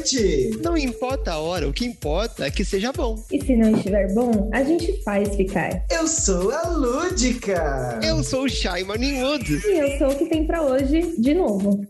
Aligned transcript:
Noite. 0.00 0.58
Não 0.62 0.76
importa 0.76 1.32
a 1.32 1.38
hora, 1.38 1.68
o 1.68 1.72
que 1.72 1.84
importa 1.84 2.46
é 2.46 2.50
que 2.50 2.64
seja 2.64 2.92
bom. 2.92 3.22
E 3.30 3.44
se 3.44 3.54
não 3.54 3.76
estiver 3.76 4.12
bom, 4.14 4.48
a 4.52 4.62
gente 4.64 5.02
faz 5.02 5.34
ficar. 5.36 5.84
Eu 5.90 6.06
sou 6.06 6.50
a 6.50 6.68
Lúdica. 6.68 8.00
Eu 8.02 8.24
sou 8.24 8.44
o 8.44 8.48
Shy 8.48 8.82
Morningwood. 8.84 9.60
E 9.66 9.78
eu 9.78 9.98
sou 9.98 10.10
o 10.10 10.16
que 10.16 10.26
tem 10.26 10.46
para 10.46 10.62
hoje 10.62 11.14
de 11.18 11.34
novo. 11.34 11.86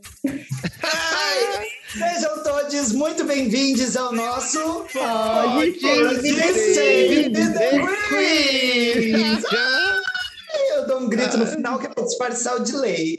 Sejam 1.93 2.43
todos 2.43 2.93
muito 2.93 3.25
bem-vindos 3.25 3.97
ao 3.97 4.13
nosso 4.13 4.59
Pode, 4.93 5.73
Pode 5.73 6.31
Save 6.75 7.31
the 7.31 7.81
Queen! 8.09 9.41
Eu 10.81 10.87
dou 10.87 11.01
um 11.01 11.09
grito 11.09 11.37
no 11.37 11.47
final 11.47 11.79
que 11.79 11.87
é 11.87 11.91
pra 11.91 12.05
disfarçar 12.05 12.57
o 12.57 12.61
delay. 12.61 13.17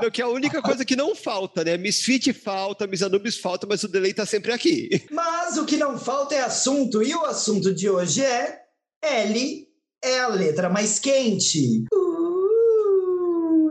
É, 0.00 0.10
que 0.10 0.20
é 0.20 0.24
a 0.24 0.28
única 0.28 0.60
coisa 0.62 0.84
que 0.84 0.94
não 0.94 1.14
falta, 1.14 1.64
né? 1.64 1.76
Misfit 1.76 2.32
falta, 2.32 2.86
Miss 2.86 3.02
Anubis 3.02 3.36
falta, 3.36 3.66
mas 3.66 3.82
o 3.82 3.88
delay 3.88 4.12
tá 4.12 4.26
sempre 4.26 4.52
aqui. 4.52 5.04
Mas 5.10 5.56
o 5.56 5.64
que 5.64 5.76
não 5.76 5.98
falta 5.98 6.34
é 6.34 6.42
assunto, 6.42 7.02
e 7.02 7.14
o 7.14 7.24
assunto 7.24 7.74
de 7.74 7.88
hoje 7.88 8.22
é 8.22 8.60
L 9.02 9.66
é 10.02 10.20
a 10.20 10.28
letra 10.28 10.68
mais 10.68 10.98
quente. 10.98 11.84
Uh! 11.92 12.03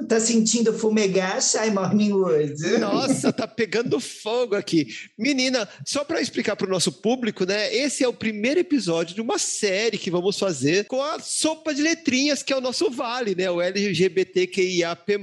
Tá 0.07 0.19
sentindo 0.19 0.73
fumegar, 0.73 1.41
Shy 1.41 1.71
Morningwood? 1.71 2.77
Nossa, 2.79 3.31
tá 3.31 3.47
pegando 3.47 3.99
fogo 3.99 4.55
aqui. 4.55 4.87
Menina, 5.17 5.67
só 5.85 6.03
para 6.03 6.21
explicar 6.21 6.55
para 6.55 6.67
o 6.67 6.69
nosso 6.69 6.91
público, 6.91 7.45
né? 7.45 7.73
Esse 7.73 8.03
é 8.03 8.07
o 8.07 8.13
primeiro 8.13 8.59
episódio 8.59 9.15
de 9.15 9.21
uma 9.21 9.37
série 9.37 9.97
que 9.97 10.11
vamos 10.11 10.37
fazer 10.37 10.85
com 10.85 11.01
a 11.01 11.19
sopa 11.19 11.73
de 11.73 11.81
letrinhas, 11.81 12.43
que 12.43 12.53
é 12.53 12.57
o 12.57 12.61
nosso 12.61 12.89
vale, 12.89 13.35
né? 13.35 13.49
O 13.49 13.61
LGBTQIAP+, 13.61 15.13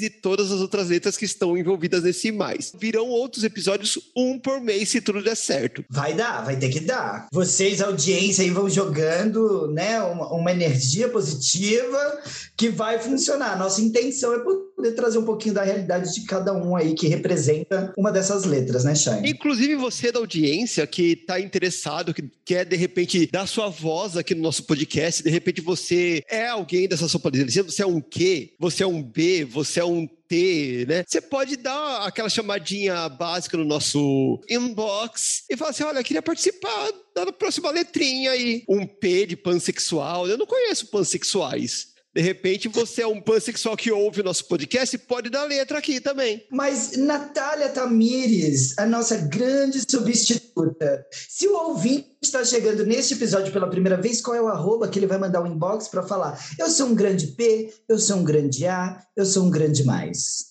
e 0.00 0.10
todas 0.10 0.50
as 0.50 0.60
outras 0.60 0.88
letras 0.88 1.16
que 1.16 1.24
estão 1.24 1.56
envolvidas 1.56 2.02
nesse 2.02 2.32
mais. 2.32 2.72
Virão 2.78 3.08
outros 3.08 3.44
episódios, 3.44 3.98
um 4.16 4.38
por 4.38 4.60
mês, 4.60 4.88
se 4.88 5.00
tudo 5.00 5.22
der 5.22 5.36
certo. 5.36 5.84
Vai 5.88 6.14
dar, 6.14 6.44
vai 6.44 6.56
ter 6.56 6.68
que 6.68 6.80
dar. 6.80 7.28
Vocês, 7.32 7.80
audiência, 7.80 8.44
aí 8.44 8.50
vão 8.50 8.68
jogando, 8.68 9.68
né? 9.68 10.00
Uma, 10.02 10.32
uma 10.32 10.52
energia 10.52 11.08
positiva 11.08 12.20
que 12.56 12.68
vai 12.68 12.98
funcionar. 12.98 13.58
Nossa 13.58 13.80
intenção 13.80 14.34
é 14.34 14.39
poder 14.40 14.92
trazer 14.92 15.18
um 15.18 15.24
pouquinho 15.24 15.54
da 15.54 15.62
realidade 15.62 16.12
de 16.14 16.24
cada 16.24 16.52
um 16.52 16.74
aí 16.74 16.94
que 16.94 17.06
representa 17.06 17.92
uma 17.96 18.10
dessas 18.10 18.44
letras, 18.44 18.84
né, 18.84 18.94
Shine? 18.94 19.30
Inclusive 19.30 19.76
você 19.76 20.10
da 20.10 20.18
audiência 20.18 20.86
que 20.86 21.12
está 21.12 21.38
interessado, 21.38 22.14
que 22.14 22.30
quer 22.44 22.64
de 22.64 22.76
repente 22.76 23.28
dar 23.30 23.46
sua 23.46 23.68
voz 23.68 24.16
aqui 24.16 24.34
no 24.34 24.42
nosso 24.42 24.64
podcast, 24.64 25.22
de 25.22 25.30
repente 25.30 25.60
você 25.60 26.22
é 26.28 26.48
alguém 26.48 26.88
dessa 26.88 27.08
sopa 27.08 27.30
de 27.30 27.44
você 27.62 27.82
é 27.82 27.86
um 27.86 28.00
Q, 28.00 28.54
você 28.58 28.82
é 28.82 28.86
um 28.86 29.02
B, 29.02 29.44
você 29.44 29.80
é 29.80 29.84
um 29.84 30.08
T, 30.30 30.86
né? 30.88 31.04
Você 31.06 31.20
pode 31.20 31.56
dar 31.56 32.06
aquela 32.06 32.28
chamadinha 32.28 33.08
básica 33.08 33.56
no 33.56 33.64
nosso 33.64 34.40
inbox 34.48 35.42
e 35.50 35.56
falar 35.56 35.70
assim: 35.72 35.82
olha, 35.82 35.98
eu 35.98 36.04
queria 36.04 36.22
participar 36.22 36.88
da 37.12 37.32
próxima 37.32 37.70
letrinha 37.72 38.30
aí. 38.30 38.62
Um 38.68 38.86
P 38.86 39.26
de 39.26 39.36
pansexual. 39.36 40.28
Eu 40.28 40.38
não 40.38 40.46
conheço 40.46 40.86
pansexuais. 40.86 41.88
De 42.12 42.20
repente 42.20 42.66
você 42.66 43.02
é 43.02 43.06
um 43.06 43.20
pansexual 43.20 43.76
que 43.76 43.92
ouve 43.92 44.20
o 44.20 44.24
nosso 44.24 44.46
podcast 44.46 44.96
e 44.96 44.98
pode 44.98 45.30
dar 45.30 45.44
letra 45.44 45.78
aqui 45.78 46.00
também. 46.00 46.44
Mas 46.50 46.96
Natália 46.96 47.68
Tamires, 47.68 48.76
a 48.78 48.84
nossa 48.84 49.16
grande 49.16 49.80
substituta, 49.88 51.06
se 51.12 51.46
o 51.46 51.68
ouvinte 51.68 52.08
está 52.20 52.44
chegando 52.44 52.84
neste 52.84 53.14
episódio 53.14 53.52
pela 53.52 53.70
primeira 53.70 53.96
vez, 53.96 54.20
qual 54.20 54.36
é 54.36 54.42
o 54.42 54.48
arroba 54.48 54.88
que 54.88 54.98
ele 54.98 55.06
vai 55.06 55.18
mandar 55.18 55.40
o 55.40 55.44
um 55.44 55.52
inbox 55.52 55.86
para 55.86 56.02
falar? 56.02 56.36
Eu 56.58 56.68
sou 56.68 56.88
um 56.88 56.94
grande 56.94 57.28
P, 57.28 57.72
eu 57.88 57.98
sou 57.98 58.16
um 58.16 58.24
grande 58.24 58.66
A, 58.66 59.00
eu 59.16 59.24
sou 59.24 59.44
um 59.44 59.50
grande 59.50 59.84
mais 59.84 60.50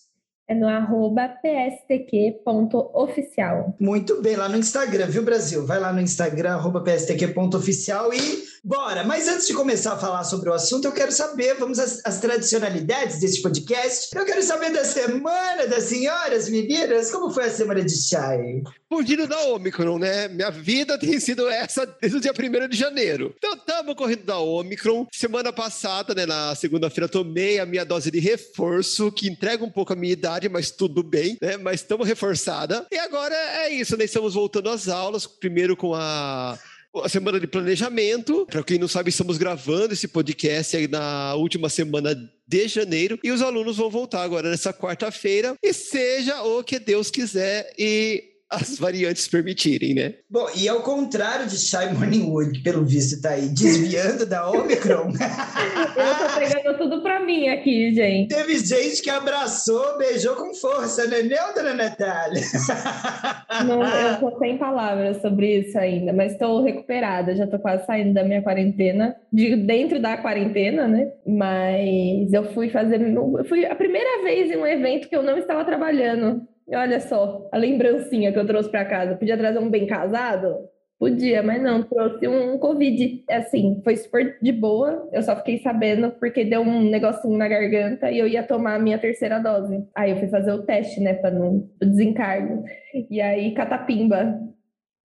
é 0.50 0.56
no 0.56 0.68
arroba 0.68 1.30
pstq.oficial. 1.44 3.76
Muito 3.80 4.20
bem, 4.20 4.36
lá 4.36 4.50
no 4.50 4.58
Instagram, 4.58 5.06
viu, 5.06 5.22
Brasil? 5.22 5.64
Vai 5.64 5.80
lá 5.80 5.94
no 5.94 6.02
Instagram, 6.02 6.54
arroba 6.54 6.82
pstq.oficial 6.82 8.12
e 8.12 8.44
bora! 8.64 9.04
Mas 9.04 9.28
antes 9.28 9.48
de 9.48 9.54
começar 9.54 9.94
a 9.94 9.98
falar 9.98 10.24
sobre 10.24 10.50
o 10.50 10.54
assunto, 10.54 10.86
eu 10.86 10.92
quero 10.92 11.12
saber, 11.12 11.56
vamos 11.56 11.80
às, 11.80 12.02
às 12.06 12.20
tradicionalidades 12.20 13.20
desse 13.20 13.42
podcast. 13.42 14.16
Eu 14.16 14.26
quero 14.26 14.44
saber 14.44 14.72
da 14.72 14.84
semana 14.84 15.68
das 15.68 15.86
senhoras, 15.86 16.50
meninas, 16.50 17.12
como 17.12 17.32
foi 17.32 17.46
a 17.46 17.50
semana 17.50 17.84
de 17.84 17.96
chai? 17.96 18.62
Fugindo 18.90 19.28
da 19.28 19.40
Omicron, 19.50 20.00
né? 20.00 20.28
Minha 20.28 20.50
vida 20.50 20.98
tem 20.98 21.20
sido 21.20 21.48
essa 21.48 21.86
desde 21.86 22.18
o 22.18 22.22
dia 22.22 22.34
1 22.34 22.68
de 22.68 22.76
janeiro. 22.76 23.34
Então, 23.38 23.54
estamos 23.54 23.96
correndo 23.96 24.24
da 24.24 24.40
Omicron. 24.40 25.08
Semana 25.12 25.54
passada, 25.54 26.16
né, 26.16 26.26
na 26.26 26.56
segunda-feira, 26.56 27.08
tomei 27.08 27.60
a 27.60 27.66
minha 27.66 27.86
dose 27.86 28.10
de 28.10 28.20
reforço, 28.20 29.12
que 29.12 29.30
entrega 29.30 29.64
um 29.64 29.70
pouco 29.70 29.94
a 29.94 29.96
minha 29.96 30.14
idade 30.14 30.50
mas 30.50 30.72
tudo 30.72 31.04
bem, 31.04 31.38
né? 31.42 31.58
Mas 31.58 31.82
estamos 31.82 32.08
reforçada. 32.08 32.86
E 32.92 32.98
agora 32.98 33.36
é 33.36 33.70
isso, 33.70 33.96
né? 33.96 34.06
Estamos 34.06 34.34
voltando 34.34 34.70
às 34.70 34.88
aulas, 34.88 35.26
primeiro 35.26 35.76
com 35.76 35.94
a 35.94 36.58
a 36.96 37.10
semana 37.10 37.40
de 37.40 37.48
planejamento. 37.48 38.46
Para 38.50 38.64
quem 38.64 38.80
não 38.80 38.88
sabe, 38.88 39.10
estamos 39.10 39.38
gravando 39.38 39.94
esse 39.94 40.08
podcast 40.08 40.76
aí 40.76 40.88
na 40.88 41.36
última 41.36 41.70
semana 41.70 42.16
de 42.48 42.68
janeiro 42.68 43.20
e 43.24 43.32
os 43.32 43.42
alunos 43.42 43.78
vão 43.78 43.90
voltar 43.90 44.24
agora 44.24 44.50
nessa 44.50 44.74
quarta-feira. 44.74 45.56
E 45.62 45.72
seja 45.72 46.42
o 46.42 46.64
que 46.64 46.80
Deus 46.80 47.12
quiser 47.12 47.72
e 47.78 48.29
as 48.50 48.80
variantes 48.80 49.28
permitirem, 49.28 49.94
né? 49.94 50.16
Bom, 50.30 50.48
e 50.56 50.68
ao 50.68 50.82
contrário 50.82 51.46
de 51.46 51.58
Shy 51.58 51.94
Morningwood, 51.94 52.52
que 52.52 52.64
pelo 52.64 52.84
visto 52.84 53.16
está 53.16 53.32
aí 53.32 53.48
desviando 53.50 54.26
da 54.26 54.50
Omicron. 54.50 55.12
Eu 55.96 56.28
tô 56.28 56.40
pegando 56.40 56.78
tudo 56.78 57.02
para 57.02 57.20
mim 57.20 57.48
aqui, 57.50 57.94
gente. 57.94 58.34
Teve 58.34 58.58
gente 58.58 59.02
que 59.02 59.10
abraçou, 59.10 59.98
beijou 59.98 60.36
com 60.36 60.54
força, 60.56 61.06
né, 61.08 61.22
não, 61.22 61.54
dona 61.54 61.74
Natália? 61.74 62.42
Não, 63.66 63.84
eu 63.84 64.20
tô 64.20 64.38
sem 64.40 64.58
palavras 64.58 65.22
sobre 65.22 65.60
isso 65.60 65.78
ainda, 65.78 66.14
mas 66.14 66.32
estou 66.32 66.64
recuperada, 66.64 67.36
já 67.36 67.46
tô 67.46 67.60
quase 67.60 67.86
saindo 67.86 68.14
da 68.14 68.24
minha 68.24 68.42
quarentena, 68.42 69.16
de 69.34 69.56
dentro 69.56 70.00
da 70.00 70.18
quarentena, 70.18 70.88
né? 70.88 71.12
Mas 71.26 72.32
eu 72.32 72.54
fui 72.54 72.70
fazer, 72.70 73.02
eu 73.02 73.46
fui 73.46 73.66
a 73.66 73.76
primeira 73.76 74.24
vez 74.24 74.50
em 74.52 74.58
um 74.58 74.66
evento 74.66 75.10
que 75.10 75.16
eu 75.16 75.24
não 75.24 75.38
estava 75.38 75.66
trabalhando. 75.66 76.48
Olha 76.72 77.00
só, 77.00 77.48
a 77.52 77.58
lembrancinha 77.58 78.32
que 78.32 78.40
eu 78.40 78.46
trouxe 78.46 78.70
para 78.70 78.86
casa. 78.86 79.16
Podia 79.16 79.38
trazer 79.38 79.60
um 79.60 79.70
bem 79.70 79.88
casado? 79.88 80.70
Podia, 81.00 81.42
mas 81.42 81.62
não, 81.62 81.82
trouxe 81.82 82.28
um 82.28 82.58
Covid. 82.60 83.24
Assim, 83.30 83.82
foi 83.84 83.96
super 83.96 84.38
de 84.42 84.52
boa. 84.52 85.08
Eu 85.14 85.24
só 85.24 85.36
fiquei 85.38 85.60
sabendo 85.60 86.12
porque 86.20 86.44
deu 86.44 86.62
um 86.62 86.82
negocinho 86.90 87.38
na 87.38 87.48
garganta 87.48 88.12
e 88.12 88.20
eu 88.20 88.28
ia 88.28 88.44
tomar 88.44 88.76
a 88.76 88.80
minha 88.80 89.00
terceira 89.00 89.40
dose. 89.40 89.88
Aí 89.96 90.12
eu 90.12 90.18
fui 90.18 90.28
fazer 90.28 90.52
o 90.52 90.64
teste, 90.64 91.00
né, 91.00 91.14
para 91.14 91.32
não 91.32 91.70
desencargo. 91.82 92.64
E 93.10 93.22
aí, 93.22 93.54
catapimba. 93.54 94.40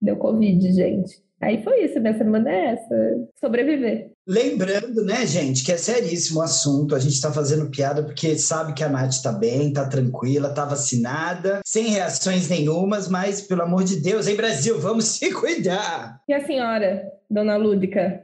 Deu 0.01 0.17
Covid, 0.17 0.71
gente. 0.73 1.23
Aí 1.41 1.63
foi 1.63 1.83
isso, 1.85 1.99
minha 1.99 2.13
semana 2.17 2.51
é 2.51 2.65
essa, 2.73 3.29
sobreviver. 3.39 4.14
Lembrando, 4.27 5.05
né, 5.05 5.23
gente, 5.27 5.63
que 5.63 5.71
é 5.71 5.77
seríssimo 5.77 6.39
o 6.39 6.43
assunto. 6.43 6.95
A 6.95 6.99
gente 6.99 7.21
tá 7.21 7.31
fazendo 7.31 7.69
piada 7.69 8.01
porque 8.01 8.37
sabe 8.39 8.73
que 8.73 8.83
a 8.83 8.89
Nath 8.89 9.21
tá 9.21 9.31
bem, 9.31 9.71
tá 9.71 9.85
tranquila, 9.85 10.49
tá 10.49 10.65
vacinada, 10.65 11.61
sem 11.63 11.89
reações 11.89 12.49
nenhumas, 12.49 13.07
mas 13.07 13.41
pelo 13.41 13.61
amor 13.61 13.83
de 13.83 13.97
Deus, 13.97 14.27
em 14.27 14.35
Brasil, 14.35 14.79
vamos 14.79 15.05
se 15.05 15.31
cuidar. 15.31 16.19
E 16.27 16.33
a 16.33 16.43
senhora, 16.43 17.03
dona 17.29 17.55
Lúdica? 17.55 18.23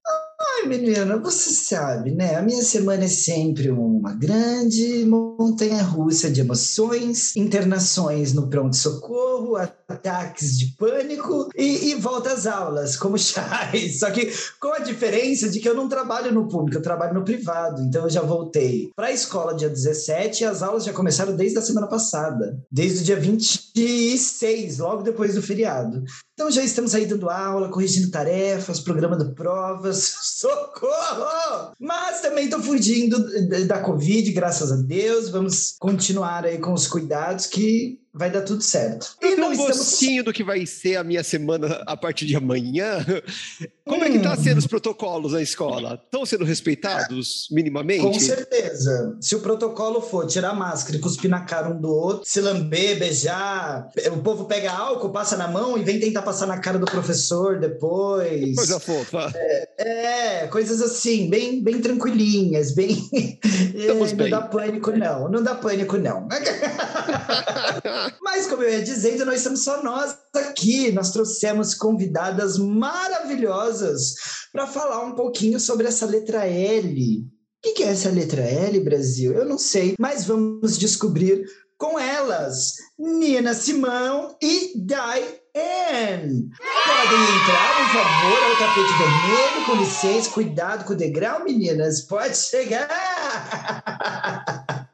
Ai, 0.61 0.67
menina, 0.67 1.17
você 1.17 1.51
sabe, 1.51 2.11
né? 2.11 2.35
A 2.35 2.41
minha 2.41 2.63
semana 2.63 3.03
é 3.05 3.07
sempre 3.07 3.69
uma 3.69 4.13
grande 4.13 5.05
montanha 5.05 5.83
russa 5.83 6.31
de 6.31 6.41
emoções, 6.41 7.35
internações 7.35 8.33
no 8.33 8.47
pronto-socorro, 8.47 9.55
ataques 9.91 10.57
de 10.57 10.67
pânico 10.77 11.49
e, 11.55 11.91
e 11.91 11.95
volta 11.95 12.33
às 12.33 12.47
aulas, 12.47 12.95
como 12.95 13.17
chás. 13.19 13.99
Só 13.99 14.09
que 14.11 14.31
com 14.59 14.73
a 14.73 14.79
diferença 14.79 15.49
de 15.49 15.59
que 15.59 15.67
eu 15.67 15.75
não 15.75 15.89
trabalho 15.89 16.31
no 16.31 16.47
público, 16.47 16.77
eu 16.77 16.83
trabalho 16.83 17.13
no 17.13 17.23
privado. 17.23 17.81
Então 17.81 18.03
eu 18.03 18.09
já 18.09 18.21
voltei 18.21 18.91
para 18.95 19.07
a 19.07 19.11
escola 19.11 19.55
dia 19.55 19.69
17 19.69 20.43
e 20.43 20.45
as 20.45 20.61
aulas 20.61 20.83
já 20.83 20.93
começaram 20.93 21.35
desde 21.35 21.57
a 21.57 21.61
semana 21.61 21.87
passada, 21.87 22.59
desde 22.71 23.01
o 23.01 23.03
dia 23.03 23.19
26, 23.19 24.79
logo 24.79 25.03
depois 25.03 25.35
do 25.35 25.41
feriado. 25.41 26.03
Então 26.33 26.49
já 26.49 26.63
estamos 26.63 26.95
aí 26.95 27.05
dando 27.05 27.29
aula, 27.29 27.69
corrigindo 27.69 28.09
tarefas, 28.09 28.79
programando 28.79 29.33
provas. 29.33 30.15
Socorro! 30.39 31.71
Mas 31.79 32.21
também 32.21 32.45
estou 32.45 32.61
fugindo 32.61 33.23
da 33.67 33.79
Covid, 33.79 34.31
graças 34.31 34.71
a 34.71 34.75
Deus. 34.75 35.29
Vamos 35.29 35.75
continuar 35.79 36.45
aí 36.45 36.57
com 36.57 36.73
os 36.73 36.87
cuidados 36.87 37.45
que 37.45 37.99
vai 38.13 38.29
dar 38.29 38.41
tudo 38.41 38.61
certo. 38.61 39.15
E 39.21 39.30
não 39.35 39.49
um 39.49 39.51
estamos... 39.51 39.77
gostinho 39.77 40.23
do 40.23 40.33
que 40.33 40.43
vai 40.43 40.65
ser 40.65 40.95
a 40.95 41.03
minha 41.03 41.23
semana 41.23 41.81
a 41.85 41.97
partir 41.97 42.25
de 42.25 42.35
amanhã. 42.35 43.05
Como 43.85 44.01
hum. 44.01 44.05
é 44.05 44.09
que 44.09 44.19
tá 44.19 44.35
sendo 44.37 44.57
os 44.57 44.67
protocolos 44.67 45.33
na 45.33 45.41
escola? 45.41 45.99
Estão 46.03 46.25
sendo 46.25 46.45
respeitados 46.45 47.47
minimamente? 47.51 48.01
Com 48.01 48.13
certeza. 48.19 49.17
Se 49.19 49.35
o 49.35 49.39
protocolo 49.39 50.01
for 50.01 50.27
tirar 50.27 50.53
máscara 50.53 50.97
e 50.97 51.01
cuspir 51.01 51.29
na 51.29 51.41
cara 51.41 51.69
um 51.69 51.81
do 51.81 51.89
outro, 51.89 52.23
se 52.25 52.39
lamber, 52.39 52.99
beijar, 52.99 53.89
o 54.11 54.17
povo 54.17 54.45
pega 54.45 54.71
álcool, 54.71 55.09
passa 55.09 55.35
na 55.35 55.47
mão 55.47 55.77
e 55.77 55.83
vem 55.83 55.99
tentar 55.99 56.21
passar 56.21 56.45
na 56.45 56.59
cara 56.59 56.77
do 56.77 56.85
professor 56.85 57.59
depois. 57.59 58.55
Coisa 58.55 58.79
fofa. 58.79 59.31
É, 59.35 60.43
é 60.43 60.47
coisas 60.47 60.81
assim, 60.81 61.29
bem, 61.29 61.61
bem 61.61 61.81
tranquilinhas, 61.81 62.71
bem... 62.73 62.97
Estamos 63.73 64.11
é, 64.13 64.15
bem. 64.15 64.29
Não 64.29 64.39
dá 64.39 64.45
pânico 64.47 64.91
não, 64.91 65.29
não 65.29 65.43
dá 65.43 65.55
pânico 65.55 65.97
não. 65.97 66.27
Mas, 68.21 68.47
como 68.47 68.63
eu 68.63 68.69
ia 68.71 68.83
dizendo, 68.83 69.20
nós 69.25 69.37
estamos 69.37 69.63
só 69.63 69.83
nós 69.83 70.15
aqui. 70.35 70.91
Nós 70.91 71.11
trouxemos 71.11 71.73
convidadas 71.73 72.57
maravilhosas 72.57 74.15
para 74.51 74.67
falar 74.67 75.03
um 75.03 75.15
pouquinho 75.15 75.59
sobre 75.59 75.87
essa 75.87 76.05
letra 76.05 76.45
L. 76.45 77.25
O 77.63 77.73
que 77.73 77.83
é 77.83 77.87
essa 77.87 78.09
letra 78.09 78.41
L, 78.41 78.79
Brasil? 78.79 79.33
Eu 79.33 79.45
não 79.45 79.57
sei, 79.57 79.95
mas 79.99 80.25
vamos 80.25 80.77
descobrir 80.77 81.45
com 81.77 81.97
elas, 81.97 82.75
Nina 82.97 83.53
Simão 83.55 84.37
e 84.41 84.73
Dai 84.75 85.23
Anne. 85.55 86.49
Podem 86.85 87.21
entrar, 87.23 87.75
por 87.77 87.87
favor, 87.91 88.39
ao 88.43 88.55
tapete 88.57 88.93
vermelho, 88.99 89.65
com 89.65 89.75
licença, 89.75 90.29
cuidado 90.29 90.85
com 90.85 90.93
o 90.93 90.95
degrau, 90.95 91.43
meninas. 91.43 92.01
Pode 92.01 92.37
chegar! 92.37 92.87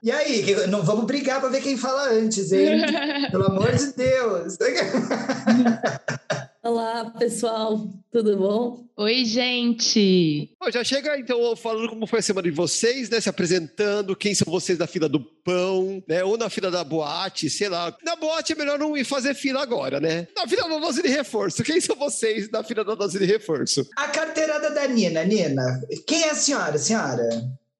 E 0.07 0.12
aí, 0.12 0.68
não 0.68 0.83
vamos 0.83 1.04
brigar 1.04 1.42
para 1.42 1.50
ver 1.50 1.62
quem 1.62 1.75
fala 1.75 2.12
antes, 2.12 2.54
hein? 2.54 2.80
Pelo 3.30 3.48
amor 3.48 3.75
de 3.75 3.92
Deus. 3.92 4.56
Olá, 6.63 7.12
pessoal, 7.19 7.86
tudo 8.09 8.38
bom? 8.38 8.86
Oi, 8.95 9.25
gente! 9.25 10.56
já 10.71 10.81
chega 10.81 11.19
então 11.19 11.54
falando 11.57 11.89
como 11.89 12.07
foi 12.07 12.19
a 12.19 12.21
semana 12.21 12.50
de 12.50 12.56
vocês, 12.56 13.09
né? 13.09 13.19
Se 13.19 13.27
apresentando, 13.27 14.15
quem 14.15 14.33
são 14.33 14.50
vocês 14.50 14.77
da 14.77 14.88
fila 14.88 15.09
do 15.09 15.19
pão, 15.19 16.01
né? 16.07 16.24
Ou 16.24 16.38
na 16.38 16.50
fila 16.50 16.71
da 16.71 16.86
boate, 16.86 17.50
sei 17.50 17.68
lá. 17.68 17.94
Na 18.01 18.15
boate 18.15 18.54
é 18.54 18.56
melhor 18.56 18.80
não 18.80 18.95
ir 18.95 19.04
fazer 19.04 19.33
fila 19.33 19.62
agora, 19.62 20.00
né? 20.00 20.25
Na 20.38 20.48
fila 20.48 20.69
da 20.69 20.80
dose 20.80 21.01
de 21.01 21.09
reforço, 21.09 21.65
quem 21.65 21.81
são 21.81 21.98
vocês 21.98 22.50
na 22.50 22.63
fila 22.63 22.86
da 22.86 22.95
dose 22.95 23.19
de 23.19 23.25
reforço? 23.25 23.86
A 23.98 24.07
carteirada 24.07 24.71
da 24.71 24.88
Nina, 24.88 25.25
Nina. 25.25 25.81
Quem 26.07 26.24
é 26.24 26.30
a 26.30 26.36
senhora, 26.36 26.77
senhora? 26.77 27.27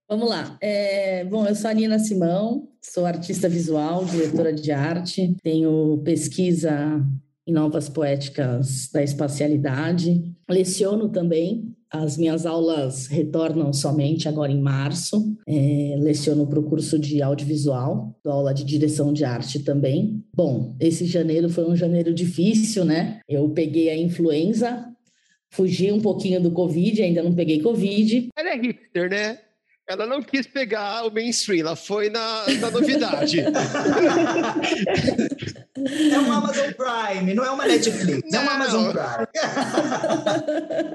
Vamos 0.10 0.30
lá. 0.30 0.58
É, 0.62 1.26
bom, 1.26 1.46
eu 1.46 1.54
sou 1.54 1.70
a 1.70 1.74
Nina 1.74 2.00
Simão, 2.00 2.70
sou 2.82 3.06
artista 3.06 3.50
visual, 3.50 4.06
diretora 4.06 4.54
de 4.54 4.72
arte, 4.72 5.36
tenho 5.44 6.02
pesquisa 6.06 7.06
em 7.46 7.52
novas 7.52 7.90
poéticas 7.90 8.90
da 8.92 9.04
espacialidade, 9.04 10.34
leciono 10.50 11.10
também. 11.10 11.74
As 11.90 12.18
minhas 12.18 12.46
aulas 12.46 13.08
retornam 13.08 13.74
somente 13.74 14.30
agora 14.30 14.52
em 14.52 14.62
março. 14.62 15.36
É, 15.46 15.96
leciono 16.00 16.48
para 16.48 16.60
o 16.60 16.64
curso 16.64 16.98
de 16.98 17.22
audiovisual, 17.22 18.18
dou 18.24 18.32
aula 18.34 18.54
de 18.54 18.64
direção 18.64 19.12
de 19.12 19.26
arte 19.26 19.60
também. 19.60 20.24
Bom, 20.34 20.76
esse 20.80 21.06
janeiro 21.06 21.50
foi 21.50 21.70
um 21.70 21.76
janeiro 21.76 22.14
difícil, 22.14 22.86
né? 22.86 23.20
Eu 23.28 23.50
peguei 23.50 23.90
a 23.90 23.98
influenza, 23.98 24.88
fugi 25.50 25.92
um 25.92 26.00
pouquinho 26.00 26.42
do 26.42 26.52
Covid, 26.52 27.02
ainda 27.02 27.24
não 27.24 27.34
peguei 27.36 27.62
Covid. 27.62 28.30
Ela 28.38 28.50
é 28.50 28.56
hipster, 28.58 29.10
né? 29.10 29.40
Ela 29.90 30.06
não 30.06 30.22
quis 30.22 30.46
pegar 30.46 31.08
o 31.08 31.14
mainstream, 31.14 31.62
ela 31.62 31.78
foi 31.78 32.10
na, 32.10 32.44
na 32.60 32.70
novidade. 32.70 33.40
é 33.40 33.50
um 36.20 36.30
Amazon 36.30 36.74
Prime, 36.74 37.34
não 37.34 37.46
é 37.46 37.52
uma 37.52 37.66
Netflix, 37.66 38.30
não. 38.30 38.40
é 38.40 38.44
um 38.44 38.50
Amazon 38.50 38.92
Prime. 38.92 39.28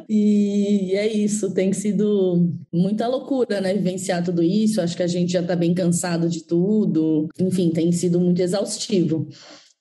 e 0.10 0.94
é 0.94 1.06
isso, 1.06 1.54
tem 1.54 1.72
sido 1.72 2.52
muita 2.70 3.08
loucura, 3.08 3.62
né? 3.62 3.72
Vivenciar 3.72 4.22
tudo 4.22 4.42
isso. 4.42 4.82
Acho 4.82 4.94
que 4.94 5.02
a 5.02 5.06
gente 5.06 5.32
já 5.32 5.40
está 5.40 5.56
bem 5.56 5.72
cansado 5.72 6.28
de 6.28 6.44
tudo. 6.44 7.30
Enfim, 7.38 7.70
tem 7.70 7.90
sido 7.92 8.20
muito 8.20 8.42
exaustivo. 8.42 9.26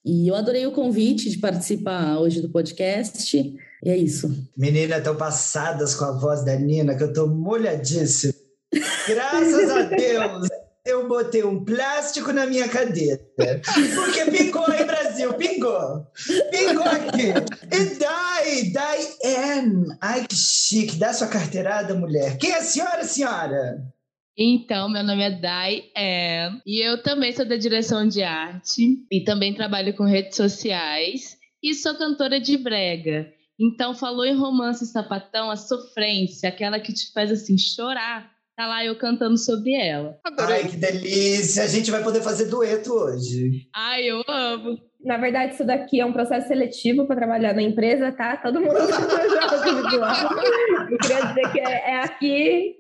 E 0.06 0.30
eu 0.30 0.36
adorei 0.36 0.66
o 0.66 0.72
convite 0.72 1.30
de 1.30 1.38
participar 1.38 2.18
hoje 2.18 2.40
do 2.42 2.50
podcast. 2.50 3.38
E 3.84 3.90
é 3.90 3.98
isso. 3.98 4.34
Menina, 4.56 4.98
estão 4.98 5.18
passadas 5.18 5.96
com 5.96 6.06
a 6.06 6.18
voz 6.18 6.46
da 6.46 6.56
Nina, 6.56 6.96
que 6.96 7.04
eu 7.04 7.10
estou 7.10 7.28
molhadíssima. 7.28 8.40
Graças 9.08 9.70
a 9.70 9.82
Deus, 9.84 10.48
eu 10.86 11.08
botei 11.08 11.44
um 11.44 11.64
plástico 11.64 12.32
na 12.32 12.46
minha 12.46 12.68
cadeira. 12.68 13.20
Porque 13.36 14.32
pingou 14.32 14.66
aí, 14.68 14.86
Brasil, 14.86 15.34
pingou. 15.34 16.08
Pingou 16.50 16.86
aqui. 16.86 17.34
E 17.72 18.00
Dai, 18.00 18.72
Dai 18.72 19.08
Ai, 20.02 20.26
que 20.28 20.36
chique. 20.36 20.96
Dá 20.96 21.14
sua 21.14 21.28
carteirada, 21.28 21.94
mulher. 21.94 22.38
Quem 22.38 22.52
é 22.52 22.60
a 22.60 22.64
senhora, 22.64 23.04
senhora? 23.04 23.84
Então, 24.38 24.90
meu 24.90 25.04
nome 25.04 25.22
é 25.22 25.40
Dai 25.40 25.84
Ann 25.96 26.62
e 26.66 26.82
eu 26.82 27.04
também 27.04 27.34
sou 27.34 27.46
da 27.46 27.58
direção 27.58 28.08
de 28.08 28.24
arte 28.24 29.06
e 29.12 29.24
também 29.24 29.54
trabalho 29.54 29.94
com 29.96 30.06
redes 30.06 30.38
sociais 30.38 31.38
e 31.62 31.74
sou 31.74 31.96
cantora 31.96 32.40
de 32.40 32.58
brega. 32.58 33.28
Então, 33.60 33.94
falou 33.94 34.26
em 34.26 34.36
romance 34.36 34.86
sapatão, 34.88 35.52
a 35.52 35.58
sofrência, 35.58 36.50
aquela 36.50 36.80
que 36.80 36.94
te 36.94 37.12
faz 37.14 37.30
assim 37.32 37.58
chorar 37.58 38.32
Tá 38.62 38.68
lá 38.68 38.86
eu 38.86 38.96
cantando 38.96 39.40
sobre 39.40 39.74
ela. 39.74 40.20
Adorei. 40.24 40.58
Ai, 40.58 40.68
que 40.68 40.78
delícia! 40.78 41.64
A 41.64 41.68
gente 41.68 41.90
vai 41.90 42.04
poder 42.04 42.22
fazer 42.22 42.46
dueto 42.46 42.94
hoje. 42.94 43.68
Ai, 43.74 44.04
eu 44.04 44.24
amo. 44.28 44.80
Na 45.04 45.18
verdade, 45.18 45.56
isso 45.56 45.66
daqui 45.66 46.00
é 46.00 46.06
um 46.06 46.14
processo 46.14 46.48
seletivo 46.48 47.08
para 47.08 47.16
trabalhar 47.16 47.56
na 47.56 47.64
empresa, 47.64 48.12
tá? 48.12 48.38
Todo 48.38 48.62
mundo 48.62 48.78
Eu 50.92 50.98
queria 51.00 51.26
dizer 51.26 51.52
que 51.52 51.60
é, 51.60 51.90
é 51.90 52.04
aqui. 52.04 52.78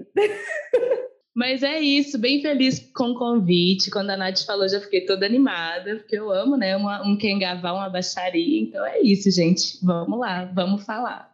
Mas 1.33 1.63
é 1.63 1.80
isso, 1.80 2.19
bem 2.19 2.44
feliz 2.44 2.92
com 2.94 3.13
o 3.13 3.18
convite. 3.18 3.89
Quando 3.89 4.12
a 4.12 4.18
Nath 4.18 4.45
falou, 4.45 4.69
já 4.69 4.80
fiquei 4.80 5.04
toda 5.07 5.25
animada, 5.25 5.95
porque 5.95 6.16
eu 6.16 6.31
amo, 6.31 6.57
né? 6.57 6.77
Uma, 6.77 7.01
um 7.01 7.17
quengaval, 7.17 7.77
uma 7.77 7.89
baixaria. 7.89 8.62
Então 8.62 8.86
é 8.86 9.01
isso, 9.01 9.32
gente. 9.32 9.84
Vamos 9.84 10.20
lá, 10.20 10.46
vamos 10.53 10.86
falar. 10.86 11.31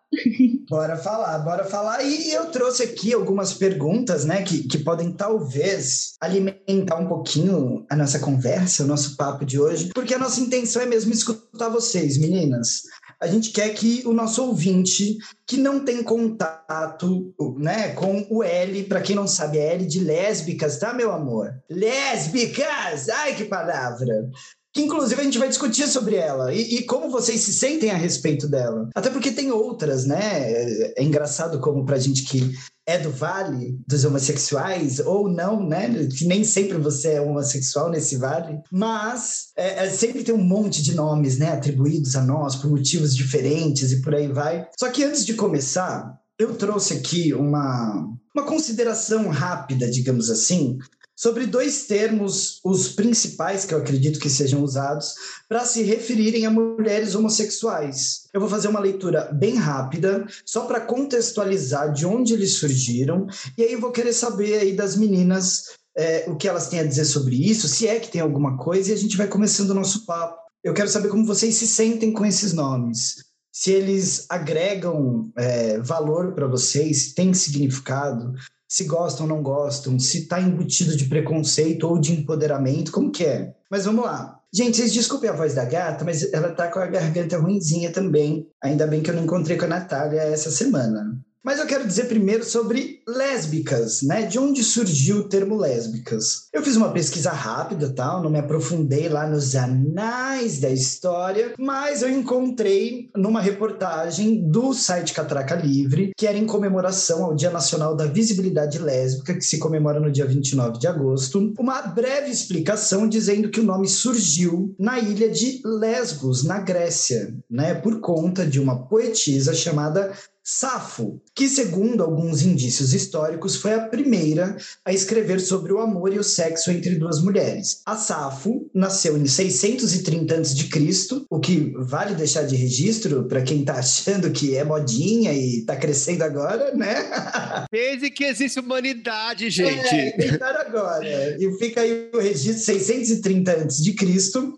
Bora 0.69 0.97
falar, 0.97 1.39
bora 1.39 1.63
falar. 1.65 2.03
E 2.03 2.31
eu 2.31 2.47
trouxe 2.47 2.83
aqui 2.83 3.13
algumas 3.13 3.53
perguntas, 3.53 4.25
né, 4.25 4.43
que, 4.43 4.67
que 4.67 4.77
podem 4.77 5.11
talvez 5.11 6.13
alimentar 6.19 6.97
um 6.97 7.07
pouquinho 7.07 7.85
a 7.89 7.95
nossa 7.95 8.19
conversa, 8.19 8.83
o 8.83 8.87
nosso 8.87 9.15
papo 9.15 9.45
de 9.45 9.59
hoje, 9.59 9.89
porque 9.93 10.13
a 10.13 10.19
nossa 10.19 10.39
intenção 10.39 10.81
é 10.81 10.85
mesmo 10.85 11.13
escutar 11.13 11.69
vocês, 11.69 12.17
meninas. 12.17 12.81
A 13.19 13.27
gente 13.27 13.51
quer 13.51 13.69
que 13.73 14.03
o 14.05 14.13
nosso 14.13 14.43
ouvinte, 14.43 15.17
que 15.45 15.57
não 15.57 15.83
tem 15.83 16.03
contato 16.03 17.33
né, 17.57 17.89
com 17.93 18.27
o 18.29 18.43
L, 18.43 18.83
para 18.83 19.01
quem 19.01 19.15
não 19.15 19.27
sabe, 19.27 19.57
é 19.57 19.73
L 19.73 19.85
de 19.85 19.99
lésbicas, 19.99 20.77
tá, 20.77 20.93
meu 20.93 21.11
amor? 21.11 21.51
Lésbicas! 21.69 23.09
Ai, 23.09 23.35
que 23.35 23.45
palavra! 23.45 24.29
Que 24.77 24.84
inclusive 24.84 25.19
a 25.19 25.24
gente 25.24 25.39
vai 25.39 25.50
discutir 25.50 25.88
sobre 25.88 26.17
ela 26.17 26.53
e, 26.53 26.75
e, 26.75 26.84
como 26.84 27.10
vocês 27.10 27.41
se 27.41 27.51
sentem 27.51 27.89
a 27.89 27.98
respeito 27.98 28.48
dela. 28.48 28.88
Até 28.93 29.10
porque 29.10 29.31
tem 29.31 29.51
outras, 29.51 30.05
né? 30.05 30.19
É, 30.22 31.03
engraçado 31.03 31.60
como 31.60 31.84
pra 31.84 31.98
gente 31.98 32.22
que 32.22 32.53
é 32.86 33.00
do 33.00 33.10
vale 33.10 33.75
dos 33.88 34.05
homossexuais 34.05 35.00
ou 35.00 35.27
não, 35.27 35.67
né? 35.67 36.07
Que 36.15 36.25
nem 36.25 36.43
sempre 36.43 36.77
você 36.77 37.13
é 37.13 37.22
homossexual 37.22 37.89
nesse 37.89 38.17
vale, 38.17 38.60
mas 38.72 39.48
é, 39.57 39.86
é, 39.86 39.89
sempre 39.89 40.24
tem 40.24 40.36
um 40.36 40.43
monte 40.43 40.84
de 40.84 40.93
nomes, 40.93 41.39
né? 41.39 41.53
Atribuídos 41.53 42.15
a 42.15 42.22
nós 42.22 42.55
por 42.55 42.69
motivos 42.69 43.15
diferentes 43.15 43.91
e 43.91 44.01
por 44.03 44.13
aí 44.13 44.27
vai. 44.27 44.67
Só 44.79 44.91
que 44.91 45.03
antes 45.03 45.25
de 45.25 45.34
começar, 45.34 46.19
eu 46.38 46.53
trouxe 46.53 46.93
aqui 46.93 47.34
uma, 47.34 48.07
uma 48.36 48.46
consideração 48.46 49.27
rápida, 49.29 49.89
digamos 49.89 50.29
assim, 50.29 50.77
sobre 51.17 51.47
dois 51.47 51.88
termos, 51.88 52.59
os 52.63 52.89
principais 52.89 53.65
que 53.65 53.74
eu 53.74 53.79
acredito 53.79 54.19
que 54.19 54.29
sejam 54.29 54.63
usados, 54.63 55.15
para 55.50 55.65
se 55.65 55.81
referirem 55.81 56.45
a 56.45 56.51
mulheres 56.51 57.15
homossexuais. 57.15 58.27
Eu 58.31 58.39
vou 58.39 58.47
fazer 58.47 58.67
uma 58.67 58.79
leitura 58.79 59.31
bem 59.33 59.55
rápida, 59.55 60.27
só 60.45 60.65
para 60.65 60.79
contextualizar 60.79 61.91
de 61.91 62.05
onde 62.05 62.36
eles 62.36 62.53
surgiram, 62.53 63.25
e 63.57 63.63
aí 63.63 63.74
eu 63.74 63.81
vou 63.81 63.91
querer 63.91 64.13
saber 64.13 64.59
aí 64.59 64.75
das 64.75 64.95
meninas 64.95 65.75
é, 65.97 66.25
o 66.27 66.36
que 66.36 66.47
elas 66.47 66.67
têm 66.67 66.81
a 66.81 66.86
dizer 66.86 67.05
sobre 67.05 67.36
isso, 67.36 67.67
se 67.67 67.88
é 67.88 68.00
que 68.00 68.12
tem 68.12 68.21
alguma 68.21 68.55
coisa, 68.55 68.91
e 68.91 68.93
a 68.93 68.97
gente 68.97 69.17
vai 69.17 69.27
começando 69.27 69.71
o 69.71 69.75
nosso 69.75 70.05
papo. 70.05 70.38
Eu 70.63 70.74
quero 70.74 70.89
saber 70.89 71.09
como 71.09 71.25
vocês 71.25 71.55
se 71.55 71.65
sentem 71.65 72.13
com 72.13 72.25
esses 72.25 72.53
nomes. 72.53 73.25
Se 73.51 73.71
eles 73.71 74.27
agregam 74.29 75.31
é, 75.36 75.79
valor 75.79 76.33
para 76.33 76.45
vocês, 76.45 77.13
tem 77.13 77.33
significado, 77.33 78.36
se 78.67 78.83
gostam 78.83 79.25
ou 79.25 79.33
não 79.33 79.41
gostam, 79.41 79.97
se 79.97 80.24
está 80.24 80.41
embutido 80.41 80.95
de 80.95 81.05
preconceito 81.05 81.88
ou 81.88 82.00
de 82.00 82.12
empoderamento, 82.12 82.91
como 82.91 83.12
que 83.12 83.24
é? 83.24 83.53
Mas 83.69 83.86
vamos 83.86 84.05
lá. 84.05 84.39
Gente, 84.53 84.77
vocês 84.77 84.93
desculpem 84.93 85.29
a 85.29 85.33
voz 85.33 85.53
da 85.53 85.65
gata, 85.65 86.05
mas 86.05 86.31
ela 86.33 86.51
tá 86.51 86.67
com 86.67 86.79
a 86.79 86.88
garganta 86.88 87.38
ruimzinha 87.38 87.91
também. 87.91 88.47
Ainda 88.63 88.88
bem 88.88 89.03
que 89.03 89.09
eu 89.09 89.15
não 89.15 89.24
encontrei 89.24 89.57
com 89.57 89.65
a 89.65 89.69
Natália 89.69 90.21
essa 90.21 90.50
semana. 90.50 91.19
Mas 91.44 91.60
eu 91.60 91.65
quero 91.65 91.88
dizer 91.88 92.06
primeiro 92.06 92.44
sobre 92.44 93.00
lésbicas, 93.08 94.01
né? 94.01 94.24
De 94.24 94.38
onde 94.38 94.63
surgiu 94.63 95.17
o 95.17 95.29
termo 95.29 95.56
lésbicas? 95.56 96.48
Eu 96.51 96.62
fiz 96.62 96.75
uma 96.75 96.91
pesquisa 96.91 97.32
rápida, 97.32 97.89
tal, 97.89 98.22
não 98.22 98.29
me 98.29 98.39
aprofundei 98.39 99.08
lá 99.08 99.27
nos 99.27 99.56
anais 99.56 100.60
da 100.60 100.70
história, 100.70 101.53
mas 101.58 102.01
eu 102.01 102.10
encontrei 102.10 103.10
numa 103.15 103.39
reportagem 103.39 104.50
do 104.50 104.74
site 104.74 105.13
Catraca 105.13 105.56
Livre, 105.56 106.12
que 106.17 106.27
era 106.27 106.38
em 106.38 106.46
comemoração 106.46 107.24
ao 107.24 107.36
Dia 107.36 107.51
Nacional 107.51 107.96
da 107.96 108.06
Visibilidade 108.06 108.79
Lésbica, 108.79 109.34
que 109.34 109.41
se 109.41 109.58
comemora 109.58 110.00
no 110.00 110.12
dia 110.12 110.25
29 110.25 110.79
de 110.79 110.88
agosto, 110.88 111.53
uma 111.58 111.82
breve 111.82 112.29
explicação 112.29 113.08
dizendo 113.08 113.50
que 113.50 113.60
o 113.60 113.63
nome 113.63 113.88
surgiu 113.88 114.75
na 114.77 115.00
ilha 115.00 115.29
de 115.29 115.62
Lesbos, 115.63 116.44
na 116.44 116.60
Grécia, 116.60 117.34
né? 117.50 117.75
Por 117.75 118.00
conta 118.00 118.46
de 118.46 118.60
uma 118.60 118.88
poetisa 118.88 119.53
chamada 119.53 120.12
Safo, 120.50 121.22
que, 121.36 121.50
segundo 121.50 122.01
alguns 122.01 122.42
indícios 122.42 122.94
históricos, 122.94 123.58
foi 123.58 123.74
a 123.74 123.82
primeira 123.82 124.56
a 124.86 124.94
escrever 124.94 125.42
sobre 125.42 125.74
o 125.74 125.80
amor 125.80 126.13
e 126.13 126.20
o 126.20 126.24
sexo 126.24 126.72
entre 126.72 126.96
duas 126.96 127.22
mulheres. 127.22 127.82
A 127.86 127.98
Safo 127.98 128.66
nasceu 128.74 129.18
em 129.18 129.25
630 129.25 130.36
a.C., 130.36 131.25
o 131.30 131.42
que 131.42 131.74
vale 131.75 132.16
deixar 132.16 132.44
de 132.44 132.56
registro 132.56 133.25
para 133.25 133.42
quem 133.42 133.60
está 133.60 133.74
achando 133.74 134.32
que 134.32 134.56
é 134.56 134.63
modinha 134.63 135.34
e 135.34 135.60
está 135.60 135.75
crescendo 135.75 136.24
agora, 136.24 136.74
né? 136.74 136.96
Desde 137.70 138.10
que 138.10 138.24
existe 138.24 138.62
humanidade, 138.62 139.50
gente. 139.50 139.94
É, 139.94 140.39
agora. 140.62 141.36
E 141.38 141.58
fica 141.60 141.82
aí 141.82 142.10
o 142.13 142.20
registro 142.20 142.63
630 142.63 143.51
a.C. 143.51 143.96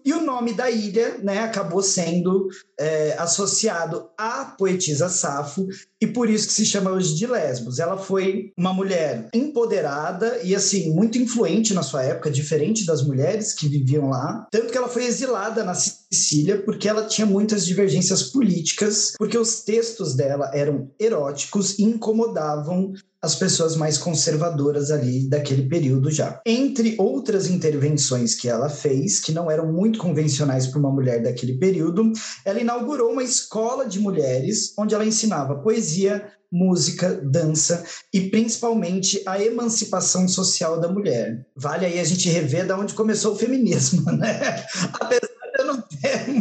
e 0.06 0.14
o 0.14 0.22
nome 0.22 0.54
da 0.54 0.70
ilha, 0.70 1.18
né, 1.24 1.40
acabou 1.40 1.82
sendo 1.82 2.48
é, 2.80 3.16
associado 3.18 4.10
à 4.18 4.46
poetisa 4.46 5.10
Safo, 5.10 5.68
e 6.02 6.08
por 6.08 6.30
isso 6.30 6.48
que 6.48 6.54
se 6.54 6.66
chama 6.66 6.92
hoje 6.92 7.14
de 7.14 7.28
Lesbos. 7.28 7.78
Ela 7.78 7.98
foi 7.98 8.54
uma 8.58 8.74
mulher 8.74 9.28
empoderada 9.34 10.40
e 10.44 10.56
assim 10.56 10.94
muito 10.94 11.18
influente 11.18 11.74
na 11.74 11.84
sua 11.84 12.04
época, 12.04 12.32
diferente 12.32 12.86
das 12.86 13.06
mulheres 13.06 13.54
que 13.54 13.68
viviam 13.68 14.10
lá, 14.10 14.48
tanto 14.50 14.72
que 14.72 14.78
ela 14.78 14.88
foi 14.88 15.04
exilada 15.04 15.64
na 15.64 15.74
Sicília 15.76 16.62
porque 16.64 16.88
ela 16.88 17.06
tinha 17.06 17.28
muitas 17.28 17.66
divergências 17.66 18.24
políticas, 18.24 19.14
porque 19.18 19.38
os 19.38 19.62
textos 19.62 20.16
dela 20.16 20.50
eram 20.54 20.90
eróticos 20.98 21.78
e 21.78 21.84
incomodavam 21.84 22.94
as 23.22 23.36
pessoas 23.36 23.76
mais 23.76 23.98
conservadoras 23.98 24.92
ali 24.92 25.28
daquele 25.28 25.68
período 25.68 26.10
já. 26.10 26.42
Entre 26.46 26.96
outras 26.98 27.50
intervenções 27.50 28.36
que 28.36 28.48
ela 28.48 28.70
fez, 28.70 29.20
que 29.20 29.32
não 29.32 29.50
eram 29.52 29.72
muito 29.72 30.00
convencionais 30.00 30.68
para 30.68 30.80
uma 30.80 30.92
mulher 30.92 31.22
daquele 31.22 31.58
período, 31.58 32.12
ela 32.46 32.62
inaugurou 32.62 33.12
uma 33.12 33.24
escola 33.24 33.86
de 33.86 34.00
mulheres 34.00 34.74
onde 34.78 34.96
ela 34.96 35.06
ensinava 35.06 35.62
poesia, 35.62 36.32
música, 36.52 37.22
dança 37.24 37.84
e 38.14 38.22
principalmente 38.30 39.22
a 39.26 39.42
emancipação 39.42 40.28
social 40.28 40.80
da 40.80 40.88
mulher. 40.88 41.46
Vale 41.56 41.86
aí 41.86 42.00
a 42.00 42.04
gente 42.04 42.30
rever 42.30 42.66
da 42.66 42.78
onde 42.78 42.94
começou 42.94 43.34
o 43.34 43.38
feminismo, 43.38 44.10
né? 44.12 44.66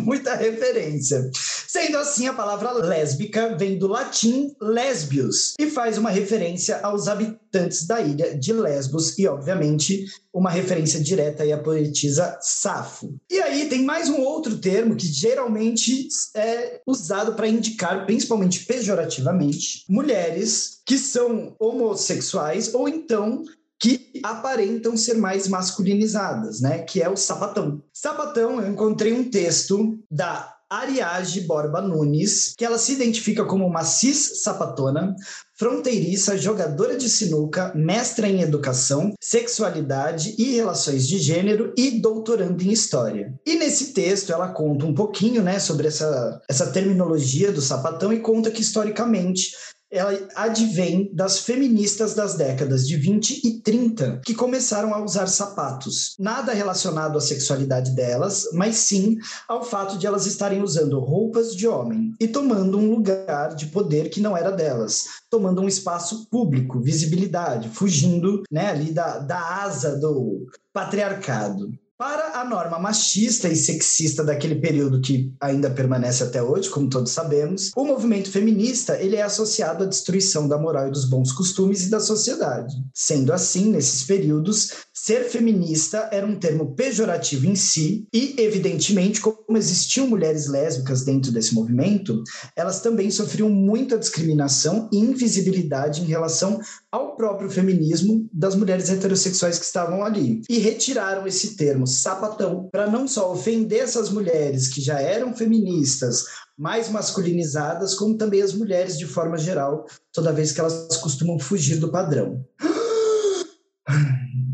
Muita 0.09 0.35
referência. 0.35 1.31
Sendo 1.69 1.99
assim, 1.99 2.27
a 2.27 2.33
palavra 2.33 2.73
lésbica 2.73 3.55
vem 3.57 3.79
do 3.79 3.87
latim 3.87 4.57
lesbios 4.59 5.53
e 5.61 5.69
faz 5.69 5.99
uma 5.99 6.09
referência 6.09 6.81
aos 6.81 7.09
habitantes 7.09 7.87
da 7.87 8.01
ilha 8.01 8.35
de 8.35 8.53
Lesbos 8.55 9.19
e, 9.19 9.29
obviamente, 9.29 10.07
uma 10.33 10.51
referência 10.51 10.99
direta 10.99 11.45
à 11.45 11.59
poetisa 11.59 12.39
Safo. 12.41 13.15
E 13.31 13.39
aí 13.41 13.69
tem 13.69 13.85
mais 13.85 14.09
um 14.09 14.21
outro 14.21 14.57
termo 14.57 14.97
que 14.97 15.07
geralmente 15.07 16.09
é 16.35 16.81
usado 16.87 17.35
para 17.35 17.47
indicar, 17.47 18.07
principalmente 18.07 18.65
pejorativamente, 18.65 19.85
mulheres 19.89 20.81
que 20.87 20.97
são 20.97 21.55
homossexuais 21.59 22.73
ou 22.73 22.89
então 22.89 23.45
que 23.81 24.21
aparentam 24.23 24.97
ser 24.97 25.15
mais 25.15 25.49
masculinizadas, 25.49 26.61
né? 26.61 26.81
Que 26.81 27.03
é 27.03 27.09
o 27.09 27.17
sapatão. 27.17 27.83
Sapatão, 27.93 28.61
eu 28.61 28.71
encontrei 28.71 29.13
um 29.13 29.31
texto 29.31 29.99
da 30.11 30.59
Ariage 30.71 31.41
Borba 31.43 31.81
Nunes, 31.81 32.53
que 32.57 32.65
ela 32.65 32.79
se 32.79 32.93
identifica 32.93 33.45
como 33.45 33.67
uma 33.67 33.85
cis 33.85 34.43
sapatona, 34.43 35.17
fronteiriça, 35.55 36.37
jogadora 36.37 36.95
de 36.95 37.09
sinuca, 37.09 37.73
mestra 37.75 38.29
em 38.29 38.43
educação, 38.43 39.15
sexualidade 39.19 40.35
e 40.37 40.55
relações 40.57 41.09
de 41.09 41.19
gênero 41.19 41.73
e 41.77 42.01
doutorando 42.03 42.63
em 42.63 42.71
história. 42.71 43.33
E 43.47 43.55
nesse 43.55 43.95
texto 43.95 44.31
ela 44.31 44.49
conta 44.49 44.85
um 44.85 44.95
pouquinho, 44.95 45.43
né, 45.43 45.59
sobre 45.59 45.89
essa, 45.89 46.41
essa 46.49 46.67
terminologia 46.67 47.51
do 47.51 47.63
sapatão 47.63 48.13
e 48.13 48.21
conta 48.21 48.51
que 48.51 48.61
historicamente 48.61 49.53
ela 49.91 50.13
advém 50.35 51.11
das 51.15 51.39
feministas 51.39 52.15
das 52.15 52.35
décadas 52.35 52.87
de 52.87 52.97
20 52.97 53.47
e 53.47 53.61
30, 53.61 54.21
que 54.25 54.35
começaram 54.35 54.95
a 54.95 55.03
usar 55.03 55.27
sapatos. 55.27 56.15
Nada 56.19 56.53
relacionado 56.53 57.17
à 57.17 57.21
sexualidade 57.21 57.93
delas, 57.93 58.49
mas 58.53 58.77
sim 58.77 59.17
ao 59.47 59.65
fato 59.65 59.97
de 59.97 60.07
elas 60.07 60.27
estarem 60.27 60.63
usando 60.63 61.01
roupas 61.01 61.55
de 61.55 61.67
homem 61.67 62.13
e 62.21 62.29
tomando 62.29 62.79
um 62.79 62.91
lugar 62.91 63.55
de 63.55 63.67
poder 63.67 64.11
que 64.11 64.21
não 64.21 64.37
era 64.37 64.51
delas, 64.51 65.05
tomando 65.31 65.63
um 65.63 65.69
espaço 65.69 66.29
público, 66.31 66.81
visibilidade, 66.81 67.69
fugindo 67.69 68.43
né, 68.51 68.69
ali 68.69 68.93
da, 68.93 69.19
da 69.19 69.63
asa 69.63 69.97
do 69.99 70.47
patriarcado. 70.73 71.73
Para 71.99 72.41
a 72.41 72.45
norma 72.45 72.79
machista 72.79 73.49
e 73.49 73.57
sexista 73.57 74.23
daquele 74.23 74.55
período 74.55 75.01
que 75.01 75.35
ainda 75.41 75.69
permanece 75.69 76.23
até 76.23 76.41
hoje, 76.41 76.71
como 76.71 76.89
todos 76.89 77.11
sabemos, 77.11 77.73
o 77.77 77.85
movimento 77.85 78.31
feminista 78.31 78.97
ele 79.03 79.17
é 79.17 79.23
associado 79.23 79.83
à 79.83 79.87
destruição 79.89 80.47
da 80.47 80.57
moral 80.57 80.87
e 80.87 80.93
dos 80.93 81.07
bons 81.07 81.33
costumes 81.33 81.89
e 81.89 81.91
da 81.91 81.99
sociedade. 81.99 82.73
Sendo 82.95 83.33
assim, 83.33 83.73
nesses 83.73 84.05
períodos, 84.05 84.75
ser 84.95 85.25
feminista 85.25 86.09
era 86.13 86.25
um 86.25 86.39
termo 86.39 86.77
pejorativo 86.77 87.47
em 87.47 87.57
si 87.57 88.07
e, 88.15 88.37
evidentemente, 88.39 89.21
como 89.21 89.57
existiam 89.57 90.07
mulheres 90.07 90.47
lésbicas 90.47 91.05
dentro 91.05 91.33
desse 91.33 91.53
movimento, 91.53 92.23
elas 92.55 92.81
também 92.81 93.11
sofriam 93.11 93.51
muita 93.51 93.99
discriminação 93.99 94.89
e 94.93 94.99
invisibilidade 94.99 96.03
em 96.03 96.05
relação 96.05 96.61
ao 96.93 97.17
próprio 97.17 97.51
feminismo 97.51 98.29
das 98.33 98.55
mulheres 98.55 98.89
heterossexuais 98.89 99.59
que 99.59 99.65
estavam 99.65 100.05
ali. 100.05 100.43
E 100.49 100.59
retiraram 100.59 101.27
esse 101.27 101.57
termo 101.57 101.88
sapatão 101.89 102.69
para 102.71 102.87
não 102.89 103.09
só 103.09 103.33
ofender 103.33 103.81
essas 103.81 104.11
mulheres 104.11 104.69
que 104.69 104.81
já 104.81 105.01
eram 105.01 105.35
feministas, 105.35 106.25
mais 106.57 106.89
masculinizadas, 106.89 107.95
como 107.95 108.17
também 108.17 108.43
as 108.43 108.53
mulheres 108.53 108.99
de 108.99 109.07
forma 109.07 109.39
geral, 109.39 109.87
toda 110.13 110.33
vez 110.33 110.53
que 110.53 110.61
elas 110.61 110.97
costumam 110.99 111.39
fugir 111.39 111.79
do 111.79 111.91
padrão. 111.91 112.45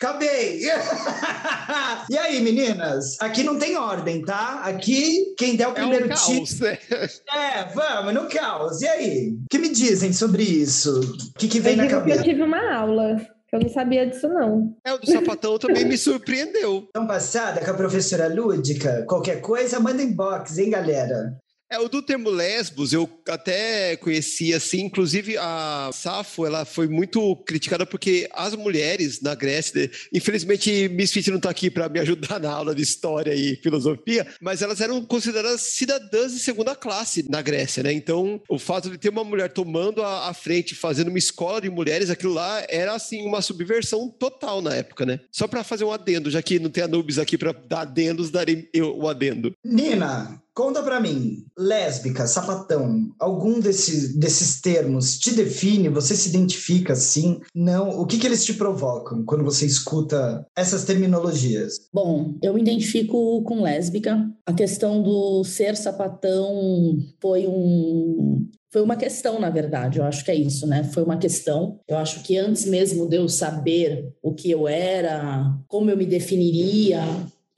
Acabei! 0.00 0.60
e 2.08 2.16
aí, 2.16 2.40
meninas? 2.40 3.20
Aqui 3.20 3.42
não 3.42 3.58
tem 3.58 3.76
ordem, 3.76 4.22
tá? 4.22 4.60
Aqui, 4.62 5.34
quem 5.36 5.56
der 5.56 5.66
o 5.66 5.72
primeiro 5.74 6.04
é 6.04 6.06
um 6.06 6.16
caos, 6.16 6.60
né? 6.60 6.78
É, 7.34 7.64
vamos, 7.74 8.14
no 8.14 8.28
caos. 8.28 8.80
E 8.80 8.86
aí? 8.86 9.30
O 9.30 9.48
que 9.50 9.58
me 9.58 9.70
dizem 9.70 10.12
sobre 10.12 10.44
isso? 10.44 11.00
O 11.00 11.38
que, 11.38 11.48
que 11.48 11.58
vem 11.58 11.72
eu 11.72 11.78
na 11.78 11.88
cabeça? 11.88 12.20
Eu 12.20 12.24
tive 12.24 12.42
uma 12.42 12.76
aula. 12.76 13.16
Eu 13.50 13.60
não 13.60 13.68
sabia 13.68 14.06
disso, 14.06 14.28
não. 14.28 14.76
É, 14.84 14.92
o 14.92 14.98
do 14.98 15.10
sapatão 15.10 15.58
também 15.58 15.84
me 15.84 15.96
surpreendeu. 15.96 16.86
Então, 16.90 17.06
passada 17.06 17.64
com 17.64 17.70
a 17.70 17.74
professora 17.74 18.28
Lúdica, 18.28 19.04
qualquer 19.08 19.40
coisa, 19.40 19.80
manda 19.80 20.02
inbox, 20.02 20.58
hein, 20.58 20.70
galera? 20.70 21.38
É, 21.70 21.78
o 21.78 21.88
do 21.88 22.00
termo 22.00 22.30
lesbos 22.30 22.94
eu 22.94 23.08
até 23.28 23.94
conhecia, 23.96 24.56
assim, 24.56 24.84
inclusive 24.84 25.36
a 25.36 25.90
Safo, 25.92 26.46
ela 26.46 26.64
foi 26.64 26.88
muito 26.88 27.36
criticada 27.44 27.84
porque 27.84 28.26
as 28.32 28.54
mulheres 28.54 29.20
na 29.20 29.34
Grécia, 29.34 29.90
infelizmente 30.10 30.88
Misfit 30.88 31.28
não 31.28 31.36
está 31.36 31.50
aqui 31.50 31.70
para 31.70 31.88
me 31.90 32.00
ajudar 32.00 32.40
na 32.40 32.50
aula 32.50 32.74
de 32.74 32.82
história 32.82 33.34
e 33.34 33.56
filosofia, 33.56 34.26
mas 34.40 34.62
elas 34.62 34.80
eram 34.80 35.04
consideradas 35.04 35.60
cidadãs 35.60 36.32
de 36.32 36.38
segunda 36.38 36.74
classe 36.74 37.28
na 37.28 37.42
Grécia, 37.42 37.82
né? 37.82 37.92
Então, 37.92 38.40
o 38.48 38.58
fato 38.58 38.88
de 38.88 38.96
ter 38.96 39.10
uma 39.10 39.24
mulher 39.24 39.52
tomando 39.52 40.02
a, 40.02 40.30
a 40.30 40.34
frente, 40.34 40.74
fazendo 40.74 41.08
uma 41.08 41.18
escola 41.18 41.60
de 41.60 41.68
mulheres, 41.68 42.08
aquilo 42.08 42.32
lá 42.32 42.64
era, 42.68 42.94
assim, 42.94 43.26
uma 43.26 43.42
subversão 43.42 44.08
total 44.08 44.62
na 44.62 44.74
época, 44.74 45.04
né? 45.04 45.20
Só 45.30 45.46
para 45.46 45.62
fazer 45.62 45.84
um 45.84 45.92
adendo, 45.92 46.30
já 46.30 46.40
que 46.40 46.58
não 46.58 46.70
tem 46.70 46.84
Anubis 46.84 47.18
aqui 47.18 47.36
para 47.36 47.52
dar 47.52 47.82
adendos, 47.82 48.30
darei 48.30 48.70
eu 48.72 48.96
o 48.96 49.06
adendo. 49.06 49.52
Nina, 49.62 50.40
Conta 50.58 50.82
para 50.82 50.98
mim, 50.98 51.44
lésbica, 51.56 52.26
sapatão, 52.26 53.14
algum 53.16 53.60
desses, 53.60 54.16
desses 54.16 54.60
termos 54.60 55.16
te 55.16 55.30
define? 55.30 55.88
Você 55.88 56.16
se 56.16 56.30
identifica 56.30 56.94
assim? 56.94 57.38
Não? 57.54 57.90
O 57.90 58.04
que, 58.04 58.18
que 58.18 58.26
eles 58.26 58.44
te 58.44 58.52
provocam 58.54 59.24
quando 59.24 59.44
você 59.44 59.64
escuta 59.64 60.44
essas 60.56 60.82
terminologias? 60.82 61.74
Bom, 61.94 62.34
eu 62.42 62.52
me 62.54 62.60
identifico 62.60 63.40
com 63.44 63.62
lésbica. 63.62 64.28
A 64.44 64.52
questão 64.52 65.00
do 65.00 65.44
ser 65.44 65.76
sapatão 65.76 66.98
foi 67.20 67.46
um, 67.46 68.44
foi 68.72 68.82
uma 68.82 68.96
questão, 68.96 69.38
na 69.38 69.50
verdade, 69.50 70.00
eu 70.00 70.04
acho 70.04 70.24
que 70.24 70.30
é 70.32 70.34
isso, 70.34 70.66
né? 70.66 70.82
Foi 70.92 71.04
uma 71.04 71.18
questão. 71.18 71.78
Eu 71.86 71.96
acho 71.98 72.24
que 72.24 72.36
antes 72.36 72.66
mesmo 72.66 73.08
de 73.08 73.14
eu 73.14 73.28
saber 73.28 74.12
o 74.20 74.34
que 74.34 74.50
eu 74.50 74.66
era, 74.66 75.54
como 75.68 75.88
eu 75.88 75.96
me 75.96 76.04
definiria, 76.04 77.00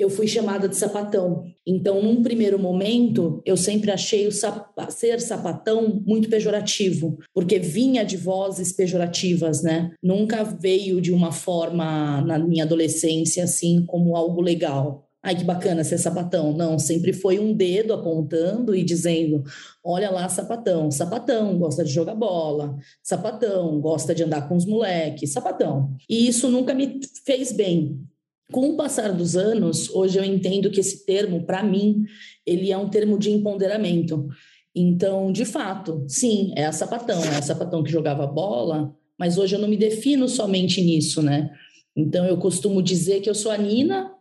eu 0.01 0.11
fui 0.11 0.27
chamada 0.27 0.69
de 0.69 0.77
sapatão. 0.77 1.45
Então, 1.67 2.03
num 2.03 2.23
primeiro 2.23 2.59
momento, 2.59 3.43
eu 3.45 3.57
sempre 3.57 3.91
achei 3.91 4.27
o 4.27 4.33
sap 4.33 4.71
ser 4.91 5.21
sapatão 5.21 6.03
muito 6.07 6.29
pejorativo, 6.29 7.19
porque 7.35 7.59
vinha 7.59 8.05
de 8.05 8.17
vozes 8.17 8.73
pejorativas, 8.73 9.63
né? 9.63 9.93
Nunca 10.03 10.43
veio 10.43 11.01
de 11.01 11.13
uma 11.13 11.33
forma, 11.33 12.21
na 12.23 12.39
minha 12.39 12.65
adolescência, 12.65 13.45
assim, 13.45 13.85
como 13.87 14.17
algo 14.17 14.41
legal. 14.41 15.11
Ai, 15.23 15.37
que 15.37 15.45
bacana 15.45 15.85
ser 15.85 15.99
sapatão. 15.99 16.55
Não, 16.55 16.79
sempre 16.79 17.13
foi 17.13 17.39
um 17.39 17.53
dedo 17.53 17.93
apontando 17.93 18.75
e 18.75 18.83
dizendo: 18.83 19.45
olha 19.85 20.11
lá, 20.11 20.27
sapatão, 20.29 20.91
sapatão, 20.91 21.59
gosta 21.59 21.85
de 21.85 21.91
jogar 21.93 22.15
bola, 22.15 22.79
sapatão, 23.03 23.81
gosta 23.81 24.15
de 24.15 24.25
andar 24.25 24.49
com 24.49 24.57
os 24.57 24.65
moleques, 24.65 25.33
sapatão. 25.33 25.95
E 26.09 26.27
isso 26.27 26.49
nunca 26.49 26.73
me 26.73 27.01
fez 27.25 27.53
bem. 27.53 28.01
Com 28.51 28.71
o 28.71 28.77
passar 28.77 29.13
dos 29.13 29.37
anos, 29.37 29.89
hoje 29.91 30.19
eu 30.19 30.25
entendo 30.25 30.71
que 30.71 30.81
esse 30.81 31.05
termo, 31.05 31.45
para 31.45 31.63
mim, 31.63 32.05
ele 32.45 32.73
é 32.73 32.77
um 32.77 32.89
termo 32.89 33.19
de 33.19 33.31
empoderamento. 33.31 34.29
Então, 34.75 35.31
de 35.33 35.45
fato, 35.45 36.05
sim, 36.09 36.53
é 36.57 36.67
a 36.67 36.73
sapatão, 36.73 37.23
é 37.25 37.37
a 37.37 37.43
sapatão 37.43 37.83
que 37.83 37.91
jogava 37.91 38.27
bola, 38.27 38.95
mas 39.19 39.39
hoje 39.39 39.55
eu 39.55 39.61
não 39.61 39.69
me 39.69 39.77
defino 39.77 40.29
somente 40.29 40.81
nisso, 40.81 41.23
né? 41.23 41.51
Então, 41.95 42.25
eu 42.25 42.39
costumo 42.39 42.83
dizer 42.83 43.21
que 43.21 43.29
eu 43.29 43.35
sou 43.35 43.53
a 43.53 43.59
Nina, 43.59 44.13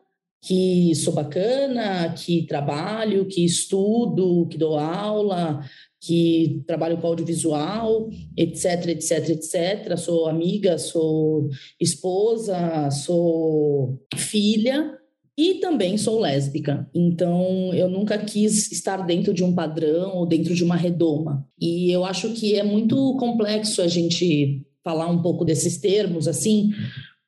que 0.42 0.94
sou 0.96 1.14
bacana, 1.14 2.14
que 2.14 2.46
trabalho, 2.46 3.26
que 3.26 3.44
estudo, 3.44 4.48
que 4.48 4.58
dou 4.58 4.78
aula, 4.78 5.64
que 6.02 6.64
trabalho 6.66 6.98
com 6.98 7.08
audiovisual, 7.08 8.10
etc, 8.38 8.88
etc, 8.88 9.30
etc. 9.30 9.98
Sou 9.98 10.28
amiga, 10.28 10.78
sou 10.78 11.50
esposa, 11.80 12.90
sou 12.92 14.00
filha 14.16 14.98
e 15.38 15.56
também 15.56 15.98
sou 15.98 16.20
lésbica. 16.20 16.90
Então, 16.94 17.74
eu 17.74 17.90
nunca 17.90 18.18
quis 18.18 18.72
estar 18.72 19.06
dentro 19.06 19.34
de 19.34 19.44
um 19.44 19.54
padrão 19.56 20.18
ou 20.18 20.26
dentro 20.26 20.54
de 20.54 20.64
uma 20.64 20.76
redoma. 20.76 21.48
E 21.60 21.92
eu 21.92 22.04
acho 22.04 22.34
que 22.34 22.56
é 22.56 22.64
muito 22.64 23.16
complexo 23.18 23.82
a 23.82 23.88
gente 23.88 24.66
falar 24.84 25.08
um 25.08 25.22
pouco 25.22 25.46
desses 25.46 25.78
termos 25.78 26.28
assim, 26.28 26.72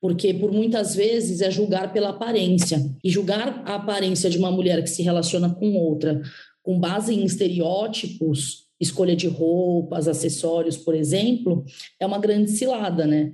porque 0.02 0.34
por 0.34 0.52
muitas 0.52 0.96
vezes 0.96 1.42
é 1.42 1.52
julgar 1.52 1.94
pela 1.94 2.10
aparência. 2.10 2.84
E 3.04 3.10
julgar 3.10 3.64
a 3.66 3.76
aparência 3.76 4.30
de 4.30 4.38
uma 4.38 4.52
mulher 4.52 4.84
que 4.84 4.90
se 4.90 5.04
relaciona 5.04 5.50
com 5.50 5.74
outra 5.76 6.22
com 6.64 6.80
base 6.80 7.14
em 7.14 7.26
estereótipos, 7.26 8.68
escolha 8.80 9.16
de 9.16 9.28
roupas, 9.28 10.08
acessórios, 10.08 10.76
por 10.76 10.96
exemplo, 10.96 11.64
é 12.00 12.06
uma 12.06 12.20
grande 12.20 12.52
cilada, 12.52 13.06
né? 13.06 13.32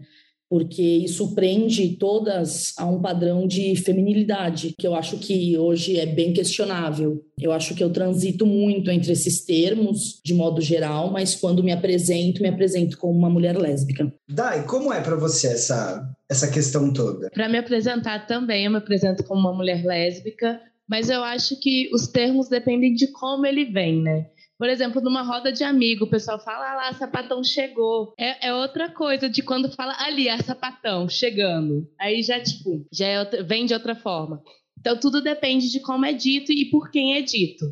Porque 0.50 0.82
isso 0.82 1.36
prende 1.36 1.98
todas 1.98 2.74
a 2.78 2.86
um 2.86 3.02
padrão 3.02 3.46
de 3.46 3.76
feminilidade, 3.76 4.74
que 4.80 4.88
eu 4.88 4.96
acho 4.96 5.18
que 5.18 5.58
hoje 5.58 6.00
é 6.00 6.06
bem 6.06 6.32
questionável. 6.32 7.22
Eu 7.38 7.52
acho 7.52 7.76
que 7.76 7.84
eu 7.84 7.90
transito 7.90 8.46
muito 8.46 8.90
entre 8.90 9.12
esses 9.12 9.44
termos, 9.44 10.22
de 10.24 10.34
modo 10.34 10.62
geral, 10.62 11.12
mas 11.12 11.36
quando 11.36 11.62
me 11.62 11.74
apresento, 11.74 12.42
me 12.42 12.48
apresento 12.48 12.98
como 12.98 13.18
uma 13.18 13.30
mulher 13.30 13.58
lésbica. 13.58 14.12
Dai, 14.30 14.66
como 14.66 14.94
é 14.94 15.02
para 15.02 15.18
você 15.18 15.48
essa, 15.48 16.10
essa 16.30 16.50
questão 16.50 16.94
toda? 16.94 17.30
Para 17.30 17.50
me 17.50 17.58
apresentar 17.58 18.26
também, 18.26 18.66
eu 18.66 18.72
me 18.72 18.78
apresento 18.78 19.26
como 19.26 19.42
uma 19.42 19.54
mulher 19.54 19.84
lésbica, 19.84 20.62
mas 20.88 21.10
eu 21.10 21.24
acho 21.24 21.60
que 21.60 21.90
os 21.94 22.08
termos 22.08 22.48
dependem 22.48 22.94
de 22.94 23.12
como 23.12 23.46
ele 23.46 23.66
vem, 23.66 24.02
né? 24.02 24.30
Por 24.58 24.70
exemplo, 24.70 25.02
numa 25.02 25.22
roda 25.22 25.52
de 25.52 25.64
amigo, 25.64 26.06
o 26.06 26.10
pessoal 26.10 26.40
fala, 26.40 26.72
ah 26.72 26.76
lá, 26.76 26.94
sapatão 26.94 27.44
chegou. 27.44 28.14
É, 28.18 28.48
é 28.48 28.54
outra 28.54 28.90
coisa 28.90 29.30
de 29.30 29.44
quando 29.44 29.72
fala, 29.76 29.96
ali, 30.00 30.28
é 30.28 30.38
sapatão, 30.40 31.08
chegando. 31.08 31.88
Aí 32.00 32.24
já, 32.24 32.40
tipo, 32.42 32.88
já 32.92 33.06
é 33.06 33.20
outra, 33.20 33.44
vem 33.44 33.68
de 33.68 33.74
outra 33.74 33.96
forma. 33.96 34.42
Então, 34.80 35.00
tudo 35.00 35.22
depende 35.22 35.70
de 35.70 35.80
como 35.82 36.06
é 36.06 36.14
dito 36.14 36.52
e 36.52 36.66
por 36.72 36.90
quem 36.90 37.18
é 37.18 37.22
dito. 37.22 37.66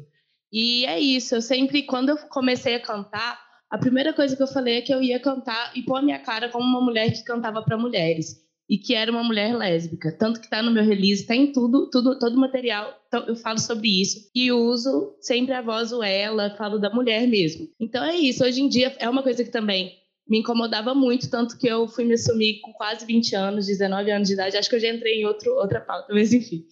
E 0.51 0.86
é 0.86 1.00
isso, 1.00 1.36
eu 1.36 1.41
sempre, 1.41 1.83
quando 1.83 2.09
eu 2.09 2.18
comecei 2.29 2.75
a 2.75 2.79
cantar, 2.79 3.39
a 3.70 3.77
primeira 3.77 4.13
coisa 4.13 4.35
que 4.35 4.44
eu 4.44 4.48
falei 4.48 4.77
é 4.77 4.81
que 4.81 4.94
eu 4.94 5.01
ia 5.01 5.20
cantar 5.20 5.72
e 5.75 5.81
pôr 5.81 5.98
a 5.98 6.01
minha 6.01 6.20
cara 6.20 6.50
como 6.50 6.63
uma 6.63 6.81
mulher 6.81 7.11
que 7.11 7.24
cantava 7.24 7.63
para 7.63 7.77
mulheres 7.77 8.45
e 8.69 8.77
que 8.77 8.95
era 8.95 9.11
uma 9.11 9.23
mulher 9.23 9.55
lésbica. 9.55 10.11
Tanto 10.11 10.39
que 10.39 10.47
está 10.47 10.61
no 10.61 10.71
meu 10.71 10.83
release, 10.83 11.21
está 11.21 11.35
em 11.35 11.51
tudo, 11.51 11.89
tudo, 11.89 12.17
todo 12.17 12.35
o 12.35 12.39
material, 12.39 12.93
então 13.07 13.25
eu 13.27 13.35
falo 13.35 13.59
sobre 13.59 14.01
isso. 14.01 14.29
E 14.33 14.51
uso 14.51 15.15
sempre 15.21 15.53
a 15.53 15.61
voz 15.61 15.91
o 15.91 16.03
ela, 16.03 16.55
falo 16.57 16.79
da 16.79 16.89
mulher 16.89 17.27
mesmo. 17.27 17.67
Então 17.79 18.03
é 18.03 18.15
isso, 18.15 18.43
hoje 18.43 18.61
em 18.61 18.69
dia 18.69 18.95
é 18.99 19.09
uma 19.09 19.23
coisa 19.23 19.43
que 19.43 19.51
também 19.51 19.93
me 20.27 20.39
incomodava 20.39 20.95
muito, 20.95 21.29
tanto 21.29 21.57
que 21.57 21.67
eu 21.67 21.87
fui 21.87 22.03
me 22.03 22.15
assumir 22.15 22.59
com 22.61 22.73
quase 22.73 23.05
20 23.05 23.35
anos, 23.35 23.67
19 23.67 24.11
anos 24.11 24.27
de 24.27 24.33
idade. 24.33 24.57
Acho 24.57 24.69
que 24.69 24.75
eu 24.75 24.79
já 24.79 24.89
entrei 24.89 25.21
em 25.21 25.25
outro, 25.25 25.51
outra 25.53 25.79
pauta, 25.79 26.13
mas 26.13 26.33
enfim. 26.33 26.65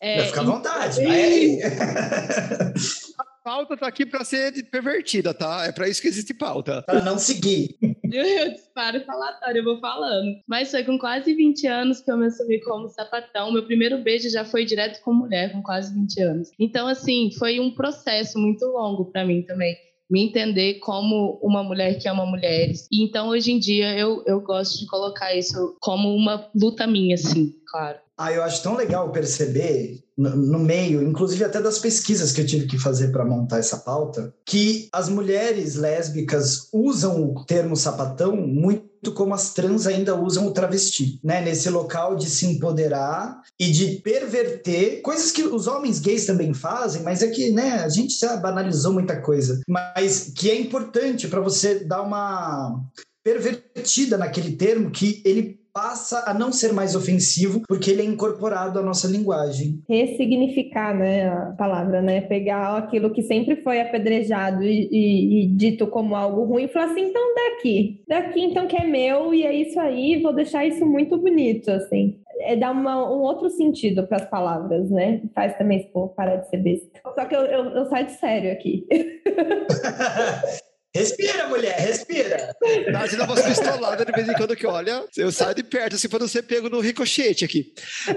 É, 0.00 0.26
Fica 0.26 0.42
à 0.42 0.44
vontade, 0.44 1.02
vai 1.02 1.22
aí. 1.22 1.58
pauta 3.48 3.78
tá 3.78 3.88
aqui 3.88 4.04
para 4.04 4.22
ser 4.24 4.52
pervertida, 4.64 5.32
tá? 5.32 5.64
É 5.64 5.72
para 5.72 5.88
isso 5.88 6.02
que 6.02 6.08
existe 6.08 6.34
pauta. 6.34 6.82
Para 6.82 7.00
não 7.00 7.18
seguir. 7.18 7.78
Eu 8.38 8.52
disparo 8.52 9.00
falatório, 9.04 9.58
eu 9.58 9.64
vou 9.64 9.80
falando. 9.80 10.36
Mas 10.46 10.70
foi 10.70 10.84
com 10.84 10.98
quase 10.98 11.34
20 11.34 11.66
anos 11.66 12.00
que 12.00 12.10
eu 12.10 12.16
me 12.16 12.26
assumi 12.26 12.60
como 12.60 12.88
sapatão. 12.88 13.52
Meu 13.52 13.64
primeiro 13.64 13.98
beijo 13.98 14.30
já 14.30 14.44
foi 14.44 14.64
direto 14.64 15.02
com 15.02 15.12
mulher, 15.12 15.52
com 15.52 15.62
quase 15.62 15.92
20 15.94 16.20
anos. 16.22 16.50
Então, 16.58 16.86
assim, 16.86 17.30
foi 17.38 17.60
um 17.60 17.70
processo 17.70 18.38
muito 18.38 18.64
longo 18.66 19.06
para 19.06 19.24
mim 19.24 19.42
também 19.42 19.76
me 20.10 20.22
entender 20.22 20.74
como 20.74 21.38
uma 21.42 21.62
mulher 21.62 21.98
que 21.98 22.08
ama 22.08 22.24
mulheres. 22.24 22.88
E 22.90 23.04
então, 23.04 23.28
hoje 23.28 23.52
em 23.52 23.58
dia, 23.58 23.96
eu, 23.96 24.22
eu 24.26 24.40
gosto 24.40 24.78
de 24.78 24.86
colocar 24.86 25.34
isso 25.34 25.76
como 25.80 26.14
uma 26.14 26.48
luta 26.54 26.86
minha, 26.86 27.14
assim, 27.14 27.52
claro. 27.66 27.98
Ah, 28.18 28.32
eu 28.32 28.42
acho 28.42 28.62
tão 28.62 28.74
legal 28.74 29.12
perceber 29.12 30.02
no, 30.16 30.34
no 30.34 30.58
meio, 30.58 31.00
inclusive 31.00 31.44
até 31.44 31.62
das 31.62 31.78
pesquisas 31.78 32.32
que 32.32 32.40
eu 32.40 32.46
tive 32.46 32.66
que 32.66 32.76
fazer 32.76 33.12
para 33.12 33.24
montar 33.24 33.58
essa 33.58 33.76
pauta, 33.76 34.34
que 34.44 34.88
as 34.92 35.08
mulheres 35.08 35.76
lésbicas 35.76 36.68
usam 36.72 37.32
o 37.32 37.44
termo 37.44 37.76
sapatão 37.76 38.36
muito 38.36 38.88
como 39.14 39.32
as 39.32 39.54
trans 39.54 39.86
ainda 39.86 40.20
usam 40.20 40.48
o 40.48 40.50
travesti, 40.50 41.20
né? 41.22 41.40
Nesse 41.40 41.70
local 41.70 42.16
de 42.16 42.28
se 42.28 42.46
empoderar 42.46 43.40
e 43.58 43.70
de 43.70 44.00
perverter 44.02 45.00
coisas 45.02 45.30
que 45.30 45.44
os 45.44 45.68
homens 45.68 46.00
gays 46.00 46.26
também 46.26 46.52
fazem, 46.52 47.02
mas 47.02 47.22
é 47.22 47.28
que, 47.28 47.52
né, 47.52 47.84
a 47.84 47.88
gente 47.88 48.18
já 48.18 48.36
banalizou 48.36 48.92
muita 48.92 49.20
coisa, 49.20 49.60
mas 49.68 50.32
que 50.34 50.50
é 50.50 50.60
importante 50.60 51.28
para 51.28 51.40
você 51.40 51.84
dar 51.84 52.02
uma 52.02 52.84
pervertida 53.22 54.16
naquele 54.16 54.56
termo 54.56 54.90
que 54.90 55.22
ele 55.24 55.57
passa 55.72 56.24
a 56.26 56.34
não 56.34 56.52
ser 56.52 56.72
mais 56.72 56.94
ofensivo 56.94 57.62
porque 57.68 57.90
ele 57.90 58.02
é 58.02 58.04
incorporado 58.04 58.78
à 58.78 58.82
nossa 58.82 59.08
linguagem. 59.08 59.82
Ressignificar, 59.88 60.94
né, 60.96 61.28
a 61.28 61.54
palavra, 61.56 62.02
né? 62.02 62.20
Pegar 62.22 62.76
aquilo 62.76 63.12
que 63.12 63.22
sempre 63.22 63.56
foi 63.56 63.80
apedrejado 63.80 64.62
e, 64.62 64.88
e, 64.90 65.44
e 65.44 65.46
dito 65.48 65.86
como 65.86 66.14
algo 66.14 66.44
ruim 66.44 66.64
e 66.64 66.68
falar 66.68 66.86
assim, 66.86 67.08
então 67.08 67.34
daqui, 67.34 68.02
daqui 68.06 68.40
então 68.40 68.66
que 68.66 68.76
é 68.76 68.84
meu 68.84 69.32
e 69.34 69.44
é 69.44 69.52
isso 69.52 69.78
aí, 69.78 70.20
vou 70.22 70.32
deixar 70.32 70.66
isso 70.66 70.84
muito 70.84 71.16
bonito, 71.16 71.70
assim. 71.70 72.18
É 72.40 72.54
dar 72.54 72.70
uma, 72.70 72.96
um 73.10 73.22
outro 73.22 73.50
sentido 73.50 74.06
para 74.06 74.18
as 74.18 74.30
palavras, 74.30 74.88
né? 74.90 75.22
Faz 75.34 75.56
também 75.58 75.78
esse 75.78 75.88
povo 75.88 76.14
parar 76.14 76.36
de 76.36 76.48
ser 76.48 76.58
besta. 76.58 77.00
Só 77.02 77.24
que 77.24 77.34
eu, 77.34 77.40
eu, 77.40 77.64
eu 77.70 77.86
saio 77.86 78.06
de 78.06 78.12
sério 78.12 78.52
aqui. 78.52 78.86
Respira, 80.98 81.48
mulher, 81.48 81.78
respira. 81.78 82.56
Nath 82.90 83.14
dá 83.14 83.24
umas 83.24 83.42
pistoladas 83.42 84.04
de 84.04 84.12
vez 84.12 84.28
em 84.28 84.34
quando 84.34 84.56
que 84.56 84.66
olha, 84.66 85.04
eu 85.16 85.30
saio 85.30 85.54
de 85.54 85.62
perto, 85.62 85.94
assim, 85.94 86.08
para 86.08 86.18
não 86.18 86.28
ser 86.28 86.42
pego 86.42 86.68
no 86.68 86.80
ricochete 86.80 87.44
aqui. 87.44 87.72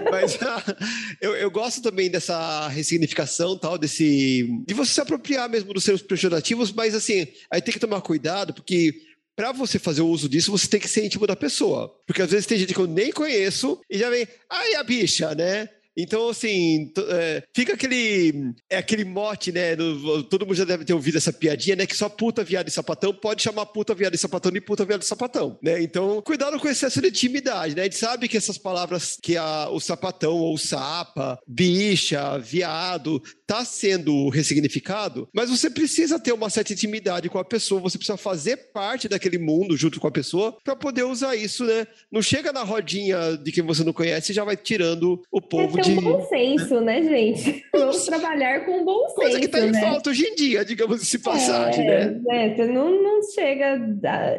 Mas 0.09 0.37
eu, 1.21 1.35
eu 1.35 1.51
gosto 1.51 1.81
também 1.81 2.09
dessa 2.09 2.67
ressignificação, 2.67 3.57
tal, 3.57 3.77
desse. 3.77 4.47
de 4.67 4.73
você 4.73 4.93
se 4.93 5.01
apropriar 5.01 5.49
mesmo 5.49 5.73
dos 5.73 5.83
seus 5.83 6.01
pejorativos, 6.01 6.71
mas 6.71 6.95
assim, 6.95 7.27
aí 7.51 7.61
tem 7.61 7.73
que 7.73 7.79
tomar 7.79 8.01
cuidado, 8.01 8.53
porque 8.53 8.93
para 9.35 9.51
você 9.51 9.79
fazer 9.79 10.01
o 10.01 10.07
uso 10.07 10.27
disso, 10.27 10.51
você 10.51 10.67
tem 10.67 10.79
que 10.79 10.87
ser 10.87 11.05
íntimo 11.05 11.25
da 11.25 11.35
pessoa. 11.35 11.93
Porque 12.05 12.21
às 12.21 12.31
vezes 12.31 12.45
tem 12.45 12.57
gente 12.57 12.73
que 12.73 12.79
eu 12.79 12.87
nem 12.87 13.11
conheço 13.11 13.79
e 13.89 13.97
já 13.97 14.09
vem, 14.09 14.27
ai, 14.49 14.75
a 14.75 14.83
bicha, 14.83 15.33
né? 15.33 15.69
Então, 15.97 16.29
assim, 16.29 16.91
é, 17.09 17.43
fica 17.53 17.73
aquele, 17.73 18.53
é 18.69 18.77
aquele 18.77 19.03
mote, 19.03 19.51
né? 19.51 19.75
No, 19.75 20.23
todo 20.23 20.45
mundo 20.45 20.55
já 20.55 20.65
deve 20.65 20.85
ter 20.85 20.93
ouvido 20.93 21.17
essa 21.17 21.33
piadinha, 21.33 21.75
né? 21.75 21.85
Que 21.85 21.95
só 21.95 22.07
puta, 22.07 22.43
viado 22.43 22.67
e 22.67 22.71
sapatão 22.71 23.13
pode 23.13 23.41
chamar 23.41 23.65
puta, 23.67 23.93
viado 23.93 24.15
e 24.15 24.17
sapatão 24.17 24.51
de 24.51 24.61
puta, 24.61 24.85
viado 24.85 25.01
e 25.01 25.05
sapatão, 25.05 25.57
né? 25.61 25.81
Então, 25.81 26.21
cuidado 26.21 26.59
com 26.59 26.67
o 26.67 26.71
excesso 26.71 27.01
de 27.01 27.09
intimidade, 27.09 27.75
né? 27.75 27.81
A 27.81 27.85
gente 27.85 27.97
sabe 27.97 28.27
que 28.27 28.37
essas 28.37 28.57
palavras 28.57 29.17
que 29.21 29.35
a, 29.37 29.69
o 29.69 29.79
sapatão 29.79 30.37
ou 30.37 30.57
sapa, 30.57 31.37
bicha, 31.47 32.37
viado, 32.37 33.21
tá 33.51 33.65
sendo 33.65 34.29
ressignificado, 34.29 35.27
mas 35.33 35.49
você 35.49 35.69
precisa 35.69 36.17
ter 36.17 36.31
uma 36.31 36.49
certa 36.49 36.71
intimidade 36.71 37.27
com 37.27 37.37
a 37.37 37.43
pessoa, 37.43 37.81
você 37.81 37.97
precisa 37.97 38.15
fazer 38.15 38.55
parte 38.71 39.09
daquele 39.09 39.37
mundo 39.37 39.75
junto 39.75 39.99
com 39.99 40.07
a 40.07 40.11
pessoa 40.11 40.55
para 40.63 40.73
poder 40.73 41.03
usar 41.03 41.35
isso, 41.35 41.65
né? 41.65 41.85
Não 42.09 42.21
chega 42.21 42.53
na 42.53 42.63
rodinha 42.63 43.37
de 43.37 43.51
quem 43.51 43.61
você 43.61 43.83
não 43.83 43.91
conhece 43.91 44.31
e 44.31 44.35
já 44.35 44.45
vai 44.45 44.55
tirando 44.55 45.21
o 45.29 45.41
povo 45.41 45.77
é 45.79 45.81
de. 45.81 45.91
um 45.91 46.01
bom 46.01 46.25
senso, 46.29 46.79
né, 46.79 47.03
gente? 47.03 47.65
Vamos 47.75 48.05
trabalhar 48.05 48.65
com 48.65 48.85
bom 48.85 49.01
senso. 49.09 49.15
Coisa 49.15 49.39
que 49.41 49.49
tá 49.49 49.59
em 49.59 49.71
né? 49.71 49.81
falta 49.81 50.11
hoje 50.11 50.23
em 50.27 50.35
dia, 50.35 50.63
digamos 50.63 51.01
assim, 51.01 51.19
passagem, 51.19 51.85
é, 51.85 52.05
né? 52.05 52.21
É, 52.29 52.55
você 52.55 52.67
não, 52.67 53.03
não 53.03 53.21
chega. 53.33 53.81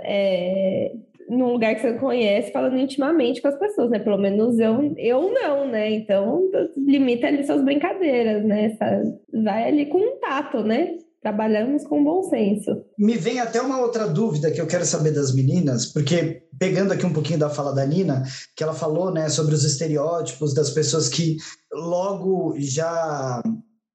É, 0.05 0.93
num 1.29 1.53
lugar 1.53 1.75
que 1.75 1.83
você 1.83 1.95
conhece, 1.95 2.53
falando 2.53 2.79
intimamente 2.79 3.41
com 3.41 3.49
as 3.49 3.59
pessoas, 3.59 3.91
né? 3.91 3.99
Pelo 3.99 4.19
menos 4.19 4.59
eu, 4.59 4.95
eu 4.97 5.33
não, 5.33 5.69
né? 5.69 5.93
Então, 5.93 6.43
limita 6.77 7.27
ali 7.27 7.45
suas 7.45 7.65
brincadeiras, 7.65 8.45
né? 8.45 8.77
Vai 9.45 9.69
ali 9.69 9.87
com 9.87 9.99
um 9.99 10.21
tato, 10.21 10.63
né? 10.63 10.97
Trabalhamos 11.21 11.85
com 11.85 12.03
bom 12.03 12.25
senso. 12.25 12.85
Me 12.99 13.17
vem 13.17 13.39
até 13.39 13.61
uma 13.61 13.81
outra 13.81 14.09
dúvida 14.09 14.51
que 14.51 14.61
eu 14.61 14.67
quero 14.67 14.85
saber 14.85 15.13
das 15.13 15.33
meninas, 15.33 15.87
porque 15.87 16.43
pegando 16.59 16.93
aqui 16.93 17.07
um 17.07 17.13
pouquinho 17.13 17.39
da 17.39 17.49
fala 17.49 17.73
da 17.73 17.87
Nina, 17.87 18.25
que 18.57 18.63
ela 18.63 18.75
falou, 18.75 19.13
né, 19.13 19.29
sobre 19.29 19.55
os 19.55 19.63
estereótipos 19.63 20.53
das 20.53 20.71
pessoas 20.71 21.09
que 21.09 21.37
logo 21.73 22.57
já 22.59 23.41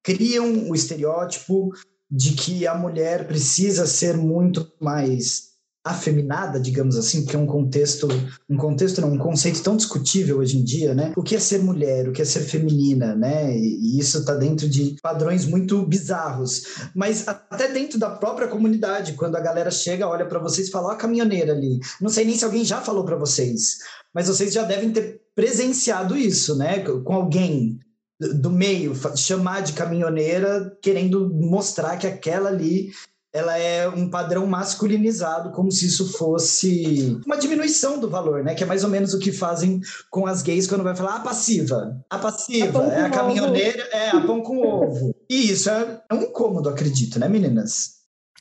criam 0.01 0.69
o 0.69 0.75
estereótipo 0.75 1.69
de 2.09 2.33
que 2.33 2.65
a 2.65 2.73
mulher 2.73 3.27
precisa 3.27 3.85
ser 3.85 4.15
muito 4.15 4.65
mais 4.79 5.46
afeminada, 5.89 6.59
digamos 6.59 6.97
assim, 6.97 7.25
que 7.25 7.35
é 7.35 7.39
um 7.39 7.45
contexto, 7.45 8.07
um 8.49 8.57
contexto 8.57 9.01
não, 9.01 9.13
um 9.13 9.17
conceito 9.17 9.61
tão 9.61 9.75
discutível 9.75 10.39
hoje 10.39 10.57
em 10.57 10.63
dia, 10.63 10.93
né? 10.93 11.13
O 11.15 11.23
que 11.23 11.35
é 11.35 11.39
ser 11.39 11.59
mulher, 11.59 12.07
o 12.07 12.11
que 12.11 12.21
é 12.21 12.25
ser 12.25 12.41
feminina, 12.41 13.15
né? 13.15 13.55
E 13.57 13.99
isso 13.99 14.19
está 14.19 14.33
dentro 14.33 14.67
de 14.69 14.95
padrões 15.01 15.45
muito 15.45 15.81
bizarros. 15.85 16.63
Mas 16.95 17.27
até 17.27 17.71
dentro 17.71 17.99
da 17.99 18.09
própria 18.09 18.47
comunidade, 18.47 19.13
quando 19.13 19.35
a 19.35 19.41
galera 19.41 19.71
chega, 19.71 20.07
olha 20.07 20.25
para 20.25 20.39
vocês 20.39 20.67
e 20.67 20.71
fala, 20.71 20.89
ó, 20.89 20.91
a 20.91 20.95
caminhoneira 20.95 21.53
ali. 21.53 21.79
Não 22.01 22.09
sei 22.09 22.25
nem 22.25 22.37
se 22.37 22.45
alguém 22.45 22.63
já 22.63 22.81
falou 22.81 23.03
para 23.03 23.15
vocês, 23.15 23.77
mas 24.13 24.27
vocês 24.27 24.53
já 24.53 24.63
devem 24.63 24.91
ter 24.91 25.21
presenciado 25.35 26.17
isso, 26.17 26.55
né? 26.55 26.79
Com 26.79 27.13
alguém 27.13 27.79
do 28.19 28.49
meio 28.49 28.95
chamar 29.15 29.61
de 29.61 29.73
caminhoneira, 29.73 30.75
querendo 30.81 31.29
mostrar 31.29 31.97
que 31.97 32.07
aquela 32.07 32.49
ali 32.49 32.91
ela 33.33 33.57
é 33.57 33.87
um 33.87 34.09
padrão 34.09 34.45
masculinizado, 34.47 35.51
como 35.51 35.71
se 35.71 35.87
isso 35.87 36.11
fosse 36.13 37.19
uma 37.25 37.37
diminuição 37.37 37.99
do 37.99 38.09
valor, 38.09 38.43
né? 38.43 38.55
Que 38.55 38.63
é 38.63 38.67
mais 38.67 38.83
ou 38.83 38.89
menos 38.89 39.13
o 39.13 39.19
que 39.19 39.31
fazem 39.31 39.81
com 40.09 40.25
as 40.25 40.41
gays 40.41 40.67
quando 40.67 40.83
vai 40.83 40.95
falar 40.95 41.17
a 41.17 41.19
passiva. 41.19 41.99
A 42.09 42.17
passiva 42.17 42.83
a 42.83 42.93
é 42.93 43.01
a 43.01 43.09
caminhoneira, 43.09 43.83
ovo. 43.83 43.95
é 43.95 44.09
a 44.09 44.21
pão 44.21 44.41
com 44.41 44.59
ovo. 44.59 45.15
E 45.29 45.51
isso 45.51 45.69
é, 45.69 46.01
é 46.09 46.13
um 46.13 46.23
incômodo, 46.23 46.69
acredito, 46.69 47.19
né, 47.19 47.27
meninas? 47.27 47.97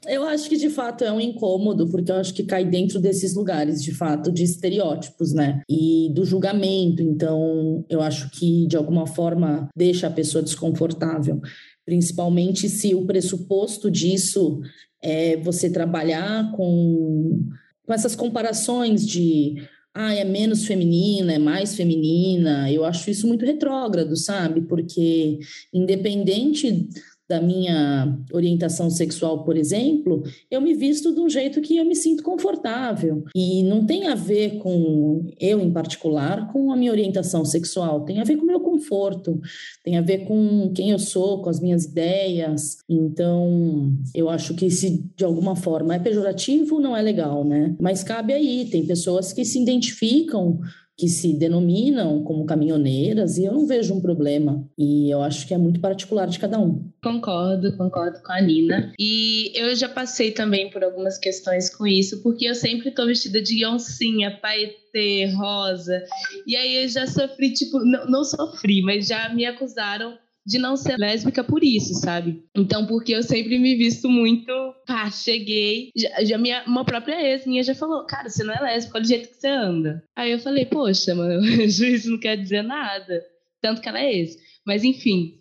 Eu 0.06 0.24
acho 0.24 0.48
que 0.48 0.56
de 0.56 0.70
fato 0.70 1.02
é 1.02 1.10
um 1.10 1.20
incômodo, 1.20 1.88
porque 1.88 2.12
eu 2.12 2.16
acho 2.16 2.32
que 2.32 2.44
cai 2.44 2.64
dentro 2.64 3.00
desses 3.00 3.34
lugares, 3.34 3.82
de 3.82 3.92
fato, 3.92 4.30
de 4.30 4.44
estereótipos, 4.44 5.32
né? 5.32 5.62
E 5.68 6.10
do 6.14 6.24
julgamento. 6.24 7.02
Então, 7.02 7.84
eu 7.88 8.00
acho 8.00 8.30
que 8.30 8.66
de 8.66 8.76
alguma 8.76 9.06
forma 9.06 9.68
deixa 9.76 10.06
a 10.06 10.10
pessoa 10.10 10.44
desconfortável 10.44 11.40
principalmente 11.86 12.68
se 12.68 12.94
o 12.94 13.06
pressuposto 13.06 13.90
disso 13.90 14.60
é 15.00 15.36
você 15.36 15.70
trabalhar 15.70 16.52
com, 16.52 17.48
com 17.86 17.94
essas 17.94 18.16
comparações 18.16 19.06
de 19.06 19.54
ah, 19.94 20.12
é 20.12 20.24
menos 20.24 20.66
feminina, 20.66 21.32
é 21.32 21.38
mais 21.38 21.74
feminina. 21.74 22.70
Eu 22.70 22.84
acho 22.84 23.08
isso 23.08 23.26
muito 23.26 23.46
retrógrado, 23.46 24.14
sabe? 24.14 24.60
Porque 24.62 25.38
independente 25.72 26.86
da 27.28 27.40
minha 27.40 28.16
orientação 28.32 28.88
sexual, 28.88 29.44
por 29.44 29.56
exemplo, 29.56 30.22
eu 30.50 30.60
me 30.60 30.74
visto 30.74 31.12
de 31.12 31.20
um 31.20 31.28
jeito 31.28 31.60
que 31.60 31.76
eu 31.76 31.84
me 31.84 31.96
sinto 31.96 32.22
confortável. 32.22 33.24
E 33.34 33.62
não 33.64 33.84
tem 33.84 34.06
a 34.06 34.14
ver 34.14 34.58
com 34.58 35.26
eu, 35.40 35.60
em 35.60 35.72
particular, 35.72 36.52
com 36.52 36.70
a 36.70 36.76
minha 36.76 36.92
orientação 36.92 37.44
sexual, 37.44 38.04
tem 38.04 38.20
a 38.20 38.24
ver 38.24 38.36
com 38.36 38.44
o 38.44 38.46
meu 38.46 38.60
conforto, 38.60 39.40
tem 39.82 39.96
a 39.96 40.02
ver 40.02 40.26
com 40.26 40.72
quem 40.74 40.90
eu 40.90 40.98
sou, 40.98 41.42
com 41.42 41.50
as 41.50 41.60
minhas 41.60 41.84
ideias. 41.84 42.76
Então, 42.88 43.92
eu 44.14 44.28
acho 44.28 44.54
que 44.54 44.70
se 44.70 45.04
de 45.16 45.24
alguma 45.24 45.56
forma 45.56 45.94
é 45.94 45.98
pejorativo, 45.98 46.80
não 46.80 46.96
é 46.96 47.02
legal, 47.02 47.44
né? 47.44 47.74
Mas 47.80 48.04
cabe 48.04 48.32
aí, 48.32 48.68
tem 48.70 48.86
pessoas 48.86 49.32
que 49.32 49.44
se 49.44 49.60
identificam 49.60 50.60
que 50.96 51.08
se 51.08 51.34
denominam 51.34 52.24
como 52.24 52.46
caminhoneiras 52.46 53.36
e 53.36 53.44
eu 53.44 53.52
não 53.52 53.66
vejo 53.66 53.94
um 53.94 54.00
problema. 54.00 54.66
E 54.78 55.10
eu 55.10 55.22
acho 55.22 55.46
que 55.46 55.52
é 55.52 55.58
muito 55.58 55.78
particular 55.78 56.26
de 56.26 56.38
cada 56.38 56.58
um. 56.58 56.90
Concordo, 57.02 57.76
concordo 57.76 58.18
com 58.22 58.32
a 58.32 58.40
Nina. 58.40 58.92
E 58.98 59.52
eu 59.54 59.74
já 59.76 59.88
passei 59.88 60.30
também 60.30 60.70
por 60.70 60.82
algumas 60.82 61.18
questões 61.18 61.68
com 61.68 61.86
isso, 61.86 62.22
porque 62.22 62.46
eu 62.46 62.54
sempre 62.54 62.90
tô 62.90 63.04
vestida 63.04 63.42
de 63.42 63.64
oncinha, 63.66 64.38
paetê, 64.40 65.26
rosa. 65.36 66.02
E 66.46 66.56
aí 66.56 66.84
eu 66.84 66.88
já 66.88 67.06
sofri, 67.06 67.52
tipo, 67.52 67.78
não, 67.80 68.06
não 68.06 68.24
sofri, 68.24 68.80
mas 68.80 69.06
já 69.06 69.28
me 69.34 69.44
acusaram 69.44 70.16
de 70.46 70.58
não 70.58 70.76
ser 70.76 70.96
lésbica 70.96 71.42
por 71.42 71.64
isso, 71.64 71.94
sabe? 71.94 72.44
Então, 72.54 72.86
porque 72.86 73.12
eu 73.12 73.22
sempre 73.22 73.58
me 73.58 73.74
visto 73.74 74.08
muito, 74.08 74.52
pá, 74.86 75.10
cheguei, 75.10 75.90
já, 75.96 76.24
já 76.24 76.38
minha, 76.38 76.62
uma 76.66 76.84
própria 76.84 77.20
ex 77.20 77.44
minha 77.44 77.64
já 77.64 77.74
falou, 77.74 78.06
cara, 78.06 78.28
você 78.28 78.44
não 78.44 78.54
é 78.54 78.60
lésbica, 78.60 78.96
olha 78.96 79.04
o 79.04 79.08
jeito 79.08 79.28
que 79.28 79.34
você 79.34 79.48
anda. 79.48 80.04
Aí 80.14 80.30
eu 80.30 80.38
falei, 80.38 80.64
poxa, 80.64 81.14
mano, 81.16 81.44
isso 81.66 82.10
não 82.10 82.18
quer 82.18 82.36
dizer 82.36 82.62
nada. 82.62 83.24
Tanto 83.60 83.80
que 83.80 83.88
ela 83.88 83.98
é 83.98 84.14
ex. 84.14 84.36
Mas 84.64 84.84
enfim. 84.84 85.40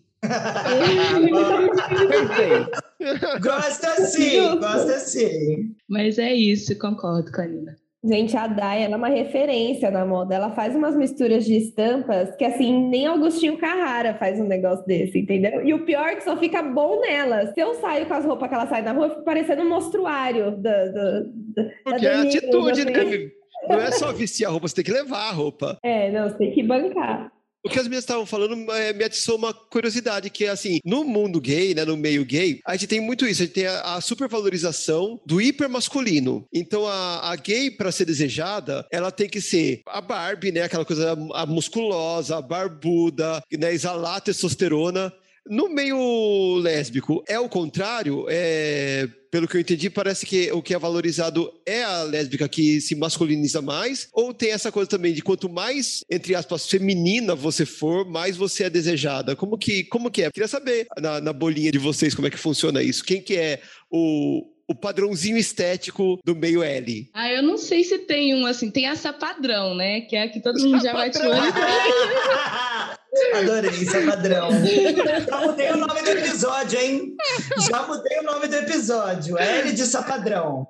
gosta 3.42 4.02
sim, 4.08 4.40
gosta 4.58 5.00
sim. 5.00 5.76
Mas 5.88 6.18
é 6.18 6.34
isso, 6.34 6.78
concordo 6.80 7.32
com 7.32 7.42
a 7.42 7.46
Nina. 7.46 7.78
Gente, 8.06 8.38
a 8.38 8.46
Dai, 8.46 8.84
ela 8.84 8.94
é 8.94 8.98
uma 8.98 9.08
referência 9.08 9.90
na 9.90 10.06
moda. 10.06 10.36
Ela 10.36 10.52
faz 10.52 10.76
umas 10.76 10.96
misturas 10.96 11.44
de 11.44 11.56
estampas 11.56 12.36
que, 12.36 12.46
assim, 12.46 12.88
nem 12.88 13.08
Augustinho 13.08 13.58
Carrara 13.58 14.14
faz 14.14 14.40
um 14.40 14.44
negócio 14.46 14.86
desse, 14.86 15.18
entendeu? 15.18 15.66
E 15.66 15.74
o 15.74 15.86
pior 15.86 16.10
é 16.10 16.16
que 16.16 16.24
só 16.24 16.38
fica 16.38 16.62
bom 16.62 17.02
nela. 17.02 17.48
Se 17.54 17.60
eu 17.60 17.74
saio 17.76 18.06
com 18.06 18.14
as 18.14 18.24
roupas 18.24 18.48
que 18.48 18.54
ela 18.54 18.68
sai 18.68 18.84
na 18.84 18.92
rua, 18.92 19.08
eu 19.08 19.10
fico 19.10 19.24
parecendo 19.24 19.64
um 19.64 19.70
mostruário 19.70 20.52
da, 20.52 20.86
da, 20.86 21.24
Porque 21.84 22.06
é 22.06 22.16
atitude, 22.16 22.82
assim. 22.82 22.92
né? 22.92 23.32
Não 23.68 23.80
é 23.82 23.92
só 23.92 24.12
vestir 24.12 24.46
a 24.46 24.50
roupa, 24.50 24.68
você 24.68 24.76
tem 24.76 24.86
que 24.86 24.92
levar 24.92 25.30
a 25.30 25.32
roupa. 25.32 25.80
É, 25.82 26.12
não, 26.12 26.30
você 26.30 26.38
tem 26.38 26.52
que 26.52 26.62
bancar. 26.62 27.32
O 27.66 27.70
que 27.70 27.80
as 27.80 27.86
meninas 27.86 28.04
estavam 28.04 28.28
falando 28.28 28.72
é, 28.72 28.94
me 28.94 29.04
atiçou 29.04 29.38
uma 29.38 29.52
curiosidade, 29.52 30.30
que 30.30 30.46
é 30.46 30.50
assim, 30.50 30.80
no 30.86 31.04
mundo 31.04 31.42
gay, 31.42 31.74
né, 31.74 31.84
no 31.84 31.98
meio 31.98 32.24
gay, 32.24 32.60
a 32.64 32.74
gente 32.74 32.86
tem 32.86 33.00
muito 33.00 33.26
isso, 33.26 33.42
a 33.42 33.46
gente 33.48 33.56
tem 33.56 33.66
a, 33.66 33.96
a 33.96 34.02
supervalorização 34.02 35.20
do 35.26 35.42
hipermasculino. 35.42 36.46
Então, 36.54 36.86
a, 36.86 37.32
a 37.32 37.36
gay, 37.36 37.72
para 37.72 37.92
ser 37.92 38.06
desejada, 38.06 38.86
ela 38.92 39.10
tem 39.10 39.28
que 39.28 39.42
ser 39.42 39.82
a 39.88 40.00
Barbie, 40.00 40.52
né, 40.52 40.62
aquela 40.62 40.86
coisa 40.86 41.18
a 41.34 41.46
musculosa, 41.48 42.38
a 42.38 42.42
barbuda, 42.42 43.42
né, 43.52 43.74
exalar 43.74 44.22
testosterona. 44.22 45.12
No 45.48 45.70
meio 45.70 46.58
lésbico, 46.58 47.24
é 47.28 47.40
o 47.40 47.48
contrário? 47.48 48.26
É 48.28 49.08
pelo 49.36 49.50
que 49.50 49.58
eu 49.58 49.60
entendi, 49.60 49.90
parece 49.90 50.26
que 50.26 50.50
o 50.54 50.62
que 50.62 50.74
é 50.74 50.80
valorizado 50.80 51.52
é 51.66 51.84
a 51.84 52.04
lésbica 52.04 52.48
que 52.48 52.80
se 52.80 52.96
masculiniza 52.96 53.62
mais, 53.62 54.08
ou 54.14 54.34
tem 54.34 54.52
essa 54.52 54.72
coisa 54.72 54.90
também 54.90 55.14
de 55.14 55.22
quanto 55.22 55.50
mais, 55.50 56.06
entre 56.10 56.34
aspas, 56.34 56.66
feminina 56.66 57.36
você 57.36 57.66
for, 57.66 58.10
mais 58.10 58.38
você 58.38 58.64
é 58.64 58.70
desejada. 58.70 59.36
Como 59.36 59.58
que, 59.58 59.84
como 59.84 60.10
que 60.10 60.24
é? 60.24 60.32
Queria 60.32 60.48
saber 60.48 60.88
na, 60.98 61.20
na 61.20 61.34
bolinha 61.34 61.70
de 61.70 61.78
vocês 61.78 62.16
como 62.16 62.28
é 62.28 62.32
que 62.32 62.38
funciona 62.38 62.82
isso. 62.82 63.04
Quem 63.04 63.22
que 63.22 63.36
é 63.36 63.60
o, 63.92 64.48
o 64.70 64.74
padrãozinho 64.74 65.38
estético 65.38 66.18
do 66.24 66.34
meio 66.34 66.64
L? 66.64 67.10
Ah, 67.14 67.30
eu 67.30 67.44
não 67.44 67.58
sei 67.58 67.84
se 67.84 67.98
tem 67.98 68.34
um 68.36 68.46
assim, 68.46 68.72
tem 68.72 68.88
essa 68.88 69.12
padrão, 69.12 69.76
né? 69.76 70.00
Que 70.00 70.16
é 70.16 70.30
que 70.30 70.40
todo 70.40 70.62
mundo 70.62 70.82
já 70.82 70.94
vai 70.94 71.10
te 71.10 71.20
olhar. 71.20 72.95
Adorei, 73.36 73.86
sapadrão. 73.86 74.50
Já 75.28 75.40
mudei 75.42 75.72
o 75.72 75.78
nome 75.78 76.02
do 76.02 76.10
episódio, 76.10 76.80
hein? 76.80 77.16
Já 77.70 77.88
mudei 77.88 78.20
o 78.20 78.24
nome 78.24 78.48
do 78.48 78.56
episódio. 78.56 79.38
L 79.38 79.72
de 79.72 79.86
sapadrão. 79.86 80.68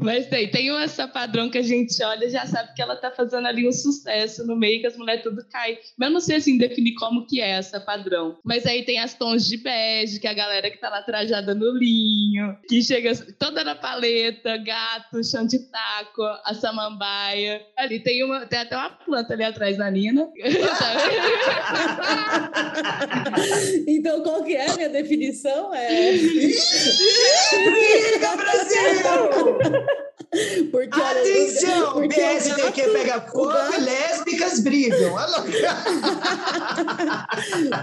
Mas 0.00 0.26
tem, 0.26 0.50
tem 0.50 0.70
uma 0.70 0.86
sapadrão 0.86 1.48
que 1.48 1.58
a 1.58 1.62
gente 1.62 2.02
olha 2.02 2.26
e 2.26 2.30
já 2.30 2.46
sabe 2.46 2.74
que 2.74 2.82
ela 2.82 2.96
tá 2.96 3.10
fazendo 3.10 3.46
ali 3.46 3.66
um 3.66 3.72
sucesso 3.72 4.46
no 4.46 4.54
meio, 4.54 4.80
que 4.80 4.86
as 4.86 4.96
mulheres 4.96 5.22
tudo 5.22 5.42
caem. 5.50 5.78
Mas 5.96 6.08
eu 6.08 6.12
não 6.12 6.20
sei 6.20 6.36
assim 6.36 6.58
definir 6.58 6.94
como 6.94 7.26
que 7.26 7.40
é 7.40 7.50
essa 7.50 7.80
padrão. 7.80 8.38
Mas 8.44 8.66
aí 8.66 8.84
tem 8.84 9.00
as 9.00 9.14
tons 9.14 9.46
de 9.46 9.56
bege, 9.56 10.20
que 10.20 10.26
é 10.26 10.30
a 10.30 10.34
galera 10.34 10.70
que 10.70 10.78
tá 10.78 10.90
lá 10.90 11.02
trajada 11.02 11.54
no 11.54 11.70
linho, 11.76 12.56
que 12.68 12.82
chega 12.82 13.14
toda 13.38 13.64
na 13.64 13.74
paleta, 13.74 14.58
gato, 14.58 15.24
chão 15.24 15.46
de 15.46 15.58
taco, 15.70 16.22
a 16.44 16.54
samambaia. 16.54 17.62
Ali 17.78 18.00
tem 18.00 18.22
uma, 18.24 18.46
tem 18.46 18.58
até 18.58 18.76
uma 18.76 18.90
planta 18.90 19.32
ali 19.32 19.44
atrás 19.44 19.73
da 19.76 19.90
Nina. 19.90 20.28
então, 23.86 24.22
qual 24.22 24.42
que 24.42 24.54
é 24.54 24.70
a 24.70 24.74
minha 24.74 24.88
definição? 24.88 25.74
É. 25.74 26.12
Briga, 27.52 28.36
Brasil! 28.36 29.58
Porque, 30.70 31.00
olha, 31.00 31.20
Atenção! 31.20 31.92
porque 31.94 32.06
o 32.06 32.08
PSDQ 32.08 32.80
gato- 32.82 32.92
pega 32.92 33.18
o 33.18 33.20
fogo 33.30 33.80
lésbicas 33.80 34.60
brigam. 34.60 35.14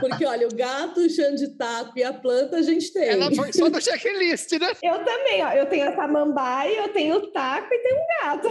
Porque, 0.01 0.25
olha, 0.25 0.47
o 0.47 0.55
gato, 0.55 0.99
o 1.01 1.09
chão 1.09 1.33
de 1.35 1.47
taco 1.49 1.91
e 1.97 2.03
a 2.03 2.11
planta 2.13 2.57
a 2.57 2.61
gente 2.61 2.91
tem. 2.91 3.07
Ela 3.07 3.33
foi 3.33 3.53
só 3.53 3.69
no 3.69 3.81
checklist, 3.81 4.51
né? 4.53 4.71
Eu 4.83 4.99
também, 5.03 5.43
ó. 5.43 5.51
Eu 5.51 5.65
tenho 5.67 5.89
a 5.89 5.95
samambaia, 5.95 6.77
eu 6.79 6.89
tenho 6.89 7.15
o 7.17 7.27
taco 7.27 7.67
e 7.71 7.77
tenho 7.77 7.95
um 7.95 8.05
gato. 8.21 8.49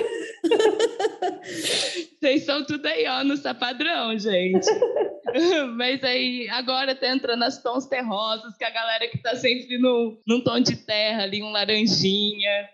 Vocês 2.20 2.44
são 2.44 2.64
tudo 2.64 2.86
aí, 2.86 3.06
ó, 3.06 3.22
no 3.30 3.36
sapadrão, 3.36 4.18
gente. 4.18 4.66
Mas 5.76 6.02
aí, 6.02 6.48
agora 6.50 6.94
tá 6.94 7.08
entrando 7.08 7.44
as 7.44 7.62
tons 7.62 7.86
terrosos, 7.86 8.56
que 8.56 8.64
a 8.64 8.70
galera 8.70 9.08
que 9.08 9.18
tá 9.18 9.36
sempre 9.36 9.78
no, 9.78 10.20
num 10.26 10.42
tom 10.42 10.60
de 10.60 10.76
terra 10.76 11.22
ali, 11.22 11.42
um 11.42 11.50
laranjinha. 11.50 12.68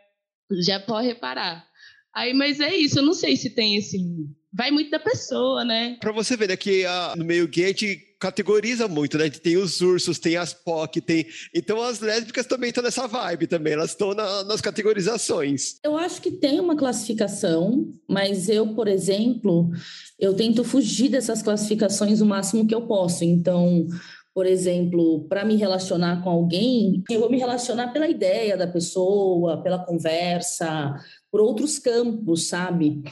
Já 0.65 0.81
pode 0.81 1.09
reparar. 1.09 1.67
Aí, 2.15 2.33
mas 2.33 2.61
é 2.61 2.75
isso, 2.75 2.99
eu 2.99 3.03
não 3.03 3.13
sei 3.13 3.37
se 3.37 3.51
tem 3.51 3.77
assim. 3.77 4.27
Vai 4.53 4.71
muito 4.71 4.91
da 4.91 4.99
pessoa, 4.99 5.65
né? 5.65 5.99
Pra 6.01 6.13
você 6.13 6.35
ver, 6.35 6.49
né, 6.49 6.57
que 6.57 6.87
ah, 6.87 7.13
no 7.15 7.25
meio 7.25 7.47
gay 7.47 7.67
a 7.67 7.69
gente 7.69 8.06
categoriza 8.19 8.89
muito, 8.89 9.17
né? 9.19 9.25
A 9.25 9.27
gente 9.27 9.41
tem 9.41 9.57
os 9.57 9.81
ursos, 9.81 10.19
tem 10.19 10.37
as 10.37 10.53
POC, 10.55 11.01
tem... 11.01 11.27
Então 11.55 11.81
as 11.83 12.01
lésbicas 12.01 12.47
também 12.47 12.69
estão 12.71 12.83
nessa 12.83 13.07
vibe 13.07 13.47
também, 13.47 13.75
elas 13.75 13.91
estão 13.91 14.15
na- 14.15 14.45
nas 14.45 14.61
categorizações. 14.61 15.79
Eu 15.85 15.97
acho 15.97 16.21
que 16.23 16.31
tem 16.31 16.59
uma 16.61 16.77
classificação, 16.77 17.93
mas 18.09 18.49
eu, 18.49 18.75
por 18.75 18.89
exemplo, 18.89 19.71
eu 20.19 20.35
tento 20.35 20.65
fugir 20.65 21.09
dessas 21.11 21.43
classificações 21.43 22.21
o 22.21 22.27
máximo 22.27 22.67
que 22.67 22.75
eu 22.75 22.87
posso. 22.87 23.25
Então, 23.25 23.87
por 24.35 24.47
exemplo, 24.47 25.27
para 25.29 25.45
me 25.45 25.57
relacionar 25.57 26.23
com 26.23 26.29
alguém, 26.31 27.03
eu 27.11 27.21
vou 27.21 27.31
me 27.31 27.39
relacionar 27.39 27.89
pela 27.89 28.09
ideia 28.09 28.57
da 28.57 28.67
pessoa, 28.67 29.63
pela 29.63 29.79
conversa, 29.79 30.95
por 31.31 31.41
outros 31.41 31.79
campos, 31.79 32.49
sabe? 32.49 33.03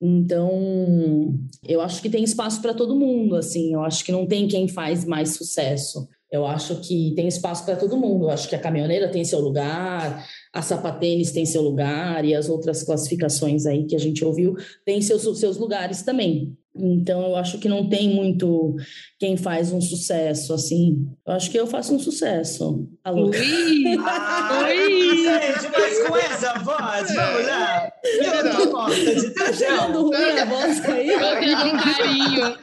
Então, 0.00 1.34
eu 1.66 1.80
acho 1.80 2.00
que 2.00 2.08
tem 2.08 2.24
espaço 2.24 2.62
para 2.62 2.72
todo 2.72 2.98
mundo, 2.98 3.36
assim. 3.36 3.74
Eu 3.74 3.82
acho 3.82 4.04
que 4.04 4.12
não 4.12 4.26
tem 4.26 4.48
quem 4.48 4.66
faz 4.66 5.04
mais 5.04 5.36
sucesso. 5.36 6.08
Eu 6.32 6.46
acho 6.46 6.80
que 6.80 7.12
tem 7.16 7.26
espaço 7.26 7.64
para 7.64 7.76
todo 7.76 7.98
mundo. 7.98 8.26
Eu 8.26 8.30
acho 8.30 8.48
que 8.48 8.54
a 8.54 8.60
caminhoneira 8.60 9.10
tem 9.10 9.24
seu 9.24 9.40
lugar, 9.40 10.26
a 10.52 10.62
sapatênis 10.62 11.32
tem 11.32 11.44
seu 11.44 11.60
lugar 11.60 12.24
e 12.24 12.34
as 12.34 12.48
outras 12.48 12.82
classificações 12.82 13.66
aí 13.66 13.84
que 13.84 13.96
a 13.96 13.98
gente 13.98 14.24
ouviu 14.24 14.54
têm 14.84 15.02
seus, 15.02 15.38
seus 15.38 15.56
lugares 15.56 16.02
também. 16.02 16.56
Então, 16.76 17.22
eu 17.22 17.36
acho 17.36 17.58
que 17.58 17.68
não 17.68 17.88
tem 17.88 18.08
muito 18.14 18.76
quem 19.18 19.36
faz 19.36 19.72
um 19.72 19.80
sucesso, 19.80 20.54
assim. 20.54 21.04
Eu 21.26 21.32
acho 21.32 21.50
que 21.50 21.58
eu 21.58 21.66
faço 21.66 21.94
um 21.94 21.98
sucesso. 21.98 22.88
Alô? 23.02 23.26
Ui! 23.30 23.34
Oi! 23.34 25.16
gente, 25.24 25.68
mas 25.76 26.06
com 26.06 26.16
essa 26.16 26.54
voz, 26.60 27.12
vamos 27.12 27.46
lá. 27.46 27.92
Eu 28.04 28.56
tô 28.56 28.70
morta 28.72 28.94
de 29.14 29.30
Tá 29.34 29.52
chegando 29.52 30.02
ruim 30.06 30.38
a 30.38 30.44
voz 30.44 30.84
aí? 30.86 31.10
Um 31.10 31.76
carinho. 31.78 32.56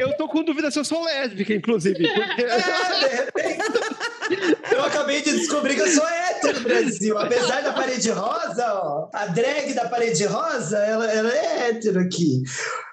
Eu- 0.00 0.16
tô 0.16 0.28
com 0.28 0.42
dúvida 0.44 0.70
se 0.70 0.78
eu 0.78 0.84
sou 0.84 1.04
lésbica, 1.04 1.54
inclusive. 1.54 1.96
Porque... 2.06 2.42
É, 2.42 2.58
de 3.00 3.16
repente. 3.16 3.62
Eu 4.72 4.84
acabei 4.84 5.22
de 5.22 5.32
descobrir 5.32 5.74
que 5.74 5.80
eu 5.82 5.88
sou 5.88 6.06
hétero, 6.06 6.60
Brasil. 6.62 7.16
Apesar 7.18 7.62
da 7.62 7.72
parede 7.72 8.10
rosa, 8.10 8.72
ó, 8.74 9.08
a 9.12 9.26
drag 9.26 9.72
da 9.74 9.88
parede 9.88 10.24
rosa, 10.24 10.78
ela, 10.78 11.10
ela 11.10 11.32
é 11.32 11.68
hétero 11.70 12.00
aqui. 12.00 12.42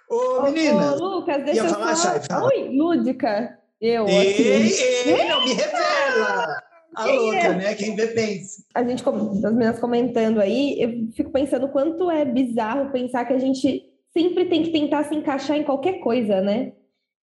Ô, 0.09 0.41
menina. 0.43 0.95
Ô, 0.95 1.17
Lucas, 1.17 1.43
deixa 1.45 1.61
eu 1.65 1.69
falar, 1.69 1.95
só... 1.95 2.19
Fala. 2.21 2.47
Oi, 2.47 2.69
lúdica. 2.75 3.57
Eu, 3.79 4.07
Ei, 4.07 4.29
assim. 4.65 4.83
ei, 5.11 5.27
não 5.29 5.43
me 5.45 5.53
revela. 5.53 6.61
A 6.95 7.03
Quem 7.05 7.19
louca, 7.19 7.37
é? 7.37 7.55
né? 7.55 7.75
Quem 7.75 7.95
vê 7.95 8.07
pensa. 8.07 8.63
a 8.73 8.83
gente, 8.83 9.03
as 9.07 9.53
meninas 9.53 9.79
comentando 9.79 10.39
aí, 10.41 10.75
eu 10.81 11.07
fico 11.13 11.31
pensando 11.31 11.67
o 11.67 11.69
quanto 11.69 12.09
é 12.11 12.25
bizarro 12.25 12.91
pensar 12.91 13.25
que 13.25 13.33
a 13.33 13.37
gente 13.37 13.83
sempre 14.11 14.45
tem 14.45 14.63
que 14.63 14.71
tentar 14.71 15.03
se 15.03 15.15
encaixar 15.15 15.55
em 15.55 15.63
qualquer 15.63 15.99
coisa, 15.99 16.41
né? 16.41 16.73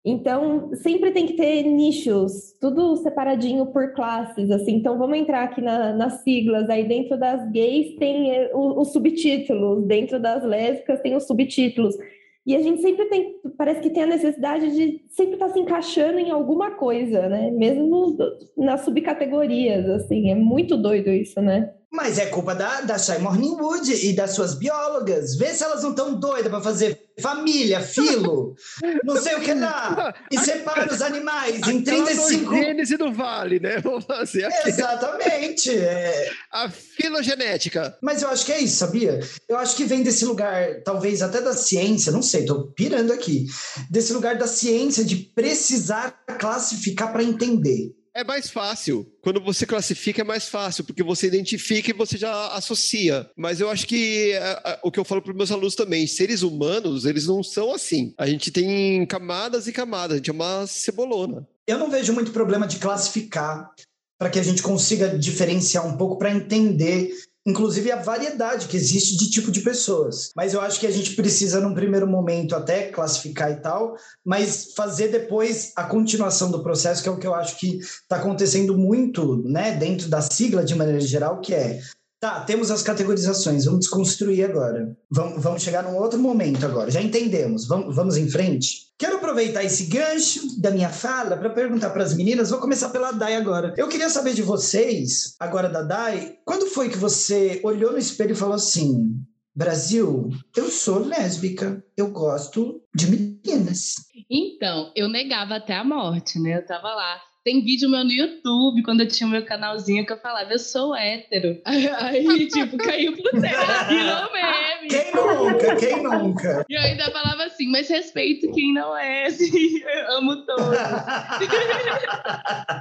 Então, 0.05 0.69
sempre 0.75 1.11
tem 1.11 1.25
que 1.25 1.37
ter 1.37 1.63
nichos, 1.63 2.51
tudo 2.59 2.97
separadinho 2.97 3.67
por 3.67 3.93
classes, 3.93 4.51
assim. 4.51 4.73
Então, 4.75 4.97
vamos 4.99 5.17
entrar 5.17 5.43
aqui 5.43 5.61
na- 5.61 5.93
nas 5.93 6.21
siglas. 6.23 6.69
Aí, 6.69 6.85
dentro 6.85 7.17
das 7.17 7.49
gays 7.51 7.95
tem 7.95 8.31
eh, 8.35 8.51
os 8.53 8.91
subtítulos, 8.91 9.85
dentro 9.87 10.19
das 10.19 10.43
lésbicas 10.43 10.99
tem 10.99 11.15
os 11.15 11.25
subtítulos. 11.25 11.95
E 12.45 12.55
a 12.55 12.61
gente 12.61 12.81
sempre 12.81 13.05
tem, 13.05 13.39
parece 13.57 13.79
que 13.79 13.89
tem 13.89 14.03
a 14.03 14.07
necessidade 14.07 14.75
de 14.75 15.05
sempre 15.09 15.35
estar 15.35 15.49
se 15.49 15.59
encaixando 15.59 16.19
em 16.19 16.29
alguma 16.29 16.71
coisa, 16.71 17.29
né? 17.29 17.49
Mesmo 17.51 18.17
nas 18.57 18.81
subcategorias, 18.81 19.87
assim. 19.87 20.29
É 20.29 20.35
muito 20.35 20.75
doido 20.75 21.09
isso, 21.09 21.41
né? 21.41 21.73
Mas 21.93 22.17
é 22.17 22.25
culpa 22.25 22.55
da, 22.55 22.81
da 22.81 22.97
Shai 22.97 23.19
Morningwood 23.19 23.93
e 23.93 24.13
das 24.13 24.31
suas 24.31 24.55
biólogas. 24.55 25.35
Vê 25.35 25.53
se 25.53 25.63
elas 25.63 25.83
não 25.83 25.91
estão 25.91 26.15
doidas 26.15 26.49
para 26.49 26.59
fazer 26.59 26.99
família, 27.19 27.79
filo, 27.81 28.55
não 29.03 29.21
sei 29.21 29.35
o 29.35 29.41
que 29.41 29.53
lá. 29.53 30.11
E 30.31 30.39
separa 30.39 30.91
os 30.91 31.03
animais 31.03 31.67
em 31.67 31.81
Aquela 31.81 32.05
35... 32.05 32.51
nogênese 32.51 32.97
do 32.97 33.13
Vale, 33.13 33.59
né? 33.59 33.79
Vamos 33.79 34.05
fazer 34.05 34.45
aqui. 34.45 34.69
Exatamente. 34.69 35.69
é. 35.69 36.31
A 36.51 36.67
filogenética. 36.67 37.95
Mas 38.01 38.23
eu 38.23 38.29
acho 38.29 38.43
que 38.43 38.51
é 38.53 38.59
isso, 38.59 38.77
sabia? 38.77 39.19
Eu 39.47 39.57
acho 39.57 39.75
que 39.75 39.85
vem 39.85 40.01
desse 40.01 40.25
lugar, 40.25 40.81
talvez 40.83 41.21
até 41.21 41.41
da 41.41 41.53
ciência, 41.53 42.11
não 42.11 42.23
sei, 42.23 42.43
tô 42.43 42.71
pirando 42.71 43.13
aqui. 43.13 43.45
Desse 43.91 44.13
lugar 44.13 44.35
da 44.35 44.47
ciência 44.47 45.05
de 45.05 45.15
precisar 45.15 46.23
classificar 46.39 47.11
para 47.11 47.23
entender. 47.23 47.93
É 48.15 48.23
mais 48.23 48.49
fácil. 48.49 49.11
Quando 49.21 49.41
você 49.41 49.65
classifica 49.65 50.21
é 50.21 50.23
mais 50.23 50.47
fácil, 50.47 50.83
porque 50.83 51.01
você 51.01 51.27
identifica 51.27 51.89
e 51.89 51.93
você 51.93 52.15
já 52.15 52.47
associa. 52.49 53.27
Mas 53.35 53.59
eu 53.59 53.69
acho 53.69 53.87
que 53.87 54.31
é, 54.33 54.61
é, 54.65 54.79
o 54.83 54.91
que 54.91 54.99
eu 54.99 55.03
falo 55.03 55.21
para 55.21 55.31
os 55.31 55.37
meus 55.37 55.51
alunos 55.51 55.73
também, 55.73 56.05
seres 56.05 56.43
humanos, 56.43 57.05
eles 57.05 57.25
não 57.25 57.41
são 57.41 57.73
assim. 57.73 58.13
A 58.17 58.27
gente 58.27 58.51
tem 58.51 59.03
camadas 59.07 59.67
e 59.67 59.71
camadas, 59.71 60.13
a 60.13 60.17
gente 60.17 60.29
é 60.29 60.33
uma 60.33 60.67
cebolona. 60.67 61.47
Eu 61.65 61.79
não 61.79 61.89
vejo 61.89 62.13
muito 62.13 62.31
problema 62.31 62.67
de 62.67 62.77
classificar 62.77 63.71
para 64.19 64.29
que 64.29 64.39
a 64.39 64.43
gente 64.43 64.61
consiga 64.61 65.17
diferenciar 65.17 65.85
um 65.85 65.97
pouco 65.97 66.17
para 66.17 66.31
entender, 66.31 67.11
inclusive 67.45 67.91
a 67.91 68.01
variedade 68.01 68.67
que 68.67 68.77
existe 68.77 69.17
de 69.17 69.29
tipo 69.29 69.51
de 69.51 69.61
pessoas. 69.61 70.31
Mas 70.35 70.53
eu 70.53 70.61
acho 70.61 70.79
que 70.79 70.87
a 70.87 70.91
gente 70.91 71.15
precisa, 71.15 71.59
num 71.59 71.73
primeiro 71.73 72.07
momento, 72.07 72.55
até 72.55 72.89
classificar 72.89 73.51
e 73.51 73.57
tal, 73.57 73.95
mas 74.23 74.73
fazer 74.75 75.09
depois 75.09 75.71
a 75.75 75.83
continuação 75.83 76.49
do 76.49 76.63
processo, 76.63 77.03
que 77.03 77.09
é 77.09 77.11
o 77.11 77.17
que 77.17 77.27
eu 77.27 77.35
acho 77.35 77.57
que 77.57 77.79
está 77.79 78.17
acontecendo 78.17 78.77
muito, 78.77 79.43
né, 79.43 79.71
dentro 79.71 80.07
da 80.07 80.21
sigla 80.21 80.63
de 80.63 80.75
maneira 80.75 80.99
geral, 80.99 81.41
que 81.41 81.53
é 81.53 81.79
Tá, 82.23 82.39
temos 82.39 82.71
as 82.71 82.81
categorizações, 82.81 83.65
vamos 83.65 83.81
desconstruir 83.81 84.45
agora. 84.45 84.97
Vamos, 85.11 85.43
vamos 85.43 85.61
chegar 85.61 85.83
num 85.83 85.97
outro 85.97 86.17
momento 86.17 86.65
agora, 86.65 86.89
já 86.89 87.01
entendemos, 87.01 87.67
vamos, 87.67 87.93
vamos 87.93 88.15
em 88.15 88.29
frente? 88.29 88.93
Quero 88.97 89.17
aproveitar 89.17 89.61
esse 89.61 89.87
gancho 89.87 90.57
da 90.57 90.71
minha 90.71 90.87
fala 90.87 91.35
para 91.35 91.49
perguntar 91.49 91.89
para 91.89 92.01
as 92.01 92.15
meninas, 92.15 92.49
vou 92.49 92.61
começar 92.61 92.91
pela 92.91 93.11
Dai 93.11 93.35
agora. 93.35 93.73
Eu 93.75 93.89
queria 93.89 94.09
saber 94.09 94.33
de 94.33 94.41
vocês, 94.41 95.35
agora 95.37 95.67
da 95.67 95.81
Dai, 95.81 96.37
quando 96.45 96.67
foi 96.67 96.87
que 96.87 96.97
você 96.97 97.59
olhou 97.61 97.91
no 97.91 97.97
espelho 97.97 98.31
e 98.31 98.35
falou 98.35 98.55
assim: 98.55 99.21
Brasil, 99.53 100.29
eu 100.55 100.69
sou 100.69 100.99
lésbica, 100.99 101.83
eu 101.97 102.09
gosto 102.09 102.81
de 102.95 103.11
meninas. 103.11 103.95
Então, 104.31 104.93
eu 104.95 105.09
negava 105.09 105.55
até 105.55 105.75
a 105.75 105.83
morte, 105.83 106.39
né? 106.39 106.55
Eu 106.59 106.65
tava 106.65 106.87
lá. 106.87 107.32
Tem 107.43 107.61
vídeo 107.61 107.89
meu 107.89 108.05
no 108.05 108.11
YouTube, 108.11 108.83
quando 108.83 109.01
eu 109.01 109.07
tinha 109.07 109.27
o 109.27 109.29
meu 109.29 109.43
canalzinho, 109.43 110.05
que 110.05 110.13
eu 110.13 110.17
falava, 110.17 110.53
eu 110.53 110.59
sou 110.59 110.95
hétero. 110.95 111.59
Aí, 111.65 112.47
tipo, 112.47 112.77
caiu 112.77 113.11
pro 113.11 113.41
céu, 113.41 113.59
virou 113.89 114.31
meme. 114.31 114.87
Quem 114.87 115.13
nunca? 115.13 115.75
Quem 115.75 116.03
nunca? 116.03 116.65
E 116.69 116.73
eu 116.73 116.81
ainda 116.81 117.11
falava 117.11 117.43
assim, 117.43 117.69
mas 117.69 117.89
respeito 117.89 118.49
quem 118.53 118.73
não 118.73 118.95
é, 118.97 119.25
assim, 119.25 119.79
eu 119.79 120.17
amo 120.17 120.45
todos. 120.45 120.63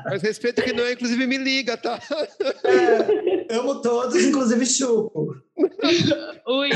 Mas 0.04 0.22
respeito 0.22 0.62
que 0.62 0.72
não 0.72 0.84
é, 0.84 0.92
inclusive 0.92 1.26
me 1.26 1.38
liga, 1.38 1.76
tá? 1.76 1.98
É, 2.64 3.56
amo 3.56 3.80
todos, 3.80 4.14
inclusive 4.22 4.66
chupo. 4.66 5.36
Ui, 6.46 6.70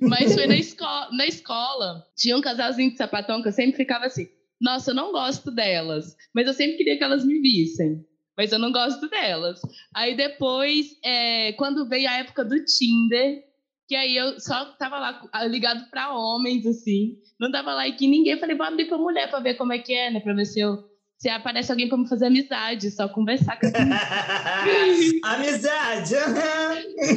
mas 0.00 0.34
foi 0.34 0.46
na, 0.46 0.56
esco 0.56 0.84
na 1.12 1.26
escola. 1.26 2.04
Tinha 2.16 2.36
um 2.36 2.40
casalzinho 2.40 2.90
de 2.90 2.96
sapatão 2.96 3.42
que 3.42 3.48
eu 3.48 3.52
sempre 3.52 3.76
ficava 3.76 4.06
assim: 4.06 4.26
nossa, 4.60 4.90
eu 4.90 4.94
não 4.94 5.12
gosto 5.12 5.50
delas, 5.50 6.16
mas 6.34 6.46
eu 6.46 6.52
sempre 6.52 6.76
queria 6.76 6.96
que 6.96 7.04
elas 7.04 7.24
me 7.24 7.40
vissem. 7.40 8.04
Mas 8.36 8.50
eu 8.50 8.58
não 8.58 8.72
gosto 8.72 9.08
delas. 9.08 9.60
Aí 9.94 10.16
depois, 10.16 10.96
é, 11.04 11.52
quando 11.52 11.88
veio 11.88 12.08
a 12.08 12.14
época 12.14 12.44
do 12.44 12.64
Tinder, 12.64 13.42
que 13.86 13.94
aí 13.94 14.16
eu 14.16 14.40
só 14.40 14.64
tava 14.76 14.98
lá 14.98 15.44
ligado 15.44 15.88
para 15.90 16.12
homens, 16.16 16.66
assim, 16.66 17.16
não 17.38 17.50
dava 17.50 17.74
like 17.74 18.04
em 18.04 18.10
ninguém. 18.10 18.38
Falei, 18.38 18.56
vou 18.56 18.66
abrir 18.66 18.86
pra 18.86 18.98
mulher 18.98 19.30
pra 19.30 19.38
ver 19.40 19.54
como 19.54 19.72
é 19.72 19.78
que 19.78 19.94
é, 19.94 20.10
né? 20.10 20.20
Pra 20.20 20.34
ver 20.34 20.46
se 20.46 20.58
eu 20.60 20.82
se 21.16 21.28
aparece 21.28 21.70
alguém 21.70 21.88
para 21.88 21.96
me 21.96 22.08
fazer 22.08 22.26
amizade, 22.26 22.90
só 22.90 23.08
conversar 23.08 23.58
com 23.58 23.66
Amizade! 25.24 26.16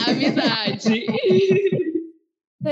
Amizade! 0.07 1.05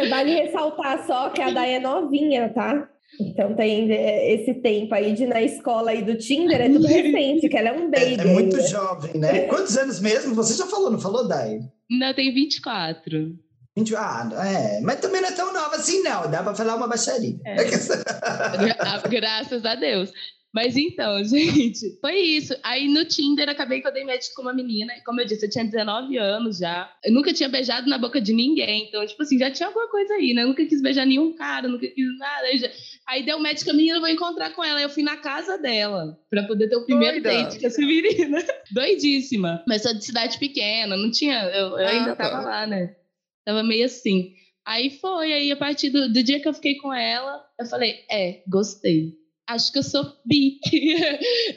Vale 0.10 0.36
ressaltar 0.36 1.06
só 1.06 1.30
que 1.30 1.42
a 1.42 1.52
Day 1.52 1.74
é 1.74 1.80
novinha, 1.80 2.50
tá? 2.54 2.90
Então 3.20 3.56
tem 3.56 3.92
esse 3.92 4.54
tempo 4.56 4.94
aí 4.94 5.14
de 5.14 5.26
na 5.26 5.42
escola 5.42 5.92
aí 5.92 6.04
do 6.04 6.18
Tinder, 6.18 6.62
é 6.62 6.70
tudo 6.70 6.86
recente, 6.88 7.50
que 7.50 7.58
ela 7.58 7.70
é 7.70 7.74
um 7.74 7.90
baby. 7.90 8.18
É, 8.20 8.22
é 8.22 8.26
muito 8.26 8.56
ainda. 8.56 8.68
jovem, 8.68 9.18
né? 9.18 9.42
Quantos 9.42 9.78
anos 9.78 10.00
mesmo? 10.00 10.36
Você 10.36 10.56
já 10.56 10.66
falou, 10.66 10.90
não 10.92 11.00
falou, 11.00 11.28
Day? 11.28 11.60
Não, 11.90 12.14
tenho 12.14 12.34
24. 12.34 13.36
20, 13.78 13.96
ah, 13.98 14.30
é, 14.46 14.80
mas 14.82 15.02
também 15.02 15.22
não 15.22 15.28
é 15.28 15.34
tão 15.34 15.54
nova 15.54 15.76
assim, 15.76 16.02
não. 16.02 16.32
Dá 16.32 16.42
para 16.42 16.56
falar 16.56 16.76
uma 16.76 16.88
baixaria. 16.88 17.36
É. 17.46 17.56
Graças 19.10 19.66
a 19.66 19.76
Deus. 19.76 20.12
Mas 20.56 20.78
então, 20.78 21.22
gente, 21.26 22.00
foi 22.00 22.16
isso. 22.18 22.56
Aí 22.64 22.88
no 22.88 23.04
Tinder 23.04 23.50
acabei 23.50 23.82
que 23.82 23.88
eu 23.90 23.92
dei 23.92 24.06
match 24.06 24.28
com 24.34 24.42
uma 24.42 24.54
menina. 24.54 24.94
E 24.96 25.04
como 25.04 25.20
eu 25.20 25.26
disse, 25.26 25.46
eu 25.46 25.50
tinha 25.50 25.66
19 25.66 26.18
anos 26.18 26.60
já. 26.60 26.90
Eu 27.04 27.12
nunca 27.12 27.34
tinha 27.34 27.50
beijado 27.50 27.90
na 27.90 27.98
boca 27.98 28.22
de 28.22 28.32
ninguém. 28.32 28.88
Então, 28.88 29.06
tipo 29.06 29.22
assim, 29.22 29.38
já 29.38 29.52
tinha 29.52 29.68
alguma 29.68 29.90
coisa 29.90 30.14
aí, 30.14 30.34
né? 30.34 30.44
Eu 30.44 30.48
nunca 30.48 30.66
quis 30.66 30.82
beijar 30.82 31.06
nenhum 31.06 31.34
cara, 31.34 31.68
nunca 31.68 31.86
quis 31.86 32.18
nada. 32.18 32.48
Aí, 32.48 32.58
já... 32.58 32.70
aí 33.06 33.26
deu 33.26 33.38
match 33.38 33.66
com 33.66 33.72
a 33.72 33.74
menina, 33.74 33.98
eu 33.98 34.02
vou 34.02 34.10
encontrar 34.10 34.52
com 34.52 34.64
ela. 34.64 34.82
Eu 34.82 34.90
fui 34.90 35.04
na 35.04 35.18
casa 35.18 35.58
dela 35.58 36.18
pra 36.30 36.44
poder 36.44 36.70
ter 36.70 36.78
o 36.78 36.86
primeiro 36.86 37.22
Doida. 37.22 37.44
date 37.44 37.60
com 37.60 37.68
essa 37.68 37.82
menina. 37.82 38.38
Doidíssima. 38.72 39.62
Mas 39.68 39.82
sou 39.82 39.94
de 39.94 40.06
cidade 40.06 40.40
pequena, 40.40 40.96
não 40.96 41.12
tinha. 41.12 41.44
Eu, 41.50 41.78
eu 41.78 41.86
ah, 41.86 41.90
ainda 41.90 42.16
tava 42.16 42.38
tá. 42.38 42.50
lá, 42.50 42.66
né? 42.66 42.96
Tava 43.44 43.62
meio 43.62 43.84
assim. 43.84 44.34
Aí 44.66 44.90
foi, 44.90 45.34
aí 45.34 45.52
a 45.52 45.58
partir 45.58 45.90
do, 45.90 46.08
do 46.08 46.24
dia 46.24 46.40
que 46.40 46.48
eu 46.48 46.54
fiquei 46.54 46.76
com 46.76 46.94
ela, 46.94 47.44
eu 47.60 47.66
falei, 47.66 48.06
é, 48.10 48.42
gostei 48.48 49.25
acho 49.48 49.72
que 49.72 49.80
eu 49.80 49.84
sou 49.84 50.04
bi. 50.26 50.60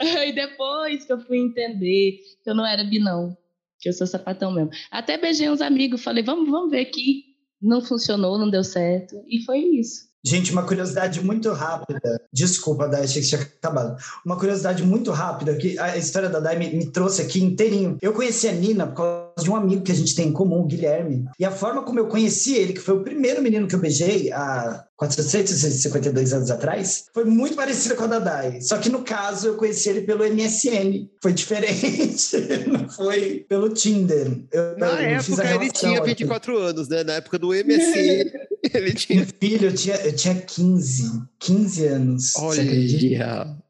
Aí 0.00 0.32
depois 0.34 1.04
que 1.04 1.12
eu 1.12 1.20
fui 1.20 1.38
entender 1.38 2.18
que 2.42 2.50
eu 2.50 2.54
não 2.54 2.66
era 2.66 2.84
bi, 2.84 2.98
não. 2.98 3.36
Que 3.80 3.88
eu 3.88 3.92
sou 3.92 4.06
sapatão 4.06 4.50
mesmo. 4.50 4.70
Até 4.90 5.16
beijei 5.16 5.48
uns 5.48 5.60
amigos, 5.60 6.02
falei, 6.02 6.22
vamos, 6.22 6.50
vamos 6.50 6.70
ver 6.70 6.80
aqui. 6.80 7.24
Não 7.60 7.80
funcionou, 7.80 8.38
não 8.38 8.50
deu 8.50 8.62
certo. 8.64 9.16
E 9.26 9.44
foi 9.44 9.58
isso. 9.58 10.08
Gente, 10.24 10.50
uma 10.50 10.64
curiosidade 10.64 11.20
muito 11.24 11.50
rápida. 11.52 12.20
Desculpa, 12.32 12.88
Dai, 12.88 13.04
achei 13.04 13.22
que 13.22 13.28
tinha 13.28 13.40
acabado. 13.40 13.96
Uma 14.26 14.36
curiosidade 14.36 14.82
muito 14.82 15.10
rápida, 15.12 15.56
que 15.56 15.78
a 15.78 15.96
história 15.96 16.28
da 16.28 16.40
Dai 16.40 16.58
me, 16.58 16.68
me, 16.70 16.90
trouxe 16.90 17.22
aqui 17.22 17.42
inteirinho. 17.42 17.96
Eu 18.02 18.12
conheci 18.12 18.48
a 18.48 18.52
Nina 18.52 18.86
por 18.86 18.96
causa 18.96 19.27
de 19.42 19.50
um 19.50 19.56
amigo 19.56 19.82
que 19.82 19.92
a 19.92 19.94
gente 19.94 20.14
tem 20.14 20.28
em 20.28 20.32
comum, 20.32 20.60
o 20.60 20.66
Guilherme. 20.66 21.24
E 21.38 21.44
a 21.44 21.50
forma 21.50 21.82
como 21.82 21.98
eu 21.98 22.06
conheci 22.06 22.54
ele, 22.54 22.72
que 22.72 22.80
foi 22.80 22.94
o 22.94 23.02
primeiro 23.02 23.42
menino 23.42 23.66
que 23.66 23.74
eu 23.74 23.78
beijei 23.78 24.32
há 24.32 24.84
452 24.96 26.32
anos 26.32 26.50
atrás, 26.50 27.06
foi 27.14 27.24
muito 27.24 27.54
parecida 27.54 27.94
com 27.94 28.04
a 28.04 28.06
da 28.08 28.18
Dai. 28.18 28.60
Só 28.60 28.78
que 28.78 28.88
no 28.88 29.02
caso 29.02 29.48
eu 29.48 29.54
conheci 29.56 29.88
ele 29.88 30.02
pelo 30.02 30.24
MSN. 30.24 31.08
Foi 31.22 31.32
diferente, 31.32 32.36
não 32.66 32.88
foi 32.88 33.46
pelo 33.48 33.68
Tinder. 33.68 34.42
Eu, 34.52 34.76
Na 34.76 34.88
eu 35.02 35.18
época 35.18 35.54
ele 35.54 35.70
tinha 35.70 36.02
24 36.02 36.52
aqui. 36.52 36.62
anos, 36.70 36.88
né? 36.88 37.04
Na 37.04 37.14
época 37.14 37.38
do 37.38 37.48
MSN. 37.48 38.48
ele 38.74 38.92
tinha. 38.92 39.26
Filho, 39.40 39.68
eu 39.68 39.74
tinha, 39.74 39.96
eu 39.96 40.12
tinha 40.14 40.34
15. 40.34 41.22
15 41.38 41.86
anos. 41.86 42.32
Olha, 42.36 42.62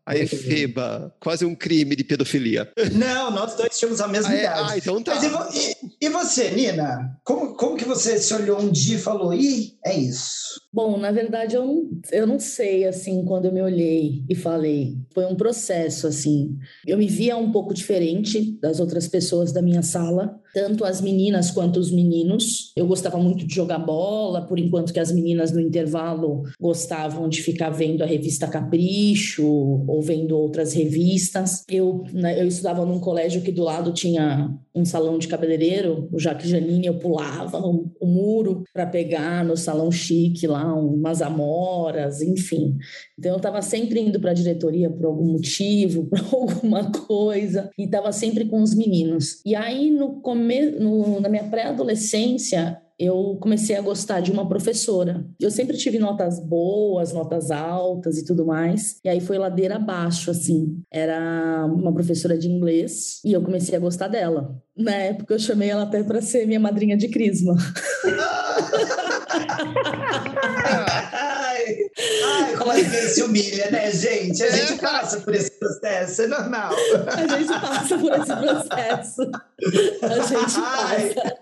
a 0.08 0.16
efeba, 0.16 1.14
quase 1.20 1.44
um 1.44 1.54
crime 1.54 1.94
de 1.94 2.02
pedofilia. 2.02 2.72
Não, 2.94 3.30
nós 3.30 3.54
dois 3.54 3.78
tínhamos 3.78 4.00
a 4.00 4.08
mesma 4.08 4.32
ah, 4.32 4.36
idade. 4.36 4.70
É? 4.70 4.72
Ah, 4.72 4.78
então 4.78 5.02
tá. 5.02 5.14
Mas 5.14 5.54
e, 5.54 5.76
e, 6.00 6.08
você, 6.08 6.50
Nina? 6.50 7.20
Como, 7.22 7.54
como 7.54 7.76
que 7.76 7.84
você 7.84 8.18
se 8.18 8.32
olhou 8.32 8.58
um 8.58 8.70
dia 8.70 8.96
e 8.96 9.00
falou, 9.00 9.34
ih, 9.34 9.76
é 9.84 9.94
isso? 9.94 10.62
Bom, 10.70 10.98
na 10.98 11.10
verdade, 11.10 11.56
eu 11.56 11.64
não, 11.64 11.90
eu 12.12 12.26
não 12.26 12.38
sei, 12.38 12.86
assim, 12.86 13.24
quando 13.24 13.46
eu 13.46 13.52
me 13.52 13.62
olhei 13.62 14.22
e 14.28 14.34
falei. 14.34 14.98
Foi 15.14 15.24
um 15.24 15.34
processo, 15.34 16.06
assim. 16.06 16.58
Eu 16.86 16.98
me 16.98 17.06
via 17.06 17.38
um 17.38 17.50
pouco 17.50 17.72
diferente 17.72 18.58
das 18.60 18.78
outras 18.78 19.08
pessoas 19.08 19.50
da 19.50 19.62
minha 19.62 19.82
sala, 19.82 20.38
tanto 20.52 20.84
as 20.84 21.00
meninas 21.00 21.50
quanto 21.50 21.80
os 21.80 21.90
meninos. 21.90 22.72
Eu 22.76 22.86
gostava 22.86 23.16
muito 23.18 23.46
de 23.46 23.54
jogar 23.54 23.78
bola, 23.78 24.46
por 24.46 24.58
enquanto 24.58 24.92
que 24.92 25.00
as 25.00 25.10
meninas 25.10 25.52
no 25.52 25.60
intervalo 25.60 26.42
gostavam 26.60 27.30
de 27.30 27.42
ficar 27.42 27.70
vendo 27.70 28.02
a 28.02 28.06
revista 28.06 28.46
Capricho 28.46 29.46
ou 29.46 30.02
vendo 30.02 30.36
outras 30.36 30.74
revistas. 30.74 31.64
Eu, 31.66 32.04
né, 32.12 32.40
eu 32.40 32.46
estudava 32.46 32.84
num 32.84 33.00
colégio 33.00 33.40
que 33.40 33.52
do 33.52 33.64
lado 33.64 33.90
tinha 33.92 34.54
um 34.78 34.84
salão 34.84 35.18
de 35.18 35.28
cabeleireiro, 35.28 36.08
o 36.12 36.18
Jacques 36.18 36.48
Janine, 36.48 36.86
eu 36.86 36.98
pulava 36.98 37.58
o, 37.58 37.90
o 38.00 38.06
muro 38.06 38.62
para 38.72 38.86
pegar 38.86 39.44
no 39.44 39.56
salão 39.56 39.90
chique 39.90 40.46
lá 40.46 40.74
umas 40.74 41.20
amoras, 41.20 42.22
enfim. 42.22 42.76
Então 43.18 43.32
eu 43.32 43.36
estava 43.36 43.60
sempre 43.62 44.00
indo 44.00 44.20
para 44.20 44.30
a 44.30 44.34
diretoria 44.34 44.90
por 44.90 45.06
algum 45.06 45.32
motivo, 45.32 46.06
por 46.10 46.18
alguma 46.32 46.90
coisa, 46.92 47.70
e 47.78 47.84
estava 47.84 48.12
sempre 48.12 48.44
com 48.44 48.62
os 48.62 48.74
meninos. 48.74 49.40
E 49.44 49.54
aí 49.54 49.90
no, 49.90 50.20
come... 50.20 50.70
no 50.70 51.20
na 51.20 51.28
minha 51.28 51.44
pré-adolescência, 51.44 52.80
eu 52.98 53.38
comecei 53.40 53.76
a 53.76 53.80
gostar 53.80 54.20
de 54.20 54.32
uma 54.32 54.48
professora. 54.48 55.24
Eu 55.40 55.50
sempre 55.50 55.76
tive 55.76 55.98
notas 55.98 56.40
boas, 56.40 57.12
notas 57.12 57.50
altas 57.50 58.18
e 58.18 58.24
tudo 58.24 58.44
mais. 58.44 58.98
E 59.04 59.08
aí 59.08 59.20
foi 59.20 59.38
ladeira 59.38 59.76
abaixo, 59.76 60.30
assim. 60.30 60.82
Era 60.90 61.64
uma 61.66 61.92
professora 61.92 62.36
de 62.36 62.48
inglês 62.48 63.20
e 63.24 63.32
eu 63.32 63.42
comecei 63.42 63.76
a 63.76 63.80
gostar 63.80 64.08
dela. 64.08 64.60
Na 64.76 64.94
época 64.94 65.34
eu 65.34 65.38
chamei 65.38 65.70
ela 65.70 65.82
até 65.82 66.02
para 66.02 66.20
ser 66.20 66.46
minha 66.46 66.60
madrinha 66.60 66.96
de 66.96 67.08
crisma. 67.08 67.56
Ai, 72.24 72.56
como 72.56 72.72
é 72.72 72.84
que 72.84 72.90
se 72.90 73.22
humilha, 73.22 73.70
né, 73.70 73.90
gente? 73.90 74.42
A 74.42 74.50
gente 74.50 74.80
passa 74.80 75.20
por 75.20 75.34
esse 75.34 75.50
processo, 75.52 76.22
é 76.22 76.26
normal. 76.28 76.72
A 77.06 77.38
gente 77.38 77.48
passa 77.48 77.98
por 77.98 78.12
esse 78.12 78.36
processo. 78.36 79.22
A 80.02 80.18
gente 80.26 80.54
passa. 80.60 81.38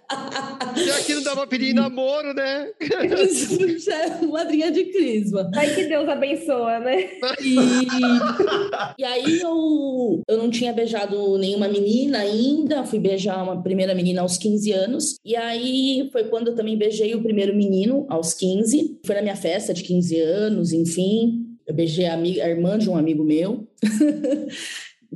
E 0.77 0.91
aqui 0.91 1.15
não 1.15 1.23
dá 1.23 1.33
pra 1.33 1.47
pedir 1.47 1.75
namoro, 1.75 2.33
né? 2.33 2.71
É 2.81 4.27
madrinha 4.27 4.71
de 4.71 4.85
crisma. 4.85 5.51
Ai, 5.55 5.75
que 5.75 5.85
Deus 5.85 6.09
abençoa, 6.09 6.79
né? 6.79 7.11
E, 7.41 7.57
e 8.99 9.05
aí 9.05 9.41
eu, 9.41 10.23
eu 10.29 10.39
não 10.39 10.51
tinha 10.51 10.73
beijado 10.73 11.39
nenhuma 11.39 11.69
menina 11.69 12.19
ainda, 12.19 12.85
fui 12.85 12.99
beijar 12.99 13.43
uma 13.43 13.63
primeira 13.63 13.95
menina 13.95 14.23
aos 14.23 14.39
15 14.39 14.73
anos. 14.73 15.17
E 15.25 15.37
aí 15.37 16.09
foi 16.13 16.25
quando 16.25 16.49
eu 16.49 16.55
também 16.55 16.77
beijei 16.77 17.15
o 17.15 17.23
primeiro 17.23 17.55
menino, 17.55 18.07
aos 18.09 18.35
15. 18.35 19.01
Foi 19.05 19.15
na 19.15 19.23
minha 19.23 19.37
festa 19.37 19.73
de 19.75 19.83
15 19.83 20.21
anos, 20.21 20.46
enfim. 20.73 21.45
Eu 21.67 21.75
beijei 21.75 22.07
a, 22.07 22.15
amiga, 22.15 22.45
a 22.45 22.49
irmã 22.49 22.79
de 22.79 22.89
um 22.89 22.97
amigo 22.97 23.25
meu. 23.25 23.67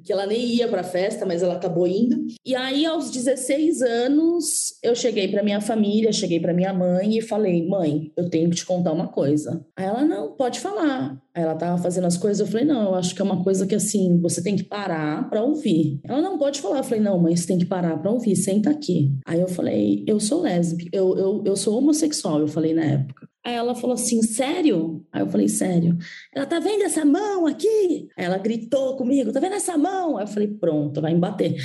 que 0.05 0.13
ela 0.13 0.27
nem 0.27 0.45
ia 0.47 0.69
para 0.69 0.81
a 0.81 0.85
festa, 0.85 1.27
mas 1.27 1.43
ela 1.43 1.55
acabou 1.55 1.87
indo. 1.87 2.27
E 2.45 2.55
aí, 2.55 2.87
aos 2.87 3.11
16 3.11 3.83
anos, 3.83 4.75
eu 4.83 4.95
cheguei 4.95 5.29
para 5.29 5.43
minha 5.43 5.61
família, 5.61 6.13
cheguei 6.13 6.41
para 6.41 6.55
minha 6.55 6.73
mãe 6.73 7.19
e 7.19 7.23
falei: 7.23 7.67
mãe, 7.67 8.13
eu 8.17 8.29
tenho 8.29 8.51
que 8.51 8.57
te 8.57 8.67
contar 8.67 8.93
uma 8.93 9.09
coisa. 9.09 9.65
Aí 9.77 9.87
ela: 9.87 10.05
não, 10.05 10.33
pode 10.33 10.61
falar. 10.61 11.21
Aí 11.35 11.43
ela 11.43 11.55
tava 11.55 11.81
fazendo 11.83 12.07
as 12.07 12.17
coisas, 12.17 12.41
eu 12.41 12.47
falei: 12.47 12.67
não, 12.67 12.83
eu 12.83 12.95
acho 12.95 13.15
que 13.15 13.21
é 13.21 13.25
uma 13.25 13.43
coisa 13.43 13.67
que 13.67 13.75
assim, 13.75 14.21
você 14.21 14.43
tem 14.43 14.57
que 14.57 14.65
parar 14.65 15.29
para 15.29 15.43
ouvir. 15.43 16.01
Ela: 16.05 16.21
não, 16.21 16.39
pode 16.39 16.61
falar. 16.61 16.79
Eu 16.79 16.85
falei: 16.85 17.01
não, 17.01 17.19
mãe, 17.19 17.37
você 17.37 17.47
tem 17.47 17.59
que 17.59 17.67
parar 17.67 17.97
para 17.99 18.11
ouvir, 18.11 18.37
senta 18.37 18.71
aqui. 18.71 19.13
Aí 19.27 19.41
eu 19.41 19.49
falei: 19.49 20.05
eu 20.07 20.19
sou 20.19 20.43
lésbica, 20.43 20.91
eu, 20.93 21.17
eu, 21.17 21.43
eu 21.45 21.57
sou 21.57 21.77
homossexual, 21.77 22.41
eu 22.41 22.49
falei 22.49 22.75
na 22.75 22.85
época. 22.85 23.30
Aí 23.45 23.55
ela 23.55 23.75
falou 23.75 23.95
assim: 23.95 24.23
sério? 24.23 25.05
Aí 25.11 25.23
eu 25.23 25.29
falei: 25.29 25.49
sério. 25.49 25.97
Ela 26.35 26.45
tá 26.45 26.59
vendo 26.61 26.83
essa 26.83 27.05
mão 27.05 27.47
aqui? 27.47 28.09
Aí 28.17 28.25
ela 28.25 28.37
gritou 28.37 28.97
comigo: 28.97 29.33
tá 29.33 29.41
vendo 29.41 29.55
essa 29.55 29.79
mão? 29.79 30.19
Aí 30.19 30.25
eu 30.25 30.29
falei: 30.29 30.49
pronto, 30.49 31.01
vai 31.01 31.15
me 31.15 31.21
bater. 31.21 31.57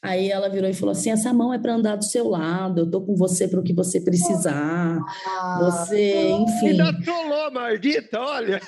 Aí 0.00 0.30
ela 0.30 0.48
virou 0.48 0.70
e 0.70 0.74
falou 0.74 0.92
assim: 0.92 1.10
essa 1.10 1.32
mão 1.32 1.52
é 1.52 1.58
para 1.58 1.74
andar 1.74 1.96
do 1.96 2.04
seu 2.04 2.28
lado, 2.28 2.82
eu 2.82 2.90
tô 2.90 3.00
com 3.00 3.16
você 3.16 3.48
para 3.48 3.58
o 3.58 3.64
que 3.64 3.72
você 3.72 4.00
precisar. 4.00 5.00
Você, 5.60 6.30
enfim. 6.30 6.68
Ainda 6.68 7.00
trollou, 7.02 7.50
maldita, 7.50 8.20
olha. 8.20 8.60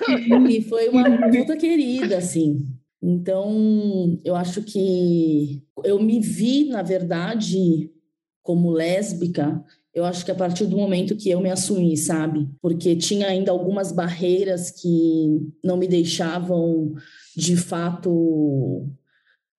E 0.48 0.62
foi 0.62 0.88
uma 0.88 1.30
puta 1.30 1.56
querida, 1.56 2.18
assim. 2.18 2.66
Então, 3.00 4.18
eu 4.24 4.34
acho 4.34 4.62
que 4.62 5.62
eu 5.84 6.00
me 6.00 6.18
vi, 6.18 6.68
na 6.68 6.82
verdade, 6.82 7.92
como 8.42 8.70
lésbica 8.70 9.62
eu 9.96 10.04
acho 10.04 10.26
que 10.26 10.30
a 10.30 10.34
partir 10.34 10.66
do 10.66 10.76
momento 10.76 11.16
que 11.16 11.30
eu 11.30 11.40
me 11.40 11.50
assumi, 11.50 11.96
sabe? 11.96 12.46
Porque 12.60 12.94
tinha 12.94 13.28
ainda 13.28 13.50
algumas 13.50 13.90
barreiras 13.90 14.70
que 14.70 15.40
não 15.64 15.78
me 15.78 15.88
deixavam, 15.88 16.92
de 17.34 17.56
fato, 17.56 18.86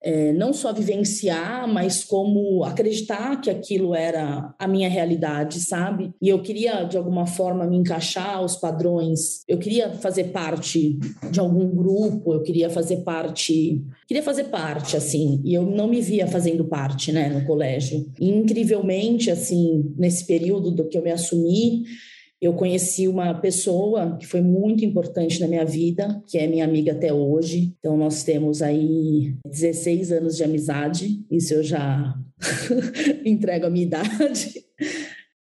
é, 0.07 0.31
não 0.31 0.53
só 0.53 0.71
vivenciar, 0.71 1.67
mas 1.67 2.01
como 2.01 2.63
acreditar 2.63 3.41
que 3.41 3.49
aquilo 3.49 3.93
era 3.93 4.55
a 4.57 4.65
minha 4.65 4.87
realidade, 4.87 5.59
sabe? 5.59 6.13
E 6.21 6.29
eu 6.29 6.41
queria, 6.41 6.85
de 6.85 6.95
alguma 6.95 7.25
forma, 7.25 7.67
me 7.67 7.75
encaixar 7.75 8.37
aos 8.37 8.55
padrões, 8.55 9.43
eu 9.49 9.57
queria 9.57 9.89
fazer 9.95 10.29
parte 10.29 10.97
de 11.29 11.41
algum 11.41 11.75
grupo, 11.75 12.33
eu 12.33 12.41
queria 12.41 12.69
fazer 12.69 13.03
parte, 13.03 13.83
queria 14.07 14.23
fazer 14.23 14.45
parte, 14.45 14.95
assim, 14.95 15.41
e 15.43 15.53
eu 15.53 15.63
não 15.63 15.89
me 15.89 15.99
via 15.99 16.25
fazendo 16.25 16.63
parte, 16.63 17.11
né, 17.11 17.27
no 17.27 17.45
colégio. 17.45 18.09
E, 18.17 18.29
incrivelmente, 18.29 19.29
assim, 19.29 19.93
nesse 19.97 20.25
período 20.25 20.71
do 20.71 20.87
que 20.87 20.97
eu 20.97 21.03
me 21.03 21.11
assumi, 21.11 21.83
eu 22.41 22.53
conheci 22.53 23.07
uma 23.07 23.33
pessoa 23.33 24.15
que 24.17 24.27
foi 24.27 24.41
muito 24.41 24.85
importante 24.85 25.39
na 25.39 25.47
minha 25.47 25.65
vida, 25.65 26.21
que 26.27 26.37
é 26.37 26.45
minha 26.47 26.65
amiga 26.65 26.91
até 26.91 27.11
hoje. 27.11 27.73
Então, 27.79 27.97
nós 27.97 28.23
temos 28.23 28.61
aí 28.61 29.35
16 29.45 30.11
anos 30.11 30.37
de 30.37 30.43
amizade, 30.43 31.25
isso 31.31 31.53
eu 31.55 31.63
já 31.63 32.13
entrego 33.25 33.65
a 33.65 33.69
minha 33.69 33.85
idade. 33.85 34.53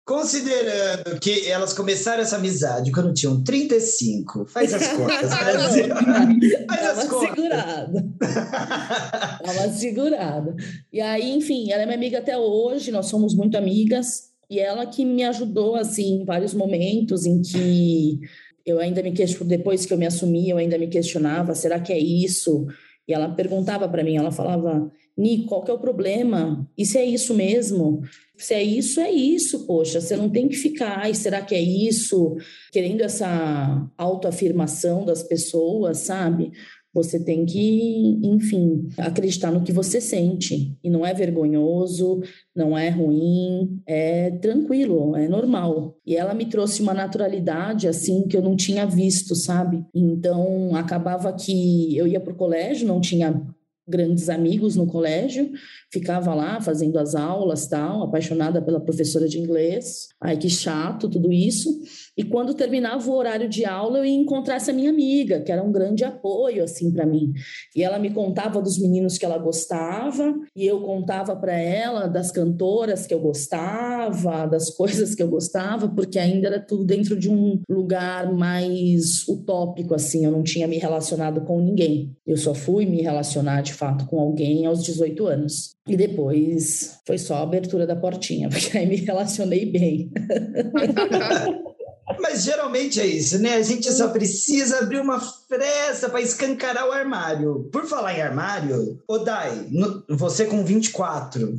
Considerando 0.06 1.18
que 1.18 1.48
elas 1.48 1.72
começaram 1.72 2.20
essa 2.22 2.36
amizade 2.36 2.92
quando 2.92 3.14
tinham 3.14 3.42
35, 3.42 4.44
faz 4.46 4.74
as 4.74 4.88
contas, 4.88 5.30
Brasil. 5.40 5.88
faz 5.88 6.82
Dá 6.82 6.90
as 6.92 7.08
contas. 7.08 7.28
segurada. 7.34 8.04
Dá 8.20 9.52
uma 9.52 9.68
segurada. 9.72 10.56
E 10.92 11.00
aí, 11.00 11.32
enfim, 11.32 11.72
ela 11.72 11.82
é 11.82 11.86
minha 11.86 11.96
amiga 11.96 12.18
até 12.18 12.36
hoje, 12.36 12.92
nós 12.92 13.06
somos 13.06 13.34
muito 13.34 13.56
amigas. 13.56 14.33
E 14.50 14.58
ela 14.58 14.86
que 14.86 15.04
me 15.04 15.24
ajudou, 15.24 15.74
assim, 15.74 16.20
em 16.20 16.24
vários 16.24 16.54
momentos 16.54 17.26
em 17.26 17.40
que 17.42 18.20
eu 18.64 18.78
ainda 18.78 19.02
me 19.02 19.12
questionava, 19.12 19.56
depois 19.56 19.84
que 19.86 19.92
eu 19.92 19.98
me 19.98 20.06
assumi, 20.06 20.48
eu 20.48 20.56
ainda 20.56 20.78
me 20.78 20.86
questionava, 20.86 21.54
será 21.54 21.78
que 21.80 21.92
é 21.92 21.98
isso? 21.98 22.66
E 23.06 23.12
ela 23.12 23.28
perguntava 23.28 23.88
para 23.88 24.02
mim, 24.02 24.16
ela 24.16 24.30
falava, 24.30 24.90
Ni, 25.16 25.44
qual 25.44 25.62
que 25.62 25.70
é 25.70 25.74
o 25.74 25.78
problema? 25.78 26.68
E 26.76 26.84
se 26.84 26.98
é 26.98 27.04
isso 27.04 27.34
mesmo? 27.34 28.02
Se 28.36 28.52
é 28.52 28.62
isso, 28.62 29.00
é 29.00 29.12
isso, 29.12 29.64
poxa, 29.64 30.00
você 30.00 30.16
não 30.16 30.28
tem 30.28 30.48
que 30.48 30.56
ficar, 30.56 30.98
ai, 30.98 31.14
será 31.14 31.40
que 31.40 31.54
é 31.54 31.60
isso? 31.60 32.36
Querendo 32.72 33.02
essa 33.02 33.88
autoafirmação 33.96 35.04
das 35.04 35.22
pessoas, 35.22 35.98
sabe? 35.98 36.50
Você 36.94 37.18
tem 37.18 37.44
que, 37.44 38.20
enfim, 38.22 38.88
acreditar 38.96 39.50
no 39.50 39.62
que 39.62 39.72
você 39.72 40.00
sente. 40.00 40.78
E 40.82 40.88
não 40.88 41.04
é 41.04 41.12
vergonhoso, 41.12 42.22
não 42.54 42.78
é 42.78 42.88
ruim, 42.88 43.80
é 43.86 44.30
tranquilo, 44.30 45.16
é 45.16 45.28
normal. 45.28 45.96
E 46.06 46.14
ela 46.14 46.32
me 46.32 46.46
trouxe 46.46 46.80
uma 46.80 46.94
naturalidade, 46.94 47.88
assim, 47.88 48.28
que 48.28 48.36
eu 48.36 48.42
não 48.42 48.54
tinha 48.54 48.86
visto, 48.86 49.34
sabe? 49.34 49.84
Então, 49.92 50.76
acabava 50.76 51.32
que 51.32 51.96
eu 51.96 52.06
ia 52.06 52.20
para 52.20 52.32
o 52.32 52.36
colégio, 52.36 52.86
não 52.86 53.00
tinha 53.00 53.42
grandes 53.86 54.30
amigos 54.30 54.76
no 54.76 54.86
colégio, 54.86 55.50
ficava 55.92 56.34
lá 56.34 56.60
fazendo 56.60 56.98
as 56.98 57.14
aulas, 57.14 57.66
tal, 57.66 58.02
apaixonada 58.02 58.62
pela 58.62 58.80
professora 58.80 59.28
de 59.28 59.38
inglês. 59.38 60.08
Ai, 60.20 60.38
que 60.38 60.48
chato 60.48 61.08
tudo 61.08 61.30
isso. 61.30 61.70
E 62.16 62.22
quando 62.22 62.54
terminava 62.54 63.08
o 63.10 63.14
horário 63.14 63.48
de 63.48 63.64
aula, 63.64 63.98
eu 63.98 64.04
ia 64.04 64.14
encontrar 64.14 64.56
essa 64.56 64.72
minha 64.72 64.90
amiga, 64.90 65.40
que 65.40 65.50
era 65.50 65.62
um 65.62 65.72
grande 65.72 66.04
apoio 66.04 66.62
assim 66.62 66.92
para 66.92 67.04
mim. 67.04 67.32
E 67.74 67.82
ela 67.82 67.98
me 67.98 68.10
contava 68.10 68.62
dos 68.62 68.78
meninos 68.78 69.18
que 69.18 69.24
ela 69.24 69.38
gostava, 69.38 70.34
e 70.54 70.64
eu 70.64 70.80
contava 70.80 71.34
para 71.34 71.58
ela 71.58 72.06
das 72.06 72.30
cantoras 72.30 73.06
que 73.06 73.14
eu 73.14 73.20
gostava, 73.20 74.46
das 74.46 74.70
coisas 74.76 75.14
que 75.14 75.22
eu 75.22 75.28
gostava, 75.28 75.88
porque 75.88 76.18
ainda 76.18 76.46
era 76.46 76.60
tudo 76.60 76.84
dentro 76.84 77.18
de 77.18 77.28
um 77.28 77.60
lugar 77.68 78.32
mais 78.32 79.26
utópico 79.28 79.94
assim, 79.94 80.24
eu 80.24 80.30
não 80.30 80.42
tinha 80.42 80.68
me 80.68 80.78
relacionado 80.78 81.40
com 81.42 81.60
ninguém. 81.60 82.16
Eu 82.26 82.36
só 82.36 82.54
fui 82.54 82.86
me 82.86 83.02
relacionar 83.02 83.62
de 83.62 83.74
fato 83.74 84.06
com 84.06 84.20
alguém 84.20 84.66
aos 84.66 84.82
18 84.84 85.26
anos. 85.26 85.74
E 85.86 85.96
depois 85.96 86.98
foi 87.06 87.18
só 87.18 87.36
a 87.36 87.42
abertura 87.42 87.86
da 87.86 87.96
portinha, 87.96 88.48
porque 88.50 88.78
aí 88.78 88.86
me 88.86 88.96
relacionei 88.96 89.66
bem. 89.66 90.10
Mas 92.20 92.44
geralmente 92.44 93.00
é 93.00 93.06
isso, 93.06 93.38
né? 93.38 93.54
A 93.54 93.62
gente 93.62 93.90
só 93.92 94.08
precisa 94.08 94.80
abrir 94.80 95.00
uma 95.00 95.20
fresta 95.20 96.08
para 96.08 96.20
escancarar 96.20 96.86
o 96.86 96.92
armário. 96.92 97.68
Por 97.72 97.86
falar 97.86 98.16
em 98.16 98.22
armário, 98.22 99.02
Odai, 99.08 99.66
você 100.08 100.46
com 100.46 100.64
24, 100.64 101.58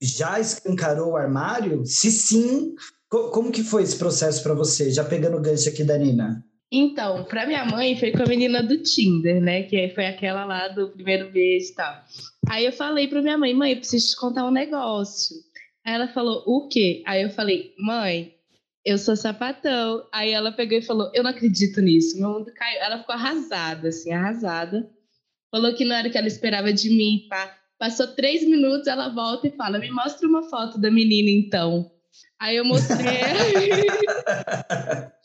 já 0.00 0.40
escancarou 0.40 1.12
o 1.12 1.16
armário? 1.16 1.84
Se 1.84 2.10
sim, 2.10 2.74
como 3.08 3.52
que 3.52 3.62
foi 3.62 3.82
esse 3.82 3.96
processo 3.96 4.42
para 4.42 4.54
você? 4.54 4.90
Já 4.90 5.04
pegando 5.04 5.36
o 5.36 5.40
gancho 5.40 5.68
aqui 5.68 5.84
da 5.84 5.98
Nina. 5.98 6.44
Então, 6.70 7.24
para 7.24 7.46
minha 7.46 7.64
mãe 7.64 7.98
foi 7.98 8.12
com 8.12 8.22
a 8.22 8.26
menina 8.26 8.62
do 8.62 8.82
Tinder, 8.82 9.40
né? 9.40 9.62
Que 9.62 9.88
foi 9.94 10.06
aquela 10.06 10.44
lá 10.44 10.68
do 10.68 10.90
primeiro 10.90 11.30
beijo 11.30 11.72
e 11.72 11.74
tal. 11.74 11.94
Aí 12.48 12.66
eu 12.66 12.72
falei 12.72 13.08
para 13.08 13.22
minha 13.22 13.38
mãe, 13.38 13.54
mãe, 13.54 13.76
preciso 13.76 14.08
te 14.08 14.16
contar 14.16 14.46
um 14.46 14.50
negócio. 14.50 15.36
Aí 15.84 15.94
ela 15.94 16.08
falou, 16.08 16.42
o 16.46 16.68
quê? 16.68 17.02
Aí 17.06 17.22
eu 17.22 17.30
falei, 17.30 17.72
mãe, 17.78 18.34
eu 18.88 18.96
sou 18.96 19.14
sapatão. 19.14 20.08
Aí 20.10 20.30
ela 20.30 20.50
pegou 20.50 20.78
e 20.78 20.82
falou: 20.82 21.10
Eu 21.14 21.22
não 21.22 21.30
acredito 21.30 21.82
nisso. 21.82 22.18
Meu 22.18 22.30
mundo 22.30 22.50
caiu. 22.54 22.80
Ela 22.80 22.98
ficou 22.98 23.14
arrasada, 23.14 23.88
assim, 23.88 24.12
arrasada. 24.12 24.90
Falou 25.50 25.74
que 25.74 25.84
não 25.84 25.94
era 25.94 26.08
o 26.08 26.10
que 26.10 26.16
ela 26.16 26.26
esperava 26.26 26.72
de 26.72 26.88
mim. 26.88 27.26
Pá. 27.28 27.54
Passou 27.78 28.08
três 28.08 28.42
minutos, 28.42 28.86
ela 28.86 29.10
volta 29.10 29.46
e 29.46 29.56
fala: 29.56 29.78
Me 29.78 29.90
mostra 29.90 30.26
uma 30.26 30.48
foto 30.48 30.80
da 30.80 30.90
menina, 30.90 31.30
então. 31.30 31.90
Aí 32.40 32.56
eu 32.56 32.64
mostrei. 32.64 32.98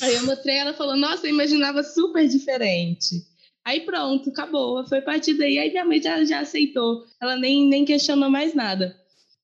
Aí 0.00 0.14
eu 0.14 0.26
mostrei, 0.26 0.56
ela 0.56 0.74
falou: 0.74 0.96
Nossa, 0.96 1.26
eu 1.26 1.30
imaginava 1.30 1.84
super 1.84 2.26
diferente. 2.26 3.24
Aí 3.64 3.82
pronto, 3.82 4.30
acabou. 4.30 4.84
Foi 4.88 4.98
a 4.98 5.02
partir 5.02 5.34
daí. 5.34 5.58
Aí 5.58 5.70
minha 5.70 5.84
mãe 5.84 6.02
já, 6.02 6.24
já 6.24 6.40
aceitou. 6.40 7.04
Ela 7.20 7.36
nem, 7.36 7.68
nem 7.68 7.84
questionou 7.84 8.28
mais 8.28 8.54
nada. 8.54 9.00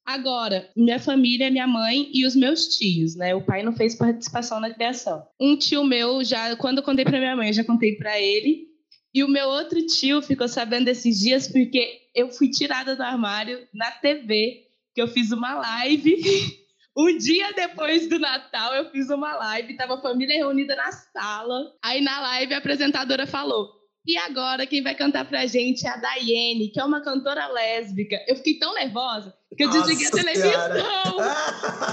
Agora, 0.08 0.66
minha 0.74 0.98
família, 0.98 1.50
minha 1.50 1.66
mãe 1.66 2.10
e 2.14 2.24
os 2.24 2.34
meus 2.34 2.78
tios, 2.78 3.14
né? 3.14 3.34
O 3.34 3.44
pai 3.44 3.62
não 3.62 3.74
fez 3.74 3.94
participação 3.94 4.58
na 4.58 4.72
criação. 4.72 5.22
Um 5.38 5.54
tio 5.54 5.84
meu, 5.84 6.24
já 6.24 6.56
quando 6.56 6.78
eu 6.78 6.82
contei 6.82 7.04
para 7.04 7.18
minha 7.18 7.36
mãe, 7.36 7.48
eu 7.48 7.52
já 7.52 7.62
contei 7.62 7.94
para 7.94 8.18
ele. 8.18 8.68
E 9.12 9.22
o 9.22 9.28
meu 9.28 9.46
outro 9.48 9.84
tio 9.86 10.22
ficou 10.22 10.48
sabendo 10.48 10.86
desses 10.86 11.20
dias 11.20 11.46
porque 11.46 12.00
eu 12.14 12.30
fui 12.30 12.48
tirada 12.48 12.96
do 12.96 13.02
armário 13.02 13.68
na 13.74 13.90
TV, 13.90 14.62
que 14.94 15.02
eu 15.02 15.08
fiz 15.08 15.30
uma 15.30 15.56
live. 15.56 16.16
Um 16.96 17.16
dia 17.16 17.52
depois 17.52 18.08
do 18.08 18.18
Natal, 18.18 18.74
eu 18.74 18.90
fiz 18.90 19.08
uma 19.08 19.32
live, 19.36 19.76
tava 19.76 19.94
a 19.94 20.02
família 20.02 20.34
reunida 20.34 20.74
na 20.74 20.90
sala. 20.90 21.72
Aí 21.80 22.00
na 22.00 22.20
live 22.20 22.54
a 22.54 22.58
apresentadora 22.58 23.24
falou: 23.24 23.77
e 24.08 24.16
agora 24.16 24.66
quem 24.66 24.82
vai 24.82 24.94
cantar 24.94 25.26
pra 25.26 25.44
gente 25.44 25.86
é 25.86 25.90
a 25.90 25.96
Daiane, 25.98 26.70
que 26.72 26.80
é 26.80 26.84
uma 26.84 27.02
cantora 27.02 27.46
lésbica. 27.48 28.16
Eu 28.26 28.36
fiquei 28.36 28.58
tão 28.58 28.72
nervosa 28.72 29.36
que 29.54 29.62
eu 29.62 29.70
desliguei 29.70 30.06
a 30.06 30.10
televisão. 30.10 30.50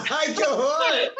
Ai, 0.10 0.34
que 0.34 0.42
horror! 0.46 1.14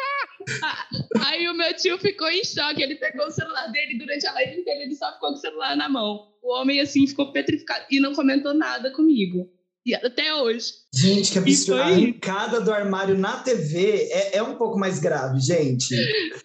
Aí 1.26 1.46
o 1.50 1.54
meu 1.54 1.76
tio 1.76 1.98
ficou 1.98 2.30
em 2.30 2.42
choque. 2.42 2.82
Ele 2.82 2.94
pegou 2.94 3.26
o 3.26 3.30
celular 3.30 3.66
dele 3.66 3.98
durante 3.98 4.26
a 4.26 4.32
live 4.32 4.58
inteira, 4.58 4.84
ele 4.84 4.94
só 4.94 5.12
ficou 5.12 5.28
com 5.28 5.34
o 5.34 5.38
celular 5.38 5.76
na 5.76 5.86
mão. 5.86 6.32
O 6.42 6.54
homem, 6.54 6.80
assim, 6.80 7.06
ficou 7.06 7.30
petrificado 7.30 7.84
e 7.90 8.00
não 8.00 8.14
comentou 8.14 8.54
nada 8.54 8.90
comigo. 8.90 9.52
E 9.84 9.94
até 9.94 10.34
hoje. 10.34 10.72
Gente, 10.96 11.30
que 11.30 11.38
absurdo. 11.38 11.82
A 11.82 11.86
arrancada 11.86 12.60
do 12.60 12.72
armário 12.72 13.18
na 13.18 13.36
TV 13.38 14.08
é, 14.10 14.38
é 14.38 14.42
um 14.42 14.54
pouco 14.54 14.78
mais 14.78 14.98
grave, 14.98 15.38
gente. 15.40 15.94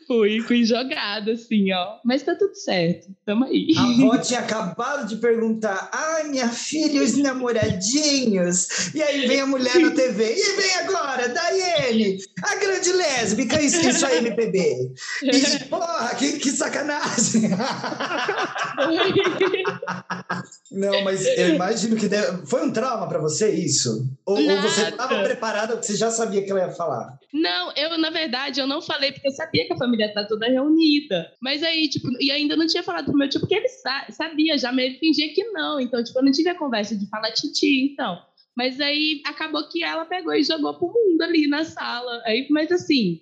Fui, 0.06 0.42
fui 0.42 0.66
jogada, 0.66 1.32
assim, 1.32 1.72
ó. 1.72 2.00
Mas 2.04 2.22
tá 2.22 2.36
tudo 2.36 2.54
certo. 2.56 3.08
Tamo 3.26 3.46
aí. 3.46 3.68
A 3.78 3.84
avó 3.84 4.18
tinha 4.18 4.42
acabado 4.42 5.08
de 5.08 5.16
perguntar: 5.18 5.90
ai, 5.94 6.28
minha 6.28 6.50
filha, 6.50 7.02
os 7.02 7.16
namoradinhos. 7.16 8.94
E 8.94 9.02
aí 9.02 9.26
vem 9.26 9.40
a 9.40 9.46
mulher 9.46 9.80
na 9.80 9.92
TV. 9.92 10.36
E 10.36 10.56
vem 10.58 10.76
agora, 10.80 11.30
Daiane, 11.30 12.18
a 12.44 12.56
grande 12.56 12.92
lésbica, 12.92 13.62
isso, 13.62 13.88
isso 13.88 14.06
é 14.06 14.18
MPB. 14.18 14.92
E, 15.24 15.64
porra, 15.70 16.14
que, 16.16 16.40
que 16.40 16.52
sacanagem. 16.52 17.52
Não, 20.72 21.04
mas 21.04 21.26
eu 21.26 21.56
imagino 21.56 21.96
que 21.96 22.08
deve... 22.08 22.46
foi 22.46 22.66
um 22.66 22.72
trauma 22.72 23.08
para 23.08 23.20
você 23.20 23.52
isso? 23.52 24.08
Ou, 24.26 24.41
ou 24.50 24.62
você 24.62 24.90
estava 24.90 25.24
preparada, 25.24 25.76
você 25.76 25.96
já 25.96 26.10
sabia 26.10 26.44
que 26.44 26.52
ela 26.52 26.62
ia 26.62 26.72
falar? 26.72 27.18
Não, 27.34 27.72
eu, 27.76 27.98
na 27.98 28.10
verdade, 28.10 28.60
eu 28.60 28.68
não 28.68 28.82
falei 28.82 29.12
porque 29.12 29.28
eu 29.28 29.32
sabia 29.32 29.66
que 29.66 29.74
a 29.74 29.78
família 29.78 30.14
tá 30.14 30.26
toda 30.26 30.48
reunida. 30.48 31.32
Mas 31.42 31.64
aí, 31.64 31.88
tipo, 31.90 32.08
e 32.20 32.32
ainda 32.32 32.56
não 32.56 32.68
tinha 32.68 32.84
falado 32.84 33.06
pro 33.06 33.18
meu 33.18 33.30
tio, 33.30 33.40
porque 33.40 33.56
ele 33.56 33.70
sabia, 34.10 34.58
já 34.58 34.72
meio 34.72 34.98
fingia 35.00 35.34
que 35.34 35.44
não. 35.52 35.80
Então, 35.80 36.04
tipo, 36.04 36.18
eu 36.20 36.24
não 36.24 36.32
tive 36.32 36.50
a 36.50 36.58
conversa 36.58 36.96
de 36.96 37.08
falar 37.10 37.32
titi, 37.32 37.92
então. 37.92 38.20
Mas 38.56 38.80
aí 38.82 39.22
acabou 39.26 39.68
que 39.70 39.84
ela 39.84 40.06
pegou 40.06 40.34
e 40.34 40.44
jogou 40.44 40.74
pro 40.74 40.88
mundo 40.88 41.22
ali 41.22 41.48
na 41.48 41.64
sala. 41.64 42.22
Aí, 42.26 42.48
mas 42.50 42.72
assim, 42.72 43.22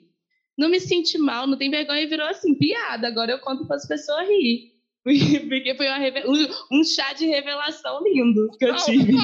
não 0.57 0.69
me 0.69 0.79
senti 0.79 1.17
mal, 1.17 1.47
não 1.47 1.57
tem 1.57 1.69
vergonha 1.69 2.01
e 2.01 2.07
virou 2.07 2.27
assim, 2.27 2.55
piada. 2.55 3.07
Agora 3.07 3.31
eu 3.31 3.39
conto 3.39 3.65
para 3.65 3.75
as 3.75 3.87
pessoas 3.87 4.27
rir. 4.27 4.78
Porque 5.49 5.75
foi 5.75 5.87
um, 6.25 6.79
um, 6.79 6.83
chá 6.83 7.13
de 7.13 7.25
revelação 7.25 8.03
lindo 8.03 8.49
que 8.57 8.65
eu 8.65 8.75
tive. 8.75 9.13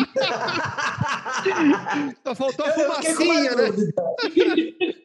Só 2.23 2.33
faltou 2.33 2.65
a 2.65 2.71
fumacinha, 2.71 3.55
né? 3.55 3.65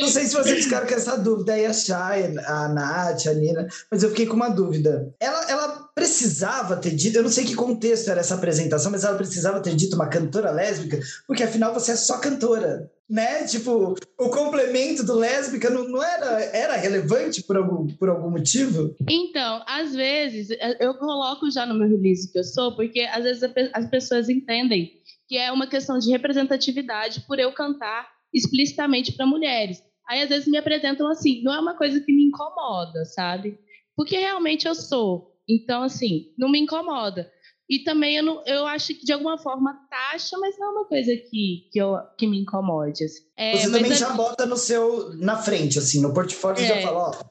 Não 0.00 0.08
sei 0.08 0.24
se 0.24 0.34
vocês 0.34 0.64
ficaram 0.64 0.86
com 0.86 0.94
essa 0.94 1.16
dúvida 1.16 1.52
aí, 1.52 1.66
a 1.66 1.72
Chay, 1.72 2.36
a 2.46 2.68
Nath, 2.68 3.26
a 3.26 3.34
Nina, 3.34 3.66
mas 3.90 4.02
eu 4.02 4.10
fiquei 4.10 4.26
com 4.26 4.36
uma 4.36 4.48
dúvida. 4.48 5.14
Ela, 5.20 5.50
ela 5.50 5.90
precisava 5.94 6.76
ter 6.76 6.92
dito, 6.92 7.16
eu 7.16 7.22
não 7.22 7.30
sei 7.30 7.44
que 7.44 7.54
contexto 7.54 8.10
era 8.10 8.20
essa 8.20 8.34
apresentação, 8.34 8.90
mas 8.90 9.04
ela 9.04 9.16
precisava 9.16 9.60
ter 9.60 9.74
dito 9.74 9.94
uma 9.94 10.08
cantora 10.08 10.50
lésbica, 10.50 10.98
porque 11.26 11.42
afinal 11.42 11.74
você 11.74 11.92
é 11.92 11.96
só 11.96 12.18
cantora, 12.18 12.90
né? 13.08 13.44
Tipo, 13.44 13.94
o 14.18 14.28
complemento 14.30 15.04
do 15.04 15.14
lésbica 15.14 15.68
não, 15.68 15.86
não 15.86 16.02
era, 16.02 16.40
era 16.56 16.76
relevante 16.76 17.42
por 17.42 17.58
algum, 17.58 17.86
por 17.86 18.08
algum 18.08 18.30
motivo? 18.30 18.96
Então, 19.08 19.62
às 19.66 19.94
vezes, 19.94 20.48
eu 20.80 20.94
coloco 20.94 21.50
já 21.50 21.66
no 21.66 21.74
meu 21.74 21.88
release 21.88 22.32
que 22.32 22.38
eu 22.38 22.44
sou, 22.44 22.74
porque 22.74 23.00
às 23.00 23.22
vezes 23.22 23.42
as 23.74 23.90
pessoas 23.90 24.30
entendem 24.30 24.90
que 25.28 25.36
é 25.36 25.52
uma 25.52 25.66
questão 25.66 25.98
de 25.98 26.10
representatividade 26.10 27.24
por 27.26 27.38
eu 27.38 27.52
cantar 27.52 28.06
explicitamente 28.32 29.12
para 29.12 29.26
mulheres. 29.26 29.82
Aí 30.08 30.22
às 30.22 30.28
vezes 30.28 30.48
me 30.48 30.58
apresentam 30.58 31.08
assim, 31.08 31.42
não 31.42 31.54
é 31.54 31.60
uma 31.60 31.76
coisa 31.76 32.00
que 32.00 32.12
me 32.12 32.24
incomoda, 32.24 33.04
sabe? 33.04 33.58
Porque 33.96 34.16
realmente 34.16 34.66
eu 34.66 34.74
sou. 34.74 35.32
Então, 35.48 35.82
assim, 35.82 36.32
não 36.38 36.50
me 36.50 36.60
incomoda. 36.60 37.30
E 37.68 37.84
também 37.84 38.16
eu, 38.16 38.22
não, 38.22 38.42
eu 38.44 38.66
acho 38.66 38.94
que 38.94 39.04
de 39.04 39.12
alguma 39.12 39.38
forma 39.38 39.74
taxa, 39.88 40.36
mas 40.38 40.58
não 40.58 40.68
é 40.68 40.70
uma 40.72 40.84
coisa 40.84 41.10
que, 41.16 41.68
que, 41.72 41.78
eu, 41.78 41.96
que 42.18 42.26
me 42.26 42.38
incomode. 42.40 43.04
Assim. 43.04 43.22
É, 43.36 43.56
Você 43.56 43.70
também 43.70 43.94
já 43.94 44.10
bota 44.10 44.44
no 44.44 44.56
seu 44.56 45.14
na 45.16 45.36
frente, 45.36 45.78
assim, 45.78 46.00
no 46.02 46.12
portfólio 46.12 46.62
é. 46.62 46.66
já 46.66 46.82
fala, 46.82 47.10
ó, 47.10 47.24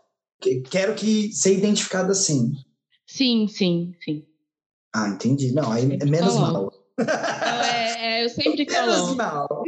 quero 0.70 0.96
que 0.96 1.32
ser 1.32 1.58
identificado 1.58 2.12
assim. 2.12 2.54
Sim, 3.06 3.48
sim, 3.48 3.94
sim. 4.04 4.26
Ah, 4.94 5.10
entendi. 5.10 5.52
Não, 5.54 5.72
aí 5.72 5.84
é 5.84 6.06
menos 6.06 6.36
mal. 6.36 6.72
Não, 6.98 7.06
é, 7.06 8.22
é, 8.22 8.26
eu 8.26 8.30
sempre 8.30 8.66
coloco. 8.68 8.90
Menos 8.90 9.16
mal. 9.16 9.64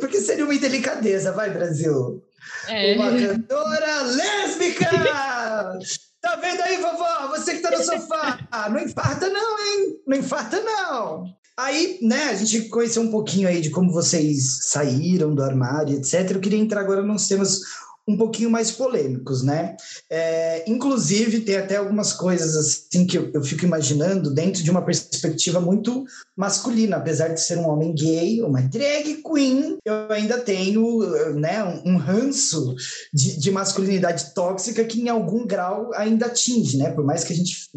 Porque 0.00 0.20
seria 0.20 0.44
uma 0.44 0.54
indelicadeza, 0.54 1.32
vai, 1.32 1.50
Brasil. 1.50 2.22
É. 2.68 2.94
Uma 2.94 3.10
cantora 3.10 4.02
lésbica! 4.02 4.88
Tá 6.20 6.34
vendo 6.34 6.60
aí, 6.62 6.78
vovó? 6.78 7.28
Você 7.28 7.54
que 7.54 7.60
tá 7.62 7.70
no 7.70 7.82
sofá. 7.82 8.40
Não 8.70 8.80
infarta, 8.80 9.28
não, 9.30 9.58
hein? 9.60 10.00
Não 10.04 10.16
infarta, 10.16 10.60
não. 10.60 11.24
Aí, 11.56 11.98
né, 12.02 12.24
a 12.24 12.34
gente 12.34 12.68
conheceu 12.68 13.02
um 13.02 13.10
pouquinho 13.10 13.48
aí 13.48 13.60
de 13.60 13.70
como 13.70 13.92
vocês 13.92 14.68
saíram 14.68 15.34
do 15.34 15.42
armário, 15.42 15.96
etc. 15.96 16.30
Eu 16.30 16.40
queria 16.40 16.58
entrar 16.58 16.80
agora 16.80 17.02
nos 17.02 17.26
temas 17.26 17.60
um 18.08 18.16
pouquinho 18.16 18.50
mais 18.50 18.70
polêmicos, 18.70 19.42
né? 19.42 19.76
É, 20.08 20.64
inclusive, 20.66 21.40
tem 21.40 21.56
até 21.56 21.76
algumas 21.76 22.14
coisas 22.14 22.56
assim 22.56 23.06
que 23.06 23.18
eu, 23.18 23.30
eu, 23.34 23.44
fico 23.44 23.66
imaginando 23.66 24.32
dentro 24.32 24.62
de 24.62 24.70
uma 24.70 24.80
perspectiva 24.80 25.60
muito 25.60 26.06
masculina, 26.34 26.96
apesar 26.96 27.28
de 27.28 27.40
ser 27.40 27.58
um 27.58 27.68
homem 27.68 27.94
gay, 27.94 28.42
uma 28.42 28.62
drag 28.62 29.22
queen, 29.22 29.76
eu 29.84 30.10
ainda 30.10 30.38
tenho 30.38 31.00
né, 31.34 31.62
um, 31.62 31.92
um 31.92 31.96
ranço 31.98 32.74
de, 33.12 33.38
de, 33.38 33.50
masculinidade 33.50 34.32
tóxica 34.34 34.84
que 34.84 35.02
em 35.02 35.10
algum 35.10 35.46
grau 35.46 35.90
ainda 35.94 36.26
atinge, 36.26 36.78
né? 36.78 36.90
Por 36.90 37.04
mais 37.04 37.24
que 37.24 37.34
a 37.34 37.36
gente 37.36 37.68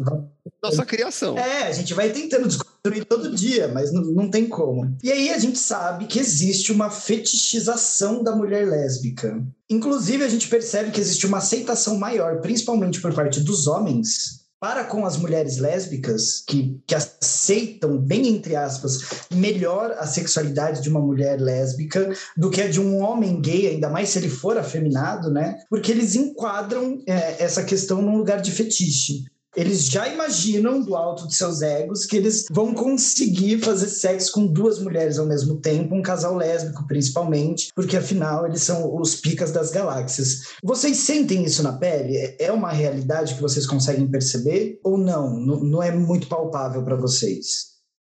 nossa 0.62 0.86
criação. 0.86 1.36
É, 1.36 1.64
a 1.64 1.72
gente 1.72 1.92
vai 1.92 2.10
tentando 2.10 2.48
desconstruir 2.82 3.04
todo 3.04 3.34
dia, 3.34 3.68
mas 3.68 3.92
não, 3.92 4.02
não 4.02 4.28
tem 4.28 4.48
como. 4.48 4.96
E 5.02 5.12
aí 5.12 5.30
a 5.30 5.38
gente 5.38 5.58
sabe 5.58 6.06
que 6.06 6.18
existe 6.18 6.72
uma 6.72 6.90
fetichização 6.90 8.22
da 8.22 8.34
mulher 8.34 8.66
lésbica. 8.66 9.42
Inclusive, 9.70 10.24
a 10.24 10.28
gente 10.28 10.48
percebe 10.48 10.90
que 10.90 11.00
existe 11.00 11.26
uma 11.26 11.38
aceitação 11.38 11.96
maior, 11.96 12.40
principalmente 12.40 13.00
por 13.00 13.14
parte 13.14 13.40
dos 13.40 13.66
homens, 13.68 14.42
para 14.60 14.84
com 14.84 15.04
as 15.04 15.16
mulheres 15.16 15.58
lésbicas, 15.58 16.42
que, 16.46 16.80
que 16.86 16.94
aceitam, 16.94 17.98
bem 17.98 18.28
entre 18.28 18.54
aspas, 18.54 19.26
melhor 19.32 19.92
a 19.98 20.06
sexualidade 20.06 20.80
de 20.80 20.88
uma 20.88 21.00
mulher 21.00 21.40
lésbica 21.40 22.12
do 22.36 22.50
que 22.50 22.62
a 22.62 22.68
de 22.68 22.80
um 22.80 23.00
homem 23.00 23.40
gay, 23.40 23.68
ainda 23.68 23.88
mais 23.88 24.10
se 24.10 24.18
ele 24.18 24.28
for 24.28 24.56
afeminado, 24.56 25.32
né? 25.32 25.58
Porque 25.68 25.90
eles 25.90 26.14
enquadram 26.14 27.02
é, 27.08 27.42
essa 27.42 27.64
questão 27.64 28.00
num 28.00 28.16
lugar 28.16 28.40
de 28.40 28.52
fetiche. 28.52 29.24
Eles 29.54 29.86
já 29.86 30.08
imaginam 30.08 30.80
do 30.80 30.96
alto 30.96 31.28
de 31.28 31.34
seus 31.34 31.60
egos 31.60 32.06
que 32.06 32.16
eles 32.16 32.46
vão 32.50 32.72
conseguir 32.72 33.60
fazer 33.60 33.88
sexo 33.88 34.32
com 34.32 34.46
duas 34.46 34.78
mulheres 34.78 35.18
ao 35.18 35.26
mesmo 35.26 35.56
tempo, 35.56 35.94
um 35.94 36.00
casal 36.00 36.34
lésbico 36.34 36.86
principalmente, 36.86 37.70
porque 37.74 37.96
afinal 37.96 38.46
eles 38.46 38.62
são 38.62 38.98
os 38.98 39.16
picas 39.16 39.52
das 39.52 39.70
galáxias. 39.70 40.42
Vocês 40.62 40.96
sentem 40.98 41.44
isso 41.44 41.62
na 41.62 41.72
pele? 41.74 42.34
É 42.38 42.50
uma 42.50 42.72
realidade 42.72 43.34
que 43.34 43.42
vocês 43.42 43.66
conseguem 43.66 44.06
perceber 44.06 44.80
ou 44.82 44.96
não? 44.96 45.38
Não 45.38 45.82
é 45.82 45.90
muito 45.90 46.28
palpável 46.28 46.82
para 46.82 46.96
vocês? 46.96 47.71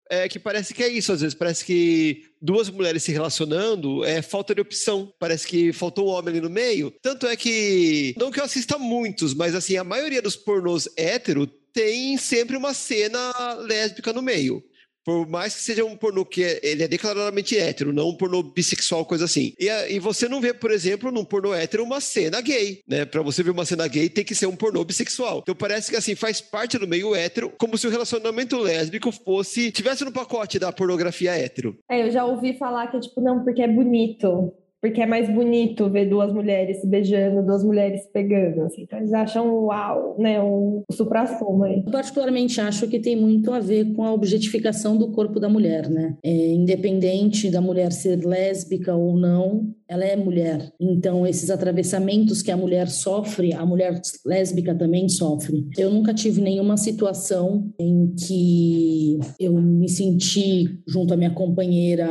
É 0.10 0.28
que 0.28 0.39
parece 0.39 0.74
que 0.74 0.84
é 0.84 0.88
isso, 0.88 1.12
às 1.12 1.22
vezes. 1.22 1.36
Parece 1.36 1.66
que 1.66 2.24
duas 2.41 2.70
mulheres 2.70 3.04
se 3.04 3.12
relacionando 3.12 4.04
é 4.04 4.22
falta 4.22 4.54
de 4.54 4.62
opção. 4.62 5.14
Parece 5.20 5.47
que 5.47 5.74
faltou 5.74 6.08
um 6.08 6.12
homem 6.12 6.30
ali 6.30 6.41
no 6.41 6.49
meio. 6.49 6.93
Tanto 7.01 7.28
é 7.28 7.36
que, 7.36 8.14
não 8.18 8.32
que 8.32 8.39
eu 8.39 8.43
assista 8.43 8.78
muitos, 8.78 9.34
mas 9.34 9.56
assim, 9.56 9.78
a 9.78 9.84
maioria 9.84 10.22
dos 10.22 10.36
pornôs 10.36 10.88
hétero 10.97 11.47
tem 11.74 12.18
sempre 12.18 12.56
uma 12.56 12.74
cena 12.74 13.34
lésbica 13.56 14.14
no 14.14 14.22
meio. 14.22 14.64
Por 15.06 15.28
mais 15.28 15.56
que 15.56 15.62
seja 15.62 15.84
um 15.84 15.95
pornô 15.95 16.26
que 16.26 16.43
é, 16.43 16.60
ele 16.64 16.84
é 16.84 16.88
declaradamente 16.88 17.58
hétero, 17.58 17.91
não 17.91 18.10
um 18.10 18.18
pornô 18.18 18.41
bissexual, 18.41 19.06
coisa 19.06 19.26
assim. 19.26 19.54
E, 19.60 19.68
e 19.89 19.99
você 19.99 20.30
não 20.30 20.39
vê, 20.39 20.54
por 20.54 20.72
exemplo, 20.72 21.12
num 21.12 21.26
pornô 21.26 21.54
hétero 21.54 21.84
uma 21.84 21.99
cena 21.99 22.39
gay, 22.41 22.80
né? 22.88 23.06
Pra 23.06 23.22
você 23.22 23.43
ver 23.43 23.51
uma 23.51 23.66
cena 23.66 23.88
gay 23.88 24.10
tem 24.10 24.24
que 24.24 24.36
ser 24.36 24.47
um 24.47 24.56
pornô 24.56 24.84
bissexual. 24.84 25.39
Então 25.39 25.56
parece 25.56 25.89
que 25.89 25.97
assim 25.97 26.16
faz 26.16 26.39
parte 26.39 26.78
do 26.78 26.88
meio 26.88 27.14
hétero, 27.14 27.51
como 27.58 27.78
se 27.78 27.88
o 27.88 27.89
relacionamento 27.89 28.58
lésbico 28.58 29.12
fosse 29.12 29.72
tivesse 29.72 30.06
no 30.06 30.12
pacote 30.12 30.58
da 30.58 30.72
pornografia 30.72 31.36
hétero. 31.36 31.78
É, 31.89 32.06
eu 32.06 32.12
já 32.12 32.26
ouvi 32.26 32.58
falar 32.58 32.88
que 32.88 32.99
tipo 32.99 33.22
não, 33.22 33.43
porque 33.43 33.62
é 33.62 33.68
bonito 33.68 34.54
porque 34.84 35.01
é 35.01 35.05
mais 35.05 35.34
bonito 35.34 35.89
ver 35.89 36.09
duas 36.09 36.34
mulheres 36.34 36.81
se 36.81 36.88
beijando, 36.88 37.41
duas 37.41 37.63
mulheres 37.63 38.01
se 38.01 38.11
pegando, 38.11 38.63
assim. 38.63 38.81
Então 38.81 38.99
eles 38.99 39.13
acham 39.13 39.63
uau, 39.63 40.17
né, 40.19 40.43
um 40.43 40.84
supra-sumo 40.91 41.63
aí. 41.63 41.84
Eu 41.86 41.91
particularmente 41.91 42.59
acho 42.59 42.86
que 42.89 42.99
tem 42.99 43.15
muito 43.15 43.53
a 43.53 43.61
ver 43.61 43.93
com 43.93 44.03
a 44.03 44.11
objetificação 44.11 44.97
do 44.97 45.13
corpo 45.13 45.39
da 45.39 45.47
mulher, 45.47 45.89
né? 45.89 46.17
É, 46.21 46.29
independente 46.51 47.49
da 47.49 47.61
mulher 47.61 47.93
ser 47.93 48.25
lésbica 48.25 48.93
ou 48.93 49.15
não, 49.15 49.73
ela 49.88 50.03
é 50.03 50.15
mulher. 50.15 50.73
Então, 50.79 51.25
esses 51.25 51.49
atravessamentos 51.49 52.41
que 52.41 52.51
a 52.51 52.57
mulher 52.57 52.89
sofre, 52.89 53.53
a 53.53 53.65
mulher 53.65 54.01
lésbica 54.25 54.73
também 54.75 55.07
sofre. 55.07 55.67
Eu 55.77 55.91
nunca 55.91 56.13
tive 56.13 56.41
nenhuma 56.41 56.77
situação 56.77 57.71
em 57.79 58.13
que 58.15 59.19
eu 59.39 59.53
me 59.53 59.88
senti, 59.88 60.79
junto 60.88 61.13
à 61.13 61.17
minha 61.17 61.29
companheira, 61.29 62.07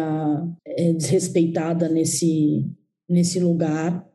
é, 0.76 0.92
desrespeitada 0.92 1.88
nesse, 1.88 2.66
nesse 3.08 3.40
lugar 3.40 4.06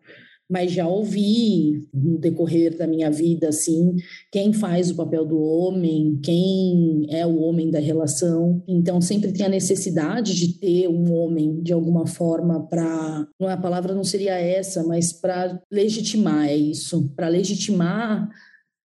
mas 0.49 0.71
já 0.71 0.87
ouvi 0.87 1.87
no 1.93 2.17
decorrer 2.17 2.77
da 2.77 2.87
minha 2.87 3.11
vida 3.11 3.49
assim 3.49 3.95
quem 4.31 4.53
faz 4.53 4.89
o 4.89 4.95
papel 4.95 5.25
do 5.25 5.39
homem, 5.39 6.19
quem 6.23 7.05
é 7.09 7.25
o 7.25 7.37
homem 7.37 7.69
da 7.69 7.79
relação. 7.79 8.63
Então 8.67 9.01
sempre 9.01 9.31
tem 9.31 9.45
a 9.45 9.49
necessidade 9.49 10.33
de 10.33 10.59
ter 10.59 10.87
um 10.87 11.13
homem 11.13 11.61
de 11.61 11.73
alguma 11.73 12.07
forma 12.07 12.65
para, 12.67 13.27
não 13.39 13.49
é 13.49 13.53
a 13.53 13.57
palavra 13.57 13.93
não 13.93 14.03
seria 14.03 14.35
essa, 14.35 14.83
mas 14.83 15.11
para 15.11 15.61
legitimar 15.71 16.47
é 16.47 16.55
isso, 16.55 17.11
para 17.15 17.27
legitimar 17.27 18.29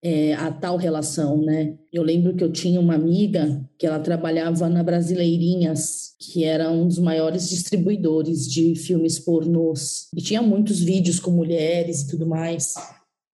é, 0.04 0.34
a 0.34 0.52
tal 0.52 0.78
relação, 0.78 1.38
né? 1.41 1.76
Eu 1.93 2.02
lembro 2.02 2.36
que 2.36 2.43
eu 2.43 2.52
tinha 2.52 2.80
uma 2.80 2.95
amiga 2.95 3.64
que 3.78 3.86
ela 3.86 3.99
trabalhava 3.99 4.68
na 4.68 4.82
Brasileirinhas, 4.82 6.16
que 6.20 6.43
era 6.43 6.72
um 6.72 6.88
dos 6.88 6.97
maiores 6.97 7.47
distribuidores 7.49 8.49
de 8.49 8.76
filmes 8.76 9.20
pornôs, 9.20 10.08
e 10.16 10.22
tinha 10.22 10.41
muitos 10.41 10.80
vídeos 10.80 11.20
com 11.20 11.32
mulheres 11.32 12.02
e 12.02 12.08
tudo 12.08 12.26
mais. 12.26 12.74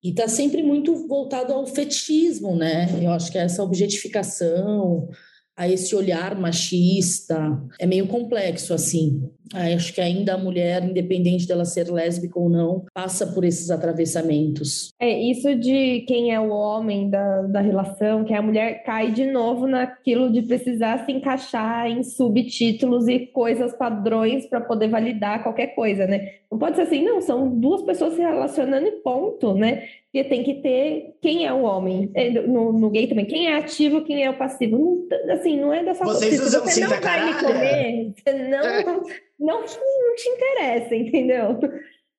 E 0.03 0.13
tá 0.13 0.29
sempre 0.29 0.63
muito 0.63 1.07
voltado 1.07 1.53
ao 1.53 1.67
fetichismo, 1.67 2.57
né? 2.57 2.89
Eu 3.03 3.11
acho 3.11 3.31
que 3.31 3.39
é 3.39 3.43
essa 3.43 3.63
objetificação, 3.63 5.09
a 5.57 5.69
esse 5.69 5.97
olhar 5.97 6.39
machista. 6.39 7.37
É 7.81 7.87
meio 7.87 8.07
complexo, 8.07 8.75
assim. 8.75 9.23
Acho 9.55 9.93
que 9.93 10.01
ainda 10.01 10.35
a 10.35 10.39
mulher, 10.39 10.83
independente 10.85 11.47
dela 11.47 11.65
ser 11.65 11.91
lésbica 11.91 12.39
ou 12.39 12.49
não, 12.49 12.85
passa 12.93 13.27
por 13.27 13.45
esses 13.45 13.71
atravessamentos. 13.71 14.93
É, 15.01 15.09
isso 15.09 15.55
de 15.55 16.01
quem 16.09 16.35
é 16.35 16.41
o 16.41 16.51
homem 16.51 17.09
da, 17.09 17.43
da 17.43 17.61
relação, 17.61 18.25
que 18.25 18.33
é 18.33 18.39
a 18.39 18.43
mulher, 18.43 18.83
cai 18.83 19.13
de 19.13 19.27
novo 19.27 19.67
naquilo 19.67 20.33
de 20.33 20.43
precisar 20.43 21.05
se 21.05 21.13
encaixar 21.13 21.89
em 21.89 22.03
subtítulos 22.03 23.07
e 23.09 23.27
coisas 23.27 23.73
padrões 23.77 24.47
para 24.47 24.61
poder 24.61 24.89
validar 24.89 25.43
qualquer 25.43 25.69
coisa, 25.69 26.07
né? 26.07 26.35
Não 26.51 26.59
pode 26.59 26.77
ser 26.77 26.83
assim, 26.83 27.05
não, 27.05 27.21
são 27.21 27.49
duas 27.49 27.83
pessoas 27.83 28.15
se 28.15 28.21
relacionando 28.21 28.87
e 28.87 28.93
ponto, 28.93 29.55
né? 29.55 29.89
Porque 30.17 30.25
tem 30.29 30.43
que 30.43 30.55
ter 30.55 31.15
quem 31.21 31.45
é 31.45 31.53
o 31.53 31.63
homem. 31.63 32.11
É, 32.15 32.31
no, 32.31 32.73
no 32.73 32.89
gay 32.89 33.07
também, 33.07 33.27
quem 33.27 33.49
é 33.49 33.59
ativo, 33.59 34.05
quem 34.05 34.25
é 34.25 34.31
o 34.31 34.39
passivo. 34.39 35.07
Não, 35.11 35.35
assim, 35.35 35.61
não 35.61 35.75
é 35.75 35.85
dessa 35.85 36.05
forma. 36.05 36.19
Vocês 36.19 36.41
usam 36.41 36.65
você 36.65 36.81
não 36.81 37.01
vai 37.01 37.27
me 37.27 37.35
comer, 37.35 38.13
você 38.17 38.33
não, 38.33 38.65
é. 38.65 38.85
não, 39.39 39.61
não, 39.61 40.09
não 40.09 40.15
te 40.15 40.29
interessa, 40.29 40.95
entendeu? 40.95 41.59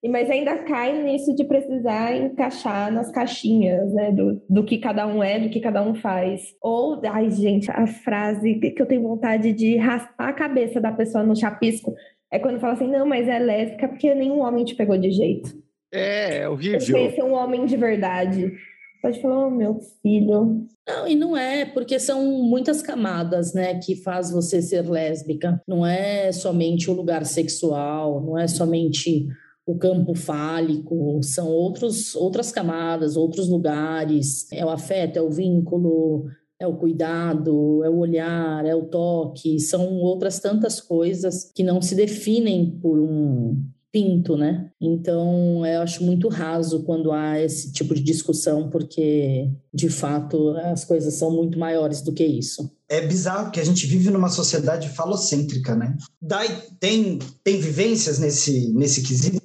Mas 0.09 0.29
ainda 0.29 0.57
cai 0.59 1.01
nisso 1.03 1.35
de 1.35 1.43
precisar 1.43 2.15
encaixar 2.15 2.91
nas 2.93 3.11
caixinhas, 3.11 3.91
né? 3.93 4.11
Do, 4.11 4.41
do 4.47 4.63
que 4.63 4.77
cada 4.77 5.05
um 5.07 5.23
é, 5.23 5.39
do 5.39 5.49
que 5.49 5.59
cada 5.59 5.81
um 5.81 5.95
faz. 5.95 6.53
Ou, 6.61 7.01
ai, 7.05 7.29
gente, 7.31 7.69
a 7.71 7.85
frase 7.87 8.55
que 8.55 8.81
eu 8.81 8.85
tenho 8.85 9.01
vontade 9.01 9.51
de 9.51 9.75
raspar 9.75 10.29
a 10.29 10.33
cabeça 10.33 10.79
da 10.79 10.91
pessoa 10.91 11.23
no 11.23 11.35
chapisco 11.35 11.93
é 12.31 12.39
quando 12.39 12.59
fala 12.59 12.73
assim, 12.73 12.87
não, 12.87 13.05
mas 13.05 13.27
é 13.27 13.39
lésbica 13.39 13.87
porque 13.87 14.13
nenhum 14.13 14.39
homem 14.39 14.63
te 14.63 14.75
pegou 14.75 14.97
de 14.97 15.11
jeito. 15.11 15.49
É, 15.91 16.39
é 16.39 16.45
Eu 16.45 16.51
horrível. 16.51 16.79
conheci 16.79 17.21
um 17.23 17.33
homem 17.33 17.65
de 17.65 17.75
verdade. 17.75 18.53
Pode 19.01 19.21
falar, 19.21 19.47
oh, 19.47 19.49
meu 19.49 19.79
filho. 20.01 20.65
Não, 20.87 21.07
e 21.07 21.15
não 21.15 21.37
é, 21.37 21.65
porque 21.65 21.99
são 21.99 22.23
muitas 22.43 22.81
camadas, 22.81 23.53
né, 23.53 23.79
que 23.79 23.95
faz 23.95 24.31
você 24.31 24.61
ser 24.61 24.89
lésbica. 24.89 25.61
Não 25.67 25.85
é 25.85 26.31
somente 26.31 26.89
o 26.89 26.93
lugar 26.93 27.25
sexual, 27.25 28.23
não 28.23 28.37
é 28.37 28.47
somente 28.47 29.27
o 29.65 29.77
campo 29.77 30.15
fálico, 30.15 31.19
são 31.21 31.49
outros, 31.49 32.15
outras 32.15 32.51
camadas, 32.51 33.17
outros 33.17 33.49
lugares. 33.49 34.51
É 34.51 34.65
o 34.65 34.69
afeto, 34.69 35.17
é 35.17 35.21
o 35.21 35.29
vínculo, 35.29 36.25
é 36.59 36.65
o 36.65 36.77
cuidado, 36.77 37.83
é 37.83 37.89
o 37.89 37.97
olhar, 37.97 38.65
é 38.65 38.73
o 38.73 38.85
toque, 38.85 39.59
são 39.59 39.99
outras 39.99 40.39
tantas 40.39 40.79
coisas 40.79 41.51
que 41.53 41.63
não 41.63 41.81
se 41.81 41.95
definem 41.95 42.79
por 42.81 42.97
um 42.97 43.61
pinto, 43.97 44.37
né? 44.37 44.69
Então, 44.79 45.65
eu 45.65 45.81
acho 45.81 46.03
muito 46.03 46.27
raso 46.27 46.83
quando 46.83 47.11
há 47.11 47.41
esse 47.41 47.71
tipo 47.71 47.95
de 47.95 48.01
discussão, 48.01 48.69
porque 48.69 49.49
de 49.73 49.89
fato 49.89 50.49
as 50.49 50.85
coisas 50.85 51.15
são 51.15 51.31
muito 51.31 51.57
maiores 51.57 52.01
do 52.03 52.13
que 52.13 52.23
isso. 52.23 52.71
É 52.87 53.01
bizarro 53.01 53.45
porque 53.45 53.59
a 53.59 53.65
gente 53.65 53.87
vive 53.87 54.11
numa 54.11 54.29
sociedade 54.29 54.89
falocêntrica, 54.89 55.75
né? 55.75 55.97
Dai, 56.21 56.47
tem, 56.79 57.17
tem 57.43 57.59
vivências 57.59 58.19
nesse, 58.19 58.71
nesse 58.73 59.01
quesito? 59.01 59.41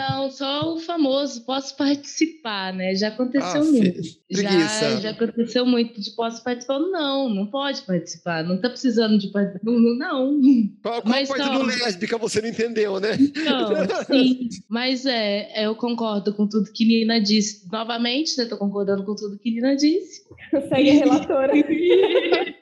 Não, 0.00 0.30
só 0.30 0.74
o 0.74 0.78
famoso 0.78 1.44
posso 1.44 1.76
participar, 1.76 2.72
né? 2.72 2.94
Já 2.94 3.08
aconteceu 3.08 3.60
Ah, 3.60 3.64
muito. 3.64 4.00
preguiça. 4.28 4.90
Já, 4.92 5.00
já 5.00 5.10
aconteceu 5.10 5.66
muito 5.66 6.00
de 6.00 6.10
posso 6.12 6.42
participar. 6.42 6.78
Não, 6.78 7.28
não 7.28 7.46
pode 7.46 7.82
participar. 7.82 8.42
Não 8.42 8.58
tá 8.58 8.70
precisando 8.70 9.18
de 9.18 9.28
participar. 9.28 9.70
Não. 9.70 9.96
não. 9.96 10.40
Qual, 10.82 11.02
qual 11.02 11.04
Mas 11.04 11.28
parte 11.28 11.50
do 11.50 11.62
lésbica 11.64 12.16
você 12.16 12.40
não 12.40 12.48
entendeu, 12.48 12.98
né? 12.98 13.10
Não, 13.44 13.70
sim. 14.06 14.48
Mas 14.68 15.04
é, 15.04 15.66
eu 15.66 15.74
concordo 15.74 16.32
com 16.32 16.48
tudo 16.48 16.72
que 16.72 16.86
Nina 16.86 17.20
disse. 17.20 17.68
Novamente, 17.70 18.38
né? 18.38 18.46
Tô 18.46 18.56
concordando 18.56 19.04
com 19.04 19.14
tudo 19.14 19.38
que 19.38 19.50
Nina 19.50 19.76
disse. 19.76 20.22
Segue 20.68 20.90
a 20.90 20.94
relatora. 20.94 21.52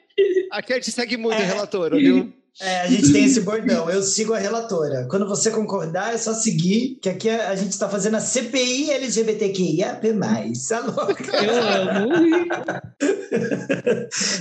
A 0.51 0.61
Cat 0.61 0.91
segue 0.91 1.15
muito 1.15 1.37
a 1.37 1.45
relatora, 1.45 1.95
viu? 1.95 2.33
É, 2.59 2.81
a 2.81 2.87
gente 2.87 3.11
tem 3.11 3.25
esse 3.25 3.41
bordão. 3.41 3.89
Eu 3.89 4.03
sigo 4.03 4.33
a 4.33 4.37
relatora. 4.37 5.07
Quando 5.09 5.27
você 5.27 5.49
concordar, 5.51 6.13
é 6.13 6.17
só 6.17 6.33
seguir, 6.33 6.97
que 7.01 7.09
aqui 7.09 7.29
a, 7.29 7.49
a 7.49 7.55
gente 7.55 7.71
está 7.71 7.89
fazendo 7.89 8.15
a 8.15 8.19
CPI 8.19 8.91
LGBTQIA+. 8.91 9.99
Tá 10.69 10.79
louca? 10.79 11.43
Eu 11.43 11.63
amo. 11.63 12.09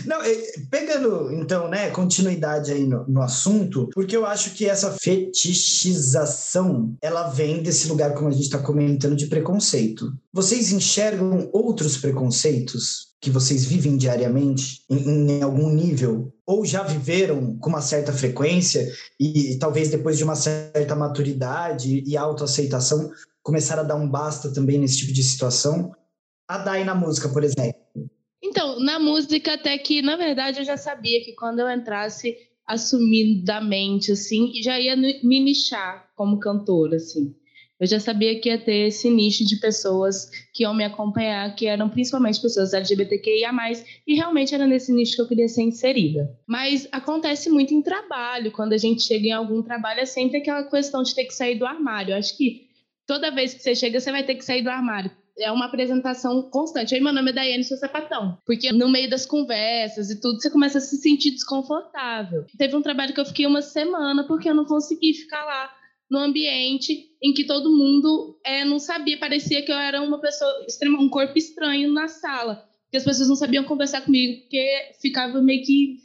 Não, 0.07 0.23
é, 0.23 0.35
pegando, 0.71 1.33
então, 1.33 1.69
né, 1.69 1.91
continuidade 1.91 2.73
aí 2.73 2.87
no, 2.87 3.05
no 3.07 3.23
assunto, 3.23 3.89
porque 3.93 4.17
eu 4.17 4.27
acho 4.27 4.55
que 4.55 4.67
essa 4.67 4.93
fetichização, 4.93 6.97
ela 7.03 7.29
vem 7.29 7.63
desse 7.63 7.89
lugar, 7.89 8.15
como 8.15 8.29
a 8.29 8.33
gente 8.33 8.45
está 8.45 8.59
comentando, 8.59 9.17
de 9.17 9.27
preconceito. 9.27 10.13
Vocês 10.33 10.73
enxergam 10.73 11.49
outros 11.53 11.97
preconceitos 11.97 13.08
que 13.21 13.31
vocês 13.31 13.65
vivem 13.65 13.97
diariamente, 13.97 14.83
em, 14.89 15.31
em 15.31 15.43
algum 15.43 15.71
nível? 15.71 16.33
Ou 16.47 16.65
já 16.65 16.83
viveram 16.83 17.57
com 17.59 17.69
uma 17.69 17.81
certa 17.81 18.13
frequência 18.13 18.87
e, 19.19 19.57
talvez 19.59 19.89
depois 19.91 20.17
de 20.17 20.25
uma 20.25 20.37
certa 20.37 20.95
maturidade 20.95 22.03
e 22.07 22.17
autoaceitação, 22.17 23.11
começaram 23.43 23.83
a 23.83 23.87
dar 23.87 23.97
um 23.97 24.09
basta 24.09 24.53
também 24.53 24.79
nesse 24.79 24.99
tipo 24.99 25.13
de 25.13 25.23
situação? 25.23 25.93
A 26.47 26.59
Dai 26.59 26.85
na 26.85 26.95
música, 26.95 27.29
por 27.29 27.43
exemplo. 27.43 27.75
Então, 28.43 28.79
na 28.81 28.99
música, 28.99 29.55
até 29.55 29.77
que, 29.77 30.01
na 30.01 30.17
verdade, 30.17 30.61
eu 30.61 30.65
já 30.65 30.77
sabia 30.77 31.23
que 31.25 31.35
quando 31.35 31.59
eu 31.59 31.71
entrasse 31.71 32.37
assumidamente, 32.67 34.13
assim, 34.13 34.53
já 34.63 34.79
ia 34.79 34.95
me 34.97 35.41
nichar 35.41 36.09
como 36.15 36.39
cantora, 36.39 36.97
assim. 36.97 37.35
Eu 37.81 37.87
já 37.87 38.01
sabia 38.01 38.41
que 38.41 38.49
ia 38.49 38.59
ter 38.59 38.89
esse 38.89 39.09
nicho 39.09 39.45
de 39.47 39.57
pessoas 39.57 40.29
que 40.53 40.65
iam 40.65 40.75
me 40.75 40.85
acompanhar, 40.85 41.55
que 41.55 41.67
eram 41.67 41.89
principalmente 41.89 42.41
pessoas 42.41 42.73
LGBTQIA+, 42.73 43.53
e 44.07 44.15
realmente 44.15 44.55
era 44.55 44.67
nesse 44.67 44.93
nicho 44.93 45.15
que 45.15 45.23
eu 45.23 45.29
queria 45.29 45.49
ser 45.49 45.63
inserida. 45.63 46.29
Mas 46.47 46.89
acontece 46.91 47.49
muito 47.49 47.73
em 47.73 47.81
trabalho, 47.81 48.51
quando 48.51 48.73
a 48.73 48.79
gente 48.79 49.03
chega 49.03 49.29
em 49.29 49.33
algum 49.33 49.63
trabalho, 49.63 50.01
é 50.01 50.07
sempre 50.07 50.39
aquela 50.39 50.65
questão 50.65 51.03
de 51.03 51.15
ter 51.15 51.25
que 51.25 51.35
sair 51.35 51.57
do 51.57 51.67
armário. 51.67 52.13
Eu 52.13 52.19
acho 52.19 52.37
que 52.37 52.67
toda 53.07 53.31
vez 53.31 53.55
que 53.55 53.63
você 53.63 53.75
chega, 53.75 54.01
você 54.01 54.11
vai 54.11 54.25
ter 54.25 54.35
que 54.35 54.45
sair 54.45 54.63
do 54.63 54.71
armário 54.71 55.11
é 55.41 55.53
uma 55.53 55.67
apresentação 55.67 56.43
constante. 56.51 56.95
Oi, 56.95 57.01
meu 57.01 57.13
nome 57.13 57.31
é 57.31 57.35
Daiane, 57.35 57.65
sou 57.65 57.77
sapatão. 57.77 58.37
Porque 58.45 58.73
no 58.73 58.89
meio 58.89 59.09
das 59.09 59.25
conversas 59.25 60.11
e 60.11 60.21
tudo, 60.21 60.41
você 60.41 60.51
começa 60.51 60.79
a 60.79 60.81
se 60.81 60.97
sentir 60.97 61.31
desconfortável. 61.31 62.45
Teve 62.57 62.77
um 62.77 62.83
trabalho 62.83 63.15
que 63.15 63.21
eu 63.21 63.25
fiquei 63.25 63.47
uma 63.47 63.63
semana 63.63 64.25
porque 64.27 64.49
eu 64.49 64.55
não 64.55 64.65
consegui 64.65 65.15
ficar 65.15 65.45
lá 65.45 65.71
no 66.11 66.19
ambiente 66.19 67.07
em 67.23 67.33
que 67.33 67.45
todo 67.45 67.77
mundo 67.77 68.39
é, 68.45 68.65
não 68.65 68.79
sabia, 68.79 69.19
parecia 69.19 69.63
que 69.63 69.71
eu 69.71 69.77
era 69.77 70.01
uma 70.03 70.21
pessoa, 70.21 70.51
um 70.99 71.09
corpo 71.09 71.37
estranho 71.37 71.93
na 71.93 72.09
sala. 72.09 72.65
Porque 72.85 72.97
as 72.97 73.05
pessoas 73.05 73.29
não 73.29 73.37
sabiam 73.37 73.65
conversar 73.65 74.01
comigo, 74.01 74.41
porque 74.41 74.93
ficava 75.01 75.43
meio 75.43 75.63
que 75.63 75.99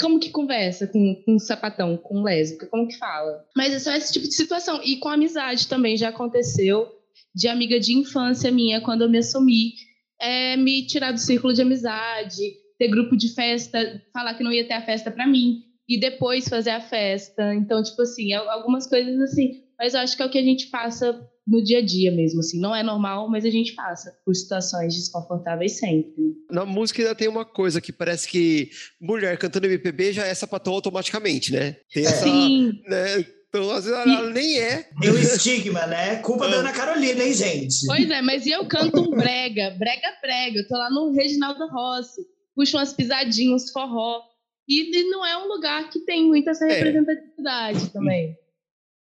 como 0.00 0.18
que 0.18 0.30
conversa 0.30 0.86
com, 0.86 1.22
com 1.24 1.34
um 1.34 1.38
sapatão, 1.38 1.96
com 1.98 2.22
lésbica? 2.22 2.66
Como 2.66 2.88
que 2.88 2.96
fala? 2.96 3.44
Mas 3.54 3.74
é 3.74 3.78
só 3.78 3.92
esse 3.92 4.12
tipo 4.12 4.26
de 4.26 4.34
situação. 4.34 4.80
E 4.82 4.96
com 4.96 5.08
amizade 5.08 5.68
também 5.68 5.96
já 5.96 6.08
aconteceu 6.08 6.88
de 7.34 7.46
amiga 7.46 7.78
de 7.78 7.94
infância 7.94 8.50
minha, 8.50 8.80
quando 8.80 9.02
eu 9.02 9.10
me 9.10 9.18
assumi, 9.18 9.74
é, 10.18 10.56
me 10.56 10.86
tirar 10.86 11.12
do 11.12 11.20
círculo 11.20 11.52
de 11.52 11.60
amizade, 11.60 12.40
ter 12.78 12.88
grupo 12.88 13.14
de 13.16 13.34
festa, 13.34 14.02
falar 14.12 14.34
que 14.34 14.42
não 14.42 14.52
ia 14.52 14.66
ter 14.66 14.74
a 14.74 14.84
festa 14.84 15.10
para 15.10 15.26
mim, 15.26 15.62
e 15.88 15.98
depois 15.98 16.48
fazer 16.48 16.70
a 16.70 16.80
festa. 16.80 17.54
Então, 17.54 17.82
tipo 17.82 18.02
assim, 18.02 18.32
algumas 18.32 18.86
coisas 18.86 19.20
assim. 19.20 19.62
Mas 19.78 19.94
eu 19.94 20.00
acho 20.00 20.16
que 20.16 20.22
é 20.22 20.26
o 20.26 20.30
que 20.30 20.38
a 20.38 20.42
gente 20.42 20.68
passa 20.68 21.28
no 21.46 21.62
dia 21.62 21.78
a 21.78 21.84
dia 21.84 22.10
mesmo, 22.10 22.40
assim. 22.40 22.58
Não 22.58 22.74
é 22.74 22.82
normal, 22.82 23.28
mas 23.30 23.44
a 23.44 23.50
gente 23.50 23.74
passa 23.74 24.12
por 24.24 24.34
situações 24.34 24.94
desconfortáveis 24.94 25.78
sempre. 25.78 26.34
Na 26.50 26.64
música 26.64 27.02
ainda 27.02 27.14
tem 27.14 27.28
uma 27.28 27.44
coisa 27.44 27.80
que 27.80 27.92
parece 27.92 28.26
que 28.26 28.70
mulher 29.00 29.38
cantando 29.38 29.66
MPB 29.66 30.12
já 30.12 30.26
é 30.26 30.34
sapatão 30.34 30.72
automaticamente, 30.72 31.52
né? 31.52 31.76
Tem 31.92 32.04
essa, 32.04 32.24
Sim. 32.24 32.72
né? 32.88 33.24
Então, 33.48 33.70
às 33.70 33.84
vezes, 33.84 33.98
ela 33.98 34.30
nem 34.30 34.58
é. 34.58 34.88
Tem 35.00 35.10
o 35.10 35.18
estigma, 35.18 35.86
né? 35.86 36.16
Culpa 36.16 36.48
da 36.48 36.56
Ana 36.56 36.72
Carolina, 36.72 37.22
hein, 37.22 37.32
gente? 37.32 37.86
Pois 37.86 38.10
é, 38.10 38.20
mas 38.20 38.46
eu 38.46 38.66
canto 38.66 39.00
um 39.00 39.10
brega, 39.10 39.70
brega, 39.78 40.08
brega. 40.20 40.58
Eu 40.58 40.68
tô 40.68 40.76
lá 40.76 40.90
no 40.90 41.12
Reginaldo 41.12 41.66
Rossi, 41.68 42.22
puxo 42.54 42.76
umas 42.76 42.92
pisadinhas, 42.92 43.70
forró. 43.70 44.20
E, 44.68 44.98
e 45.00 45.10
não 45.10 45.24
é 45.24 45.36
um 45.42 45.48
lugar 45.48 45.88
que 45.90 46.00
tem 46.00 46.26
muita 46.26 46.50
essa 46.50 46.66
É. 46.66 46.74
representatividade 46.82 47.90
também. 47.92 48.36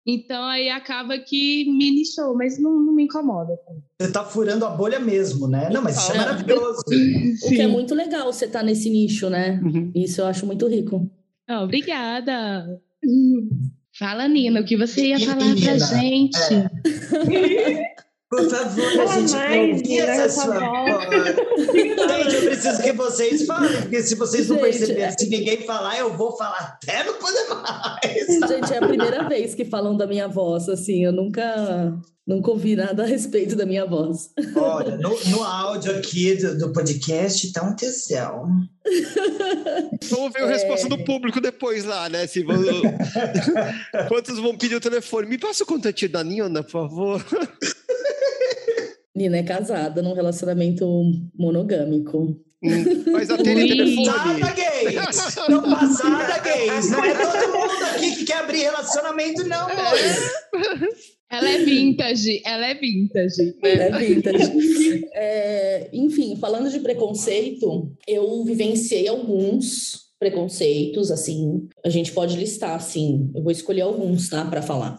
Então 0.09 0.45
aí 0.45 0.69
acaba 0.69 1.19
que 1.19 1.65
me 1.65 1.91
nichou, 1.91 2.35
mas 2.37 2.59
não, 2.61 2.79
não 2.79 2.93
me 2.93 3.05
incomoda. 3.05 3.59
Você 4.01 4.13
tá 4.13 4.25
furando 4.25 4.65
a 4.65 4.71
bolha 4.71 5.01
mesmo, 5.01 5.49
né? 5.49 5.69
Não, 5.73 5.83
mas 5.83 5.97
isso 5.97 6.13
é 6.13 6.17
Não. 6.17 6.25
maravilhoso. 6.25 6.81
O 7.45 7.49
que 7.49 7.61
é 7.61 7.67
muito 7.67 7.95
legal 7.95 8.33
você 8.33 8.45
estar 8.45 8.63
nesse 8.63 8.89
nicho, 8.89 9.29
né? 9.29 9.61
Uhum. 9.65 9.91
Isso 9.95 10.21
eu 10.21 10.27
acho 10.27 10.47
muito 10.47 10.67
rico. 10.69 11.11
Ah, 11.49 11.63
obrigada. 11.65 12.81
Fala, 13.99 14.29
Nina, 14.29 14.61
o 14.61 14.65
que 14.65 14.77
você 14.77 15.09
ia 15.09 15.17
E- 15.17 15.25
falar 15.25 15.37
pra 15.39 15.47
Nina, 15.55 15.79
gente? 15.79 16.39
Por 18.29 18.51
favor, 18.51 18.85
a 18.85 19.07
Fala 19.07 19.20
gente 19.20 19.33
mais, 19.33 19.53
quer 19.53 19.61
ouvir 19.61 19.83
Nina, 19.83 20.05
essa 20.07 20.43
sua 20.43 20.59
voz. 20.59 21.05
Gente, 21.72 22.35
eu 22.35 22.43
preciso 22.43 22.83
que 22.83 22.93
vocês 22.93 23.47
falem, 23.47 23.83
porque 23.83 24.03
se 24.03 24.14
vocês 24.16 24.49
não 24.49 24.57
Gente, 24.57 24.64
perceberem, 24.64 25.05
é- 25.05 25.11
se 25.12 25.29
ninguém 25.29 25.59
falar, 25.62 25.97
eu 25.99 26.12
vou 26.16 26.37
falar 26.37 26.59
até 26.59 27.05
não 27.05 27.14
poder 27.14 27.47
mais. 27.55 28.27
Gente, 28.49 28.72
é 28.74 28.79
a 28.79 28.87
primeira 28.87 29.29
vez 29.29 29.55
que 29.55 29.64
falam 29.64 29.97
da 29.97 30.09
minha 30.09 30.27
voz, 30.27 30.68
assim, 30.68 31.05
eu 31.05 31.12
nunca, 31.12 31.95
nunca 32.27 32.51
ouvi 32.51 32.74
nada 32.74 33.05
a 33.05 33.07
respeito 33.07 33.55
da 33.55 33.64
minha 33.64 33.87
voz. 33.87 34.31
Olha, 34.57 34.97
no, 34.97 35.16
no 35.31 35.45
áudio 35.45 35.97
aqui 35.97 36.35
do, 36.35 36.59
do 36.59 36.72
podcast 36.72 37.53
tá 37.53 37.62
um 37.62 37.77
tesão. 37.77 38.49
Vamos 40.11 40.33
ver 40.33 40.43
a 40.43 40.47
resposta 40.49 40.89
do 40.89 40.99
público 41.05 41.41
depois 41.41 41.85
lá, 41.85 42.09
né? 42.09 42.27
Se 42.27 42.43
vão... 42.43 42.57
Quantos 44.09 44.37
vão 44.41 44.57
pedir 44.59 44.74
o 44.74 44.81
telefone? 44.81 45.29
Me 45.29 45.39
passa 45.39 45.62
o 45.62 45.66
contatinho 45.66 46.11
da 46.11 46.24
Nina, 46.24 46.64
por 46.64 46.70
favor. 46.72 47.24
Nina 49.17 49.39
é 49.39 49.43
casada 49.43 50.03
num 50.03 50.12
relacionamento 50.12 50.87
monogâmico. 51.35 52.39
Hum, 52.62 53.12
Mas 53.12 53.31
atende 53.31 53.62
Ui. 53.62 53.69
telefone. 53.69 54.07
Passada, 54.07 54.53
gays! 54.53 55.37
Não 55.49 55.62
passada, 55.62 56.39
gays! 56.41 56.91
Não 56.93 57.05
é 57.05 57.14
todo 57.14 57.53
mundo 57.53 57.85
aqui 57.95 58.17
que 58.17 58.25
quer 58.27 58.39
abrir 58.39 58.59
relacionamento, 58.59 59.47
não, 59.47 59.69
amor! 59.69 59.99
Ela 61.31 61.51
é 61.51 61.59
vintage, 61.64 62.43
ela 62.45 62.67
é 62.67 62.75
vintage. 62.75 63.55
É 63.62 63.99
vintage. 63.99 65.07
É, 65.19 65.89
enfim, 65.95 66.37
falando 66.37 66.71
de 66.71 66.79
preconceito, 66.81 67.91
eu 68.07 68.45
vivenciei 68.45 69.09
alguns 69.09 70.07
preconceitos, 70.19 71.11
assim, 71.11 71.69
a 71.85 71.89
gente 71.89 72.12
pode 72.12 72.37
listar, 72.37 72.75
assim, 72.75 73.31
eu 73.35 73.43
vou 73.43 73.51
escolher 73.51 73.83
alguns, 73.83 74.29
tá, 74.29 74.45
para 74.45 74.62
falar, 74.62 74.99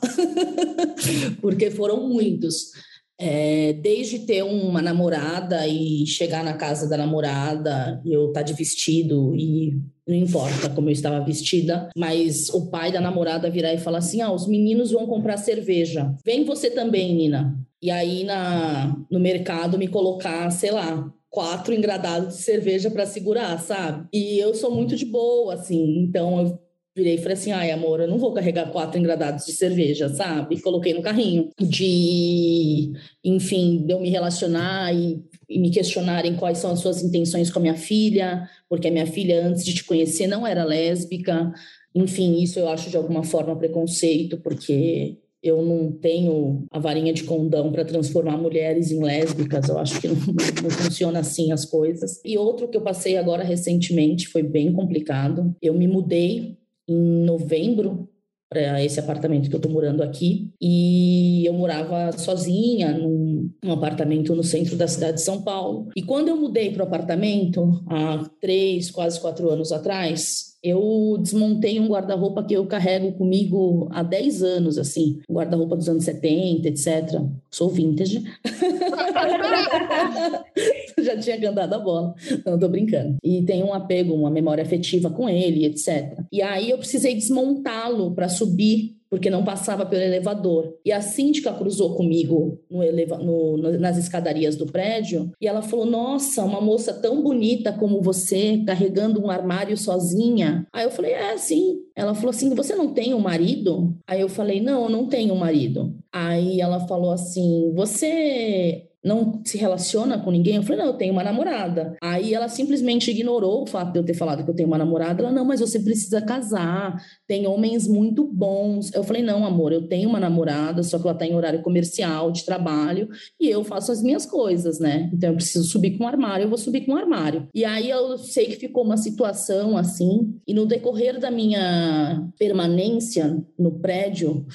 porque 1.40 1.70
foram 1.70 2.08
muitos. 2.08 2.72
É, 3.20 3.74
desde 3.74 4.20
ter 4.20 4.44
uma 4.44 4.82
namorada 4.82 5.68
e 5.68 6.06
chegar 6.06 6.44
na 6.44 6.54
casa 6.54 6.88
da 6.88 6.96
namorada 6.96 8.00
e 8.06 8.14
eu 8.14 8.28
estar 8.28 8.44
de 8.44 8.54
vestido 8.54 9.36
e 9.36 9.74
não 10.08 10.16
importa 10.16 10.70
como 10.70 10.88
eu 10.88 10.94
estava 10.94 11.26
vestida, 11.26 11.90
mas 11.98 12.50
o 12.50 12.70
pai 12.70 12.92
da 12.92 13.02
namorada 13.02 13.50
virar 13.50 13.74
e 13.74 13.80
falar 13.80 13.98
assim: 13.98 14.22
ah, 14.22 14.32
os 14.32 14.48
meninos 14.48 14.92
vão 14.92 15.08
comprar 15.08 15.38
cerveja. 15.38 16.16
Vem 16.24 16.46
você 16.46 16.70
também, 16.70 17.16
Nina. 17.16 17.58
E 17.82 17.92
aí 17.92 18.24
na, 18.24 18.96
no 19.12 19.20
mercado 19.20 19.78
me 19.78 19.88
colocar, 19.88 20.50
sei 20.52 20.72
lá, 20.72 21.12
quatro 21.30 21.74
engradados 21.74 22.38
de 22.38 22.44
cerveja 22.44 22.90
para 22.90 23.06
segurar, 23.06 23.60
sabe? 23.60 24.08
E 24.14 24.40
eu 24.40 24.56
sou 24.56 24.72
muito 24.72 24.96
de 24.96 25.06
boa, 25.06 25.56
assim, 25.56 26.00
então 26.00 26.40
eu 26.40 26.67
virei 26.98 27.14
e 27.14 27.18
falei 27.20 27.34
assim: 27.34 27.52
ai, 27.52 27.70
amor, 27.70 28.00
eu 28.00 28.08
não 28.08 28.18
vou 28.18 28.34
carregar 28.34 28.72
quatro 28.72 29.00
engradados 29.00 29.46
de 29.46 29.52
cerveja, 29.54 30.10
sabe? 30.10 30.60
Coloquei 30.60 30.94
no 30.94 31.04
carrinho. 31.04 31.50
De, 31.60 32.92
enfim, 33.24 33.86
de 33.86 33.94
eu 33.94 34.00
me 34.00 34.10
relacionar 34.10 34.92
e, 34.94 35.24
e, 35.48 35.60
me 35.60 35.70
questionarem 35.70 36.36
quais 36.36 36.58
são 36.58 36.72
as 36.72 36.80
suas 36.80 37.04
intenções 37.04 37.52
com 37.52 37.60
a 37.60 37.62
minha 37.62 37.76
filha, 37.76 38.50
porque 38.68 38.88
a 38.88 38.92
minha 38.92 39.06
filha, 39.06 39.46
antes 39.46 39.64
de 39.64 39.76
te 39.76 39.84
conhecer, 39.84 40.26
não 40.26 40.46
era 40.46 40.66
lésbica. 40.66 41.54
Enfim, 41.94 42.42
isso 42.42 42.60
eu 42.60 42.68
acho 42.68 42.90
de 42.90 42.98
alguma 42.98 43.24
forma 43.24 43.56
preconceito, 43.56 44.38
porque 44.38 45.18
eu 45.42 45.62
não 45.62 45.92
tenho 45.92 46.66
a 46.72 46.80
varinha 46.80 47.14
de 47.14 47.24
condão 47.24 47.72
para 47.72 47.86
transformar 47.86 48.38
mulheres 48.38 48.92
em 48.92 49.04
lésbicas, 49.04 49.70
eu 49.70 49.78
acho 49.78 50.02
que 50.02 50.08
não, 50.08 50.16
não, 50.16 50.70
funciona 50.70 51.20
assim 51.20 51.52
as 51.52 51.64
coisas. 51.64 52.20
E 52.26 52.38
outro 52.38 52.68
que 52.68 52.76
eu 52.76 52.82
passei 52.82 53.18
agora 53.18 53.44
recentemente 53.44 54.28
foi 54.28 54.42
bem 54.42 54.74
complicado. 54.74 55.56
Eu 55.62 55.74
me 55.74 55.88
mudei 55.88 56.58
em 56.88 57.26
novembro 57.26 58.10
para 58.50 58.82
esse 58.82 59.00
apartamento 59.00 59.50
que 59.50 59.56
eu 59.56 59.60
estou 59.60 59.72
morando 59.72 60.02
aqui 60.02 60.54
e 60.62 61.46
eu 61.46 61.54
morava 61.54 62.18
sozinha 62.18 62.98
num, 62.98 63.52
num, 63.62 63.74
apartamento 63.74 64.34
no 64.34 64.44
centro 64.44 64.78
da 64.78 64.88
cidade 64.88 65.18
de 65.18 65.24
São 65.24 65.42
Paulo. 65.42 65.90
E 65.96 66.02
quando 66.02 66.30
eu 66.30 66.38
mudei 66.38 66.72
para 66.72 66.84
o 66.84 66.88
apartamento 66.88 67.84
há 67.88 68.24
três, 68.40 68.90
quase 68.90 69.20
quatro 69.20 69.50
anos 69.50 69.74
atrás, 69.74 70.47
eu 70.64 71.18
desmontei 71.22 71.80
um 71.80 71.88
guarda-roupa 71.88 72.44
que 72.44 72.54
eu 72.54 72.66
carrego 72.66 73.12
comigo 73.14 73.88
há 73.92 74.04
10 74.04 74.44
anos, 74.44 74.78
assim, 74.78 75.22
guarda-roupa 75.30 75.76
dos 75.76 75.88
anos 75.88 76.04
70, 76.04 76.68
etc. 76.68 77.22
Sou 77.52 77.70
vintage. 77.70 78.24
Já 81.00 81.18
tinha 81.18 81.40
cantado 81.40 81.76
a 81.76 81.80
bola. 81.80 82.16
Não, 82.46 82.58
tô 82.58 82.68
brincando. 82.68 83.18
E 83.24 83.44
tenho 83.44 83.68
um 83.68 83.74
apego, 83.74 84.14
uma 84.14 84.32
memória 84.32 84.64
afetiva 84.64 85.10
com 85.10 85.30
ele, 85.30 85.66
etc. 85.66 86.20
E 86.32 86.42
aí 86.42 86.72
eu 86.72 86.78
precisei 86.78 87.14
desmontá-lo 87.14 88.14
para 88.14 88.28
subir 88.28 88.97
porque 89.10 89.30
não 89.30 89.44
passava 89.44 89.86
pelo 89.86 90.02
elevador. 90.02 90.74
E 90.84 90.92
a 90.92 91.02
síndica 91.02 91.54
cruzou 91.54 91.96
comigo 91.96 92.60
no 92.70 92.84
eleva 92.84 93.18
no, 93.18 93.58
no, 93.58 93.80
nas 93.80 93.98
escadarias 93.98 94.56
do 94.56 94.66
prédio 94.66 95.32
e 95.40 95.48
ela 95.48 95.62
falou: 95.62 95.86
Nossa, 95.86 96.44
uma 96.44 96.62
moça 96.62 96.94
tão 96.94 97.22
bonita 97.22 97.72
como 97.74 98.02
você, 98.02 98.64
carregando 98.66 99.22
um 99.22 99.30
armário 99.30 99.78
sozinha. 99.78 100.66
Aí 100.74 100.84
eu 100.84 100.92
falei: 100.92 101.14
É, 101.14 101.38
sim. 101.38 101.80
Ela 101.96 102.14
falou 102.14 102.30
assim: 102.30 102.54
Você 102.54 102.76
não 102.76 102.94
tem 102.94 103.14
um 103.14 103.20
marido? 103.20 103.96
Aí 104.08 104.22
eu 104.22 104.30
falei: 104.30 104.62
Não, 104.62 104.84
eu 104.84 104.90
não 104.90 105.08
tenho 105.08 105.34
um 105.34 105.38
marido. 105.38 105.96
Aí 106.12 106.60
ela 106.62 106.88
falou 106.88 107.12
assim: 107.12 107.72
Você 107.74 108.87
não 109.04 109.42
se 109.46 109.58
relaciona 109.58 110.20
com 110.20 110.32
ninguém? 110.32 110.56
Eu 110.56 110.64
falei, 110.64 110.80
não, 110.80 110.88
eu 110.88 110.98
tenho 110.98 111.14
uma 111.14 111.24
namorada. 111.24 111.96
Aí 112.02 112.34
ela 112.34 112.48
simplesmente 112.50 113.12
ignorou 113.12 113.64
o 113.64 113.68
fato 113.68 113.94
de 113.94 114.00
eu 114.00 114.04
ter 114.04 114.14
falado 114.14 114.44
que 114.44 114.50
eu 114.50 114.56
tenho 114.56 114.68
uma 114.68 114.78
namorada. 114.78 115.22
Ela, 115.22 115.32
não, 115.32 115.46
mas 115.46 115.60
você 115.60 115.80
precisa 115.80 116.22
casar, 116.22 117.02
tem 117.28 117.48
homens 117.48 117.88
muito 117.88 118.26
bons. 118.26 118.94
Eu 118.94 119.04
falei, 119.04 119.22
não, 119.22 119.46
amor, 119.46 119.72
eu 119.72 119.88
tenho 119.88 120.10
uma 120.10 120.20
namorada, 120.20 120.84
só 120.84 120.98
que 120.98 121.04
ela 121.04 121.14
está 121.14 121.26
em 121.26 121.36
horário 121.36 121.62
comercial, 121.62 122.32
de 122.32 122.46
trabalho, 122.46 123.10
e 123.40 123.48
eu 123.48 123.64
faço 123.64 123.92
as 123.92 124.02
minhas 124.02 124.26
coisas, 124.26 124.80
né? 124.80 125.10
Então 125.14 125.30
eu 125.30 125.36
preciso 125.36 125.66
subir 125.66 125.98
com 125.98 126.04
um 126.04 126.08
armário, 126.08 126.44
eu 126.44 126.50
vou 126.50 126.58
subir 126.58 126.86
com 126.86 126.94
um 126.94 126.98
armário. 126.98 127.48
E 127.54 127.64
aí 127.64 127.90
eu 127.90 128.18
sei 128.18 128.48
que 128.48 128.56
ficou 128.56 128.84
uma 128.84 128.98
situação 128.98 129.78
assim, 129.78 130.36
e 130.48 130.54
no 130.54 130.66
decorrer 130.66 131.20
da 131.20 131.32
minha 131.32 132.28
permanência 132.38 133.38
no 133.58 133.80
prédio, 133.80 134.46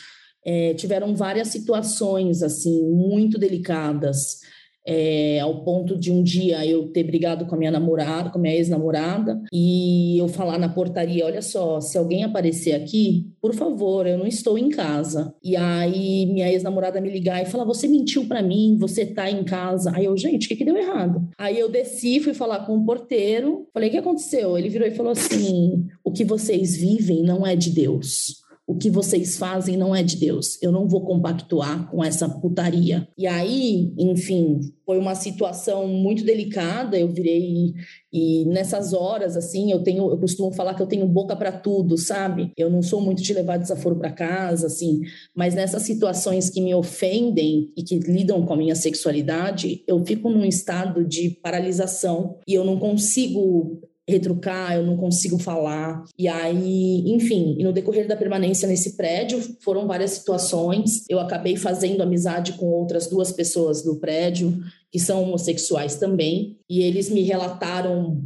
é, 0.44 0.74
tiveram 0.74 1.14
várias 1.14 1.48
situações 1.48 2.42
assim 2.42 2.82
muito 2.90 3.38
delicadas, 3.38 4.40
é, 4.84 5.38
ao 5.40 5.62
ponto 5.62 5.96
de 5.96 6.10
um 6.10 6.22
dia 6.22 6.66
eu 6.66 6.88
ter 6.88 7.04
brigado 7.04 7.46
com 7.46 7.54
a 7.54 7.58
minha 7.58 7.70
namorada, 7.70 8.30
com 8.30 8.38
a 8.38 8.42
minha 8.42 8.54
ex-namorada, 8.54 9.40
e 9.52 10.18
eu 10.18 10.28
falar 10.28 10.58
na 10.58 10.68
portaria: 10.68 11.24
olha 11.24 11.42
só, 11.42 11.80
se 11.80 11.96
alguém 11.96 12.24
aparecer 12.24 12.72
aqui, 12.72 13.30
por 13.40 13.54
favor, 13.54 14.06
eu 14.06 14.18
não 14.18 14.26
estou 14.26 14.58
em 14.58 14.68
casa. 14.68 15.34
E 15.42 15.56
aí 15.56 16.26
minha 16.26 16.50
ex-namorada 16.50 17.00
me 17.00 17.10
ligar 17.10 17.42
e 17.42 17.46
falar: 17.46 17.64
você 17.64 17.86
mentiu 17.86 18.26
para 18.26 18.42
mim, 18.42 18.76
você 18.78 19.06
tá 19.06 19.30
em 19.30 19.44
casa. 19.44 19.92
Aí 19.94 20.04
eu, 20.04 20.16
gente, 20.16 20.46
o 20.46 20.48
que, 20.48 20.56
que 20.56 20.64
deu 20.64 20.76
errado? 20.76 21.28
Aí 21.38 21.58
eu 21.58 21.70
desci, 21.70 22.20
fui 22.20 22.34
falar 22.34 22.66
com 22.66 22.76
o 22.76 22.84
porteiro, 22.84 23.68
falei: 23.72 23.88
o 23.88 23.92
que 23.92 23.98
aconteceu? 23.98 24.58
Ele 24.58 24.68
virou 24.68 24.88
e 24.88 24.92
falou 24.92 25.12
assim: 25.12 25.86
o 26.04 26.10
que 26.10 26.24
vocês 26.24 26.76
vivem 26.76 27.22
não 27.22 27.46
é 27.46 27.54
de 27.54 27.70
Deus 27.70 28.42
o 28.66 28.76
que 28.76 28.90
vocês 28.90 29.36
fazem 29.36 29.76
não 29.76 29.94
é 29.94 30.02
de 30.02 30.16
Deus. 30.16 30.58
Eu 30.62 30.70
não 30.70 30.88
vou 30.88 31.04
compactuar 31.04 31.90
com 31.90 32.02
essa 32.02 32.28
putaria. 32.28 33.08
E 33.18 33.26
aí, 33.26 33.92
enfim, 33.98 34.60
foi 34.86 34.98
uma 34.98 35.14
situação 35.14 35.88
muito 35.88 36.24
delicada. 36.24 36.98
Eu 36.98 37.08
virei 37.08 37.74
e 38.12 38.44
nessas 38.44 38.92
horas 38.92 39.36
assim, 39.36 39.72
eu 39.72 39.82
tenho, 39.82 40.10
eu 40.10 40.18
costumo 40.18 40.52
falar 40.52 40.74
que 40.74 40.82
eu 40.82 40.86
tenho 40.86 41.06
boca 41.08 41.34
para 41.34 41.50
tudo, 41.50 41.96
sabe? 41.96 42.52
Eu 42.56 42.68
não 42.68 42.82
sou 42.82 43.00
muito 43.00 43.22
de 43.22 43.32
levar 43.32 43.56
desaforo 43.56 43.96
para 43.96 44.12
casa, 44.12 44.66
assim, 44.66 45.00
mas 45.34 45.54
nessas 45.54 45.82
situações 45.82 46.50
que 46.50 46.60
me 46.60 46.74
ofendem 46.74 47.72
e 47.76 47.82
que 47.82 47.98
lidam 47.98 48.44
com 48.44 48.52
a 48.52 48.56
minha 48.56 48.74
sexualidade, 48.74 49.82
eu 49.86 50.04
fico 50.04 50.28
num 50.28 50.44
estado 50.44 51.04
de 51.04 51.30
paralisação 51.42 52.38
e 52.46 52.54
eu 52.54 52.64
não 52.64 52.78
consigo 52.78 53.80
retrucar, 54.12 54.74
eu 54.74 54.84
não 54.84 54.96
consigo 54.96 55.38
falar. 55.38 56.04
E 56.18 56.28
aí, 56.28 57.02
enfim, 57.12 57.56
e 57.58 57.64
no 57.64 57.72
decorrer 57.72 58.06
da 58.06 58.16
permanência 58.16 58.68
nesse 58.68 58.96
prédio, 58.96 59.40
foram 59.60 59.86
várias 59.86 60.12
situações. 60.12 61.04
Eu 61.08 61.18
acabei 61.18 61.56
fazendo 61.56 62.02
amizade 62.02 62.52
com 62.54 62.66
outras 62.66 63.08
duas 63.08 63.32
pessoas 63.32 63.82
do 63.82 63.96
prédio, 63.96 64.62
que 64.90 64.98
são 64.98 65.22
homossexuais 65.22 65.96
também, 65.96 66.58
e 66.68 66.82
eles 66.82 67.08
me 67.08 67.22
relataram 67.22 68.22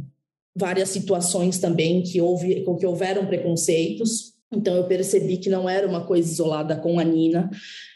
várias 0.55 0.89
situações 0.89 1.59
também 1.59 2.01
que 2.01 2.19
houve 2.19 2.65
que 2.79 2.85
houveram 2.85 3.25
preconceitos. 3.25 4.33
Então 4.51 4.75
eu 4.75 4.85
percebi 4.85 5.37
que 5.37 5.49
não 5.49 5.69
era 5.69 5.87
uma 5.87 6.05
coisa 6.05 6.29
isolada 6.29 6.75
com 6.75 6.99
a 6.99 7.03
Nina, 7.03 7.49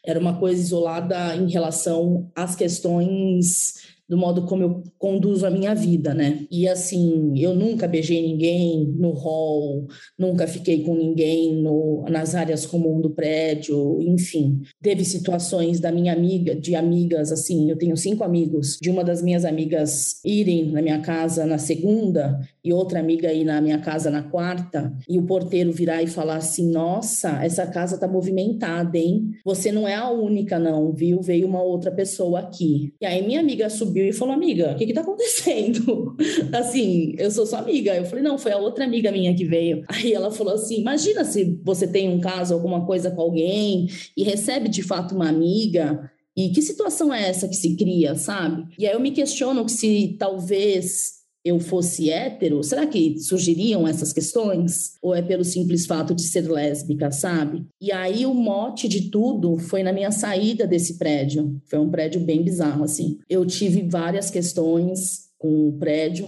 era 0.05 0.19
uma 0.19 0.37
coisa 0.37 0.61
isolada 0.61 1.35
em 1.35 1.49
relação 1.49 2.29
às 2.35 2.55
questões 2.55 3.80
do 4.11 4.17
modo 4.17 4.41
como 4.41 4.61
eu 4.61 4.83
conduzo 4.99 5.45
a 5.45 5.49
minha 5.49 5.73
vida, 5.73 6.13
né? 6.13 6.45
E 6.51 6.67
assim, 6.67 7.31
eu 7.39 7.55
nunca 7.55 7.87
beijei 7.87 8.21
ninguém 8.21 8.93
no 8.99 9.11
hall, 9.11 9.87
nunca 10.19 10.45
fiquei 10.45 10.83
com 10.83 10.93
ninguém 10.93 11.55
no, 11.55 12.03
nas 12.09 12.35
áreas 12.35 12.65
comuns 12.65 13.01
do 13.01 13.11
prédio, 13.11 14.01
enfim. 14.01 14.63
Teve 14.81 15.05
situações 15.05 15.79
da 15.79 15.93
minha 15.93 16.11
amiga, 16.11 16.53
de 16.53 16.75
amigas, 16.75 17.31
assim, 17.31 17.69
eu 17.71 17.77
tenho 17.77 17.95
cinco 17.95 18.25
amigos, 18.25 18.77
de 18.81 18.89
uma 18.89 19.01
das 19.01 19.21
minhas 19.21 19.45
amigas 19.45 20.19
irem 20.25 20.69
na 20.73 20.81
minha 20.81 20.99
casa 20.99 21.45
na 21.45 21.57
segunda 21.57 22.37
e 22.63 22.71
outra 22.71 22.99
amiga 22.99 23.33
ir 23.33 23.43
na 23.43 23.59
minha 23.59 23.79
casa 23.79 24.11
na 24.11 24.21
quarta, 24.23 24.95
e 25.09 25.17
o 25.17 25.23
porteiro 25.23 25.71
virar 25.71 26.03
e 26.03 26.07
falar 26.07 26.37
assim: 26.37 26.71
Nossa, 26.71 27.43
essa 27.43 27.65
casa 27.65 27.97
tá 27.97 28.07
movimentada, 28.07 28.97
hein? 28.97 29.31
Você 29.43 29.71
não 29.71 29.87
é 29.87 29.95
a 29.95 30.09
única, 30.09 30.59
não, 30.59 30.93
viu? 30.93 31.21
Veio 31.21 31.47
uma 31.47 31.61
outra 31.61 31.91
pessoa 31.91 32.39
aqui. 32.39 32.93
E 33.01 33.05
aí 33.05 33.25
minha 33.25 33.39
amiga 33.39 33.69
subiu 33.69 34.05
e 34.05 34.13
falou: 34.13 34.33
Amiga, 34.33 34.73
o 34.73 34.75
que, 34.75 34.85
que 34.85 34.93
tá 34.93 35.01
acontecendo? 35.01 36.15
assim, 36.53 37.15
eu 37.17 37.31
sou 37.31 37.45
sua 37.45 37.59
amiga. 37.59 37.95
Eu 37.95 38.05
falei: 38.05 38.23
Não, 38.23 38.37
foi 38.37 38.51
a 38.51 38.57
outra 38.57 38.85
amiga 38.85 39.11
minha 39.11 39.35
que 39.35 39.45
veio. 39.45 39.83
Aí 39.87 40.13
ela 40.13 40.31
falou 40.31 40.53
assim: 40.53 40.79
Imagina 40.79 41.25
se 41.25 41.59
você 41.63 41.87
tem 41.87 42.09
um 42.09 42.19
caso, 42.19 42.53
alguma 42.53 42.85
coisa 42.85 43.09
com 43.09 43.21
alguém 43.21 43.87
e 44.15 44.23
recebe 44.23 44.69
de 44.69 44.83
fato 44.83 45.15
uma 45.15 45.29
amiga. 45.29 46.11
E 46.35 46.49
que 46.49 46.61
situação 46.61 47.13
é 47.13 47.27
essa 47.27 47.47
que 47.47 47.55
se 47.55 47.75
cria, 47.75 48.15
sabe? 48.15 48.65
E 48.79 48.87
aí 48.87 48.93
eu 48.93 48.99
me 48.99 49.11
questiono 49.11 49.67
se 49.67 50.15
talvez 50.17 51.20
eu 51.43 51.59
fosse 51.59 52.09
hétero, 52.09 52.63
será 52.63 52.85
que 52.85 53.17
surgiriam 53.19 53.87
essas 53.87 54.13
questões? 54.13 54.97
Ou 55.01 55.15
é 55.15 55.21
pelo 55.21 55.43
simples 55.43 55.85
fato 55.85 56.13
de 56.13 56.23
ser 56.23 56.49
lésbica, 56.49 57.11
sabe? 57.11 57.65
E 57.79 57.91
aí 57.91 58.25
o 58.25 58.33
mote 58.33 58.87
de 58.87 59.09
tudo 59.09 59.57
foi 59.57 59.83
na 59.83 59.91
minha 59.91 60.11
saída 60.11 60.67
desse 60.67 60.97
prédio. 60.97 61.59
Foi 61.65 61.79
um 61.79 61.89
prédio 61.89 62.21
bem 62.21 62.43
bizarro, 62.43 62.83
assim. 62.83 63.19
Eu 63.29 63.45
tive 63.45 63.81
várias 63.81 64.29
questões 64.29 65.29
com 65.37 65.69
o 65.69 65.73
prédio. 65.79 66.27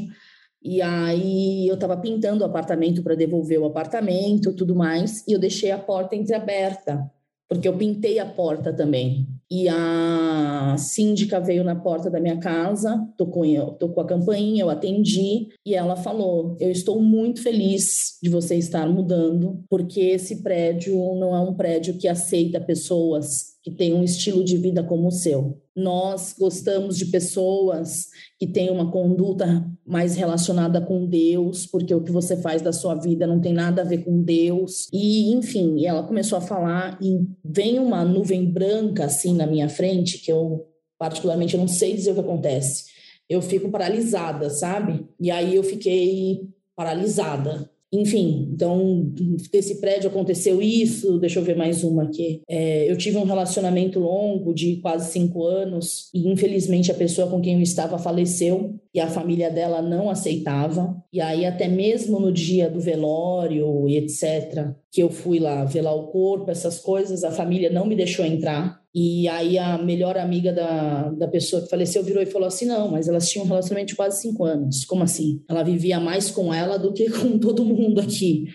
E 0.64 0.82
aí 0.82 1.68
eu 1.68 1.76
estava 1.76 1.98
pintando 1.98 2.44
o 2.44 2.48
apartamento 2.48 3.04
para 3.04 3.16
devolver 3.16 3.60
o 3.60 3.66
apartamento, 3.66 4.56
tudo 4.56 4.76
mais, 4.76 5.24
e 5.28 5.34
eu 5.34 5.40
deixei 5.40 5.72
a 5.72 5.78
porta 5.78 6.16
entreaberta 6.16 7.12
porque 7.54 7.68
eu 7.68 7.78
pintei 7.78 8.20
a 8.20 8.26
porta 8.26 8.74
também. 8.74 9.28
E 9.50 9.68
a 9.70 10.76
síndica 10.78 11.40
veio 11.40 11.64
na 11.64 11.76
porta 11.76 12.10
da 12.10 12.20
minha 12.20 12.38
casa, 12.38 13.08
tocou, 13.18 13.46
tocou 13.74 14.04
a 14.04 14.08
campainha, 14.08 14.64
eu 14.64 14.70
atendi, 14.70 15.50
e 15.66 15.76
ela 15.76 15.96
falou: 15.96 16.58
Eu 16.60 16.72
estou 16.72 17.02
muito 17.02 17.42
feliz 17.42 18.18
de 18.22 18.30
você 18.30 18.56
estar 18.56 18.88
mudando, 18.90 19.64
porque 19.70 20.00
esse 20.00 20.42
prédio 20.42 20.96
não 21.16 21.36
é 21.36 21.40
um 21.40 21.54
prédio 21.54 21.98
que 21.98 22.08
aceita 22.08 22.60
pessoas 22.60 23.54
que 23.64 23.72
têm 23.72 23.94
um 23.94 24.04
estilo 24.04 24.44
de 24.44 24.58
vida 24.58 24.84
como 24.84 25.08
o 25.08 25.12
seu. 25.12 25.58
Nós 25.76 26.36
gostamos 26.38 26.98
de 26.98 27.06
pessoas 27.06 28.08
que 28.38 28.46
têm 28.46 28.70
uma 28.70 28.92
conduta 28.92 29.66
mais 29.86 30.16
relacionada 30.16 30.80
com 30.80 31.06
Deus, 31.06 31.66
porque 31.66 31.94
o 31.94 32.02
que 32.02 32.12
você 32.12 32.38
faz 32.38 32.62
da 32.62 32.72
sua 32.72 32.96
vida 32.96 33.28
não 33.28 33.42
tem 33.42 33.54
nada 33.54 33.82
a 33.82 33.86
ver 33.86 34.00
com 34.00 34.22
Deus. 34.22 34.88
E, 34.94 35.34
enfim, 35.34 35.86
ela 35.86 36.04
começou 36.04 36.38
a 36.38 36.42
falar 36.42 36.98
e 37.02 37.20
vem 37.44 37.80
uma 37.80 38.06
nuvem 38.06 38.46
branca 38.50 39.06
assim 39.06 39.36
na 39.36 39.46
minha 39.46 39.68
frente, 39.68 40.20
que 40.20 40.32
eu 40.32 40.66
particularmente 40.98 41.58
não 41.58 41.68
sei 41.68 41.94
dizer 41.94 42.12
o 42.12 42.14
que 42.16 42.22
acontece. 42.22 42.86
Eu 43.30 43.42
fico 43.42 43.70
paralisada, 43.70 44.50
sabe? 44.50 45.06
E 45.20 45.30
aí 45.30 45.56
eu 45.56 45.64
fiquei 45.64 46.48
paralisada. 46.76 47.70
Enfim, 47.94 48.50
então, 48.52 49.14
desse 49.52 49.80
prédio 49.80 50.10
aconteceu 50.10 50.60
isso, 50.60 51.20
deixa 51.20 51.40
eu 51.40 51.44
ver 51.44 51.56
mais 51.56 51.84
uma 51.84 52.04
aqui. 52.04 52.42
É, 52.50 52.90
eu 52.90 52.98
tive 52.98 53.18
um 53.18 53.24
relacionamento 53.24 54.00
longo 54.00 54.52
de 54.52 54.78
quase 54.78 55.12
cinco 55.12 55.46
anos 55.46 56.10
e, 56.12 56.28
infelizmente, 56.28 56.92
a 56.92 56.96
pessoa 56.96 57.30
com 57.30 57.40
quem 57.40 57.54
eu 57.54 57.62
estava 57.62 58.00
faleceu 58.00 58.80
e 58.92 59.00
a 59.00 59.08
família 59.08 59.52
dela 59.52 59.80
não 59.80 60.10
aceitava. 60.10 60.96
E 61.14 61.22
aí, 61.22 61.46
até 61.46 61.68
mesmo 61.68 62.20
no 62.20 62.32
dia 62.32 62.68
do 62.68 62.80
velório 62.80 63.88
e 63.88 63.98
etc., 63.98 64.72
que 64.92 65.04
eu 65.04 65.12
fui 65.12 65.40
lá 65.40 65.64
velar 65.64 65.96
o 65.96 66.08
corpo, 66.08 66.50
essas 66.50 66.80
coisas, 66.80 67.24
a 67.24 67.32
família 67.32 67.70
não 67.70 67.86
me 67.86 67.96
deixou 67.96 68.26
entrar. 68.26 68.83
E 68.96 69.28
aí 69.28 69.58
a 69.58 69.78
melhor 69.78 70.18
amiga 70.18 70.54
da, 70.54 71.10
da 71.10 71.28
pessoa 71.28 71.64
que 71.64 71.70
faleceu 71.70 72.04
virou 72.04 72.22
e 72.22 72.28
falou 72.28 72.48
assim: 72.48 72.66
não, 72.66 72.92
mas 72.92 73.08
elas 73.08 73.30
tinham 73.30 73.46
um 73.46 73.48
relacionamento 73.48 73.90
de 73.90 73.96
quase 73.96 74.22
cinco 74.22 74.44
anos. 74.44 74.86
Como 74.86 75.04
assim? 75.04 75.42
Ela 75.50 75.64
vivia 75.64 76.00
mais 76.00 76.30
com 76.30 76.54
ela 76.54 76.78
do 76.78 76.94
que 76.94 77.10
com 77.12 77.40
todo 77.40 77.66
mundo 77.66 78.00
aqui. 78.00 78.46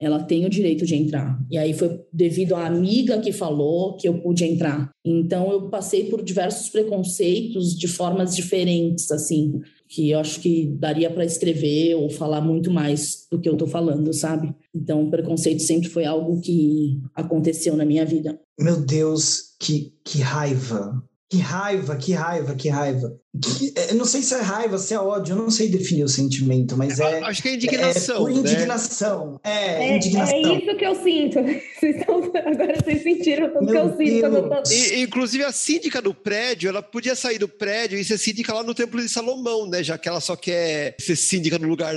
Ela 0.00 0.20
tem 0.20 0.44
o 0.44 0.50
direito 0.50 0.84
de 0.84 0.96
entrar. 0.96 1.38
E 1.48 1.56
aí 1.56 1.72
foi 1.72 2.00
devido 2.12 2.56
à 2.56 2.66
amiga 2.66 3.20
que 3.20 3.30
falou 3.30 3.96
que 3.96 4.08
eu 4.08 4.20
pude 4.20 4.44
entrar. 4.44 4.90
Então 5.04 5.52
eu 5.52 5.68
passei 5.68 6.04
por 6.04 6.24
diversos 6.24 6.68
preconceitos 6.70 7.78
de 7.78 7.86
formas 7.86 8.34
diferentes, 8.34 9.12
assim 9.12 9.60
que 9.92 10.10
eu 10.10 10.18
acho 10.18 10.40
que 10.40 10.66
daria 10.78 11.10
para 11.10 11.24
escrever 11.24 11.94
ou 11.96 12.08
falar 12.08 12.40
muito 12.40 12.70
mais 12.70 13.26
do 13.30 13.38
que 13.38 13.46
eu 13.46 13.52
estou 13.52 13.68
falando, 13.68 14.12
sabe? 14.14 14.54
Então, 14.74 15.04
o 15.04 15.10
preconceito 15.10 15.62
sempre 15.62 15.90
foi 15.90 16.06
algo 16.06 16.40
que 16.40 16.98
aconteceu 17.14 17.76
na 17.76 17.84
minha 17.84 18.06
vida. 18.06 18.40
Meu 18.58 18.80
Deus, 18.80 19.54
que, 19.60 19.92
que 20.02 20.20
raiva! 20.20 21.02
Que 21.28 21.38
raiva, 21.38 21.96
que 21.96 22.12
raiva, 22.12 22.54
que 22.54 22.68
raiva. 22.68 23.18
Que, 23.40 23.72
é, 23.74 23.92
eu 23.92 23.94
não 23.94 24.04
sei 24.04 24.20
se 24.20 24.34
é 24.34 24.40
raiva, 24.42 24.76
se 24.76 24.92
é 24.92 24.98
ódio, 24.98 25.32
eu 25.32 25.38
não 25.38 25.50
sei 25.50 25.66
definir 25.66 26.04
o 26.04 26.08
sentimento, 26.08 26.76
mas 26.76 27.00
é. 27.00 27.20
Acho 27.20 27.40
que 27.40 27.48
é 27.48 27.54
indignação. 27.54 28.28
É, 28.28 28.30
né? 28.32 28.38
indignação. 28.38 29.40
É, 29.42 29.88
é, 29.88 29.96
indignação. 29.96 30.36
É 30.36 30.40
isso 30.40 30.76
que 30.76 30.84
eu 30.84 30.94
sinto. 30.96 31.38
Vocês 31.80 31.96
estão, 31.96 32.16
agora 32.18 32.74
vocês 32.84 33.02
sentiram 33.02 33.50
tudo 33.52 33.66
que 33.66 33.76
eu 33.76 33.96
sinto 33.96 34.20
quando 34.20 34.36
eu 34.36 34.48
tô. 34.48 34.70
E, 34.70 35.02
inclusive, 35.02 35.44
a 35.44 35.50
síndica 35.50 36.00
do 36.00 36.14
prédio, 36.14 36.68
ela 36.68 36.82
podia 36.82 37.16
sair 37.16 37.38
do 37.38 37.48
prédio 37.48 37.98
e 37.98 38.04
ser 38.04 38.18
síndica 38.18 38.54
lá 38.54 38.62
no 38.62 38.74
Templo 38.74 39.00
de 39.00 39.08
Salomão, 39.08 39.66
né? 39.66 39.82
Já 39.82 39.98
que 39.98 40.08
ela 40.08 40.20
só 40.20 40.36
quer 40.36 40.94
ser 41.00 41.16
síndica 41.16 41.58
no 41.58 41.66
lugar 41.66 41.94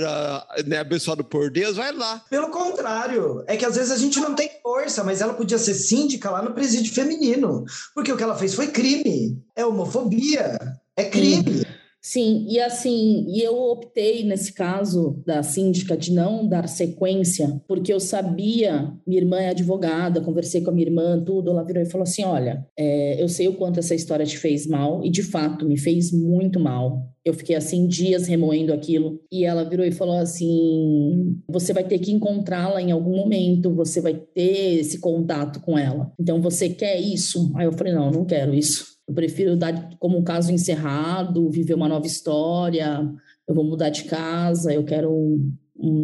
né, 0.66 0.78
abençoado 0.78 1.22
por 1.22 1.50
Deus, 1.50 1.76
vai 1.76 1.92
lá. 1.92 2.24
Pelo 2.28 2.48
contrário, 2.48 3.44
é 3.46 3.56
que 3.56 3.64
às 3.64 3.76
vezes 3.76 3.92
a 3.92 3.98
gente 3.98 4.18
não 4.18 4.34
tem 4.34 4.50
força, 4.62 5.04
mas 5.04 5.20
ela 5.20 5.34
podia 5.34 5.58
ser 5.58 5.74
síndica 5.74 6.30
lá 6.30 6.42
no 6.42 6.52
presídio 6.52 6.92
feminino. 6.92 7.64
Porque 7.94 8.10
o 8.12 8.16
que 8.16 8.22
ela 8.22 8.36
fez 8.36 8.54
foi 8.54 8.68
crime. 8.68 9.38
É 9.54 9.64
homofobia. 9.64 10.58
É 10.96 11.04
crime. 11.04 11.66
Sim, 12.08 12.46
e 12.48 12.60
assim, 12.60 13.26
e 13.28 13.42
eu 13.42 13.56
optei 13.56 14.22
nesse 14.22 14.52
caso 14.52 15.20
da 15.26 15.42
síndica 15.42 15.96
de 15.96 16.12
não 16.12 16.46
dar 16.46 16.68
sequência, 16.68 17.60
porque 17.66 17.92
eu 17.92 17.98
sabia, 17.98 18.92
minha 19.04 19.20
irmã 19.20 19.40
é 19.40 19.48
advogada, 19.48 20.20
conversei 20.20 20.60
com 20.60 20.70
a 20.70 20.72
minha 20.72 20.86
irmã, 20.86 21.20
tudo, 21.20 21.50
ela 21.50 21.64
virou 21.64 21.82
e 21.82 21.90
falou 21.90 22.04
assim: 22.04 22.22
olha, 22.22 22.64
é, 22.78 23.20
eu 23.20 23.28
sei 23.28 23.48
o 23.48 23.54
quanto 23.54 23.80
essa 23.80 23.92
história 23.92 24.24
te 24.24 24.38
fez 24.38 24.68
mal, 24.68 25.04
e 25.04 25.10
de 25.10 25.24
fato 25.24 25.66
me 25.66 25.76
fez 25.76 26.12
muito 26.12 26.60
mal. 26.60 27.12
Eu 27.24 27.34
fiquei 27.34 27.56
assim 27.56 27.88
dias 27.88 28.28
remoendo 28.28 28.72
aquilo. 28.72 29.20
E 29.32 29.44
ela 29.44 29.68
virou 29.68 29.84
e 29.84 29.90
falou 29.90 30.16
assim: 30.16 31.36
você 31.48 31.72
vai 31.72 31.82
ter 31.82 31.98
que 31.98 32.12
encontrá-la 32.12 32.80
em 32.80 32.92
algum 32.92 33.16
momento, 33.16 33.74
você 33.74 34.00
vai 34.00 34.14
ter 34.14 34.78
esse 34.78 35.00
contato 35.00 35.60
com 35.60 35.76
ela. 35.76 36.12
Então 36.20 36.40
você 36.40 36.68
quer 36.68 37.00
isso? 37.00 37.50
Aí 37.56 37.66
eu 37.66 37.72
falei: 37.72 37.92
não, 37.92 38.12
não 38.12 38.24
quero 38.24 38.54
isso. 38.54 38.95
Eu 39.08 39.14
prefiro 39.14 39.56
dar 39.56 39.90
como 39.98 40.18
um 40.18 40.24
caso 40.24 40.52
encerrado, 40.52 41.50
viver 41.50 41.74
uma 41.74 41.88
nova 41.88 42.06
história. 42.06 43.08
Eu 43.46 43.54
vou 43.54 43.64
mudar 43.64 43.90
de 43.90 44.04
casa, 44.04 44.72
eu 44.72 44.84
quero 44.84 45.12
um, 45.12 45.52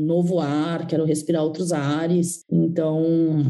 novo 0.06 0.38
ar, 0.38 0.86
quero 0.86 1.04
respirar 1.04 1.42
outros 1.42 1.72
ares. 1.72 2.44
Então, 2.50 3.42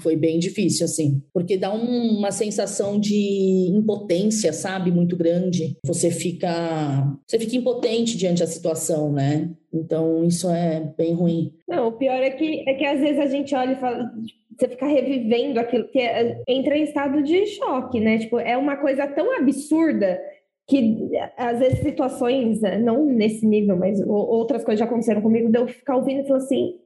foi 0.00 0.16
bem 0.16 0.38
difícil, 0.38 0.84
assim, 0.84 1.22
porque 1.32 1.56
dá 1.56 1.72
um, 1.72 2.18
uma 2.18 2.30
sensação 2.30 2.98
de 2.98 3.70
impotência, 3.72 4.52
sabe, 4.52 4.90
muito 4.90 5.16
grande. 5.16 5.76
Você 5.84 6.10
fica, 6.10 7.16
você 7.26 7.38
fica 7.38 7.56
impotente 7.56 8.16
diante 8.16 8.40
da 8.40 8.46
situação, 8.46 9.12
né? 9.12 9.50
Então, 9.72 10.24
isso 10.24 10.48
é 10.50 10.92
bem 10.96 11.12
ruim. 11.12 11.52
Não, 11.68 11.88
o 11.88 11.92
pior 11.92 12.20
é 12.22 12.30
que, 12.30 12.68
é 12.68 12.74
que 12.74 12.84
às 12.84 13.00
vezes 13.00 13.20
a 13.20 13.26
gente 13.26 13.54
olha 13.54 13.72
e 13.72 13.80
fala, 13.80 14.10
você 14.60 14.68
fica 14.68 14.86
revivendo 14.86 15.58
aquilo, 15.58 15.88
que 15.88 15.98
é, 15.98 16.42
entra 16.46 16.76
em 16.76 16.82
estado 16.82 17.22
de 17.22 17.46
choque, 17.46 17.98
né? 17.98 18.18
Tipo, 18.18 18.38
é 18.38 18.56
uma 18.56 18.76
coisa 18.76 19.06
tão 19.06 19.34
absurda 19.36 20.20
que 20.68 21.10
às 21.36 21.58
vezes 21.58 21.80
situações, 21.80 22.60
né, 22.60 22.78
não 22.78 23.04
nesse 23.04 23.44
nível, 23.44 23.76
mas 23.76 24.00
outras 24.06 24.62
coisas 24.62 24.78
já 24.78 24.84
aconteceram 24.84 25.20
comigo, 25.20 25.50
de 25.50 25.58
eu 25.58 25.66
ficar 25.66 25.96
ouvindo 25.96 26.20
e 26.20 26.26
falar 26.26 26.38
assim, 26.38 26.76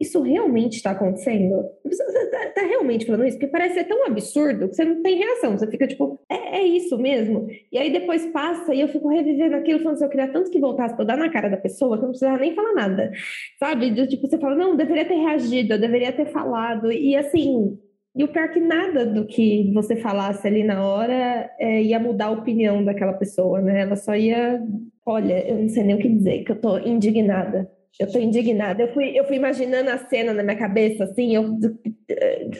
isso 0.00 0.22
realmente 0.22 0.76
está 0.76 0.92
acontecendo? 0.92 1.64
Você 1.84 2.02
está 2.02 2.50
tá 2.54 2.60
realmente 2.62 3.04
falando 3.04 3.26
isso? 3.26 3.36
Porque 3.36 3.50
parece 3.50 3.74
ser 3.74 3.84
tão 3.84 4.06
absurdo 4.06 4.68
que 4.68 4.74
você 4.76 4.84
não 4.84 5.02
tem 5.02 5.16
reação. 5.16 5.58
Você 5.58 5.66
fica 5.66 5.88
tipo, 5.88 6.20
é, 6.30 6.58
é, 6.58 6.62
isso 6.62 6.96
mesmo? 6.96 7.48
E 7.72 7.78
aí 7.78 7.92
depois 7.92 8.26
passa 8.26 8.72
e 8.72 8.80
eu 8.80 8.88
fico 8.88 9.08
revivendo 9.08 9.56
aquilo, 9.56 9.80
falando 9.80 9.96
assim, 9.96 10.04
eu 10.04 10.10
queria 10.10 10.28
tanto 10.28 10.50
que 10.50 10.60
voltasse 10.60 10.94
para 10.94 11.04
dar 11.04 11.16
na 11.16 11.30
cara 11.30 11.48
da 11.48 11.56
pessoa 11.56 11.96
que 11.96 12.04
eu 12.04 12.06
não 12.06 12.10
precisava 12.10 12.38
nem 12.38 12.54
falar 12.54 12.74
nada. 12.74 13.10
Sabe? 13.58 13.90
De, 13.90 14.06
tipo, 14.06 14.28
você 14.28 14.38
fala, 14.38 14.54
não, 14.54 14.76
deveria 14.76 15.04
ter 15.04 15.16
reagido, 15.16 15.74
eu 15.74 15.80
deveria 15.80 16.12
ter 16.12 16.26
falado. 16.26 16.92
E 16.92 17.16
assim, 17.16 17.76
e 18.14 18.24
o 18.24 18.28
pior 18.28 18.44
é 18.44 18.48
que 18.48 18.60
nada 18.60 19.06
do 19.06 19.26
que 19.26 19.70
você 19.72 19.96
falasse 19.96 20.46
ali 20.46 20.64
na 20.64 20.84
hora 20.84 21.50
é, 21.58 21.82
ia 21.82 21.98
mudar 22.00 22.26
a 22.26 22.30
opinião 22.32 22.84
daquela 22.84 23.12
pessoa, 23.12 23.60
né? 23.60 23.82
Ela 23.82 23.96
só 23.96 24.14
ia, 24.14 24.60
olha, 25.04 25.48
eu 25.48 25.58
não 25.58 25.68
sei 25.68 25.84
nem 25.84 25.96
o 25.96 25.98
que 25.98 26.08
dizer, 26.08 26.44
que 26.44 26.52
eu 26.52 26.60
tô 26.60 26.78
indignada. 26.78 27.70
Eu 27.98 28.10
tô 28.10 28.18
indignada. 28.18 28.82
Eu 28.82 28.92
fui, 28.94 29.18
eu 29.18 29.24
fui 29.24 29.36
imaginando 29.36 29.90
a 29.90 29.98
cena 29.98 30.32
na 30.32 30.42
minha 30.42 30.56
cabeça, 30.56 31.04
assim, 31.04 31.34
eu, 31.34 31.58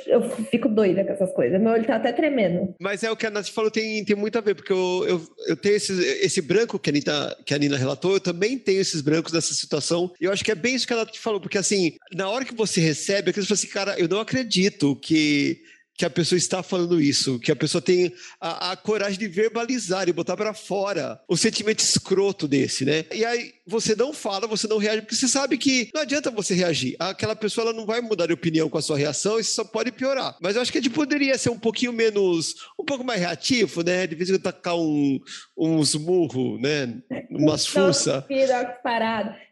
eu 0.06 0.22
fico 0.50 0.68
doida 0.68 1.04
com 1.04 1.12
essas 1.12 1.32
coisas. 1.32 1.60
Meu 1.60 1.72
olho 1.72 1.86
tá 1.86 1.94
até 1.94 2.12
tremendo. 2.12 2.74
Mas 2.80 3.04
é 3.04 3.10
o 3.10 3.16
que 3.16 3.26
a 3.26 3.30
Nath 3.30 3.48
falou, 3.48 3.70
tem, 3.70 4.04
tem 4.04 4.16
muito 4.16 4.36
a 4.36 4.40
ver, 4.40 4.56
porque 4.56 4.72
eu, 4.72 5.04
eu, 5.06 5.22
eu 5.46 5.56
tenho 5.56 5.76
esse, 5.76 5.92
esse 6.24 6.42
branco 6.42 6.78
que 6.78 6.90
a, 6.90 6.92
Anitta, 6.92 7.36
que 7.46 7.54
a 7.54 7.58
Nina 7.58 7.76
relatou, 7.76 8.14
eu 8.14 8.20
também 8.20 8.58
tenho 8.58 8.80
esses 8.80 9.00
brancos 9.00 9.32
nessa 9.32 9.54
situação. 9.54 10.12
E 10.20 10.24
eu 10.24 10.32
acho 10.32 10.44
que 10.44 10.50
é 10.50 10.56
bem 10.56 10.74
isso 10.74 10.86
que 10.86 10.92
a 10.92 10.96
Nath 10.96 11.16
falou, 11.16 11.40
porque 11.40 11.58
assim, 11.58 11.92
na 12.14 12.28
hora 12.28 12.44
que 12.44 12.54
você 12.54 12.80
recebe, 12.80 13.32
você 13.32 13.42
fala 13.42 13.54
assim, 13.54 13.68
cara, 13.68 13.98
eu 13.98 14.08
não 14.08 14.20
acredito 14.20 14.96
que 14.96 15.62
que 15.99 16.05
a 16.05 16.11
pessoa 16.11 16.36
está 16.38 16.62
falando 16.62 17.01
isso, 17.01 17.40
que 17.40 17.51
a 17.51 17.57
pessoa 17.57 17.82
tem 17.82 18.12
a, 18.40 18.70
a 18.70 18.76
coragem 18.76 19.18
de 19.18 19.26
verbalizar 19.26 20.09
e 20.09 20.12
botar 20.12 20.36
para 20.36 20.55
fora 20.55 21.20
o 21.26 21.36
sentimento 21.36 21.80
escroto 21.80 22.46
desse, 22.46 22.84
né? 22.84 23.05
E 23.12 23.24
aí 23.24 23.55
você 23.66 23.96
não 23.96 24.12
fala, 24.12 24.46
você 24.46 24.68
não 24.68 24.78
reage, 24.78 25.03
porque 25.03 25.16
você 25.16 25.26
sabe 25.26 25.59
que 25.59 25.90
não 25.92 26.03
adianta 26.03 26.30
você 26.30 26.55
reagir. 26.55 26.94
Aquela 27.01 27.34
pessoa 27.34 27.64
ela 27.64 27.76
não 27.76 27.84
vai 27.84 28.01
mudar 28.01 28.28
de 28.28 28.32
opinião 28.32 28.70
com 28.70 28.78
a 28.78 28.82
sua 28.82 28.96
reação, 28.96 29.40
isso 29.40 29.57
só 29.57 29.64
pode 29.64 29.90
piorar. 29.90 30.36
Mas 30.40 30.55
eu 30.55 30.62
acho 30.62 30.70
que 30.70 30.78
a 30.78 30.80
gente 30.80 30.94
poderia 30.94 31.36
ser 31.36 31.51
um 31.51 31.59
pouquinho 31.59 31.92
menos, 31.92 32.55
um 32.78 32.84
pouco 32.84 33.03
mais 33.03 33.20
reativo, 33.20 33.82
né? 33.82 34.07
De 34.07 34.14
vez 34.14 34.30
em 34.30 34.34
quando 34.34 34.42
tacar 34.44 34.76
um, 34.76 35.18
uns 35.57 35.96
murros, 35.96 36.61
né? 36.61 36.96
Umas 37.28 37.66
fuças. 37.66 38.22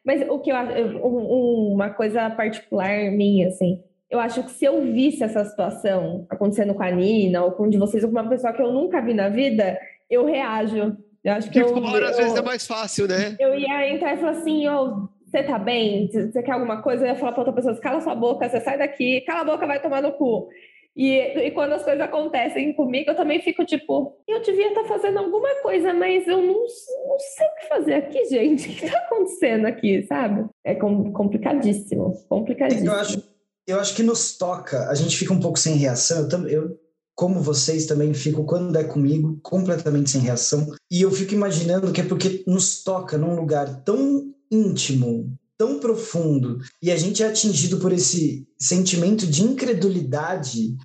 Mas 0.04 0.22
o 0.28 0.38
que 0.38 0.52
eu 0.52 0.56
acho, 0.56 0.98
uma 1.02 1.90
coisa 1.90 2.30
particular 2.30 3.10
minha, 3.10 3.48
assim, 3.48 3.82
eu 4.10 4.20
acho 4.20 4.42
que 4.44 4.50
se 4.52 4.64
eu 4.64 4.80
visse 4.92 5.24
essa 5.24 5.44
situação 5.44 6.26
acontecendo 6.30 6.74
com 6.74 6.82
a 6.82 6.90
Nina 6.90 7.44
ou 7.44 7.52
com 7.52 7.64
um 7.64 7.68
de 7.68 7.78
vocês, 7.78 8.04
ou 8.04 8.10
com 8.10 8.18
uma 8.18 8.28
pessoa 8.28 8.52
que 8.52 8.62
eu 8.62 8.72
nunca 8.72 9.00
vi 9.00 9.14
na 9.14 9.28
vida, 9.28 9.78
eu 10.08 10.24
reajo. 10.24 10.96
Eu 11.24 11.32
acho 11.32 11.50
que 11.50 11.54
de 11.54 11.60
eu, 11.60 11.68
fora, 11.68 12.04
eu, 12.04 12.10
às 12.10 12.16
vezes 12.16 12.36
é 12.36 12.42
mais 12.42 12.66
fácil, 12.66 13.08
né? 13.08 13.36
Eu 13.40 13.54
ia 13.58 13.92
entrar 13.92 14.14
e 14.14 14.18
falar 14.18 14.30
assim, 14.30 14.68
oh, 14.68 15.08
você 15.24 15.42
tá 15.42 15.58
bem? 15.58 16.08
Você 16.08 16.40
quer 16.42 16.52
alguma 16.52 16.82
coisa? 16.82 17.04
Eu 17.04 17.08
ia 17.08 17.16
falar 17.16 17.32
pra 17.32 17.40
outra 17.40 17.54
pessoa, 17.54 17.76
cala 17.80 18.00
sua 18.00 18.14
boca, 18.14 18.48
você 18.48 18.60
sai 18.60 18.78
daqui, 18.78 19.22
cala 19.22 19.40
a 19.40 19.44
boca, 19.44 19.66
vai 19.66 19.82
tomar 19.82 20.00
no 20.00 20.12
cu. 20.12 20.48
E, 20.96 21.18
e 21.18 21.50
quando 21.50 21.72
as 21.72 21.82
coisas 21.82 22.00
acontecem 22.00 22.72
comigo, 22.72 23.10
eu 23.10 23.14
também 23.14 23.42
fico 23.42 23.66
tipo, 23.66 24.16
eu 24.26 24.40
devia 24.40 24.68
estar 24.68 24.82
tá 24.82 24.88
fazendo 24.88 25.18
alguma 25.18 25.60
coisa, 25.60 25.92
mas 25.92 26.26
eu 26.26 26.38
não, 26.38 26.54
não 26.54 27.18
sei 27.18 27.46
o 27.46 27.54
que 27.60 27.68
fazer 27.68 27.94
aqui, 27.94 28.24
gente. 28.26 28.68
O 28.70 28.72
que 28.72 28.86
está 28.86 28.98
acontecendo 29.00 29.66
aqui, 29.66 30.04
sabe? 30.04 30.46
É 30.64 30.74
complicadíssimo, 30.76 32.14
complicadíssimo. 32.28 32.88
Eu 32.88 32.94
acho 32.94 33.35
eu 33.66 33.80
acho 33.80 33.94
que 33.94 34.02
nos 34.02 34.36
toca, 34.36 34.88
a 34.88 34.94
gente 34.94 35.16
fica 35.16 35.32
um 35.32 35.40
pouco 35.40 35.58
sem 35.58 35.76
reação. 35.76 36.28
Eu, 36.30 36.48
eu, 36.48 36.80
como 37.14 37.40
vocês, 37.40 37.86
também 37.86 38.12
fico, 38.14 38.44
quando 38.44 38.76
é 38.76 38.84
comigo, 38.84 39.38
completamente 39.42 40.10
sem 40.10 40.20
reação. 40.20 40.72
E 40.90 41.02
eu 41.02 41.10
fico 41.10 41.34
imaginando 41.34 41.92
que 41.92 42.00
é 42.00 42.04
porque 42.04 42.44
nos 42.46 42.82
toca 42.82 43.16
num 43.18 43.34
lugar 43.34 43.82
tão 43.82 44.32
íntimo, 44.50 45.36
tão 45.58 45.80
profundo, 45.80 46.58
e 46.82 46.90
a 46.90 46.96
gente 46.96 47.22
é 47.22 47.26
atingido 47.26 47.78
por 47.78 47.92
esse 47.92 48.46
sentimento 48.58 49.26
de 49.26 49.42
incredulidade 49.42 50.76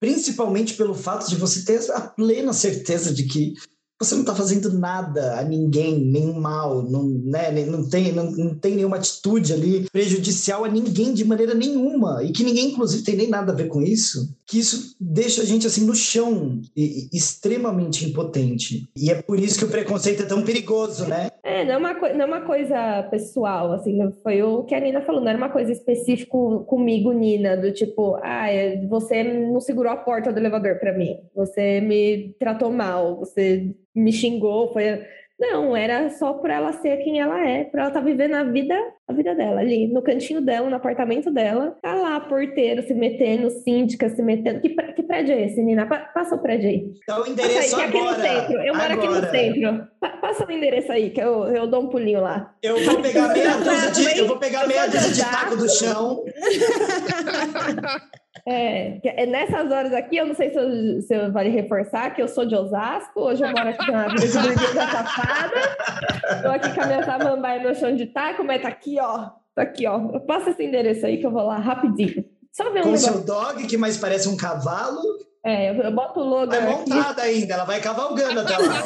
principalmente 0.00 0.74
pelo 0.74 0.94
fato 0.94 1.28
de 1.28 1.36
você 1.36 1.62
ter 1.62 1.78
a 1.92 2.00
plena 2.00 2.52
certeza 2.54 3.12
de 3.12 3.24
que 3.24 3.52
você 4.00 4.14
não 4.14 4.22
está 4.22 4.34
fazendo 4.34 4.72
nada 4.72 5.38
a 5.38 5.44
ninguém, 5.44 6.00
nenhum 6.00 6.40
mal, 6.40 6.82
não, 6.82 7.06
né, 7.06 7.50
não, 7.66 7.86
tem, 7.86 8.10
não, 8.12 8.30
não 8.30 8.54
tem 8.54 8.74
nenhuma 8.74 8.96
atitude 8.96 9.52
ali 9.52 9.90
prejudicial 9.90 10.64
a 10.64 10.68
ninguém 10.68 11.12
de 11.12 11.22
maneira 11.22 11.52
nenhuma, 11.52 12.24
e 12.24 12.32
que 12.32 12.42
ninguém, 12.42 12.68
inclusive, 12.68 13.04
tem 13.04 13.14
nem 13.14 13.28
nada 13.28 13.52
a 13.52 13.54
ver 13.54 13.68
com 13.68 13.82
isso, 13.82 14.34
que 14.46 14.58
isso 14.58 14.96
deixa 14.98 15.42
a 15.42 15.44
gente 15.44 15.66
assim 15.66 15.84
no 15.84 15.94
chão, 15.94 16.62
e, 16.74 17.08
e, 17.12 17.16
extremamente 17.16 18.06
impotente. 18.06 18.88
E 18.96 19.10
é 19.10 19.20
por 19.20 19.38
isso 19.38 19.58
que 19.58 19.66
o 19.66 19.70
preconceito 19.70 20.22
é 20.22 20.26
tão 20.26 20.42
perigoso, 20.42 21.06
né? 21.06 21.28
É, 21.42 21.64
não 21.64 21.74
é 21.74 21.76
uma, 21.76 21.92
não 22.14 22.22
é 22.22 22.26
uma 22.26 22.40
coisa 22.40 23.02
pessoal, 23.10 23.72
assim, 23.72 23.98
foi 24.22 24.42
o 24.42 24.62
que 24.64 24.74
a 24.74 24.80
Nina 24.80 25.02
falou, 25.02 25.20
não 25.20 25.28
era 25.28 25.38
uma 25.38 25.50
coisa 25.50 25.72
específica 25.72 26.30
comigo, 26.66 27.12
Nina, 27.12 27.54
do 27.54 27.70
tipo, 27.70 28.14
ah, 28.22 28.46
você 28.88 29.22
não 29.22 29.60
segurou 29.60 29.92
a 29.92 29.96
porta 29.96 30.32
do 30.32 30.38
elevador 30.38 30.78
para 30.78 30.96
mim, 30.96 31.18
você 31.34 31.82
me 31.82 32.34
tratou 32.38 32.72
mal, 32.72 33.18
você 33.18 33.74
me 33.94 34.12
xingou, 34.12 34.72
foi. 34.72 35.04
Não, 35.38 35.74
era 35.76 36.10
só 36.10 36.34
por 36.34 36.50
ela 36.50 36.72
ser 36.74 36.98
quem 36.98 37.20
ela 37.20 37.40
é, 37.46 37.64
por 37.64 37.78
ela 37.80 37.88
estar 37.88 38.00
tá 38.00 38.06
vivendo 38.06 38.34
a 38.34 38.44
vida, 38.44 38.74
a 39.10 39.12
vida 39.12 39.34
dela, 39.34 39.60
ali 39.60 39.88
no 39.88 40.02
cantinho 40.02 40.40
dela, 40.40 40.70
no 40.70 40.76
apartamento 40.76 41.30
dela. 41.30 41.76
Tá 41.82 41.94
lá, 41.94 42.20
porteiro 42.20 42.82
se 42.82 42.94
metendo, 42.94 43.50
síndica 43.50 44.08
se 44.08 44.22
metendo. 44.22 44.60
Que, 44.60 44.70
que 44.70 45.02
prédio 45.02 45.34
é 45.34 45.46
esse, 45.46 45.62
Nina? 45.62 45.86
passa 45.86 46.36
o 46.36 46.38
prédio 46.38 46.68
aí. 46.68 46.90
Então, 47.02 47.22
o 47.22 47.26
endereço 47.26 47.76
aí, 47.76 47.82
agora. 47.84 48.10
Aqui 48.10 48.20
no 48.20 48.22
centro. 48.22 48.62
Eu 48.62 48.74
moro 48.74 48.92
aqui 48.92 49.06
no 49.06 49.30
centro. 49.30 49.88
passa 50.20 50.46
o 50.46 50.52
endereço 50.52 50.92
aí, 50.92 51.10
que 51.10 51.20
eu, 51.20 51.44
eu 51.46 51.66
dou 51.66 51.82
um 51.82 51.88
pulinho 51.88 52.20
lá. 52.20 52.54
Eu 52.62 52.82
vou 52.84 53.02
pegar 53.02 53.28
meia 53.28 53.56
dúzia 53.56 53.90
de, 53.90 54.18
eu 54.18 54.26
vou 54.26 54.38
pegar 54.38 54.66
meia 54.66 54.86
dúzia 54.86 55.12
de 55.12 55.30
taco 55.30 55.56
do 55.56 55.68
chão. 55.68 56.24
É, 58.46 59.00
é, 59.22 59.26
nessas 59.26 59.70
horas 59.70 59.92
aqui, 59.92 60.16
eu 60.16 60.26
não 60.26 60.34
sei 60.34 60.50
se 60.50 60.56
eu, 60.56 61.00
se 61.02 61.14
eu 61.14 61.32
vale 61.32 61.50
reforçar 61.50 62.14
que 62.14 62.22
eu 62.22 62.28
sou 62.28 62.46
de 62.46 62.54
Osasco, 62.54 63.20
hoje 63.20 63.42
eu 63.42 63.50
moro 63.50 63.68
aqui 63.68 63.90
na 63.90 64.06
de 64.06 64.26
burguesa 64.28 64.86
safada, 64.86 66.40
tô 66.42 66.48
aqui 66.48 66.74
com 66.74 66.80
a 66.80 66.86
minha 66.86 67.02
samambaia 67.02 67.62
no 67.62 67.74
chão 67.74 67.94
de 67.94 68.06
taco, 68.06 68.44
mas 68.44 68.62
tá 68.62 68.68
aqui, 68.68 68.98
ó, 69.00 69.30
tá 69.54 69.62
aqui, 69.62 69.86
ó, 69.86 70.18
passa 70.20 70.50
esse 70.50 70.62
endereço 70.64 71.06
aí 71.06 71.18
que 71.18 71.26
eu 71.26 71.30
vou 71.30 71.42
lá 71.42 71.58
rapidinho. 71.58 72.24
Só 72.52 72.64
ver 72.64 72.80
um 72.80 72.82
Com 72.82 72.90
negócio. 72.90 73.12
seu 73.12 73.24
dog, 73.24 73.66
que 73.66 73.76
mais 73.76 73.96
parece 73.96 74.28
um 74.28 74.36
cavalo. 74.36 75.00
É, 75.44 75.70
eu, 75.70 75.74
eu 75.82 75.92
boto 75.92 76.20
o 76.20 76.24
logo 76.24 76.50
Vai 76.50 76.60
montada 76.60 77.22
ainda, 77.22 77.54
ela 77.54 77.64
vai 77.64 77.80
cavalgando 77.80 78.40
até 78.40 78.58
lá. 78.58 78.82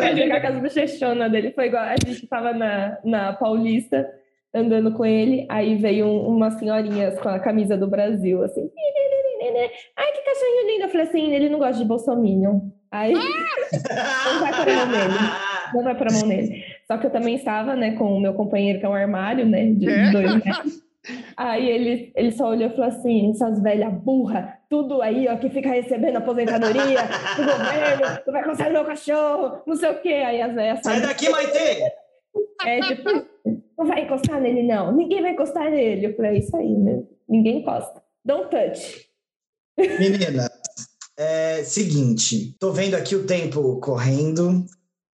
vai 0.00 0.16
jogar 0.16 0.40
com 0.40 0.46
as 0.46 0.62
bochechonas 0.62 1.32
dele, 1.32 1.52
foi 1.52 1.66
igual, 1.66 1.82
a 1.82 1.96
gente 1.96 2.26
tava 2.28 2.52
na, 2.52 2.98
na 3.04 3.32
Paulista, 3.32 4.08
andando 4.54 4.92
com 4.92 5.04
ele, 5.04 5.46
aí 5.50 5.76
veio 5.76 6.06
um, 6.06 6.28
umas 6.28 6.54
senhorinhas 6.54 7.18
com 7.20 7.28
a 7.28 7.40
camisa 7.40 7.76
do 7.76 7.88
Brasil, 7.88 8.44
assim. 8.44 8.70
Ai, 9.96 10.12
que 10.12 10.22
cachorrinho 10.22 10.66
lindo. 10.68 10.84
Eu 10.84 10.88
falei 10.90 11.06
assim, 11.08 11.32
ele 11.34 11.48
não 11.48 11.58
gosta 11.58 11.82
de 11.82 11.84
bolsominion. 11.84 12.60
Aí 12.90 13.12
não 13.12 14.40
vai 14.40 14.52
para 14.52 14.72
a 14.72 14.86
mão 14.86 14.86
nele. 14.86 15.14
Não 15.74 15.82
vai 15.82 15.94
para 15.96 16.10
a 16.10 16.12
mão 16.12 16.26
nele. 16.26 16.64
Só 16.86 16.98
que 16.98 17.06
eu 17.06 17.10
também 17.10 17.36
estava, 17.36 17.74
né, 17.74 17.92
com 17.92 18.04
o 18.04 18.20
meu 18.20 18.34
companheiro, 18.34 18.78
que 18.78 18.86
é 18.86 18.88
um 18.88 18.94
armário, 18.94 19.46
né, 19.46 19.70
de 19.70 19.88
é? 19.88 20.10
dois 20.10 20.34
metros. 20.44 20.82
Aí 21.36 21.68
ele, 21.68 22.12
ele 22.14 22.30
só 22.30 22.48
olhou 22.50 22.68
e 22.68 22.70
falou 22.70 22.86
assim: 22.86 23.30
essas 23.30 23.60
velhas 23.60 23.92
burra, 23.92 24.58
tudo 24.70 25.02
aí, 25.02 25.26
ó, 25.28 25.36
que 25.36 25.50
fica 25.50 25.68
recebendo 25.68 26.16
aposentadoria 26.16 27.02
do 27.36 27.44
governo, 27.44 28.22
tu 28.24 28.30
vai 28.30 28.44
conseguir 28.44 28.70
meu 28.70 28.84
cachorro, 28.84 29.62
não 29.66 29.74
sei 29.74 29.90
o 29.90 30.00
quê. 30.00 30.22
Aí 30.24 30.40
as 30.40 30.54
velhas. 30.54 30.80
Sai 30.82 31.00
daqui, 31.00 31.28
Maite! 31.28 31.82
É 32.64 32.80
tipo, 32.80 33.10
não 33.76 33.86
vai 33.86 34.04
encostar 34.04 34.40
nele, 34.40 34.62
não. 34.62 34.94
Ninguém 34.94 35.22
vai 35.22 35.32
encostar 35.32 35.70
nele. 35.70 36.06
Eu 36.06 36.16
falei, 36.16 36.32
é 36.32 36.38
isso 36.38 36.56
aí, 36.56 36.72
né? 36.72 37.02
Ninguém 37.28 37.58
encosta. 37.58 38.02
Don't 38.24 38.48
touch. 38.50 39.06
Menina, 39.76 40.48
é 41.16 41.62
seguinte, 41.64 42.56
tô 42.58 42.72
vendo 42.72 42.94
aqui 42.94 43.16
o 43.16 43.26
tempo 43.26 43.80
correndo. 43.80 44.64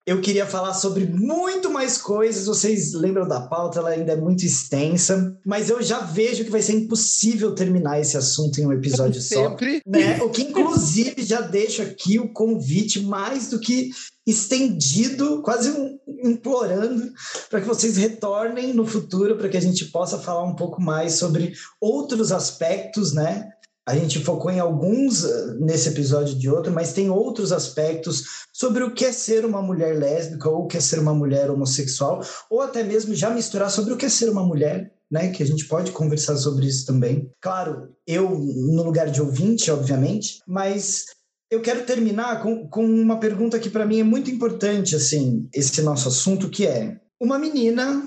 Eu 0.08 0.22
queria 0.22 0.46
falar 0.46 0.72
sobre 0.72 1.04
muito 1.04 1.70
mais 1.70 1.98
coisas. 1.98 2.46
Vocês 2.46 2.94
lembram 2.94 3.28
da 3.28 3.42
pauta? 3.42 3.78
Ela 3.78 3.90
ainda 3.90 4.12
é 4.12 4.16
muito 4.16 4.42
extensa, 4.42 5.38
mas 5.44 5.68
eu 5.68 5.82
já 5.82 5.98
vejo 5.98 6.46
que 6.46 6.50
vai 6.50 6.62
ser 6.62 6.72
impossível 6.72 7.54
terminar 7.54 8.00
esse 8.00 8.16
assunto 8.16 8.58
em 8.58 8.64
um 8.64 8.72
episódio 8.72 9.20
Sempre. 9.20 9.82
só. 9.84 9.90
Né? 9.90 10.18
O 10.22 10.30
que, 10.30 10.44
inclusive, 10.44 11.22
já 11.22 11.42
deixa 11.42 11.82
aqui 11.82 12.18
o 12.18 12.32
convite 12.32 13.02
mais 13.02 13.50
do 13.50 13.60
que 13.60 13.90
estendido, 14.26 15.42
quase 15.42 15.70
um, 15.72 15.98
implorando 16.24 17.12
para 17.50 17.60
que 17.60 17.66
vocês 17.66 17.98
retornem 17.98 18.72
no 18.72 18.86
futuro 18.86 19.36
para 19.36 19.50
que 19.50 19.58
a 19.58 19.60
gente 19.60 19.84
possa 19.86 20.18
falar 20.18 20.44
um 20.44 20.56
pouco 20.56 20.80
mais 20.80 21.14
sobre 21.14 21.52
outros 21.78 22.32
aspectos, 22.32 23.12
né? 23.12 23.46
A 23.88 23.94
gente 23.94 24.22
focou 24.22 24.50
em 24.50 24.60
alguns 24.60 25.24
eh, 25.24 25.54
nesse 25.60 25.88
episódio 25.88 26.34
de 26.34 26.50
outro, 26.50 26.70
mas 26.70 26.92
tem 26.92 27.08
outros 27.08 27.52
aspectos 27.52 28.22
sobre 28.52 28.84
o 28.84 28.92
que 28.92 29.06
é 29.06 29.12
ser 29.12 29.46
uma 29.46 29.62
mulher 29.62 29.98
lésbica 29.98 30.46
ou 30.46 30.64
o 30.64 30.66
que 30.66 30.76
é 30.76 30.80
ser 30.80 30.98
uma 30.98 31.14
mulher 31.14 31.50
homossexual, 31.50 32.22
ou 32.50 32.60
até 32.60 32.84
mesmo 32.84 33.14
já 33.14 33.30
misturar 33.30 33.70
sobre 33.70 33.94
o 33.94 33.96
que 33.96 34.04
é 34.04 34.10
ser 34.10 34.28
uma 34.28 34.44
mulher, 34.44 34.92
né? 35.10 35.30
Que 35.30 35.42
a 35.42 35.46
gente 35.46 35.64
pode 35.64 35.90
conversar 35.90 36.36
sobre 36.36 36.66
isso 36.66 36.84
também. 36.84 37.30
Claro, 37.40 37.88
eu 38.06 38.28
no 38.28 38.82
lugar 38.82 39.10
de 39.10 39.22
ouvinte, 39.22 39.70
obviamente, 39.70 40.40
mas 40.46 41.06
eu 41.50 41.62
quero 41.62 41.86
terminar 41.86 42.42
com, 42.42 42.68
com 42.68 42.84
uma 42.84 43.18
pergunta 43.18 43.58
que 43.58 43.70
para 43.70 43.86
mim 43.86 44.00
é 44.00 44.04
muito 44.04 44.30
importante, 44.30 44.94
assim, 44.94 45.48
esse 45.50 45.80
nosso 45.80 46.08
assunto, 46.08 46.50
que 46.50 46.66
é 46.66 47.00
uma 47.18 47.38
menina 47.38 48.06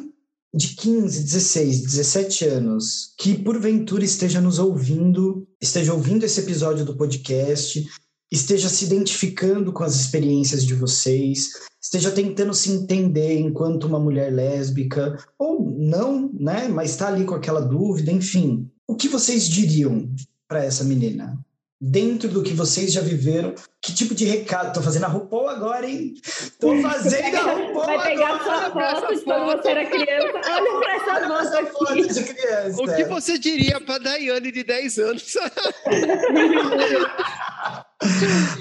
de 0.54 0.76
15, 0.76 1.24
16, 1.24 1.82
17 1.82 2.46
anos 2.46 3.16
que 3.18 3.36
porventura 3.36 4.04
esteja 4.04 4.40
nos 4.40 4.60
ouvindo, 4.60 5.48
esteja 5.62 5.94
ouvindo 5.94 6.24
esse 6.24 6.40
episódio 6.40 6.84
do 6.84 6.96
podcast, 6.96 7.88
esteja 8.32 8.70
se 8.70 8.86
identificando 8.86 9.72
com 9.72 9.84
as 9.84 9.96
experiências 9.96 10.66
de 10.66 10.74
vocês, 10.74 11.52
esteja 11.82 12.10
tentando 12.10 12.54
se 12.54 12.72
entender 12.72 13.40
enquanto 13.40 13.86
uma 13.86 14.00
mulher 14.00 14.32
lésbica 14.34 15.18
ou 15.38 15.70
não, 15.70 16.32
né, 16.34 16.68
mas 16.68 16.92
está 16.92 17.08
ali 17.08 17.26
com 17.26 17.36
aquela 17.36 17.62
dúvida, 17.62 18.12
enfim. 18.12 18.70
O 18.88 18.96
que 18.96 19.08
vocês 19.08 19.48
diriam 19.48 20.10
para 20.48 20.64
essa 20.64 20.84
menina? 20.84 21.38
Dentro 21.82 22.30
do 22.30 22.44
que 22.44 22.54
vocês 22.54 22.94
já 22.94 23.02
viveram. 23.02 23.56
Que 23.82 23.92
tipo 23.92 24.14
de 24.14 24.26
recado? 24.26 24.72
Tô 24.76 24.82
fazendo 24.84 25.06
a 25.06 25.08
RuPaul 25.08 25.50
agora, 25.50 25.90
hein? 25.90 26.14
Tô 26.60 26.80
fazendo 26.80 27.36
a 27.36 27.54
RuPaul 27.54 27.86
Vai 27.88 28.04
pegar 28.08 28.36
agora. 28.36 28.44
sua 28.44 29.02
foto 29.02 29.16
de 29.16 29.22
quando 29.24 29.46
você 29.46 29.70
era 29.70 29.86
criança. 29.90 30.28
Olha 30.52 30.80
pra 30.80 30.96
essa 30.96 31.16
foto 31.28 31.42
essa 31.42 31.66
foto 31.66 31.96
de 31.96 32.24
criança. 32.24 32.84
O 32.84 32.96
que 32.96 33.04
você 33.06 33.40
diria 33.40 33.82
pra 33.82 33.98
Daiane 33.98 34.52
de 34.52 34.64
10 34.64 35.00
anos? 35.00 35.36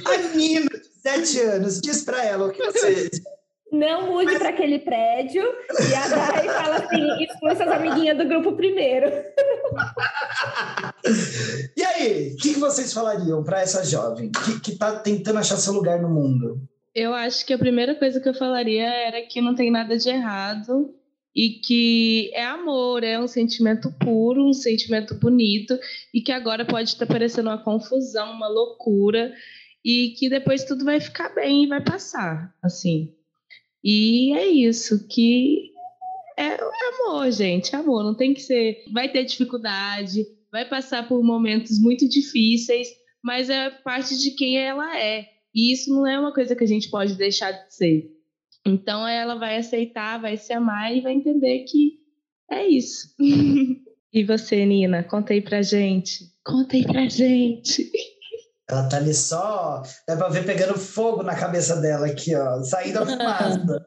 a 0.07 0.17
Nina, 0.35 0.71
de 0.71 0.83
7 1.03 1.41
anos, 1.41 1.81
diz 1.81 2.03
pra 2.03 2.25
ela 2.25 2.47
o 2.47 2.51
que 2.51 2.63
você 2.63 3.11
não 3.73 4.07
mude 4.07 4.39
para 4.39 4.51
aquele 4.51 4.79
prédio 4.79 5.43
e 5.43 5.95
a 5.95 6.09
Dai 6.09 6.49
fala 6.49 6.77
assim: 6.77 7.25
expulsa 7.25 7.65
suas 7.65 7.69
amiguinhas 7.69 8.19
do 8.19 8.27
grupo 8.27 8.53
primeiro. 8.53 9.09
e 11.77 11.83
aí, 11.83 12.33
o 12.33 12.37
que, 12.37 12.55
que, 12.55 12.61
vocês 12.61 12.93
falariam 12.93 13.45
para 13.45 13.61
essa 13.61 13.85
jovem 13.85 14.31
que 14.63 14.73
está 14.73 14.99
tentando 14.99 15.39
achar 15.39 15.57
seu 15.57 15.73
lugar 15.73 16.01
no 16.01 16.11
mundo? 16.11 16.61
Eu 16.95 17.15
acho 17.15 17.47
que 17.47 17.53
a 17.53 17.59
primeira 17.59 17.95
coisa 17.95 18.21
que 18.21 18.29
eu 18.29 18.35
falaria 18.35 18.87
era 18.87 19.23
que 19.23 19.41
não 19.41 19.55
tem 19.55 19.71
nada 19.71 19.97
de 19.97 20.09
errado 20.09 20.93
e 21.35 21.51
que 21.51 22.31
é 22.35 22.45
amor, 22.45 23.05
é 23.05 23.19
um 23.19 23.29
sentimento 23.29 23.93
puro, 24.01 24.49
um 24.49 24.53
sentimento 24.53 25.15
bonito 25.15 25.79
e 26.13 26.21
que 26.21 26.33
agora 26.33 26.65
pode 26.65 26.89
estar 26.89 27.07
parecendo 27.07 27.49
uma 27.49 27.63
confusão, 27.63 28.33
uma 28.33 28.49
loucura 28.49 29.33
e 29.85 30.15
que 30.19 30.29
depois 30.29 30.65
tudo 30.65 30.85
vai 30.85 31.01
ficar 31.01 31.33
bem 31.35 31.65
e 31.65 31.69
vai 31.69 31.83
passar, 31.83 32.53
assim. 32.61 33.15
E 33.83 34.33
é 34.35 34.47
isso, 34.47 35.07
que 35.09 35.71
é, 36.39 36.55
é 36.55 36.59
amor, 36.59 37.31
gente, 37.31 37.75
é 37.75 37.79
amor, 37.79 38.05
não 38.05 38.15
tem 38.15 38.35
que 38.35 38.41
ser. 38.41 38.85
Vai 38.93 39.11
ter 39.11 39.25
dificuldade, 39.25 40.25
vai 40.51 40.69
passar 40.69 41.07
por 41.09 41.23
momentos 41.23 41.81
muito 41.81 42.09
difíceis, 42.09 42.89
mas 43.23 43.51
é 43.51 43.71
parte 43.71 44.19
de 44.19 44.33
quem 44.33 44.59
ela 44.59 44.99
é. 44.99 45.27
E 45.55 45.73
isso 45.73 45.91
não 45.91 46.07
é 46.07 46.19
uma 46.19 46.33
coisa 46.33 46.55
que 46.55 46.65
a 46.65 46.67
gente 46.67 46.91
pode 46.91 47.15
deixar 47.15 47.53
de 47.53 47.75
ser. 47.75 48.11
Então 48.67 49.07
ela 49.07 49.35
vai 49.35 49.57
aceitar, 49.57 50.21
vai 50.21 50.37
se 50.37 50.53
amar 50.53 50.95
e 50.95 51.01
vai 51.01 51.13
entender 51.13 51.65
que 51.65 51.99
é 52.51 52.67
isso. 52.67 53.15
e 54.13 54.25
você, 54.25 54.65
Nina, 54.67 55.03
conta 55.03 55.33
aí 55.33 55.41
pra 55.41 55.63
gente. 55.63 56.25
Conta 56.45 56.77
aí 56.77 56.85
pra 56.85 57.09
gente. 57.09 57.91
Ela 58.71 58.89
tá 58.89 58.99
ali 58.99 59.13
só, 59.13 59.83
dá 60.07 60.17
pra 60.17 60.29
ver 60.29 60.47
pegando 60.47 60.79
fogo 60.79 61.23
na 61.23 61.35
cabeça 61.35 61.77
dela 61.81 62.07
aqui, 62.07 62.35
ó, 62.35 62.63
saindo 62.63 63.01
a 63.01 63.07
fumaça. 63.07 63.87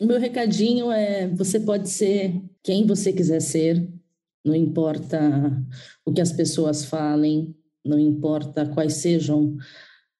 o 0.00 0.06
meu 0.06 0.18
recadinho 0.18 0.90
é: 0.90 1.28
você 1.28 1.60
pode 1.60 1.88
ser 1.88 2.34
quem 2.62 2.86
você 2.86 3.12
quiser 3.12 3.40
ser, 3.40 3.88
não 4.44 4.54
importa 4.54 5.20
o 6.04 6.12
que 6.12 6.20
as 6.20 6.32
pessoas 6.32 6.84
falem, 6.84 7.54
não 7.84 7.98
importa 7.98 8.66
quais 8.66 8.94
sejam 8.94 9.56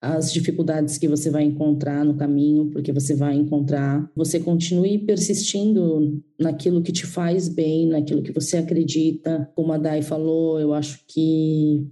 as 0.00 0.32
dificuldades 0.32 0.98
que 0.98 1.08
você 1.08 1.30
vai 1.30 1.42
encontrar 1.42 2.04
no 2.04 2.16
caminho, 2.16 2.70
porque 2.70 2.92
você 2.92 3.14
vai 3.14 3.34
encontrar. 3.34 4.08
Você 4.14 4.38
continue 4.38 4.98
persistindo 4.98 6.22
naquilo 6.38 6.82
que 6.82 6.92
te 6.92 7.06
faz 7.06 7.48
bem, 7.48 7.88
naquilo 7.88 8.22
que 8.22 8.32
você 8.32 8.58
acredita. 8.58 9.50
Como 9.56 9.72
a 9.72 9.78
Dai 9.78 10.02
falou, 10.02 10.60
eu 10.60 10.72
acho 10.74 11.00
que 11.08 11.88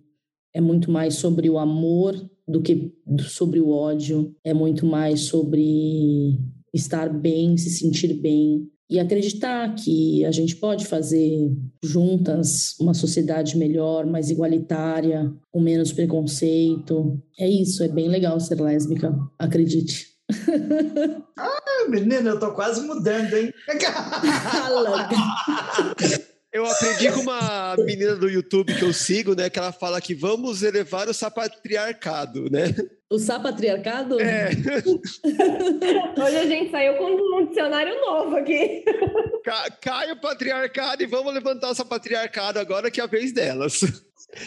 é 0.55 0.61
muito 0.61 0.91
mais 0.91 1.17
sobre 1.17 1.51
o 1.51 1.59
amor 1.59 2.15
do 2.47 2.63
que 2.63 2.95
sobre 3.19 3.61
o 3.61 3.71
ódio, 3.71 4.35
é 4.45 4.55
muito 4.55 4.87
mais 4.87 5.27
sobre 5.27 6.39
estar 6.73 7.09
bem, 7.09 7.57
se 7.57 7.71
sentir 7.71 8.15
bem, 8.15 8.71
e 8.89 9.01
acreditar 9.01 9.75
que 9.75 10.25
a 10.25 10.31
gente 10.31 10.55
pode 10.57 10.87
fazer 10.87 11.51
juntas 11.83 12.77
uma 12.79 12.95
sociedade 12.95 13.57
melhor, 13.57 14.07
mais 14.07 14.31
igualitária, 14.31 15.33
com 15.51 15.61
menos 15.61 15.93
preconceito. 15.93 17.21
É 17.39 17.49
isso, 17.49 17.83
é 17.83 17.89
bem 17.89 18.09
legal 18.09 18.39
ser 18.39 18.61
lésbica, 18.61 19.17
acredite. 19.39 20.15
ah, 21.39 21.89
menina, 21.89 22.31
eu 22.31 22.39
tô 22.39 22.53
quase 22.53 22.87
mudando, 22.87 23.35
hein? 23.35 23.53
Eu 26.55 26.65
aprendi 26.65 27.11
com 27.11 27.19
uma 27.19 27.75
menina 27.79 28.15
do 28.15 28.31
YouTube 28.31 28.77
que 28.79 28.85
eu 28.85 28.93
sigo, 28.93 29.35
né? 29.35 29.51
Que 29.51 29.59
ela 29.59 29.73
fala 29.73 30.01
que 30.01 30.15
vamos 30.15 30.63
elevar 30.63 31.09
o 31.09 31.13
sapatriarcado, 31.13 32.49
né? 32.49 32.73
O 33.11 33.19
sapatriarcado? 33.19 34.21
É. 34.21 34.51
Hoje 36.17 36.37
a 36.37 36.47
gente 36.47 36.71
saiu 36.71 36.95
com 36.95 37.41
um 37.41 37.47
dicionário 37.47 38.01
novo 38.01 38.37
aqui. 38.37 38.85
Cai 39.81 40.13
o 40.13 40.21
patriarcado 40.21 41.03
e 41.03 41.07
vamos 41.07 41.35
levantar 41.35 41.71
o 41.71 41.75
sapatriarcado 41.75 42.61
agora 42.61 42.89
que 42.89 43.01
é 43.01 43.05
a 43.05 43.09
vez 43.09 43.33
delas. 43.33 43.81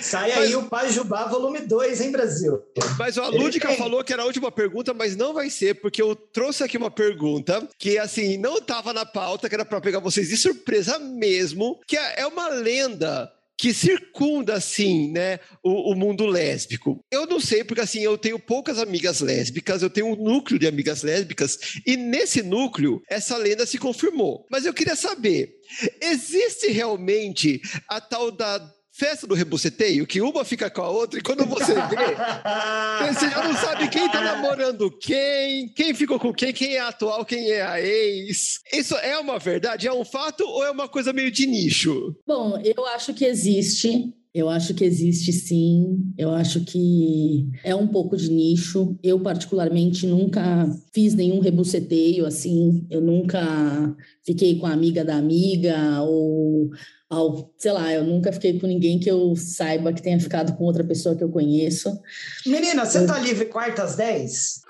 Sai 0.01 0.29
mas, 0.35 0.39
aí 0.39 0.55
o 0.55 0.63
Pajubá 0.63 1.25
volume 1.25 1.59
2, 1.59 2.01
hein, 2.01 2.11
Brasil? 2.11 2.61
Mas 2.97 3.17
a 3.17 3.27
Lúdica 3.27 3.73
falou 3.75 4.03
que 4.03 4.13
era 4.13 4.23
a 4.23 4.25
última 4.25 4.51
pergunta, 4.51 4.93
mas 4.93 5.15
não 5.15 5.33
vai 5.33 5.49
ser, 5.49 5.75
porque 5.75 6.01
eu 6.01 6.15
trouxe 6.15 6.63
aqui 6.63 6.77
uma 6.77 6.91
pergunta 6.91 7.67
que, 7.77 7.97
assim, 7.97 8.37
não 8.37 8.57
estava 8.57 8.93
na 8.93 9.05
pauta, 9.05 9.47
que 9.47 9.55
era 9.55 9.65
para 9.65 9.81
pegar 9.81 9.99
vocês 9.99 10.29
de 10.29 10.37
surpresa 10.37 10.99
mesmo, 10.99 11.79
que 11.87 11.97
é, 11.97 12.21
é 12.21 12.27
uma 12.27 12.49
lenda 12.49 13.31
que 13.57 13.73
circunda, 13.73 14.53
assim, 14.53 15.11
né, 15.11 15.39
o, 15.63 15.91
o, 15.91 15.95
mundo 15.95 16.27
lésbico. 16.27 17.03
Eu 17.11 17.25
não 17.25 17.39
sei, 17.39 17.63
porque, 17.63 17.81
assim, 17.81 18.01
eu 18.01 18.15
tenho 18.15 18.37
poucas 18.37 18.77
amigas 18.77 19.19
lésbicas, 19.19 19.81
eu 19.81 19.89
tenho 19.89 20.07
um 20.07 20.15
núcleo 20.15 20.59
de 20.59 20.67
amigas 20.67 21.01
lésbicas, 21.01 21.57
e 21.85 21.97
nesse 21.97 22.43
núcleo, 22.43 23.01
essa 23.09 23.35
lenda 23.35 23.65
se 23.65 23.79
confirmou. 23.79 24.45
Mas 24.51 24.65
eu 24.65 24.73
queria 24.73 24.95
saber, 24.95 25.55
existe 25.99 26.67
realmente 26.67 27.59
a 27.89 27.99
tal 27.99 28.31
da 28.31 28.59
festa 28.97 29.27
do 29.27 29.35
rebuceteio, 29.35 30.07
que 30.07 30.19
uma 30.21 30.43
fica 30.43 30.71
com 30.71 30.81
a 30.81 30.89
outra, 30.89 31.19
e 31.19 31.21
quando 31.21 31.45
você 31.45 31.73
vê, 31.73 32.15
você 33.13 33.29
já 33.29 33.43
não 33.43 33.55
sabe 33.55 33.87
quem 33.89 34.09
tá 34.09 34.19
namorando 34.19 34.89
quem, 34.89 35.69
quem 35.69 35.93
ficou 35.93 36.19
com 36.19 36.33
quem, 36.33 36.51
quem 36.51 36.75
é 36.75 36.79
atual, 36.79 37.23
quem 37.23 37.51
é 37.51 37.61
a 37.61 37.79
ex. 37.79 38.59
Isso 38.73 38.95
é 38.95 39.17
uma 39.19 39.37
verdade? 39.37 39.87
É 39.87 39.93
um 39.93 40.03
fato 40.03 40.43
ou 40.43 40.65
é 40.65 40.71
uma 40.71 40.89
coisa 40.89 41.13
meio 41.13 41.29
de 41.29 41.45
nicho? 41.45 42.15
Bom, 42.25 42.59
eu 42.63 42.85
acho 42.87 43.13
que 43.13 43.25
existe. 43.25 44.11
Eu 44.33 44.49
acho 44.49 44.73
que 44.73 44.83
existe 44.83 45.31
sim, 45.31 46.13
eu 46.17 46.31
acho 46.31 46.63
que 46.63 47.49
é 47.63 47.73
um 47.73 47.87
pouco 47.87 48.15
de 48.15 48.29
nicho. 48.29 48.97
Eu, 49.01 49.19
particularmente, 49.19 50.05
nunca 50.05 50.67
fiz 50.93 51.13
nenhum 51.13 51.39
rebuceteio 51.39 52.25
assim, 52.25 52.85
eu 52.89 53.01
nunca 53.01 53.95
fiquei 54.25 54.59
com 54.59 54.65
a 54.67 54.71
amiga 54.71 55.03
da 55.03 55.15
amiga 55.15 56.01
ou 56.01 56.69
ao, 57.09 57.53
sei 57.57 57.71
lá, 57.71 57.93
eu 57.93 58.03
nunca 58.03 58.31
fiquei 58.31 58.59
com 58.59 58.67
ninguém 58.67 58.99
que 58.99 59.09
eu 59.09 59.35
saiba 59.35 59.93
que 59.93 60.01
tenha 60.01 60.19
ficado 60.19 60.55
com 60.57 60.65
outra 60.65 60.83
pessoa 60.83 61.15
que 61.15 61.23
eu 61.23 61.29
conheço. 61.29 61.97
Menina, 62.45 62.85
você 62.85 62.99
eu... 62.99 63.07
tá 63.07 63.17
livre 63.19 63.45
quartas 63.45 63.95
10? 63.95 64.61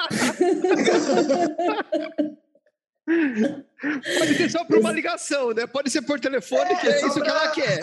Pode 4.17 4.33
ser 4.35 4.49
só 4.49 4.65
por 4.65 4.79
uma 4.79 4.91
ligação, 4.91 5.53
né? 5.53 5.67
Pode 5.67 5.89
ser 5.91 6.01
por 6.01 6.19
telefone, 6.19 6.71
é, 6.71 6.75
que 6.75 6.87
é 6.87 7.05
isso 7.05 7.13
pra... 7.13 7.23
que 7.23 7.29
ela 7.29 7.47
quer. 7.49 7.79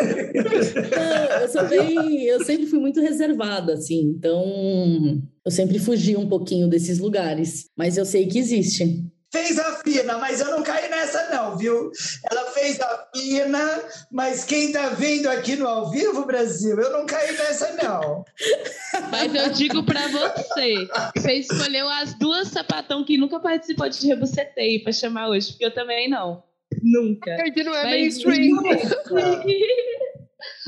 Não, 0.91 1.41
eu 1.41 1.49
sou 1.49 1.69
bem, 1.69 2.25
eu 2.25 2.45
sempre 2.45 2.67
fui 2.67 2.81
muito 2.81 3.01
reservada, 3.01 3.75
assim, 3.75 4.15
então 4.17 5.23
eu 5.45 5.51
sempre 5.51 5.79
fugi 5.79 6.17
um 6.17 6.29
pouquinho 6.29 6.69
desses 6.69 6.99
lugares, 6.99 7.67
mas 7.77 7.97
eu 7.97 8.05
sei 8.05 8.27
que 8.27 8.39
existe 8.39 9.05
fez 9.35 9.59
a 9.59 9.83
fina, 9.83 10.17
mas 10.19 10.41
eu 10.41 10.49
não 10.53 10.63
caí 10.63 10.89
nessa 10.89 11.29
não, 11.31 11.57
viu? 11.57 11.91
Ela 12.31 12.53
fez 12.53 12.81
a 12.81 13.09
fina, 13.13 13.83
mas 14.09 14.45
quem 14.45 14.71
tá 14.71 14.91
vendo 14.91 15.29
aqui 15.29 15.57
no 15.57 15.67
ao 15.67 15.91
vivo, 15.91 16.25
Brasil, 16.25 16.79
eu 16.79 16.93
não 16.93 17.05
caí 17.05 17.37
nessa 17.37 17.73
não. 17.83 18.25
Mas 19.11 19.35
eu 19.35 19.51
digo 19.51 19.83
para 19.83 20.07
você, 20.07 20.87
você 21.17 21.33
escolheu 21.35 21.89
as 21.89 22.15
duas 22.15 22.49
sapatão 22.49 23.05
que 23.05 23.19
nunca 23.19 23.41
participou 23.41 23.89
de 23.89 24.07
rebuceteio 24.07 24.85
para 24.85 24.93
chamar 24.93 25.29
hoje, 25.29 25.51
porque 25.51 25.65
eu 25.65 25.75
também 25.75 26.09
não. 26.09 26.45
Nunca. 26.81 27.35
A 27.35 27.47
gente 27.47 27.65
não 27.65 27.75
é 27.75 27.85
mainstream. 27.85 28.57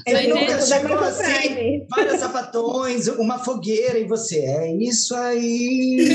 Ele 0.07 0.29
nunca 0.29 0.53
é, 0.53 0.61
chegou 0.61 0.99
assim, 0.99 1.87
várias 1.89 2.21
sapatões, 2.21 3.09
uma 3.09 3.39
fogueira 3.39 3.99
e 3.99 4.05
você. 4.05 4.39
É 4.39 4.73
isso 4.73 5.15
aí. 5.15 6.09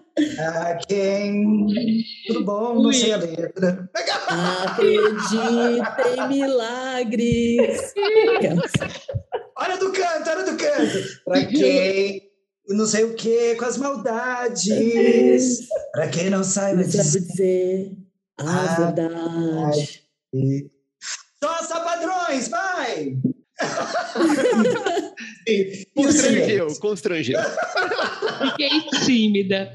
ah, 0.38 0.78
quem? 0.86 1.66
Tudo 2.26 2.44
bom? 2.44 2.82
Não 2.82 2.92
sei 2.92 3.12
a 3.12 3.16
letra. 3.16 3.90
Acredita 4.64 6.08
em 6.16 6.28
milagres. 6.28 7.94
olha 9.56 9.76
do 9.78 9.92
canto, 9.92 10.30
olha 10.30 10.44
do 10.44 10.56
canto. 10.56 10.98
Pra 11.24 11.44
quem? 11.46 12.30
Não 12.68 12.86
sei 12.86 13.04
o 13.04 13.14
que, 13.14 13.56
com 13.56 13.64
as 13.64 13.76
maldades. 13.76 15.68
Pra 15.92 16.08
quem 16.08 16.30
não 16.30 16.44
saiba 16.44 16.84
dizer, 16.84 17.20
dizer 17.20 17.92
a, 18.38 18.42
a 18.42 18.76
verdade. 18.76 20.04
verdade. 20.32 20.70
Nossa, 21.42 21.80
padrões, 21.80 22.48
vai! 22.48 23.16
constrangeu, 25.94 26.66
constrangeu. 26.80 27.40
Fiquei 28.50 28.70
tímida. 29.04 29.72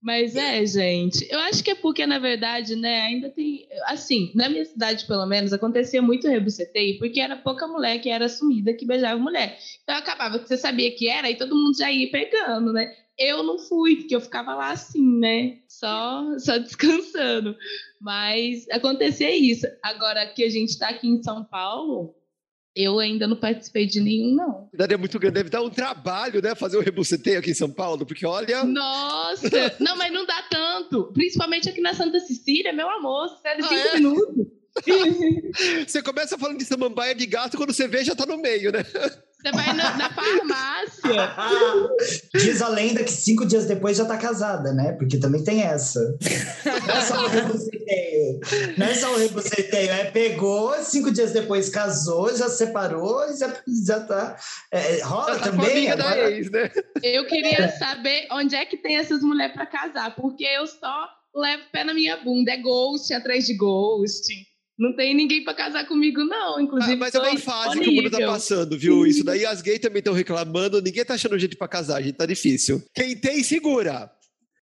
Mas 0.00 0.36
é, 0.36 0.64
gente, 0.64 1.26
eu 1.28 1.40
acho 1.40 1.62
que 1.62 1.72
é 1.72 1.74
porque, 1.74 2.06
na 2.06 2.20
verdade, 2.20 2.76
né, 2.76 3.00
ainda 3.00 3.30
tem. 3.30 3.66
Assim, 3.86 4.30
na 4.34 4.48
minha 4.48 4.64
cidade, 4.64 5.04
pelo 5.06 5.26
menos, 5.26 5.52
acontecia 5.52 6.00
muito 6.00 6.28
rebuceteio, 6.28 6.98
porque 6.98 7.20
era 7.20 7.36
pouca 7.36 7.66
mulher 7.66 7.98
que 8.00 8.08
era 8.08 8.26
assumida 8.26 8.72
que 8.72 8.86
beijava 8.86 9.20
mulher. 9.20 9.58
Então 9.82 9.96
acabava 9.96 10.38
que 10.38 10.46
você 10.46 10.56
sabia 10.56 10.94
que 10.94 11.08
era 11.08 11.28
e 11.28 11.36
todo 11.36 11.56
mundo 11.56 11.76
já 11.76 11.90
ia 11.90 12.10
pegando, 12.10 12.72
né? 12.72 12.94
Eu 13.18 13.42
não 13.42 13.58
fui, 13.58 13.96
porque 13.96 14.14
eu 14.14 14.20
ficava 14.20 14.54
lá 14.54 14.70
assim, 14.70 15.18
né? 15.18 15.58
Só, 15.66 16.38
só 16.38 16.56
descansando. 16.58 17.56
Mas 18.00 18.68
acontecia 18.70 19.36
isso. 19.36 19.66
Agora 19.82 20.26
que 20.28 20.44
a 20.44 20.48
gente 20.48 20.70
está 20.70 20.90
aqui 20.90 21.08
em 21.08 21.20
São 21.20 21.44
Paulo, 21.44 22.14
eu 22.74 22.98
ainda 22.98 23.26
não 23.26 23.36
participei 23.36 23.86
de 23.86 24.00
nenhum, 24.00 24.34
não. 24.34 24.68
é 24.78 24.96
muito 24.96 25.18
grande, 25.18 25.34
deve 25.34 25.50
dar 25.50 25.62
um 25.62 25.70
trabalho, 25.70 26.40
né? 26.40 26.54
Fazer 26.54 26.76
o 26.76 26.80
um 26.80 26.84
rebuceteio 26.84 27.38
aqui 27.38 27.50
em 27.50 27.54
São 27.54 27.70
Paulo, 27.70 28.06
porque 28.06 28.24
olha. 28.26 28.64
Nossa! 28.64 29.48
não, 29.80 29.96
mas 29.96 30.12
não 30.12 30.24
dá 30.24 30.42
tanto. 30.50 31.12
Principalmente 31.12 31.68
aqui 31.68 31.80
na 31.80 31.94
Santa 31.94 32.20
Cecília, 32.20 32.72
meu 32.72 32.88
amor, 32.88 33.28
é 33.44 33.56
de 33.56 33.62
cinco 33.62 33.74
ah, 33.74 33.88
é? 33.88 33.94
minutos. 33.94 34.46
você 35.86 36.02
começa 36.02 36.38
falando 36.38 36.58
de 36.58 36.64
samambaia 36.64 37.14
de 37.14 37.26
gato, 37.26 37.56
quando 37.56 37.72
você 37.72 37.88
vê, 37.88 38.04
já 38.04 38.14
tá 38.14 38.26
no 38.26 38.38
meio, 38.38 38.70
né? 38.70 38.84
Você 39.40 39.52
vai 39.52 39.72
na, 39.72 39.96
na 39.96 40.10
farmácia. 40.10 41.36
Diz 42.34 42.60
a 42.60 42.68
lenda 42.68 43.04
que 43.04 43.12
cinco 43.12 43.46
dias 43.46 43.66
depois 43.66 43.96
já 43.96 44.04
tá 44.04 44.18
casada, 44.18 44.72
né? 44.72 44.92
Porque 44.92 45.16
também 45.16 45.44
tem 45.44 45.62
essa. 45.62 46.00
Não 46.66 46.94
é 46.94 47.00
só 47.00 47.24
o 47.24 47.28
rebuceteio. 47.28 48.40
Não 48.76 48.86
é 48.86 48.94
só 48.94 49.14
o 49.14 49.16
rebuceteio. 49.16 49.90
É 49.90 50.10
pegou, 50.10 50.74
cinco 50.82 51.12
dias 51.12 51.30
depois 51.30 51.68
casou, 51.68 52.36
já 52.36 52.48
separou, 52.48 53.24
já, 53.36 53.54
já 53.86 54.00
tá. 54.00 54.36
É, 54.72 55.02
rola 55.02 55.34
já 55.34 55.38
tá 55.38 55.50
também. 55.50 55.88
Agora... 55.88 56.16
da 56.16 56.30
ex, 56.32 56.50
né? 56.50 56.70
Eu 57.00 57.24
queria 57.26 57.60
é. 57.60 57.68
saber 57.68 58.26
onde 58.32 58.56
é 58.56 58.64
que 58.64 58.76
tem 58.76 58.96
essas 58.96 59.22
mulheres 59.22 59.54
para 59.54 59.66
casar, 59.66 60.16
porque 60.16 60.44
eu 60.44 60.66
só 60.66 61.08
levo 61.32 61.62
pé 61.70 61.84
na 61.84 61.94
minha 61.94 62.16
bunda. 62.16 62.50
É 62.50 62.56
ghost 62.56 63.14
atrás 63.14 63.46
de 63.46 63.54
ghost. 63.54 64.47
Não 64.78 64.94
tem 64.94 65.12
ninguém 65.14 65.42
para 65.42 65.54
casar 65.54 65.86
comigo, 65.86 66.22
não. 66.22 66.60
Inclusive, 66.60 66.92
ah, 66.92 66.96
mas 66.96 67.14
é 67.14 67.18
uma 67.18 67.38
fase 67.38 67.80
que 67.80 67.88
o 67.88 67.92
mundo 67.92 68.10
tá 68.10 68.18
passando, 68.18 68.78
viu? 68.78 69.04
Isso 69.08 69.24
daí 69.24 69.44
as 69.44 69.60
gays 69.60 69.80
também 69.80 69.98
estão 69.98 70.14
reclamando, 70.14 70.80
ninguém 70.80 71.04
tá 71.04 71.14
achando 71.14 71.38
jeito 71.38 71.58
para 71.58 71.66
casar, 71.66 72.00
gente, 72.00 72.14
tá 72.14 72.24
difícil. 72.24 72.80
Quem 72.94 73.16
tem, 73.16 73.42
segura. 73.42 74.10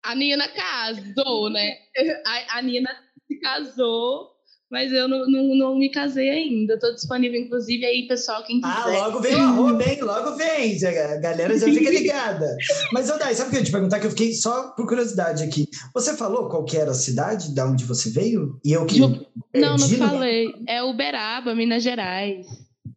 A 0.04 0.14
Nina 0.16 0.48
casou, 0.50 1.50
né? 1.50 1.78
A, 2.26 2.58
a 2.58 2.62
Nina 2.62 2.90
se 3.28 3.40
casou 3.40 4.31
mas 4.72 4.92
eu 4.94 5.06
não, 5.06 5.30
não, 5.30 5.56
não 5.56 5.76
me 5.78 5.90
casei 5.90 6.30
ainda. 6.30 6.76
Estou 6.76 6.96
disponível, 6.96 7.42
inclusive, 7.42 7.86
aí, 7.86 8.08
pessoal, 8.08 8.42
quem 8.44 8.62
ah, 8.64 8.84
quiser. 8.84 8.98
Ah, 8.98 9.08
logo 9.08 9.20
vem 9.20 9.36
o 9.36 9.40
arroba, 9.40 9.84
hein? 9.84 10.02
Logo 10.02 10.36
vem. 10.38 10.78
A 10.86 11.18
galera 11.18 11.58
já 11.60 11.66
fica 11.66 11.90
ligada. 11.90 12.56
Mas, 12.94 13.10
Odai, 13.10 13.36
sabe 13.36 13.50
o 13.50 13.52
que 13.52 13.58
eu 13.58 13.60
ia 13.60 13.66
te 13.66 13.72
perguntar? 13.72 14.00
Que 14.00 14.08
eu 14.08 14.12
fiquei 14.12 14.34
só 14.34 14.70
por 14.70 14.88
curiosidade 14.88 15.44
aqui. 15.44 15.68
Você 15.94 16.16
falou 16.16 16.48
qual 16.48 16.64
que 16.64 16.78
era 16.78 16.92
a 16.92 16.96
cidade 16.96 17.54
da 17.54 17.66
onde 17.66 17.84
você 17.84 18.10
veio? 18.10 18.58
E 18.64 18.72
eu 18.72 18.86
que. 18.86 18.96
Ju... 18.96 19.26
Não, 19.54 19.76
não 19.76 19.90
falei. 19.90 20.54
É 20.66 20.82
Uberaba, 20.82 21.54
Minas 21.54 21.84
Gerais. 21.84 22.48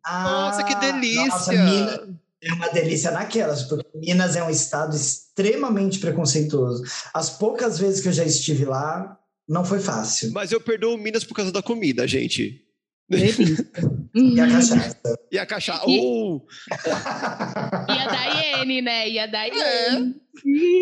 Ah, 0.07 0.53
nossa, 0.53 0.62
que 0.62 0.75
delícia! 0.77 1.27
Nossa, 1.27 1.53
Minas... 1.53 2.01
É 2.45 2.53
uma 2.53 2.68
delícia 2.68 3.11
naquelas, 3.11 3.62
porque 3.62 3.89
Minas 3.99 4.37
é 4.37 4.45
um 4.45 4.51
estado 4.51 4.95
extremamente 4.95 5.99
preconceituoso. 5.99 6.85
As 7.12 7.31
poucas 7.31 7.79
vezes 7.79 8.01
que 8.01 8.09
eu 8.09 8.12
já 8.12 8.25
estive 8.25 8.66
lá, 8.66 9.18
não 9.49 9.65
foi 9.65 9.81
fácil. 9.81 10.33
Mas 10.33 10.53
eu 10.53 10.61
perdoo 10.61 10.97
Minas 10.97 11.25
por 11.25 11.35
causa 11.35 11.53
da 11.53 11.63
comida, 11.63 12.07
gente. 12.07 12.63
e 14.15 14.41
a 14.41 14.49
cachaça. 14.49 15.19
E 15.31 15.39
a 15.39 15.47
cachaça. 15.47 15.85
Oh! 15.87 16.41
e 17.89 17.93
a 17.93 18.07
Daiane, 18.07 18.83
né? 18.83 19.09
E 19.11 19.19
a 19.19 19.27
Daiane. 19.27 20.15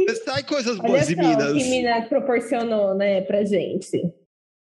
É. 0.09 0.15
Sai 0.25 0.45
coisas 0.45 0.79
Olha 0.79 0.89
boas 0.89 1.07
só 1.07 1.13
em 1.13 1.17
Minas. 1.17 1.53
o 1.53 1.57
que 1.57 1.65
Minas 1.65 2.09
proporcionou, 2.09 2.95
né, 2.95 3.23
pra 3.23 3.45
gente. 3.45 4.01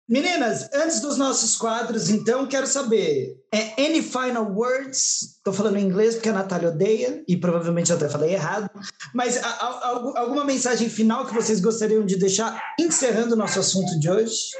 Meninas, 0.08 0.68
antes 0.74 1.00
dos 1.00 1.16
nossos 1.16 1.56
quadros, 1.56 2.10
então, 2.10 2.46
quero 2.46 2.66
saber: 2.66 3.36
é 3.52 3.82
any 3.82 4.02
final 4.02 4.44
words? 4.52 5.36
Estou 5.36 5.52
falando 5.52 5.76
em 5.76 5.84
inglês 5.84 6.14
porque 6.14 6.28
a 6.28 6.32
Natália 6.32 6.68
odeia 6.68 7.22
e 7.26 7.36
provavelmente 7.36 7.90
eu 7.90 7.96
até 7.96 8.08
falei 8.08 8.34
errado. 8.34 8.68
Mas 9.14 9.42
a, 9.42 9.48
a, 9.48 9.66
a, 9.66 10.20
alguma 10.20 10.44
mensagem 10.44 10.88
final 10.88 11.26
que 11.26 11.34
vocês 11.34 11.60
gostariam 11.60 12.04
de 12.04 12.16
deixar 12.16 12.60
encerrando 12.78 13.34
o 13.34 13.38
nosso 13.38 13.60
assunto 13.60 13.98
de 13.98 14.10
hoje? 14.10 14.52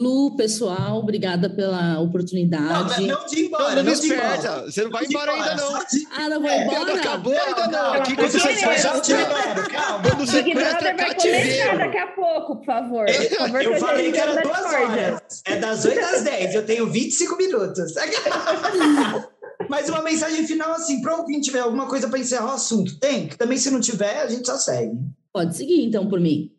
Lu, 0.00 0.36
pessoal, 0.36 0.96
obrigada 0.98 1.50
pela 1.50 1.98
oportunidade. 1.98 3.04
Não, 3.04 3.18
não 3.18 3.26
de 3.26 3.40
ir 3.40 3.46
embora. 3.46 3.74
Não, 3.74 3.82
não, 3.82 3.92
não 3.92 4.04
embora. 4.04 4.62
Você 4.70 4.84
não 4.84 4.90
vai 4.92 5.04
embora 5.06 5.32
ainda, 5.32 5.56
não. 5.56 5.74
Ah, 6.12 6.28
não 6.28 6.40
vou 6.40 6.48
É, 6.50 6.62
embora? 6.62 6.84
Não 6.84 6.94
acabou 6.94 7.32
ainda, 7.32 7.66
não. 7.66 7.92
Aqui 7.94 8.14
Quando 8.14 8.30
você 8.30 8.38
você 8.38 8.54
sequestra, 8.54 9.00
te 9.00 9.12
libero, 9.12 9.68
calma. 9.70 10.02
quando 10.04 10.18
Big 10.18 10.30
sequestra 10.30 10.96
vai 10.96 11.14
começar 11.16 11.76
daqui 11.78 11.98
a 11.98 12.06
pouco, 12.12 12.56
por 12.58 12.64
favor. 12.64 13.06
Eu 13.08 13.76
falei 13.80 14.12
que 14.12 14.18
era 14.18 14.40
duas 14.40 14.64
horas. 14.72 15.42
É 15.44 15.56
das 15.56 15.84
8 15.84 15.98
às 15.98 16.22
10. 16.22 16.54
Eu 16.54 16.64
tenho 16.64 16.86
25 16.88 17.36
minutos. 17.36 17.94
Mas 19.68 19.88
uma 19.88 20.00
mensagem 20.02 20.46
final, 20.46 20.74
assim, 20.74 21.02
para 21.02 21.24
quem 21.24 21.40
tiver 21.40 21.58
alguma 21.58 21.88
coisa 21.88 22.06
para 22.08 22.20
encerrar 22.20 22.46
o 22.46 22.54
assunto. 22.54 23.00
Tem? 23.00 23.26
Que 23.26 23.36
também, 23.36 23.58
se 23.58 23.68
não 23.68 23.80
tiver, 23.80 24.22
a 24.22 24.28
gente 24.28 24.46
só 24.46 24.56
segue. 24.56 24.96
Pode 25.32 25.56
seguir, 25.56 25.84
então, 25.84 26.08
por 26.08 26.20
mim. 26.20 26.52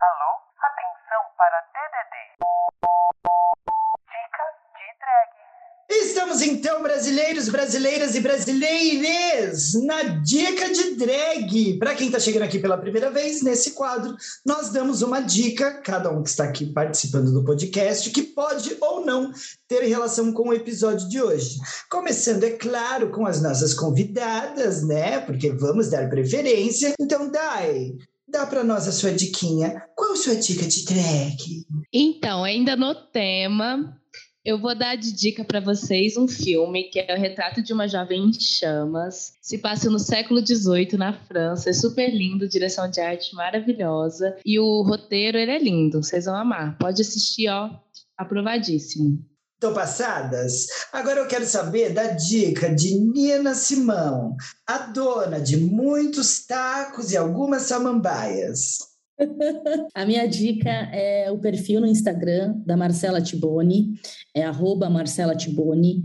Alô? 0.00 0.30
Atenção 0.62 1.22
para 1.36 1.60
DDD. 1.72 2.16
Dica 4.08 4.44
de 4.74 4.86
drag. 5.00 5.30
Estamos 5.90 6.42
então, 6.42 6.79
brasileiros, 6.90 7.48
brasileiras 7.48 8.14
e 8.16 8.20
brasileires, 8.20 9.74
na 9.84 10.02
dica 10.02 10.72
de 10.72 10.96
drag. 10.96 11.78
Para 11.78 11.94
quem 11.94 12.08
está 12.08 12.18
chegando 12.18 12.42
aqui 12.42 12.58
pela 12.58 12.76
primeira 12.76 13.10
vez, 13.10 13.42
nesse 13.42 13.72
quadro, 13.72 14.16
nós 14.44 14.70
damos 14.70 15.00
uma 15.00 15.20
dica, 15.20 15.80
cada 15.82 16.10
um 16.10 16.22
que 16.22 16.30
está 16.30 16.44
aqui 16.44 16.66
participando 16.66 17.32
do 17.32 17.44
podcast, 17.44 18.10
que 18.10 18.22
pode 18.22 18.76
ou 18.80 19.06
não 19.06 19.32
ter 19.68 19.84
relação 19.84 20.32
com 20.32 20.48
o 20.48 20.52
episódio 20.52 21.08
de 21.08 21.22
hoje. 21.22 21.58
Começando, 21.88 22.42
é 22.42 22.50
claro, 22.50 23.10
com 23.10 23.24
as 23.24 23.40
nossas 23.40 23.72
convidadas, 23.72 24.84
né? 24.84 25.20
Porque 25.20 25.52
vamos 25.52 25.88
dar 25.90 26.10
preferência. 26.10 26.92
Então, 26.98 27.30
Dai, 27.30 27.92
dá 28.28 28.46
para 28.46 28.64
nós 28.64 28.88
a 28.88 28.92
sua 28.92 29.12
diquinha. 29.12 29.80
Qual 29.94 30.12
a 30.12 30.16
sua 30.16 30.34
dica 30.34 30.66
de 30.66 30.84
drag? 30.84 31.66
Então, 31.92 32.42
ainda 32.42 32.74
no 32.74 32.96
tema, 32.96 33.99
eu 34.44 34.58
vou 34.58 34.74
dar 34.74 34.96
de 34.96 35.12
dica 35.12 35.44
para 35.44 35.60
vocês 35.60 36.16
um 36.16 36.26
filme 36.26 36.84
que 36.84 36.98
é 36.98 37.14
o 37.14 37.20
Retrato 37.20 37.62
de 37.62 37.72
uma 37.72 37.86
Jovem 37.86 38.28
em 38.28 38.32
Chamas. 38.32 39.34
Se 39.42 39.58
passa 39.58 39.90
no 39.90 39.98
século 39.98 40.44
XVIII 40.44 40.96
na 40.96 41.12
França. 41.12 41.70
É 41.70 41.72
super 41.72 42.08
lindo, 42.08 42.48
direção 42.48 42.90
de 42.90 43.00
arte 43.00 43.34
maravilhosa. 43.34 44.36
E 44.44 44.58
o 44.58 44.82
roteiro, 44.82 45.36
ele 45.36 45.50
é 45.50 45.58
lindo. 45.58 46.02
Vocês 46.02 46.24
vão 46.24 46.36
amar. 46.36 46.78
Pode 46.78 47.02
assistir, 47.02 47.48
ó. 47.48 47.70
Aprovadíssimo. 48.16 49.18
Estão 49.54 49.74
passadas? 49.74 50.66
Agora 50.90 51.20
eu 51.20 51.28
quero 51.28 51.44
saber 51.44 51.92
da 51.92 52.06
dica 52.06 52.74
de 52.74 52.98
Nina 52.98 53.54
Simão, 53.54 54.34
a 54.66 54.78
dona 54.78 55.38
de 55.38 55.58
muitos 55.58 56.46
tacos 56.46 57.12
e 57.12 57.16
algumas 57.18 57.62
samambaias. 57.62 58.78
A 59.94 60.04
minha 60.04 60.26
dica 60.26 60.70
é 60.70 61.30
o 61.30 61.38
perfil 61.38 61.80
no 61.80 61.86
Instagram 61.86 62.54
da 62.64 62.76
Marcela 62.76 63.20
Tiboni, 63.20 63.94
é 64.34 64.42
arroba 64.42 64.90
Marcela 64.90 65.34
Tiboni. 65.34 66.02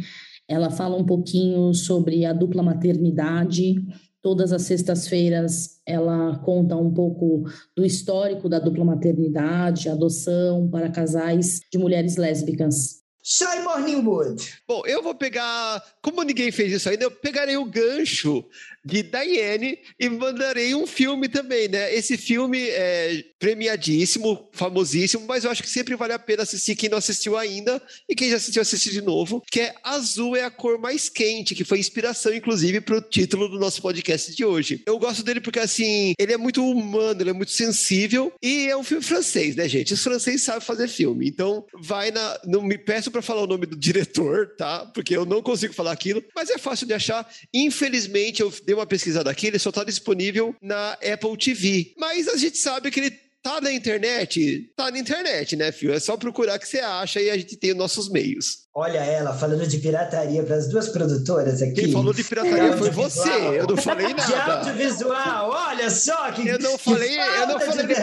Ela 0.47 0.69
fala 0.69 0.95
um 0.95 1.05
pouquinho 1.05 1.73
sobre 1.73 2.25
a 2.25 2.33
dupla 2.33 2.61
maternidade. 2.61 3.75
Todas 4.21 4.51
as 4.51 4.63
sextas-feiras 4.63 5.81
ela 5.85 6.37
conta 6.39 6.75
um 6.75 6.93
pouco 6.93 7.43
do 7.75 7.85
histórico 7.85 8.49
da 8.49 8.59
dupla 8.59 8.83
maternidade, 8.83 9.89
adoção 9.89 10.69
para 10.69 10.89
casais 10.89 11.59
de 11.71 11.77
mulheres 11.77 12.15
lésbicas. 12.15 13.05
Shy 13.27 13.59
Morningwood. 13.63 14.59
Bom, 14.67 14.83
eu 14.85 15.01
vou 15.01 15.15
pegar. 15.15 15.83
Como 15.99 16.21
ninguém 16.21 16.51
fez 16.51 16.71
isso 16.71 16.87
ainda, 16.87 17.05
eu 17.05 17.11
pegarei 17.11 17.57
o 17.57 17.65
gancho 17.65 18.45
de 18.86 19.02
Diane 19.02 19.80
e 19.99 20.07
mandarei 20.10 20.76
um 20.76 20.86
filme 20.86 21.28
também, 21.28 21.68
né? 21.68 21.94
Esse 21.94 22.18
filme 22.18 22.60
é 22.70 23.24
premiadíssimo, 23.40 24.49
famosíssimo, 24.53 25.26
mas 25.28 25.44
eu 25.44 25.52
acho 25.52 25.64
que 25.64 25.70
sempre 25.70 25.95
vale 25.95 26.14
a 26.14 26.20
pena 26.20 26.44
assistir 26.44 26.76
quem 26.76 26.90
não 26.90 26.98
assistiu 26.98 27.38
ainda 27.38 27.82
e 28.07 28.16
quem 28.16 28.30
já 28.30 28.38
assistiu, 28.38 28.62
assistir 28.62 28.91
de 28.91 29.02
novo, 29.02 29.44
que 29.52 29.62
é 29.62 29.76
Azul 29.84 30.36
é 30.36 30.44
a 30.44 30.52
cor 30.52 30.80
mais 30.80 31.10
quente, 31.10 31.56
que 31.56 31.64
foi 31.64 31.80
inspiração, 31.80 32.34
inclusive, 32.34 32.82
para 32.82 32.98
o 32.98 33.02
título 33.02 33.48
do 33.49 33.60
nosso 33.60 33.82
podcast 33.82 34.36
de 34.36 34.45
hoje. 34.45 34.84
Eu 34.86 34.99
gosto 34.99 35.24
dele 35.24 35.41
porque, 35.41 35.60
assim, 35.60 36.14
ele 36.20 36.34
é 36.34 36.38
muito 36.38 36.64
humano, 36.64 37.22
ele 37.22 37.32
é 37.32 37.34
muito 37.34 37.52
sensível 37.52 38.32
e 38.41 38.68
é 38.68 38.78
um 38.78 38.84
filme 38.84 39.03
francês, 39.03 39.56
né, 39.56 39.68
gente? 39.68 39.94
Os 39.94 40.03
franceses 40.03 40.44
sabem 40.44 40.62
fazer 40.62 40.88
filme, 40.88 41.28
então 41.28 41.66
vai 41.82 42.12
na. 42.12 42.40
Não 42.45 42.62
me 42.62 42.78
peço 42.78 43.10
para 43.10 43.22
falar 43.22 43.44
o 43.44 43.48
nome 43.48 43.66
do 43.66 43.76
diretor, 43.76 44.56
tá? 44.57 44.86
Porque 44.88 45.16
eu 45.16 45.26
não 45.26 45.41
consigo 45.41 45.74
falar 45.74 45.91
aquilo, 45.91 46.24
mas 46.36 46.49
é 46.49 46.57
fácil 46.57 46.86
de 46.86 46.94
achar. 46.94 47.28
Infelizmente, 47.53 48.41
eu 48.41 48.52
dei 48.76 48.80
uma 48.80 48.85
pesquisada 48.85 49.31
aqui, 49.31 49.47
ele 49.47 49.57
só 49.57 49.69
está 49.69 49.84
disponível 49.84 50.56
na 50.61 50.93
Apple 50.93 51.38
TV. 51.38 51.93
Mas 51.97 52.27
a 52.27 52.35
gente 52.35 52.57
sabe 52.57 52.91
que 52.91 52.99
ele 52.99 53.24
tá 53.45 53.61
na 53.61 53.72
internet, 53.72 54.72
tá 54.76 54.89
na 54.89 54.97
internet, 54.97 55.55
né, 55.55 55.72
filho? 55.72 55.93
É 55.93 55.99
só 55.99 56.17
procurar 56.17 56.57
que 56.57 56.67
você 56.67 56.80
acha 56.80 57.22
e 57.22 57.30
a 57.30 57.38
gente 57.38 57.55
tem 57.55 57.73
os 57.73 57.77
nossos 57.77 58.09
meios. 58.09 58.65
Olha 58.73 58.97
ela 58.97 59.38
falando 59.38 59.67
de 59.67 59.77
pirataria 59.77 60.41
para 60.41 60.55
as 60.55 60.67
duas 60.67 60.89
produtoras 60.89 61.61
aqui. 61.61 61.76
Quem 61.76 61.91
falou 61.91 62.11
de 62.11 62.23
pirataria 62.23 62.72
De 62.72 62.77
foi 62.80 62.89
você, 62.89 63.30
eu 63.30 63.67
não 63.67 63.77
falei 63.77 64.07
De 64.07 64.15
nada. 64.15 64.53
audiovisual, 64.53 65.51
olha 65.51 65.91
só 65.91 66.31
que 66.31 66.47
Eu 66.47 66.57
não 66.57 66.76
falei, 66.76 67.19
eu 67.19 67.47
não 67.47 67.59
falei 67.59 67.85
de 67.85 67.93
de. 67.93 68.01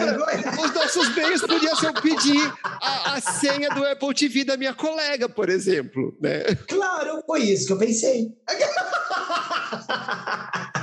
Os 0.61 0.73
nossos 0.73 1.13
meios 1.13 1.41
podiam 1.41 1.75
ser 1.75 1.87
eu 1.87 1.93
pedir 2.01 2.53
a, 2.63 3.15
a 3.15 3.21
senha 3.21 3.69
do 3.69 3.85
Apple 3.85 4.15
TV 4.15 4.45
da 4.45 4.55
minha 4.55 4.73
colega, 4.73 5.27
por 5.27 5.49
exemplo, 5.49 6.17
né? 6.21 6.45
Claro, 6.69 7.21
foi 7.27 7.41
isso 7.41 7.67
que 7.67 7.73
eu 7.73 7.77
pensei. 7.77 8.31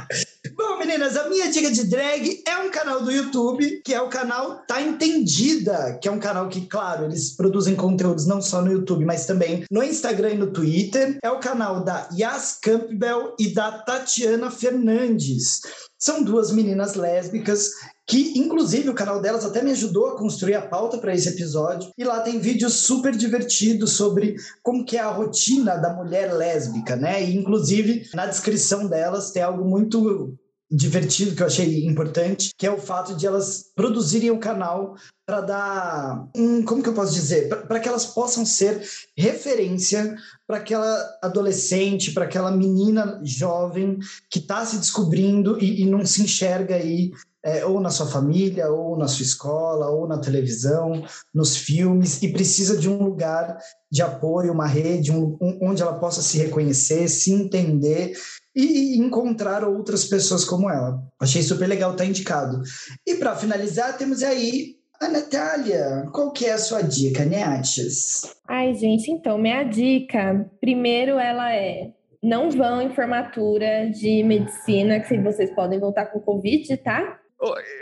Meninas, 0.81 1.15
a 1.15 1.29
minha 1.29 1.53
dica 1.53 1.71
de 1.71 1.85
drag 1.85 2.43
é 2.49 2.57
um 2.57 2.71
canal 2.71 3.03
do 3.03 3.13
YouTube, 3.13 3.83
que 3.85 3.93
é 3.93 4.01
o 4.01 4.09
canal 4.09 4.63
Tá 4.67 4.81
Entendida, 4.81 5.99
que 6.01 6.09
é 6.09 6.11
um 6.11 6.19
canal 6.19 6.49
que, 6.49 6.63
claro, 6.63 7.05
eles 7.05 7.37
produzem 7.37 7.77
conteúdos 7.77 8.27
não 8.27 8.41
só 8.41 8.63
no 8.63 8.73
YouTube, 8.73 9.05
mas 9.05 9.27
também 9.27 9.63
no 9.71 9.83
Instagram 9.83 10.31
e 10.31 10.39
no 10.39 10.51
Twitter. 10.51 11.19
É 11.23 11.31
o 11.31 11.39
canal 11.39 11.85
da 11.85 12.09
Yas 12.19 12.59
Campbell 12.63 13.35
e 13.39 13.53
da 13.53 13.73
Tatiana 13.73 14.51
Fernandes. 14.51 15.61
São 15.99 16.23
duas 16.23 16.51
meninas 16.51 16.95
lésbicas 16.95 17.73
que, 18.07 18.39
inclusive, 18.39 18.89
o 18.89 18.95
canal 18.95 19.21
delas 19.21 19.45
até 19.45 19.63
me 19.63 19.73
ajudou 19.73 20.07
a 20.07 20.17
construir 20.17 20.55
a 20.55 20.67
pauta 20.67 20.97
para 20.97 21.15
esse 21.15 21.29
episódio. 21.29 21.93
E 21.97 22.03
lá 22.03 22.21
tem 22.21 22.41
vídeos 22.41 22.73
super 22.73 23.15
divertidos 23.15 23.93
sobre 23.93 24.35
como 24.63 24.85
que 24.85 24.97
é 24.97 25.01
a 25.01 25.11
rotina 25.11 25.77
da 25.77 25.93
mulher 25.93 26.33
lésbica, 26.33 26.97
né? 26.97 27.23
E, 27.23 27.37
inclusive, 27.37 28.09
na 28.15 28.25
descrição 28.25 28.89
delas 28.89 29.31
tem 29.31 29.43
algo 29.43 29.63
muito 29.63 30.35
divertido 30.71 31.35
que 31.35 31.43
eu 31.43 31.47
achei 31.47 31.85
importante, 31.85 32.53
que 32.57 32.67
é 32.67 32.71
o 32.71 32.79
fato 32.79 33.17
de 33.17 33.27
elas 33.27 33.65
produzirem 33.75 34.31
o 34.31 34.39
canal 34.39 34.95
para 35.27 35.41
dar 35.41 36.29
um, 36.37 36.63
como 36.63 36.83
que 36.83 36.89
eu 36.89 36.95
posso 36.95 37.13
dizer, 37.13 37.49
para 37.49 37.81
que 37.81 37.89
elas 37.89 38.07
possam 38.07 38.47
ser 38.47 38.83
referência 39.17 40.17
para 40.47 40.59
aquela 40.59 41.19
adolescente, 41.23 42.13
para 42.13 42.25
aquela 42.25 42.51
menina 42.51 43.21
jovem 43.25 43.99
que 44.31 44.39
está 44.39 44.65
se 44.65 44.79
descobrindo 44.79 45.59
e, 45.63 45.83
e 45.83 45.87
não 45.87 46.05
se 46.07 46.23
enxerga 46.23 46.77
aí 46.77 47.11
é, 47.43 47.65
ou 47.65 47.81
na 47.81 47.91
sua 47.91 48.07
família, 48.07 48.71
ou 48.71 48.97
na 48.97 49.09
sua 49.09 49.25
escola, 49.25 49.89
ou 49.89 50.07
na 50.07 50.19
televisão, 50.19 51.03
nos 51.35 51.57
filmes, 51.57 52.23
e 52.23 52.33
precisa 52.33 52.77
de 52.77 52.89
um 52.89 53.03
lugar 53.03 53.59
de 53.91 54.03
apoio, 54.03 54.53
uma 54.53 54.67
rede, 54.67 55.11
um, 55.11 55.39
um, 55.41 55.59
onde 55.63 55.83
ela 55.83 55.99
possa 55.99 56.23
se 56.23 56.39
reconhecer, 56.39 57.09
se 57.09 57.33
entender 57.33 58.13
e, 58.55 58.99
encontrar 58.99 59.65
outras 59.65 60.05
pessoas 60.05 60.45
como 60.45 60.71
ela. 60.71 61.03
Achei 61.21 61.43
super 61.43 61.69
legal, 61.69 61.95
tá 61.97 62.05
indicado. 62.05 62.63
E 63.07 63.15
para 63.15 63.37
finalizar, 63.37 63.97
temos 63.97 64.23
aí 64.23 64.77
a 65.01 65.09
Natália. 65.09 66.09
Qual 66.13 66.33
que 66.33 66.47
é 66.47 66.53
a 66.53 66.59
sua 66.59 66.83
dica, 66.83 67.25
Neates? 67.25 68.23
Ai, 68.49 68.75
gente, 68.75 69.11
então, 69.11 69.39
minha 69.39 69.63
dica, 69.63 70.49
primeiro 70.61 71.19
ela 71.19 71.55
é 71.55 71.91
não 72.23 72.51
vão 72.51 72.83
em 72.83 72.95
formatura 72.95 73.89
de 73.89 74.23
medicina, 74.23 75.01
que 75.01 75.19
vocês 75.19 75.51
podem 75.55 75.81
voltar 75.81 76.07
com 76.07 76.21
Covid, 76.21 76.77
tá? 76.79 77.20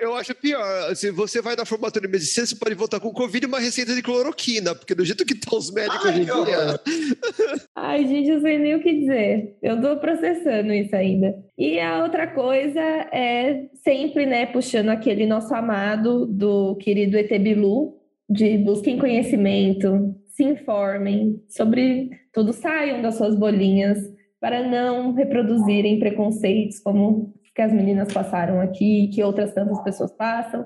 Eu 0.01 0.15
acho 0.15 0.35
pior. 0.37 0.95
Se 0.95 1.11
você 1.11 1.43
vai 1.43 1.57
na 1.57 1.65
formatura 1.65 2.07
de 2.07 2.13
medicina, 2.13 2.47
você 2.47 2.55
pode 2.55 2.75
voltar 2.77 3.01
com 3.01 3.13
Covid 3.13 3.45
e 3.45 3.49
uma 3.49 3.59
receita 3.59 3.93
de 3.93 4.03
cloroquina, 4.03 4.75
porque 4.75 4.95
do 4.95 5.05
jeito 5.05 5.25
que 5.25 5.35
estão 5.35 5.59
os 5.59 5.73
médicos 5.73 6.07
Ai, 6.07 6.13
hoje 6.13 6.21
em 6.21 6.25
dia. 6.25 6.81
Ai, 7.75 8.07
gente, 8.07 8.31
eu 8.31 8.41
sei 8.41 8.59
nem 8.59 8.77
o 8.77 8.83
que 8.83 9.01
dizer. 9.01 9.57
Eu 9.61 9.81
tô 9.81 9.97
processando 9.97 10.73
isso 10.73 10.95
ainda. 10.95 11.35
E 11.59 11.81
a 11.81 12.03
outra 12.05 12.29
coisa 12.29 12.81
é 12.81 13.69
sempre, 13.83 14.27
né, 14.27 14.47
puxando 14.47 14.91
aquele 14.91 15.27
nosso 15.27 15.53
amado 15.53 16.25
do 16.27 16.77
querido 16.77 17.19
ET 17.19 17.31
Bilu, 17.41 17.99
de 18.31 18.59
busquem 18.59 18.97
conhecimento, 18.97 20.15
se 20.29 20.45
informem 20.45 21.43
sobre 21.49 22.11
tudo, 22.33 22.53
saiam 22.53 23.03
das 23.03 23.17
suas 23.17 23.35
bolinhas 23.35 23.99
para 24.41 24.69
não 24.69 25.13
reproduzirem 25.15 25.99
preconceitos 25.99 26.79
como 26.79 27.35
que 27.59 27.63
as 27.63 27.73
meninas 27.73 28.13
passaram 28.13 28.61
aqui, 28.61 29.09
que 29.09 29.21
outras 29.21 29.53
tantas 29.53 29.83
pessoas 29.83 30.13
passam. 30.13 30.65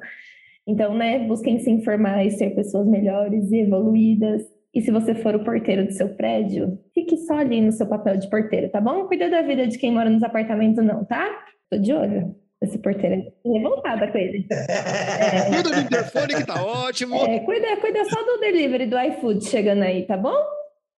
Então, 0.66 0.94
né, 0.94 1.20
busquem 1.20 1.58
se 1.58 1.70
informar 1.70 2.22
e 2.22 2.30
ser 2.30 2.50
pessoas 2.50 2.86
melhores 2.86 3.50
e 3.50 3.60
evoluídas. 3.60 4.42
E 4.74 4.82
se 4.82 4.90
você 4.90 5.14
for 5.14 5.34
o 5.34 5.42
porteiro 5.42 5.86
do 5.86 5.92
seu 5.92 6.10
prédio, 6.10 6.78
fique 6.92 7.16
só 7.16 7.38
ali 7.38 7.62
no 7.62 7.72
seu 7.72 7.86
papel 7.86 8.18
de 8.18 8.28
porteiro, 8.28 8.68
tá 8.68 8.78
bom? 8.78 9.06
Cuida 9.06 9.30
da 9.30 9.40
vida 9.40 9.66
de 9.66 9.78
quem 9.78 9.90
mora 9.90 10.10
nos 10.10 10.22
apartamentos, 10.22 10.84
não, 10.84 11.02
tá? 11.02 11.26
Tô 11.70 11.78
de 11.78 11.94
olho. 11.94 12.36
Esse 12.60 12.76
porteiro 12.76 13.14
é 13.14 13.48
revoltada 13.50 14.08
com 14.08 14.18
ele. 14.18 14.46
É, 14.50 15.48
Cuida 15.48 15.70
do 15.70 15.80
interfone 15.80 16.34
que 16.34 16.46
tá 16.46 16.62
ótimo. 16.62 17.16
é, 17.24 17.40
cuida, 17.40 17.74
cuida 17.78 18.04
só 18.04 18.22
do 18.22 18.38
delivery 18.38 18.84
do 18.84 19.00
iFood 19.00 19.42
chegando 19.46 19.82
aí, 19.82 20.02
tá 20.02 20.18
bom? 20.18 20.36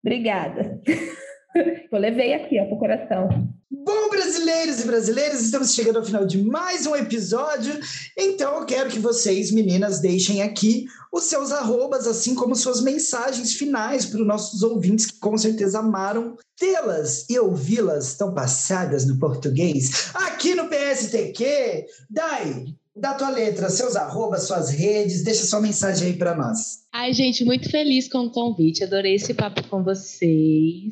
Obrigada. 0.05 0.81
Eu 1.93 2.01
levei 2.01 2.35
aqui, 2.35 2.61
ó, 2.61 2.65
pro 2.67 2.79
coração. 2.81 3.54
Bom, 3.85 4.09
brasileiros 4.09 4.81
e 4.81 4.87
brasileiras, 4.87 5.43
estamos 5.43 5.75
chegando 5.75 5.99
ao 5.99 6.05
final 6.05 6.25
de 6.25 6.43
mais 6.43 6.87
um 6.87 6.97
episódio. 6.97 7.79
Então, 8.17 8.61
eu 8.61 8.65
quero 8.65 8.89
que 8.89 8.99
vocês, 8.99 9.51
meninas, 9.51 10.01
deixem 10.01 10.41
aqui 10.41 10.87
os 11.13 11.25
seus 11.25 11.53
arrobas, 11.53 12.07
assim 12.07 12.35
como 12.35 12.57
suas 12.57 12.81
mensagens 12.81 13.53
finais 13.53 14.07
para 14.07 14.23
os 14.23 14.27
nossos 14.27 14.63
ouvintes 14.63 15.11
que 15.11 15.19
com 15.19 15.37
certeza 15.37 15.81
amaram 15.81 16.35
tê-las 16.57 17.29
e 17.29 17.39
ouvi-las 17.39 18.15
tão 18.15 18.33
passadas 18.33 19.05
no 19.05 19.19
português. 19.19 20.11
Aqui 20.15 20.55
no 20.55 20.67
PSTQ, 20.67 21.85
Dai, 22.09 22.65
dá 22.97 23.13
tua 23.13 23.29
letra, 23.29 23.69
seus 23.69 23.97
arrobas, 23.97 24.45
suas 24.45 24.71
redes, 24.71 25.23
deixa 25.23 25.45
sua 25.45 25.61
mensagem 25.61 26.09
aí 26.09 26.17
para 26.17 26.35
nós. 26.35 26.85
Ai, 26.91 27.13
gente, 27.13 27.45
muito 27.45 27.71
feliz 27.71 28.09
com 28.09 28.21
o 28.21 28.31
convite. 28.31 28.83
Adorei 28.83 29.17
esse 29.17 29.35
papo 29.35 29.63
com 29.69 29.85
vocês. 29.85 30.89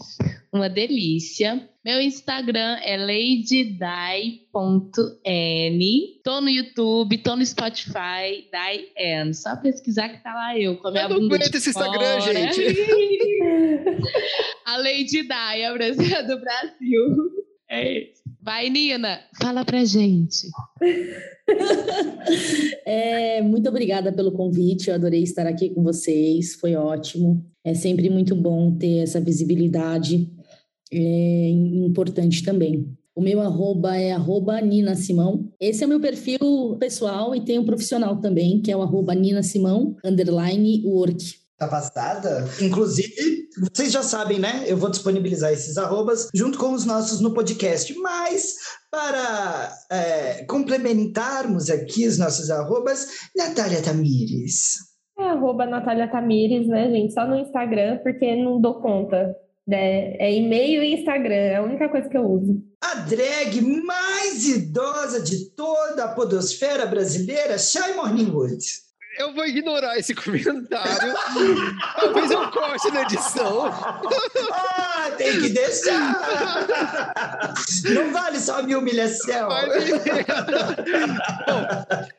Uma 0.53 0.69
delícia. 0.69 1.72
Meu 1.85 2.01
Instagram 2.01 2.77
é 2.85 2.97
ladydai.n. 2.97 4.41
Tô 6.23 6.41
no 6.41 6.49
YouTube, 6.49 7.19
tô 7.19 7.35
no 7.35 7.45
Spotify, 7.45 8.47
Diane. 8.53 9.35
Só 9.35 9.57
pesquisar 9.57 10.11
que 10.11 10.23
tá 10.23 10.33
lá 10.33 10.57
eu 10.57 10.77
com 10.77 10.87
a 10.87 10.93
minha 10.93 11.03
Eu 11.03 11.09
não 11.09 11.19
bunda 11.19 11.35
aguento 11.35 11.57
esse 11.57 11.71
Instagram, 11.71 12.21
fora. 12.21 12.35
gente. 12.35 12.61
a 14.65 14.77
Lady 14.77 15.27
Di, 15.27 15.33
a 15.33 15.73
brasileira 15.73 16.23
do 16.23 16.41
Brasil. 16.41 17.17
É 17.69 17.99
isso. 18.03 18.23
Vai, 18.41 18.71
Nina, 18.71 19.21
fala 19.41 19.65
pra 19.65 19.85
gente. 19.85 20.47
É, 22.87 23.43
muito 23.43 23.69
obrigada 23.69 24.13
pelo 24.13 24.33
convite, 24.33 24.89
eu 24.89 24.95
adorei 24.95 25.23
estar 25.23 25.47
aqui 25.47 25.71
com 25.71 25.83
vocês, 25.83 26.55
foi 26.55 26.75
ótimo. 26.75 27.45
É 27.65 27.75
sempre 27.75 28.09
muito 28.09 28.35
bom 28.35 28.77
ter 28.77 28.99
essa 28.99 29.21
visibilidade, 29.21 30.29
é 30.93 31.49
importante 31.49 32.43
também. 32.45 32.87
O 33.15 33.21
meu 33.21 33.41
arroba 33.41 33.97
é 33.97 34.13
arroba 34.13 34.61
Nina 34.61 34.95
Simão. 34.95 35.51
Esse 35.61 35.83
é 35.83 35.87
o 35.87 35.89
meu 35.89 36.01
perfil 36.01 36.77
pessoal 36.81 37.35
e 37.35 37.41
tem 37.41 37.59
um 37.59 37.65
profissional 37.65 38.17
também, 38.21 38.61
que 38.63 38.73
é 38.73 38.77
o 38.77 38.83
arroba 38.83 39.15
Nina 39.15 39.43
Simão, 39.43 39.97
underline 40.05 40.83
work. 40.85 41.43
Tá 41.59 41.69
passada? 41.69 42.49
Inclusive, 42.61 43.49
vocês 43.73 43.93
já 43.93 44.03
sabem, 44.03 44.39
né? 44.39 44.65
Eu 44.67 44.77
vou 44.77 44.91
disponibilizar 44.91 45.53
esses 45.53 45.77
arrobas 45.77 46.29
junto 46.35 46.59
com 46.59 46.73
os 46.73 46.85
nossos 46.85 47.21
no 47.21 47.35
podcast. 47.35 47.95
Mas, 47.99 48.57
para 48.91 49.73
é, 49.91 50.45
complementarmos 50.47 51.71
aqui 51.71 52.09
os 52.09 52.19
nossos 52.19 52.51
arrobas, 52.51 53.07
Natália 53.37 53.83
Tamires. 53.83 54.79
É 55.19 55.29
arroba 55.29 55.67
Natália 55.67 56.11
Tamires, 56.11 56.67
né, 56.67 56.91
gente? 56.91 57.13
Só 57.13 57.27
no 57.27 57.37
Instagram, 57.37 57.99
porque 58.03 58.35
não 58.43 58.61
dou 58.61 58.81
conta. 58.81 59.37
Né? 59.67 60.17
É 60.17 60.33
e-mail 60.33 60.83
e 60.83 60.95
Instagram, 60.95 61.35
é 61.35 61.57
a 61.57 61.63
única 61.63 61.89
coisa 61.89 62.09
que 62.09 62.17
eu 62.17 62.25
uso. 62.25 62.63
A 62.81 62.95
drag 62.95 63.61
mais 63.61 64.49
idosa 64.49 65.23
de 65.23 65.51
toda 65.51 66.05
a 66.05 66.15
podosfera 66.15 66.87
brasileira, 66.87 67.59
Shai 67.59 67.95
Morningwood. 67.95 68.65
Eu 69.19 69.35
vou 69.35 69.45
ignorar 69.47 69.99
esse 69.99 70.15
comentário. 70.15 71.15
Talvez 71.97 72.31
eu 72.31 72.51
corte 72.51 72.91
na 72.91 73.03
edição. 73.03 73.67
Ah, 74.53 75.11
tem 75.19 75.41
que 75.41 75.49
deixar! 75.51 76.67
Não 77.95 78.13
vale 78.13 78.39
só 78.41 78.61
a 78.61 78.63
minha 78.63 78.79
humilhação. 78.79 79.49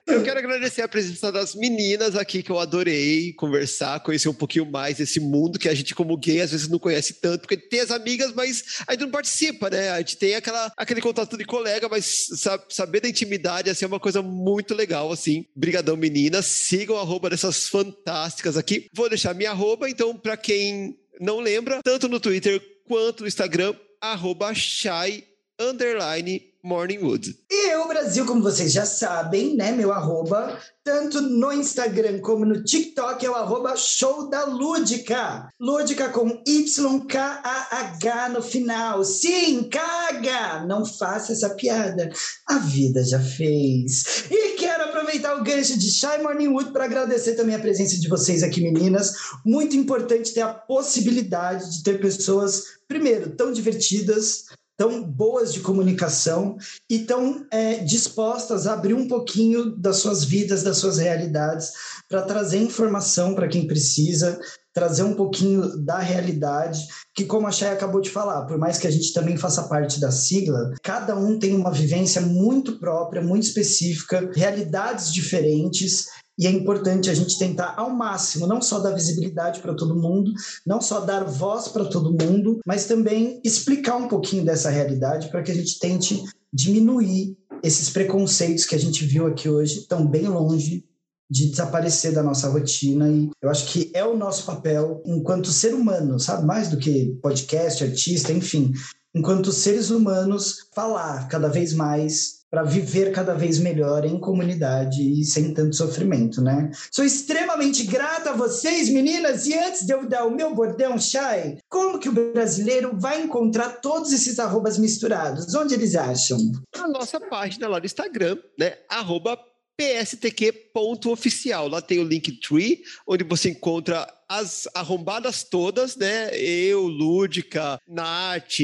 Bom, 0.08 0.14
eu 0.14 0.24
quero 0.24 0.40
agradecer 0.40 0.82
a 0.82 0.88
presença 0.88 1.32
das 1.32 1.56
meninas 1.56 2.16
aqui, 2.16 2.44
que 2.44 2.52
eu 2.52 2.60
adorei 2.60 3.34
conversar, 3.34 4.00
conhecer 4.02 4.30
um 4.30 4.34
pouquinho 4.34 4.66
mais 4.66 4.98
desse 4.98 5.20
mundo 5.20 5.58
que 5.58 5.70
a 5.70 5.74
gente, 5.74 5.96
como 5.96 6.16
gay, 6.18 6.42
às 6.42 6.52
vezes 6.52 6.68
não 6.68 6.78
conhece 6.80 7.14
tanto, 7.16 7.42
porque 7.42 7.58
tem 7.58 7.80
as 7.80 7.92
amigas, 7.92 8.32
mas 8.34 8.64
a 8.88 8.92
gente 8.94 9.02
não 9.02 9.12
participa, 9.12 9.70
né? 9.70 9.90
A 9.92 9.98
gente 10.00 10.18
tem 10.18 10.36
aquela, 10.36 10.72
aquele 10.78 11.02
contato 11.02 11.38
de 11.38 11.46
colega, 11.46 11.88
mas 11.90 12.28
sa- 12.36 12.60
saber 12.70 13.00
da 13.02 13.08
intimidade, 13.10 13.70
assim, 13.70 13.86
é 13.86 13.88
uma 13.88 14.00
coisa 14.00 14.22
muito 14.22 14.74
legal, 14.76 15.12
assim. 15.12 15.46
Brigadão, 15.56 15.96
meninas. 15.98 16.46
Sigam 16.84 16.98
a 16.98 17.02
arroba 17.02 17.30
dessas 17.30 17.70
fantásticas 17.70 18.58
aqui. 18.58 18.88
Vou 18.94 19.08
deixar 19.08 19.34
minha 19.34 19.52
arroba, 19.52 19.90
então, 19.90 20.18
pra 20.18 20.36
quem 20.36 21.00
não 21.18 21.40
lembra, 21.40 21.80
tanto 21.82 22.10
no 22.10 22.20
Twitter 22.20 22.62
quanto 22.86 23.22
no 23.22 23.28
Instagram, 23.28 23.74
arroba 24.02 24.54
Shai 24.54 25.24
underline 25.58 26.42
Morningwood. 26.64 27.36
E 27.52 27.72
eu, 27.72 27.86
Brasil, 27.88 28.26
como 28.26 28.42
vocês 28.42 28.72
já 28.72 28.86
sabem, 28.86 29.54
né? 29.54 29.74
Meu 29.74 29.92
arroba, 29.92 30.58
tanto 30.82 31.20
no 31.22 31.52
Instagram 31.52 32.20
como 32.22 32.46
no 32.46 32.64
TikTok, 32.64 33.26
é 33.26 33.30
o 33.30 33.36
arroba 33.36 33.76
show 33.76 34.30
da 34.30 34.46
Lúdica. 34.46 35.50
Lúdica 35.60 36.08
com 36.08 36.42
Y-K-A-H 36.48 38.30
no 38.30 38.42
final. 38.42 39.04
Sim, 39.04 39.70
caga! 39.70 40.66
Não 40.66 40.86
faça 40.86 41.34
essa 41.34 41.50
piada. 41.50 42.10
A 42.48 42.60
vida 42.60 43.04
já 43.04 43.20
fez. 43.20 44.26
E 44.32 44.56
quero 44.56 44.86
aproveitar 44.86 45.36
o 45.36 45.44
gancho 45.44 45.78
de 45.78 45.92
Shy 45.92 46.22
Morning 46.22 46.48
Wood 46.48 46.72
para 46.72 46.86
agradecer 46.86 47.36
também 47.36 47.56
a 47.56 47.60
presença 47.60 48.00
de 48.00 48.08
vocês 48.08 48.42
aqui, 48.42 48.62
meninas. 48.62 49.12
Muito 49.46 49.76
importante 49.76 50.34
ter 50.34 50.42
a 50.42 50.54
possibilidade 50.54 51.78
de 51.78 51.84
ter 51.84 52.00
pessoas, 52.00 52.64
primeiro, 52.88 53.32
tão 53.32 53.52
divertidas, 53.52 54.46
tão 54.78 55.04
boas 55.04 55.54
de 55.54 55.60
comunicação 55.60 56.58
e 56.90 57.00
tão 57.00 57.46
é, 57.52 57.76
dispostas 57.76 58.66
a 58.68 58.74
abrir 58.74 58.94
um 58.94 59.08
pouquinho 59.08 59.76
das 59.76 59.98
suas 59.98 60.24
vidas, 60.24 60.64
das 60.64 60.78
suas 60.78 60.98
realidades, 60.98 61.72
para 62.10 62.24
trazer 62.24 62.58
informação 62.58 63.36
para 63.36 63.48
quem 63.48 63.68
precisa, 63.68 64.40
trazer 64.74 65.04
um 65.04 65.14
pouquinho 65.14 65.78
da 65.78 66.00
realidade, 66.00 66.88
que 67.14 67.26
como 67.26 67.46
a 67.46 67.52
Chay 67.52 67.70
acabou 67.70 68.02
de 68.02 68.10
falar, 68.10 68.46
por 68.46 68.58
mais 68.58 68.80
que 68.80 68.88
a 68.88 68.92
gente 68.92 69.14
também 69.14 69.38
faça 69.38 69.68
parte 69.68 70.00
da 70.00 70.12
sigla, 70.12 70.74
cada 70.82 71.16
um 71.16 71.38
tem 71.38 71.56
uma 71.56 71.72
vivência 71.72 72.20
muito 72.22 72.80
própria, 72.80 73.22
muito 73.22 73.44
específica, 73.44 74.32
realidades 74.34 75.14
diferentes, 75.14 76.08
e 76.38 76.48
é 76.48 76.52
importante 76.52 77.10
a 77.10 77.14
gente 77.14 77.38
tentar 77.38 77.76
ao 77.78 77.92
máximo, 77.92 78.48
não 78.48 78.62
só 78.62 78.80
dar 78.80 78.92
visibilidade 78.92 79.60
para 79.60 79.76
todo 79.76 80.00
mundo, 80.00 80.32
não 80.66 80.82
só 80.82 81.00
dar 81.00 81.24
voz 81.24 81.68
para 81.68 81.86
todo 81.86 82.12
mundo, 82.12 82.60
mas 82.66 82.86
também 82.86 83.40
explicar 83.44 83.98
um 83.98 84.08
pouquinho 84.08 84.44
dessa 84.44 84.70
realidade 84.70 85.30
para 85.30 85.44
que 85.44 85.52
a 85.52 85.56
gente 85.56 85.80
tente 85.80 86.24
diminuir 86.52 87.38
esses 87.64 87.90
preconceitos 87.90 88.66
que 88.66 88.76
a 88.76 88.80
gente 88.80 89.06
viu 89.06 89.26
aqui 89.28 89.48
hoje, 89.48 89.80
estão 89.80 90.06
bem 90.06 90.28
longe 90.28 90.86
de 91.30 91.50
desaparecer 91.50 92.14
da 92.14 92.22
nossa 92.22 92.50
rotina 92.50 93.10
e 93.10 93.30
eu 93.42 93.50
acho 93.50 93.72
que 93.72 93.90
é 93.94 94.04
o 94.04 94.18
nosso 94.18 94.46
papel 94.46 95.02
enquanto 95.06 95.52
ser 95.52 95.74
humano, 95.74 96.20
sabe? 96.20 96.46
Mais 96.46 96.70
do 96.70 96.78
que 96.78 97.18
podcast, 97.22 97.84
artista, 97.84 98.32
enfim, 98.34 98.72
enquanto 99.16 99.52
seres 99.52 99.90
humanos, 99.90 100.68
falar 100.76 101.28
cada 101.28 101.48
vez 101.48 101.74
mais 101.74 102.43
para 102.54 102.62
viver 102.62 103.12
cada 103.12 103.34
vez 103.34 103.58
melhor 103.58 104.06
em 104.06 104.20
comunidade 104.20 105.02
e 105.02 105.26
sem 105.26 105.56
tanto 105.56 105.76
sofrimento, 105.76 106.40
né? 106.40 106.70
Sou 106.92 107.04
extremamente 107.04 107.84
grata 107.84 108.30
a 108.30 108.36
vocês, 108.36 108.90
meninas, 108.90 109.48
e 109.48 109.58
antes 109.58 109.88
de 109.88 109.92
eu 109.92 110.08
dar 110.08 110.28
o 110.28 110.36
meu 110.36 110.54
bordão, 110.54 111.00
Chay, 111.00 111.58
como 111.68 111.98
que 111.98 112.08
o 112.08 112.12
brasileiro 112.12 112.96
vai 112.96 113.24
encontrar 113.24 113.82
todos 113.82 114.14
esses 114.14 114.38
arrobas 114.38 114.78
misturados? 114.78 115.56
Onde 115.56 115.74
eles 115.74 115.96
acham? 115.96 116.38
Na 116.78 116.88
nossa 116.88 117.20
página 117.20 117.68
lá 117.68 117.80
no 117.80 117.88
Instagram, 117.88 118.38
né? 118.60 118.78
Arroba 118.88 119.36
pstq.oficial. 119.76 121.68
Lá 121.68 121.82
tem 121.82 121.98
o 121.98 122.08
Linktree, 122.08 122.84
onde 123.08 123.24
você 123.24 123.50
encontra 123.50 124.08
as 124.34 124.68
arrombadas 124.74 125.44
todas, 125.44 125.96
né? 125.96 126.36
Eu, 126.36 126.88
Lúdica, 126.88 127.80
Nath, 127.88 128.60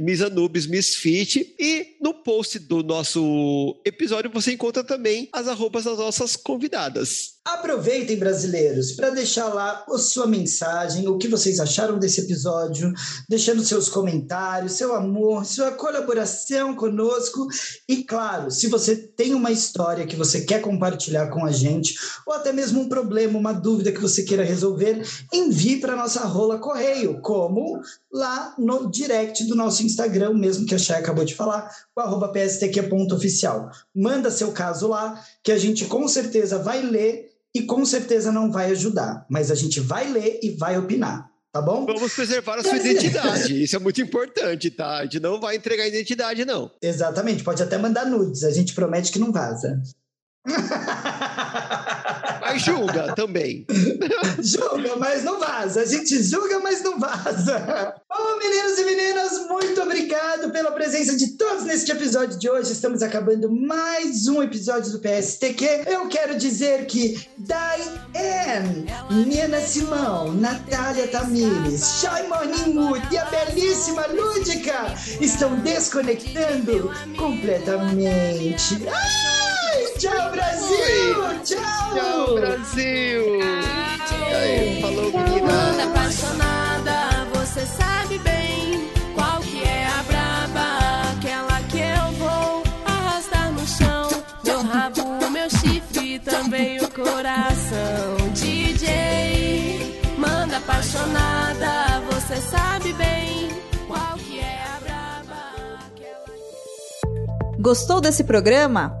Miss 0.00 0.20
Anubis, 0.20 0.66
Misfit. 0.66 1.54
E 1.58 1.96
no 2.00 2.12
post 2.12 2.58
do 2.58 2.82
nosso 2.82 3.80
episódio 3.84 4.30
você 4.32 4.52
encontra 4.52 4.82
também 4.82 5.28
as 5.32 5.46
arrobas 5.46 5.84
das 5.84 5.98
nossas 5.98 6.34
convidadas. 6.34 7.40
Aproveitem, 7.44 8.16
brasileiros, 8.18 8.92
para 8.92 9.10
deixar 9.10 9.48
lá 9.48 9.84
a 9.88 9.98
sua 9.98 10.28
mensagem, 10.28 11.08
o 11.08 11.18
que 11.18 11.26
vocês 11.26 11.58
acharam 11.58 11.98
desse 11.98 12.20
episódio, 12.20 12.92
deixando 13.28 13.64
seus 13.64 13.88
comentários, 13.88 14.74
seu 14.74 14.94
amor, 14.94 15.44
sua 15.44 15.72
colaboração 15.72 16.76
conosco. 16.76 17.48
E 17.88 18.04
claro, 18.04 18.48
se 18.48 18.68
você 18.68 18.96
tem 18.96 19.34
uma 19.34 19.50
história 19.50 20.06
que 20.06 20.14
você 20.14 20.42
quer 20.42 20.60
compartilhar 20.60 21.30
com 21.30 21.44
a 21.44 21.50
gente, 21.50 21.96
ou 22.24 22.32
até 22.32 22.52
mesmo 22.52 22.80
um 22.80 22.88
problema, 22.88 23.36
uma 23.36 23.52
dúvida 23.52 23.90
que 23.90 24.00
você 24.00 24.22
queira 24.22 24.44
resolver, 24.44 25.02
envie 25.32 25.80
para 25.80 25.96
nossa 25.96 26.24
rola 26.24 26.58
correio, 26.58 27.20
como 27.20 27.80
lá 28.12 28.54
no 28.58 28.90
direct 28.90 29.44
do 29.44 29.54
nosso 29.54 29.84
Instagram, 29.84 30.34
mesmo 30.34 30.66
que 30.66 30.74
a 30.74 30.78
Chay 30.78 30.96
acabou 30.96 31.24
de 31.24 31.34
falar, 31.34 31.70
o 31.96 32.00
arroba 32.00 32.28
pstq.oficial. 32.28 33.70
Manda 33.94 34.30
seu 34.30 34.52
caso 34.52 34.88
lá, 34.88 35.22
que 35.42 35.52
a 35.52 35.58
gente 35.58 35.84
com 35.86 36.06
certeza 36.08 36.58
vai 36.58 36.82
ler 36.82 37.30
e 37.54 37.62
com 37.62 37.84
certeza 37.84 38.32
não 38.32 38.50
vai 38.50 38.70
ajudar, 38.70 39.26
mas 39.28 39.50
a 39.50 39.54
gente 39.54 39.80
vai 39.80 40.08
ler 40.10 40.40
e 40.42 40.50
vai 40.50 40.78
opinar. 40.78 41.30
Tá 41.52 41.60
bom? 41.60 41.84
Vamos 41.84 42.14
preservar 42.14 42.58
a 42.58 42.62
sua 42.62 42.78
identidade. 42.78 43.60
Isso 43.62 43.76
é 43.76 43.78
muito 43.78 44.00
importante, 44.00 44.70
tá? 44.70 45.00
A 45.00 45.02
gente 45.02 45.20
não 45.20 45.38
vai 45.38 45.56
entregar 45.56 45.84
a 45.84 45.88
identidade, 45.88 46.46
não. 46.46 46.70
Exatamente. 46.80 47.44
Pode 47.44 47.62
até 47.62 47.76
mandar 47.76 48.06
nudes. 48.06 48.42
A 48.42 48.50
gente 48.50 48.72
promete 48.72 49.12
que 49.12 49.18
não 49.18 49.30
vaza. 49.30 49.82
Mas 52.52 52.62
julga 52.62 53.14
também. 53.14 53.66
julga, 54.42 54.96
mas 54.96 55.24
não 55.24 55.40
vaza. 55.40 55.80
A 55.80 55.86
gente 55.86 56.22
julga, 56.22 56.60
mas 56.60 56.82
não 56.82 56.98
vaza. 56.98 57.94
Bom, 58.06 58.38
meninos 58.38 58.78
e 58.78 58.84
meninas, 58.84 59.48
muito 59.48 59.80
obrigado 59.80 60.50
pela 60.50 60.70
presença 60.72 61.16
de 61.16 61.38
todos 61.38 61.64
neste 61.64 61.90
episódio 61.90 62.38
de 62.38 62.50
hoje. 62.50 62.72
Estamos 62.72 63.02
acabando 63.02 63.50
mais 63.50 64.28
um 64.28 64.42
episódio 64.42 64.92
do 64.92 64.98
PSTQ. 64.98 65.84
Eu 65.86 66.08
quero 66.08 66.36
dizer 66.36 66.84
que 66.84 67.26
Diane, 67.38 68.86
Nina 69.10 69.60
Simão, 69.60 70.34
Natália 70.34 71.08
Tamires, 71.08 72.00
Shai 72.02 72.28
Morningwood 72.28 73.02
e 73.10 73.16
a 73.16 73.24
belíssima 73.24 74.06
Lúdica 74.08 74.94
estão 75.22 75.58
desconectando 75.60 76.90
completamente. 77.16 78.86
Ai, 78.86 79.31
tchau, 80.02 80.30
Brasil! 80.32 81.14
Tchau! 81.44 81.94
Tchau, 81.94 82.34
Brasil! 82.34 83.38
E 84.10 84.34
aí, 84.34 84.80
falou, 84.80 85.12
menina! 85.12 85.84
apaixonada, 85.84 87.26
você 87.34 87.64
sabe 87.66 88.18
bem 88.18 88.90
qual 89.14 89.40
que 89.40 89.62
é 89.62 89.86
a 89.86 90.02
braba, 90.02 90.66
aquela 91.12 91.60
que 91.68 91.78
eu 91.78 92.12
vou 92.18 92.62
arrastar 92.84 93.52
no 93.52 93.66
chão. 93.66 94.08
Meu 94.44 94.62
rabo, 94.62 95.30
meu 95.30 95.48
chifre, 95.48 96.18
também 96.18 96.78
o 96.78 96.90
coração. 96.90 98.16
DJ, 98.34 100.00
manda 100.18 100.56
apaixonada, 100.56 102.00
você 102.10 102.36
sabe 102.40 102.92
bem 102.94 103.50
qual 103.86 104.16
que 104.18 104.40
é 104.40 104.64
a 104.64 104.80
braba, 104.80 105.78
aquela 105.86 106.26
Gostou 107.60 108.00
desse 108.00 108.24
programa? 108.24 109.00